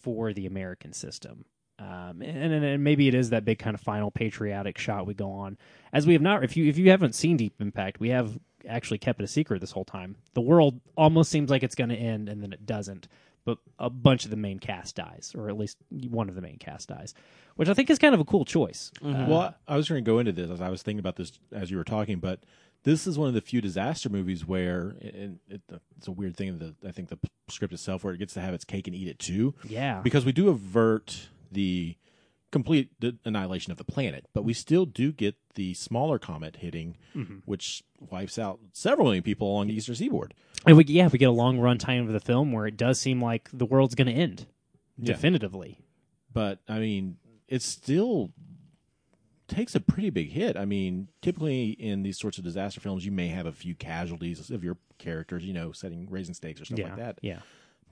for 0.00 0.32
the 0.32 0.46
American 0.46 0.92
system. 0.92 1.44
Um, 1.80 2.20
and, 2.20 2.52
and, 2.52 2.64
and 2.64 2.84
maybe 2.84 3.08
it 3.08 3.14
is 3.14 3.30
that 3.30 3.44
big 3.44 3.58
kind 3.58 3.74
of 3.74 3.80
final 3.80 4.10
patriotic 4.10 4.76
shot 4.76 5.06
we 5.06 5.14
go 5.14 5.32
on, 5.32 5.56
as 5.92 6.06
we 6.06 6.12
have 6.12 6.22
not. 6.22 6.44
If 6.44 6.56
you 6.56 6.68
if 6.68 6.76
you 6.76 6.90
haven't 6.90 7.14
seen 7.14 7.38
Deep 7.38 7.54
Impact, 7.58 7.98
we 7.98 8.10
have 8.10 8.38
actually 8.68 8.98
kept 8.98 9.20
it 9.20 9.24
a 9.24 9.28
secret 9.28 9.60
this 9.60 9.72
whole 9.72 9.86
time. 9.86 10.16
The 10.34 10.42
world 10.42 10.80
almost 10.96 11.30
seems 11.30 11.50
like 11.50 11.62
it's 11.62 11.74
going 11.74 11.90
to 11.90 11.96
end, 11.96 12.28
and 12.28 12.42
then 12.42 12.52
it 12.52 12.66
doesn't. 12.66 13.08
But 13.46 13.56
a 13.78 13.88
bunch 13.88 14.26
of 14.26 14.30
the 14.30 14.36
main 14.36 14.58
cast 14.58 14.96
dies, 14.96 15.32
or 15.34 15.48
at 15.48 15.56
least 15.56 15.78
one 15.88 16.28
of 16.28 16.34
the 16.34 16.42
main 16.42 16.58
cast 16.58 16.90
dies, 16.90 17.14
which 17.56 17.70
I 17.70 17.74
think 17.74 17.88
is 17.88 17.98
kind 17.98 18.14
of 18.14 18.20
a 18.20 18.24
cool 18.24 18.44
choice. 18.44 18.92
Uh, 19.02 19.24
well, 19.26 19.54
I 19.66 19.76
was 19.76 19.88
going 19.88 20.04
to 20.04 20.08
go 20.08 20.18
into 20.18 20.32
this 20.32 20.50
as 20.50 20.60
I 20.60 20.68
was 20.68 20.82
thinking 20.82 21.00
about 21.00 21.16
this 21.16 21.32
as 21.50 21.70
you 21.70 21.78
were 21.78 21.84
talking, 21.84 22.18
but 22.18 22.40
this 22.82 23.06
is 23.06 23.18
one 23.18 23.28
of 23.28 23.34
the 23.34 23.40
few 23.40 23.62
disaster 23.62 24.10
movies 24.10 24.46
where 24.46 24.94
and 25.00 25.38
it, 25.48 25.62
it's 25.96 26.08
a 26.08 26.12
weird 26.12 26.36
thing. 26.36 26.58
That 26.58 26.74
I 26.86 26.92
think 26.92 27.08
the 27.08 27.18
script 27.48 27.72
itself, 27.72 28.04
where 28.04 28.12
it 28.12 28.18
gets 28.18 28.34
to 28.34 28.42
have 28.42 28.52
its 28.52 28.64
cake 28.64 28.86
and 28.86 28.94
eat 28.94 29.08
it 29.08 29.18
too, 29.18 29.54
yeah, 29.66 30.00
because 30.02 30.26
we 30.26 30.32
do 30.32 30.50
avert 30.50 31.30
the 31.50 31.96
complete 32.50 32.90
d- 32.98 33.16
annihilation 33.24 33.70
of 33.70 33.78
the 33.78 33.84
planet, 33.84 34.26
but 34.32 34.42
we 34.42 34.52
still 34.52 34.84
do 34.84 35.12
get 35.12 35.36
the 35.54 35.72
smaller 35.74 36.18
comet 36.18 36.56
hitting, 36.56 36.96
mm-hmm. 37.14 37.36
which 37.44 37.82
wipes 38.00 38.38
out 38.38 38.58
several 38.72 39.06
million 39.06 39.22
people 39.22 39.48
along 39.48 39.68
the 39.68 39.74
eastern 39.74 39.94
seaboard. 39.94 40.34
And 40.66 40.76
we, 40.76 40.84
yeah, 40.84 41.08
we 41.08 41.18
get 41.18 41.28
a 41.28 41.32
long 41.32 41.58
run 41.60 41.78
time 41.78 42.06
of 42.06 42.12
the 42.12 42.20
film 42.20 42.50
where 42.52 42.66
it 42.66 42.76
does 42.76 42.98
seem 43.00 43.22
like 43.22 43.48
the 43.52 43.66
world's 43.66 43.94
going 43.94 44.08
to 44.08 44.12
end 44.12 44.46
Yeah. 44.98 45.12
definitively. 45.14 45.78
but 46.32 46.58
I 46.68 46.78
mean, 46.80 47.16
it 47.48 47.62
still 47.62 48.32
takes 49.48 49.74
a 49.74 49.80
pretty 49.80 50.10
big 50.10 50.30
hit. 50.30 50.56
I 50.56 50.64
mean, 50.64 51.08
typically 51.22 51.70
in 51.70 52.02
these 52.02 52.18
sorts 52.18 52.38
of 52.38 52.44
disaster 52.44 52.80
films, 52.80 53.04
you 53.04 53.10
may 53.12 53.28
have 53.28 53.46
a 53.46 53.52
few 53.52 53.74
casualties 53.74 54.50
of 54.50 54.62
your 54.62 54.76
characters, 54.98 55.44
you 55.44 55.52
know, 55.52 55.72
setting 55.72 56.06
raising 56.10 56.34
stakes 56.34 56.60
or 56.60 56.64
stuff 56.64 56.78
yeah, 56.78 56.86
like 56.86 56.96
that. 56.96 57.18
yeah. 57.22 57.40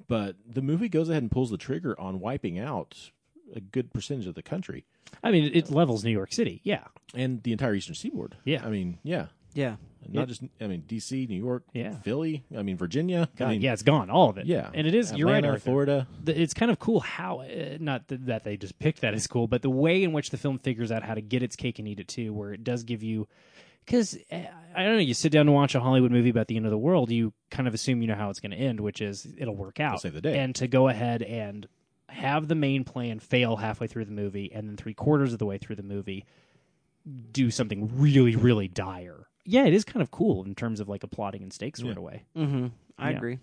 But 0.06 0.36
the 0.46 0.62
movie 0.62 0.88
goes 0.88 1.08
ahead 1.08 1.22
and 1.22 1.30
pulls 1.30 1.50
the 1.50 1.58
trigger 1.58 1.98
on 1.98 2.20
wiping 2.20 2.58
out 2.58 3.10
a 3.54 3.60
good 3.60 3.92
percentage 3.92 4.26
of 4.26 4.34
the 4.34 4.42
country 4.42 4.84
I 5.24 5.30
mean, 5.30 5.50
it 5.54 5.70
levels 5.70 6.04
New 6.04 6.10
York 6.10 6.32
City. 6.32 6.60
Yeah, 6.64 6.84
and 7.14 7.42
the 7.42 7.52
entire 7.52 7.74
eastern 7.74 7.94
seaboard. 7.94 8.36
Yeah. 8.44 8.62
I 8.64 8.68
mean, 8.68 8.98
yeah. 9.02 9.26
Yeah. 9.54 9.76
Not 10.10 10.28
just 10.28 10.42
I 10.60 10.66
mean 10.66 10.84
D.C., 10.86 11.26
New 11.28 11.36
York, 11.42 11.64
Yeah. 11.72 11.96
Philly. 12.00 12.44
I 12.56 12.62
mean 12.62 12.76
Virginia. 12.76 13.28
God, 13.36 13.46
I 13.46 13.50
mean, 13.52 13.60
yeah, 13.62 13.72
it's 13.72 13.82
gone, 13.82 14.10
all 14.10 14.28
of 14.30 14.38
it. 14.38 14.46
yeah, 14.46 14.70
and 14.74 14.86
it 14.86 14.94
is. 14.94 15.12
you're 15.12 15.26
right, 15.28 15.36
Atlanta, 15.38 15.54
Arthur. 15.54 15.60
Florida. 15.64 16.06
the, 16.22 16.40
it's 16.40 16.54
kind 16.54 16.70
of 16.70 16.78
cool 16.78 17.00
how 17.00 17.40
uh, 17.40 17.76
not 17.80 18.06
th- 18.08 18.20
that 18.24 18.44
they 18.44 18.56
just 18.56 18.78
picked 18.78 19.00
that 19.00 19.14
is 19.14 19.26
cool, 19.26 19.46
but 19.48 19.62
the 19.62 19.70
way 19.70 20.02
in 20.04 20.12
which 20.12 20.30
the 20.30 20.36
film 20.36 20.58
figures 20.58 20.92
out 20.92 21.02
how 21.02 21.14
to 21.14 21.20
get 21.22 21.42
its 21.42 21.56
cake 21.56 21.78
and 21.78 21.88
eat 21.88 22.00
it 22.00 22.08
too, 22.08 22.32
where 22.32 22.52
it 22.52 22.62
does 22.64 22.84
give 22.84 23.02
you. 23.02 23.26
Because 23.84 24.18
I 24.30 24.82
don't 24.82 24.94
know, 24.96 24.98
you 24.98 25.14
sit 25.14 25.32
down 25.32 25.46
to 25.46 25.52
watch 25.52 25.74
a 25.74 25.80
Hollywood 25.80 26.12
movie 26.12 26.28
about 26.28 26.46
the 26.48 26.56
end 26.56 26.66
of 26.66 26.70
the 26.70 26.76
world, 26.78 27.10
you 27.10 27.32
kind 27.50 27.66
of 27.66 27.72
assume 27.72 28.02
you 28.02 28.08
know 28.08 28.14
how 28.14 28.28
it's 28.28 28.40
going 28.40 28.50
to 28.50 28.56
end, 28.58 28.80
which 28.80 29.00
is 29.00 29.26
it'll 29.38 29.56
work 29.56 29.80
out. 29.80 30.02
save 30.02 30.12
the 30.12 30.20
day. 30.20 30.38
And 30.38 30.54
to 30.56 30.68
go 30.68 30.88
ahead 30.88 31.22
and 31.22 31.66
have 32.08 32.48
the 32.48 32.54
main 32.54 32.84
plan 32.84 33.18
fail 33.20 33.56
halfway 33.56 33.86
through 33.86 34.04
the 34.06 34.12
movie, 34.12 34.50
and 34.52 34.68
then 34.68 34.76
three 34.76 34.94
quarters 34.94 35.32
of 35.32 35.38
the 35.38 35.46
way 35.46 35.58
through 35.58 35.76
the 35.76 35.82
movie, 35.82 36.24
do 37.32 37.50
something 37.50 37.90
really, 37.98 38.36
really 38.36 38.68
dire. 38.68 39.26
Yeah, 39.44 39.64
it 39.64 39.72
is 39.74 39.84
kind 39.84 40.02
of 40.02 40.10
cool 40.10 40.44
in 40.44 40.54
terms 40.54 40.80
of 40.80 40.88
like 40.88 41.02
a 41.04 41.08
plotting 41.08 41.42
and 41.42 41.52
stakes 41.52 41.80
sort 41.80 41.92
Yeah. 41.94 41.96
of 41.98 42.02
way 42.02 42.24
Mm-hmm. 42.36 42.66
I 42.98 43.10
Yeah. 43.10 43.16
agree. 43.16 43.38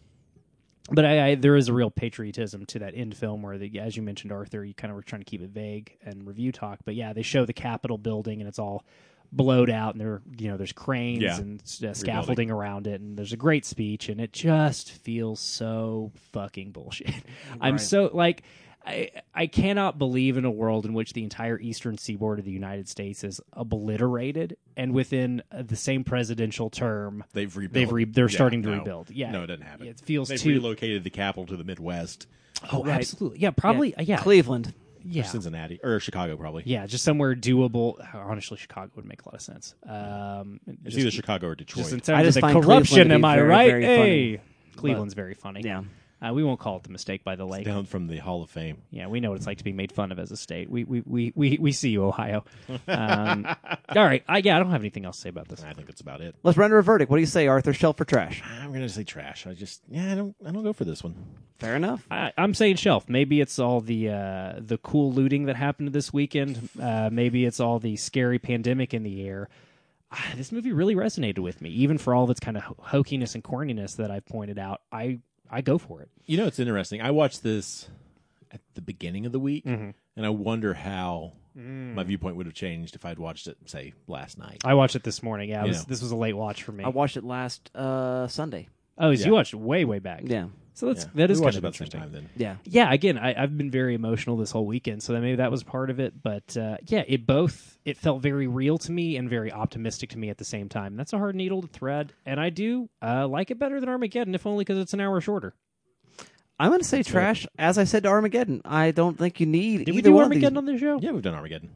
but 0.92 1.04
I, 1.06 1.30
I 1.30 1.36
there 1.36 1.56
is 1.56 1.68
a 1.68 1.74
real 1.74 1.90
patriotism 1.90 2.66
to 2.68 2.80
that 2.80 2.94
end 2.96 3.18
film 3.18 3.42
where 3.42 3.58
the, 3.58 3.80
as 3.80 3.98
you 3.98 4.04
mentioned 4.04 4.32
arthur 4.32 4.64
you 4.64 4.76
kind 4.76 4.92
of 4.92 4.96
were 4.96 5.02
trying 5.02 5.22
to 5.22 5.26
keep 5.26 5.42
it 5.42 5.50
vague 5.50 5.98
and 6.06 6.28
review 6.28 6.52
talk 6.52 6.78
but 6.86 6.94
yeah 6.94 7.12
they 7.12 7.24
show 7.24 7.44
the 7.44 7.54
capitol 7.54 7.98
building 7.98 8.40
and 8.40 8.48
it's 8.48 8.60
all 8.60 8.84
blowed 9.32 9.70
out 9.70 9.94
and 9.94 10.02
there 10.02 10.22
you 10.38 10.50
know 10.50 10.58
there's 10.58 10.72
cranes 10.72 11.22
Yeah. 11.22 11.38
and 11.38 11.62
uh, 11.84 11.94
scaffolding 11.94 12.50
around 12.52 12.88
it 12.88 13.02
and 13.02 13.18
there's 13.18 13.34
a 13.34 13.38
great 13.38 13.66
speech 13.66 14.10
and 14.10 14.20
it 14.22 14.32
just 14.34 14.92
feels 14.92 15.40
so 15.40 16.12
fucking 16.32 16.72
bullshit 16.72 17.14
i'm 17.62 17.78
so 17.78 18.10
like 18.14 18.44
I, 18.88 19.10
I 19.34 19.48
cannot 19.48 19.98
believe 19.98 20.38
in 20.38 20.46
a 20.46 20.52
world 20.52 20.86
in 20.86 20.94
which 20.94 21.14
the 21.14 21.24
entire 21.24 21.60
eastern 21.60 21.98
seaboard 21.98 22.38
of 22.38 22.46
the 22.46 22.52
United 22.52 22.88
States 22.88 23.24
is 23.24 23.42
obliterated, 23.54 24.58
and 24.78 24.94
within 24.94 25.42
uh, 25.52 25.64
the 25.64 25.76
same 25.76 26.04
presidential 26.04 26.70
term, 26.70 27.24
They've 27.34 27.58
rebuilt. 27.58 27.74
They've 27.74 27.92
re- 27.92 28.06
they're 28.06 28.30
Yeah, 28.30 28.36
starting 28.36 28.62
to 28.62 28.70
no. 28.70 28.78
rebuild. 28.78 29.10
Yeah. 29.10 29.32
no, 29.32 29.42
it 29.42 29.48
doesn't 29.48 29.66
happen. 29.66 29.88
It 29.88 30.00
feels 30.02 30.30
They've 30.30 30.40
too- 30.40 30.50
relocated 30.50 31.04
the 31.04 31.10
capital 31.10 31.48
to 31.48 31.58
the 31.58 31.64
Midwest, 31.64 32.28
oh, 32.72 32.84
Right. 32.84 32.98
absolutely, 33.00 33.40
yeah, 33.40 33.50
probably, 33.50 33.96
yeah, 34.00 34.18
Cleveland. 34.18 34.74
Yeah, 35.08 35.24
Cincinnati 35.24 35.80
or 35.84 36.00
Chicago, 36.00 36.36
probably. 36.38 36.64
yeah, 36.66 36.86
just 36.88 37.04
somewhere 37.04 37.36
doable. 37.36 37.96
Honestly, 38.14 38.58
Chicago 38.58 38.92
would 38.96 39.06
make 39.06 39.22
a 39.22 39.26
lot 39.30 39.36
of 39.36 39.42
sense. 39.42 39.76
Um, 39.88 40.60
It's 40.68 40.84
just, 40.84 40.98
either 40.98 41.12
Chicago 41.12 41.48
or 41.48 41.56
Detroit. 41.56 41.84
just 41.86 41.94
in 41.94 42.00
I 42.00 42.02
terms 42.02 42.20
of 42.20 42.26
just 42.26 42.36
the 42.36 42.42
find 42.42 42.64
corruption. 42.64 43.12
Am 43.12 43.24
I 43.26 43.40
right? 43.42 43.70
very 43.70 43.84
hey, 43.86 44.38
funny. 44.38 44.50
Cleveland's 44.76 45.14
very 45.14 45.34
funny. 45.34 45.62
Yeah. 45.64 45.84
Uh, 46.22 46.34
we 46.34 46.44
won't 46.44 46.60
call 46.60 46.78
it 46.78 46.84
the 46.84 46.90
mistake 46.90 47.24
by 47.24 47.36
the 47.36 47.46
lake. 47.46 47.66
down 47.66 47.86
from 47.86 48.08
the 48.08 48.18
Hall 48.18 48.42
of 48.42 48.50
Fame. 48.50 48.78
Yeah, 48.90 49.08
we 49.08 49.20
know 49.20 49.32
what 49.32 49.36
it's 49.38 49.46
like 49.46 49.58
to 49.58 49.64
be 49.64 49.74
made 49.74 49.92
fun 49.92 50.12
of 50.12 50.20
as 50.20 50.32
a 50.32 50.38
state. 50.38 50.70
We 50.70 50.84
we 50.84 51.04
we 51.06 51.34
we, 51.36 51.58
we 51.60 51.72
see 51.72 51.90
you, 51.90 52.06
Ohio. 52.06 52.46
Um, 52.88 53.46
all 53.90 54.04
right, 54.04 54.24
I, 54.28 54.38
yeah, 54.38 54.56
I 54.56 54.60
don't 54.60 54.72
have 54.72 54.82
anything 54.82 55.06
else 55.06 55.18
to 55.18 55.22
say 55.24 55.30
about 55.30 55.50
this. 55.50 55.64
I 55.64 55.74
think 55.74 55.88
that's 55.88 56.02
about 56.02 56.22
it. 56.22 56.36
Let's 56.42 56.58
render 56.58 56.78
a 56.78 56.84
verdict. 56.84 57.12
What 57.12 57.18
do 57.18 57.22
you 57.22 57.28
say, 57.28 57.48
Arthur? 57.48 57.74
Shelf 57.74 57.98
for 57.98 58.06
trash? 58.06 58.42
I'm 58.62 58.72
gonna 58.72 58.88
say 58.90 59.04
trash. 59.04 59.46
I 59.46 59.54
just 59.54 59.82
yeah, 59.90 60.12
I 60.14 60.16
don't 60.16 60.36
I 60.46 60.52
don't 60.52 60.64
go 60.64 60.74
for 60.74 60.86
this 60.86 61.04
one. 61.04 61.16
Fair 61.60 61.76
enough. 61.76 62.06
I, 62.10 62.32
I'm 62.38 62.54
saying 62.54 62.78
shelf. 62.78 63.08
Maybe 63.10 63.40
it's 63.42 63.60
all 63.60 63.82
the 63.82 64.10
uh, 64.10 64.54
the 64.58 64.78
cool 64.78 65.12
looting 65.12 65.46
that 65.46 65.56
happened 65.58 65.94
this 65.94 66.12
weekend. 66.14 66.70
Uh, 66.82 67.10
maybe 67.12 67.46
it's 67.46 67.60
all 67.60 67.80
the 67.80 67.98
scary 67.98 68.40
pandemic 68.40 68.94
in 68.94 69.04
the 69.04 69.28
air. 69.28 69.50
Ah, 70.12 70.34
this 70.38 70.52
movie 70.52 70.72
really 70.72 70.96
resonated 70.96 71.40
with 71.40 71.62
me, 71.62 71.70
even 71.72 71.98
for 71.98 72.14
all 72.14 72.24
of 72.24 72.30
its 72.30 72.40
kind 72.40 72.56
of 72.58 72.64
ho- 72.64 72.78
hokiness 72.82 73.36
and 73.36 73.44
corniness 73.44 73.98
that 73.98 74.12
I've 74.12 74.26
pointed 74.26 74.58
out. 74.60 74.82
I 74.92 75.20
I 75.50 75.62
go 75.62 75.78
for 75.78 76.02
it. 76.02 76.10
You 76.26 76.38
know, 76.38 76.46
it's 76.48 76.60
interesting. 76.60 77.02
I 77.02 77.12
watched 77.12 77.44
this 77.44 77.88
at 78.52 78.62
the 78.74 78.82
beginning 78.82 79.26
of 79.26 79.32
the 79.32 79.40
week, 79.40 79.66
Mm-hmm. 79.66 79.92
and 80.18 80.26
I 80.26 80.30
wonder 80.30 80.74
how 80.74 81.34
Mm. 81.58 81.94
my 81.94 82.04
viewpoint 82.04 82.36
would 82.36 82.48
have 82.48 82.54
changed 82.56 82.96
if 82.96 83.06
I'd 83.06 83.18
watched 83.18 83.48
it, 83.48 83.56
say, 83.66 83.94
last 84.08 84.38
night. 84.38 84.62
I 84.66 84.74
watched 84.74 84.98
it 84.98 85.04
this 85.04 85.24
morning. 85.24 85.50
Yeah, 85.52 85.64
it 85.64 85.70
was, 85.70 85.86
this 85.86 86.02
was 86.02 86.12
a 86.12 86.16
late 86.18 86.36
watch 86.36 86.64
for 86.64 86.74
me. 86.74 86.84
I 86.84 86.90
watched 86.90 87.16
it 87.16 87.24
last 87.24 87.72
uh, 87.74 88.28
Sunday. 88.28 88.68
oh, 88.98 89.16
so 89.16 89.22
Yeah. 89.22 89.28
you 89.28 89.34
watched 89.34 89.54
it 89.54 89.58
way 89.60 89.86
way 89.86 90.00
back. 90.00 90.24
Yeah. 90.26 90.48
So 90.76 90.88
that's 90.88 91.06
Yeah. 91.06 91.10
that 91.16 91.32
is 91.32 91.40
we 91.40 91.46
kind 91.46 91.56
of 91.56 91.60
about 91.64 91.74
the 91.74 91.84
interesting. 91.84 92.00
time 92.02 92.12
then. 92.12 92.30
Yeah. 92.38 92.56
yeah 92.66 92.92
again 92.94 93.18
I, 93.18 93.42
i've 93.42 93.58
been 93.58 93.72
very 93.72 93.96
emotional 93.96 94.36
this 94.38 94.52
whole 94.52 94.66
weekend 94.66 95.02
so 95.02 95.14
that 95.14 95.22
maybe 95.22 95.38
that 95.38 95.50
was 95.50 95.64
part 95.64 95.90
of 95.90 96.00
it 96.00 96.22
but 96.22 96.56
uh, 96.58 96.78
yeah 96.88 97.04
it 97.08 97.26
both 97.26 97.78
it 97.86 97.98
felt 97.98 98.22
very 98.22 98.46
real 98.48 98.78
to 98.80 98.92
me 98.92 99.16
and 99.18 99.30
very 99.30 99.52
optimistic 99.52 100.10
to 100.12 100.18
me 100.18 100.30
at 100.30 100.38
the 100.38 100.44
same 100.46 100.68
time 100.70 100.96
that's 100.98 101.14
a 101.14 101.18
hard 101.18 101.34
needle 101.36 101.62
to 101.62 101.68
thread 101.70 102.12
and 102.26 102.40
i 102.40 102.50
do 102.50 102.90
uh, 103.02 103.28
like 103.28 103.50
it 103.52 103.58
better 103.58 103.80
than 103.80 103.90
armageddon 103.90 104.36
if 104.36 104.46
only 104.46 104.64
because 104.66 104.78
it's 104.78 104.94
an 104.94 105.00
hour 105.02 105.20
shorter 105.22 105.54
I'm 106.58 106.70
going 106.70 106.80
to 106.80 106.88
say 106.88 107.04
trash. 107.04 107.46
As 107.60 107.78
I 107.78 107.84
said 107.84 108.04
to 108.04 108.10
Armageddon, 108.10 108.62
I 108.64 108.92
don't 108.92 109.18
think 109.18 109.42
you 109.42 109.46
need 109.46 109.80
did 109.80 109.90
either 109.90 109.96
we 109.96 110.02
do 110.02 110.14
one 110.14 110.24
armageddon 110.24 110.58
on 110.58 110.66
the 110.66 110.78
show 110.78 111.00
Yeah, 111.02 111.12
we've 111.12 111.22
done 111.22 111.34
Armageddon. 111.34 111.70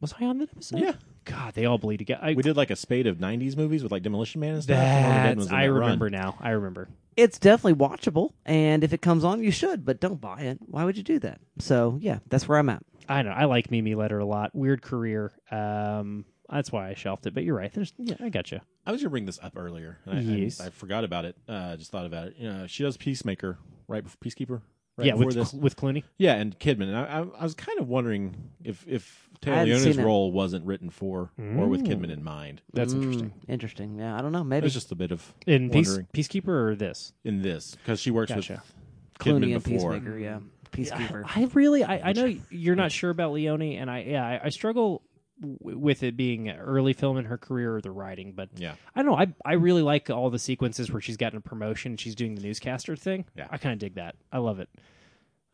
was 0.00 0.12
i 0.20 0.24
on 0.24 0.38
that 0.38 0.50
episode 0.50 0.80
Yeah. 0.80 0.94
god 1.24 1.54
they 1.54 1.64
all 1.64 1.78
bleed 1.78 1.98
together 1.98 2.20
I, 2.24 2.34
We 2.34 2.42
did 2.42 2.56
like 2.56 2.70
a 2.70 2.76
spate 2.76 3.06
of 3.06 3.18
'90s 3.18 3.56
movies 3.56 3.84
with 3.84 3.92
like 3.92 4.02
Demolition 4.02 4.40
Man 4.40 4.54
and 4.54 4.62
stuff. 4.64 4.76
and 4.78 5.36
was 5.36 5.46
that's, 5.46 5.52
in 5.52 5.56
i 5.60 5.66
that 5.66 5.72
run. 5.72 5.80
remember 5.82 6.10
now 6.10 6.36
i 6.40 6.50
remember 6.50 6.88
these. 6.88 6.96
It's 7.16 7.38
definitely 7.38 7.74
watchable, 7.74 8.32
and 8.44 8.84
if 8.84 8.92
it 8.92 9.00
comes 9.02 9.24
on, 9.24 9.42
you 9.42 9.50
should. 9.50 9.84
But 9.84 10.00
don't 10.00 10.20
buy 10.20 10.42
it. 10.42 10.58
Why 10.66 10.84
would 10.84 10.96
you 10.96 11.02
do 11.02 11.18
that? 11.20 11.40
So 11.58 11.98
yeah, 12.00 12.18
that's 12.28 12.46
where 12.46 12.58
I'm 12.58 12.68
at. 12.68 12.82
i 13.08 13.22
know 13.22 13.30
i 13.30 13.44
like 13.44 13.70
Mimi 13.70 13.94
Leder 13.94 14.20
a 14.20 14.24
lot 14.24 14.54
weird 14.54 14.82
career 14.82 15.32
um 15.50 16.24
that's 16.50 16.70
why 16.72 16.88
i 16.90 16.94
shelved 16.94 17.26
it 17.26 17.34
but 17.34 17.42
you're 17.44 17.54
right 17.56 17.72
there's 17.72 17.92
yeah 17.98 18.16
i 18.20 18.28
got 18.28 18.50
you 18.52 18.60
I 18.84 18.92
was 18.92 19.00
gonna 19.00 19.10
bring 19.10 19.26
this 19.26 19.38
up 19.42 19.54
earlier. 19.56 19.98
and 20.06 20.18
I, 20.18 20.22
Yes. 20.22 20.60
I, 20.60 20.70
forgot 20.70 21.02
about 21.02 21.24
it. 21.24 21.36
Uh, 21.48 21.70
I 21.72 21.76
just 21.76 21.90
thought 21.90 22.06
about 22.06 22.28
it. 22.28 22.34
You 22.38 22.48
know, 22.52 22.66
she 22.68 22.84
does 22.84 22.96
Peacemaker 22.96 23.58
right 23.88 24.04
before 24.04 24.18
Peacekeeper. 24.24 24.60
Right 24.96 25.06
yeah 25.08 25.12
before 25.14 25.26
with 25.26 25.34
this. 25.34 25.50
Cl- 25.50 25.60
with 25.60 25.76
clooney 25.76 26.04
Yeah, 26.18 26.34
and 26.36 26.56
Kidman. 26.60 26.82
And 26.94 26.96
I, 26.96 27.02
I, 27.02 27.40
I 27.40 27.42
was 27.42 27.54
kind 27.54 27.80
of 27.80 27.88
wondering 27.88 28.36
if 28.62 28.86
if 28.86 29.25
I 29.42 29.44
Taylor 29.44 29.56
hadn't 29.58 29.74
Leoni's 29.74 29.82
seen 29.96 30.00
it. 30.00 30.04
role 30.04 30.32
wasn't 30.32 30.64
written 30.66 30.90
for 30.90 31.30
or 31.38 31.66
with 31.68 31.82
Mm. 31.84 31.86
Kidman 31.88 32.10
in 32.12 32.22
mind. 32.24 32.62
that's 32.72 32.92
Mm, 32.94 33.02
interesting 33.02 33.32
Interesting. 33.48 33.96
Yeah, 33.98 34.16
I 34.18 34.22
don't 34.22 34.32
know. 34.32 34.40
It 34.40 34.44
Maybe 34.44 34.64
was 34.64 34.74
just 34.74 34.92
a 34.92 34.96
bit 34.96 35.12
of 35.12 35.34
in 35.46 35.70
Peace, 35.70 35.86
wondering 35.88 36.08
peacekeeper 36.12 36.48
or 36.48 36.74
this 36.76 37.12
in 37.24 37.42
this 37.42 37.74
because 37.76 38.00
she 38.00 38.10
works 38.10 38.32
Gotcha. 38.32 38.62
with 38.64 38.74
Kidman 39.20 39.54
and 39.54 39.62
before. 39.62 39.92
Peacemaker. 39.94 40.18
Yeah, 40.18 40.38
Peacekeeper. 40.72 41.24
I 41.36 41.48
really, 41.54 41.84
I, 41.84 42.10
I 42.10 42.12
know 42.12 42.34
you're 42.50 42.74
not 42.76 42.92
sure 42.92 43.10
about 43.10 43.32
Leone, 43.32 43.62
and 43.62 43.90
I, 43.90 44.00
yeah, 44.02 44.24
I, 44.26 44.40
I 44.44 44.48
struggle 44.50 45.02
w- 45.40 45.78
with 45.78 46.02
it 46.02 46.16
being 46.16 46.48
an 46.48 46.56
early 46.58 46.92
film 46.92 47.16
in 47.18 47.24
her 47.26 47.38
career 47.38 47.76
or 47.76 47.80
the 47.80 47.90
writing, 47.92 48.32
but 48.34 48.48
Yeah, 48.56 48.74
I 48.94 49.02
don't 49.02 49.10
know. 49.12 49.18
I, 49.18 49.28
I 49.44 49.54
really 49.54 49.82
like 49.82 50.10
all 50.10 50.28
the 50.30 50.38
sequences 50.38 50.90
where 50.92 51.00
she's 51.00 51.16
gotten 51.16 51.38
a 51.38 51.40
promotion, 51.40 51.92
and 51.92 52.00
she's 52.00 52.14
doing 52.14 52.34
the 52.34 52.42
newscaster 52.42 52.96
thing. 52.96 53.24
Yeah. 53.36 53.46
I 53.50 53.58
kind 53.58 53.72
of 53.72 53.78
dig 53.78 53.94
that. 53.94 54.16
I 54.32 54.38
love 54.38 54.60
it. 54.60 54.68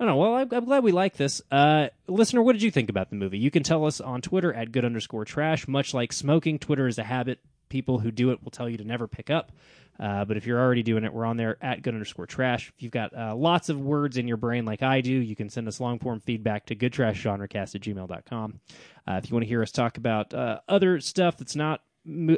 I 0.00 0.04
don't 0.04 0.14
know. 0.14 0.16
Well, 0.16 0.34
I'm, 0.34 0.48
I'm 0.52 0.64
glad 0.64 0.82
we 0.82 0.90
like 0.92 1.16
this. 1.16 1.40
Uh, 1.50 1.88
listener, 2.08 2.42
what 2.42 2.54
did 2.54 2.62
you 2.62 2.70
think 2.70 2.90
about 2.90 3.10
the 3.10 3.16
movie? 3.16 3.38
You 3.38 3.50
can 3.50 3.62
tell 3.62 3.84
us 3.86 4.00
on 4.00 4.20
Twitter 4.20 4.52
at 4.52 4.72
good 4.72 4.84
underscore 4.84 5.24
trash. 5.24 5.68
Much 5.68 5.94
like 5.94 6.12
smoking, 6.12 6.58
Twitter 6.58 6.88
is 6.88 6.98
a 6.98 7.04
habit. 7.04 7.38
People 7.68 8.00
who 8.00 8.10
do 8.10 8.30
it 8.32 8.42
will 8.42 8.50
tell 8.50 8.68
you 8.68 8.78
to 8.78 8.84
never 8.84 9.06
pick 9.06 9.30
up. 9.30 9.52
Uh, 10.00 10.24
but 10.24 10.36
if 10.36 10.46
you're 10.46 10.58
already 10.58 10.82
doing 10.82 11.04
it, 11.04 11.12
we're 11.12 11.24
on 11.24 11.36
there 11.36 11.56
at 11.62 11.82
good 11.82 11.94
underscore 11.94 12.26
trash. 12.26 12.72
If 12.74 12.82
you've 12.82 12.92
got 12.92 13.16
uh, 13.16 13.36
lots 13.36 13.68
of 13.68 13.78
words 13.78 14.16
in 14.16 14.26
your 14.26 14.38
brain 14.38 14.64
like 14.64 14.82
I 14.82 15.00
do, 15.02 15.12
you 15.12 15.36
can 15.36 15.48
send 15.48 15.68
us 15.68 15.78
long 15.80 15.98
form 15.98 16.18
feedback 16.18 16.66
to 16.66 16.74
goodtrashgenrecast 16.74 17.74
at 17.74 17.80
gmail.com. 17.82 18.60
Uh, 19.06 19.20
if 19.22 19.30
you 19.30 19.34
want 19.34 19.44
to 19.44 19.48
hear 19.48 19.62
us 19.62 19.70
talk 19.70 19.98
about 19.98 20.34
uh, 20.34 20.60
other 20.68 21.00
stuff 21.00 21.36
that's 21.36 21.54
not 21.54 21.82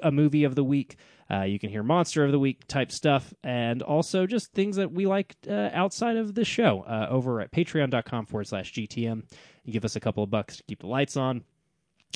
a 0.02 0.10
movie 0.10 0.44
of 0.44 0.54
the 0.54 0.64
week, 0.64 0.96
uh, 1.30 1.42
you 1.42 1.58
can 1.58 1.70
hear 1.70 1.82
monster 1.82 2.24
of 2.24 2.32
the 2.32 2.38
week 2.38 2.66
type 2.68 2.92
stuff, 2.92 3.32
and 3.42 3.82
also 3.82 4.26
just 4.26 4.52
things 4.52 4.76
that 4.76 4.92
we 4.92 5.06
like 5.06 5.34
uh, 5.48 5.70
outside 5.72 6.16
of 6.16 6.34
the 6.34 6.44
show 6.44 6.82
uh, 6.82 7.06
over 7.10 7.40
at 7.40 7.50
patreon.com 7.50 8.26
forward 8.26 8.46
slash 8.46 8.72
GTM. 8.72 9.24
You 9.64 9.72
give 9.72 9.84
us 9.84 9.96
a 9.96 10.00
couple 10.00 10.22
of 10.22 10.30
bucks 10.30 10.58
to 10.58 10.62
keep 10.64 10.80
the 10.80 10.86
lights 10.86 11.16
on, 11.16 11.44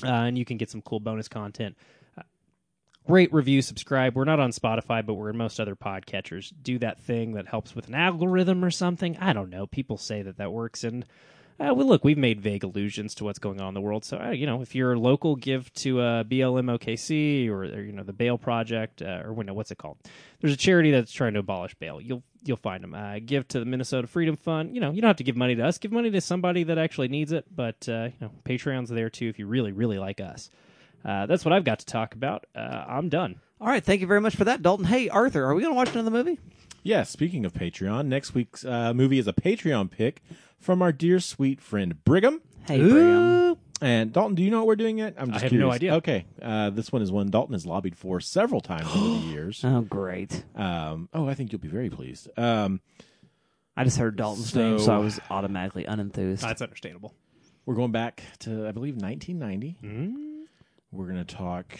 uh, 0.03 0.07
and 0.07 0.37
you 0.37 0.45
can 0.45 0.57
get 0.57 0.69
some 0.69 0.81
cool 0.81 0.99
bonus 0.99 1.27
content. 1.27 1.75
Uh, 2.17 2.21
Rate, 3.07 3.33
review, 3.33 3.63
subscribe. 3.63 4.15
We're 4.15 4.25
not 4.25 4.39
on 4.39 4.51
Spotify, 4.51 5.03
but 5.03 5.15
we're 5.15 5.31
in 5.31 5.37
most 5.37 5.59
other 5.59 5.75
podcatchers. 5.75 6.53
Do 6.61 6.77
that 6.79 7.01
thing 7.01 7.33
that 7.33 7.47
helps 7.47 7.75
with 7.75 7.87
an 7.87 7.95
algorithm 7.95 8.63
or 8.63 8.69
something. 8.69 9.17
I 9.17 9.33
don't 9.33 9.49
know. 9.49 9.65
People 9.65 9.97
say 9.97 10.21
that 10.21 10.37
that 10.37 10.51
works, 10.53 10.83
and 10.83 11.05
uh, 11.59 11.73
well, 11.73 11.87
look, 11.87 12.03
we've 12.03 12.17
made 12.17 12.39
vague 12.39 12.63
allusions 12.63 13.13
to 13.15 13.23
what's 13.25 13.39
going 13.39 13.59
on 13.59 13.69
in 13.69 13.73
the 13.73 13.81
world. 13.81 14.05
So, 14.05 14.17
uh, 14.17 14.31
you 14.31 14.45
know, 14.45 14.61
if 14.61 14.75
you're 14.75 14.97
local, 14.97 15.35
give 15.35 15.71
to 15.75 15.99
uh, 15.99 16.23
BLMOKC 16.23 17.49
or, 17.49 17.63
or 17.63 17.81
you 17.81 17.91
know 17.91 18.03
the 18.03 18.13
Bail 18.13 18.37
Project, 18.37 19.01
uh, 19.01 19.23
or 19.25 19.43
no, 19.43 19.53
what's 19.53 19.71
it 19.71 19.77
called? 19.77 19.97
There's 20.39 20.53
a 20.53 20.57
charity 20.57 20.91
that's 20.91 21.11
trying 21.11 21.33
to 21.33 21.39
abolish 21.39 21.75
bail. 21.75 21.99
You'll 21.99 22.23
you'll 22.43 22.57
find 22.57 22.83
them. 22.83 22.93
Uh, 22.93 23.19
give 23.25 23.47
to 23.49 23.59
the 23.59 23.65
Minnesota 23.65 24.07
Freedom 24.07 24.37
Fund. 24.37 24.73
You 24.73 24.81
know, 24.81 24.91
you 24.91 25.01
don't 25.01 25.09
have 25.09 25.17
to 25.17 25.23
give 25.23 25.35
money 25.35 25.55
to 25.55 25.65
us. 25.65 25.77
Give 25.77 25.91
money 25.91 26.09
to 26.11 26.21
somebody 26.21 26.63
that 26.63 26.77
actually 26.77 27.09
needs 27.09 27.31
it. 27.33 27.45
But 27.53 27.89
uh, 27.89 28.05
you 28.05 28.13
know, 28.21 28.31
Patreon's 28.45 28.89
there 28.89 29.09
too 29.09 29.27
if 29.27 29.37
you 29.37 29.45
really 29.45 29.73
really 29.73 29.99
like 29.99 30.21
us. 30.21 30.49
Uh, 31.03 31.25
that's 31.25 31.43
what 31.45 31.53
I've 31.53 31.63
got 31.63 31.79
to 31.79 31.85
talk 31.85 32.13
about. 32.13 32.45
Uh, 32.55 32.85
I'm 32.87 33.09
done. 33.09 33.39
All 33.61 33.67
right, 33.67 33.83
thank 33.83 33.99
you 34.01 34.07
very 34.07 34.21
much 34.21 34.35
for 34.35 34.45
that, 34.45 34.61
Dalton. 34.61 34.85
Hey, 34.85 35.09
Arthur, 35.09 35.43
are 35.45 35.53
we 35.53 35.61
going 35.61 35.73
to 35.73 35.77
watch 35.77 35.91
another 35.91 36.11
movie? 36.11 36.39
Yeah, 36.83 37.03
speaking 37.03 37.45
of 37.45 37.53
Patreon, 37.53 38.05
next 38.05 38.33
week's 38.33 38.63
uh, 38.63 38.93
movie 38.93 39.19
is 39.19 39.27
a 39.27 39.33
Patreon 39.33 39.91
pick 39.91 40.21
from 40.59 40.81
our 40.81 40.91
dear 40.91 41.19
sweet 41.19 41.61
friend 41.61 42.03
Brigham. 42.03 42.41
Hey, 42.67 42.79
Brigham. 42.79 43.57
And 43.81 44.11
Dalton, 44.11 44.35
do 44.35 44.43
you 44.43 44.51
know 44.51 44.57
what 44.57 44.67
we're 44.67 44.75
doing 44.75 44.97
yet? 44.97 45.15
I'm 45.17 45.31
just 45.31 45.43
have 45.43 45.51
no 45.53 45.57
curious. 45.57 45.75
idea. 45.75 45.93
Okay, 45.95 46.25
uh, 46.41 46.69
this 46.69 46.91
one 46.91 47.01
is 47.01 47.11
one 47.13 47.29
Dalton 47.29 47.53
has 47.53 47.65
lobbied 47.65 47.95
for 47.97 48.19
several 48.19 48.59
times 48.59 48.87
over 48.93 48.99
the 49.21 49.25
years. 49.31 49.61
Oh, 49.63 49.81
great. 49.81 50.43
Um, 50.55 51.07
oh, 51.13 51.27
I 51.29 51.33
think 51.33 51.51
you'll 51.53 51.61
be 51.61 51.69
very 51.69 51.89
pleased. 51.89 52.27
Um, 52.37 52.81
I 53.77 53.85
just 53.85 53.97
heard 53.97 54.17
Dalton's 54.17 54.51
So- 54.51 54.59
name, 54.71 54.79
so 54.79 54.93
I 54.93 54.97
was 54.97 55.19
automatically 55.29 55.85
unenthused. 55.85 56.41
That's 56.41 56.61
understandable. 56.61 57.13
we're 57.65 57.75
going 57.75 57.93
back 57.93 58.21
to 58.39 58.67
I 58.67 58.73
believe 58.73 58.95
1990. 58.97 59.77
Mm-hmm. 59.81 60.43
We're 60.91 61.05
going 61.05 61.23
to 61.25 61.35
talk 61.35 61.79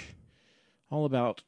all 0.90 1.04
about 1.04 1.44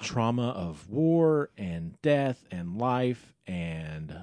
trauma 0.00 0.48
of 0.50 0.88
war 0.88 1.50
and 1.58 2.00
death 2.00 2.42
and 2.50 2.78
life 2.78 3.34
and 3.46 4.16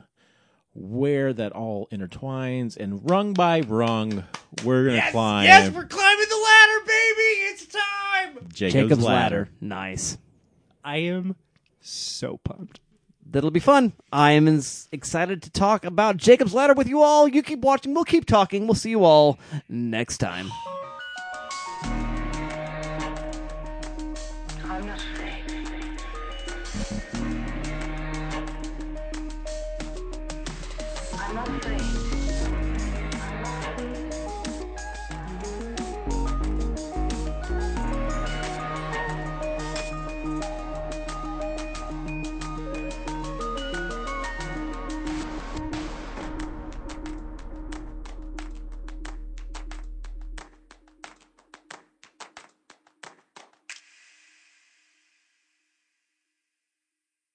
where 0.76 1.32
that 1.34 1.54
all 1.54 1.88
intertwines 1.92 2.76
and 2.78 3.10
rung 3.10 3.34
by 3.34 3.62
rung 3.62 4.24
we're 4.64 4.86
gonna 4.86 5.12
climb 5.12 5.46
Yes, 5.46 5.72
we're 5.74 5.86
climbing 5.86 6.26
the 6.30 6.36
ladder, 6.36 6.86
baby. 6.86 7.22
It's 7.48 7.66
time. 7.66 8.48
Jacob's, 8.54 8.74
Jacob's 8.74 9.04
ladder. 9.04 9.38
ladder. 9.38 9.50
Nice. 9.62 10.18
I 10.84 10.98
am 10.98 11.36
so 11.80 12.38
pumped. 12.44 12.80
That'll 13.28 13.52
be 13.52 13.60
fun. 13.60 13.94
I 14.12 14.32
am 14.32 14.48
as 14.48 14.88
excited 14.92 15.42
to 15.44 15.50
talk 15.50 15.84
about 15.84 16.18
Jacob's 16.18 16.54
Ladder 16.54 16.74
with 16.74 16.88
you 16.88 17.02
all. 17.02 17.28
You 17.28 17.42
keep 17.42 17.60
watching. 17.62 17.94
We'll 17.94 18.04
keep 18.04 18.26
talking. 18.26 18.68
We'll 18.68 18.76
see 18.76 18.92
you 18.92 19.04
all 19.04 19.40
next 19.68 20.20
time. 20.20 20.52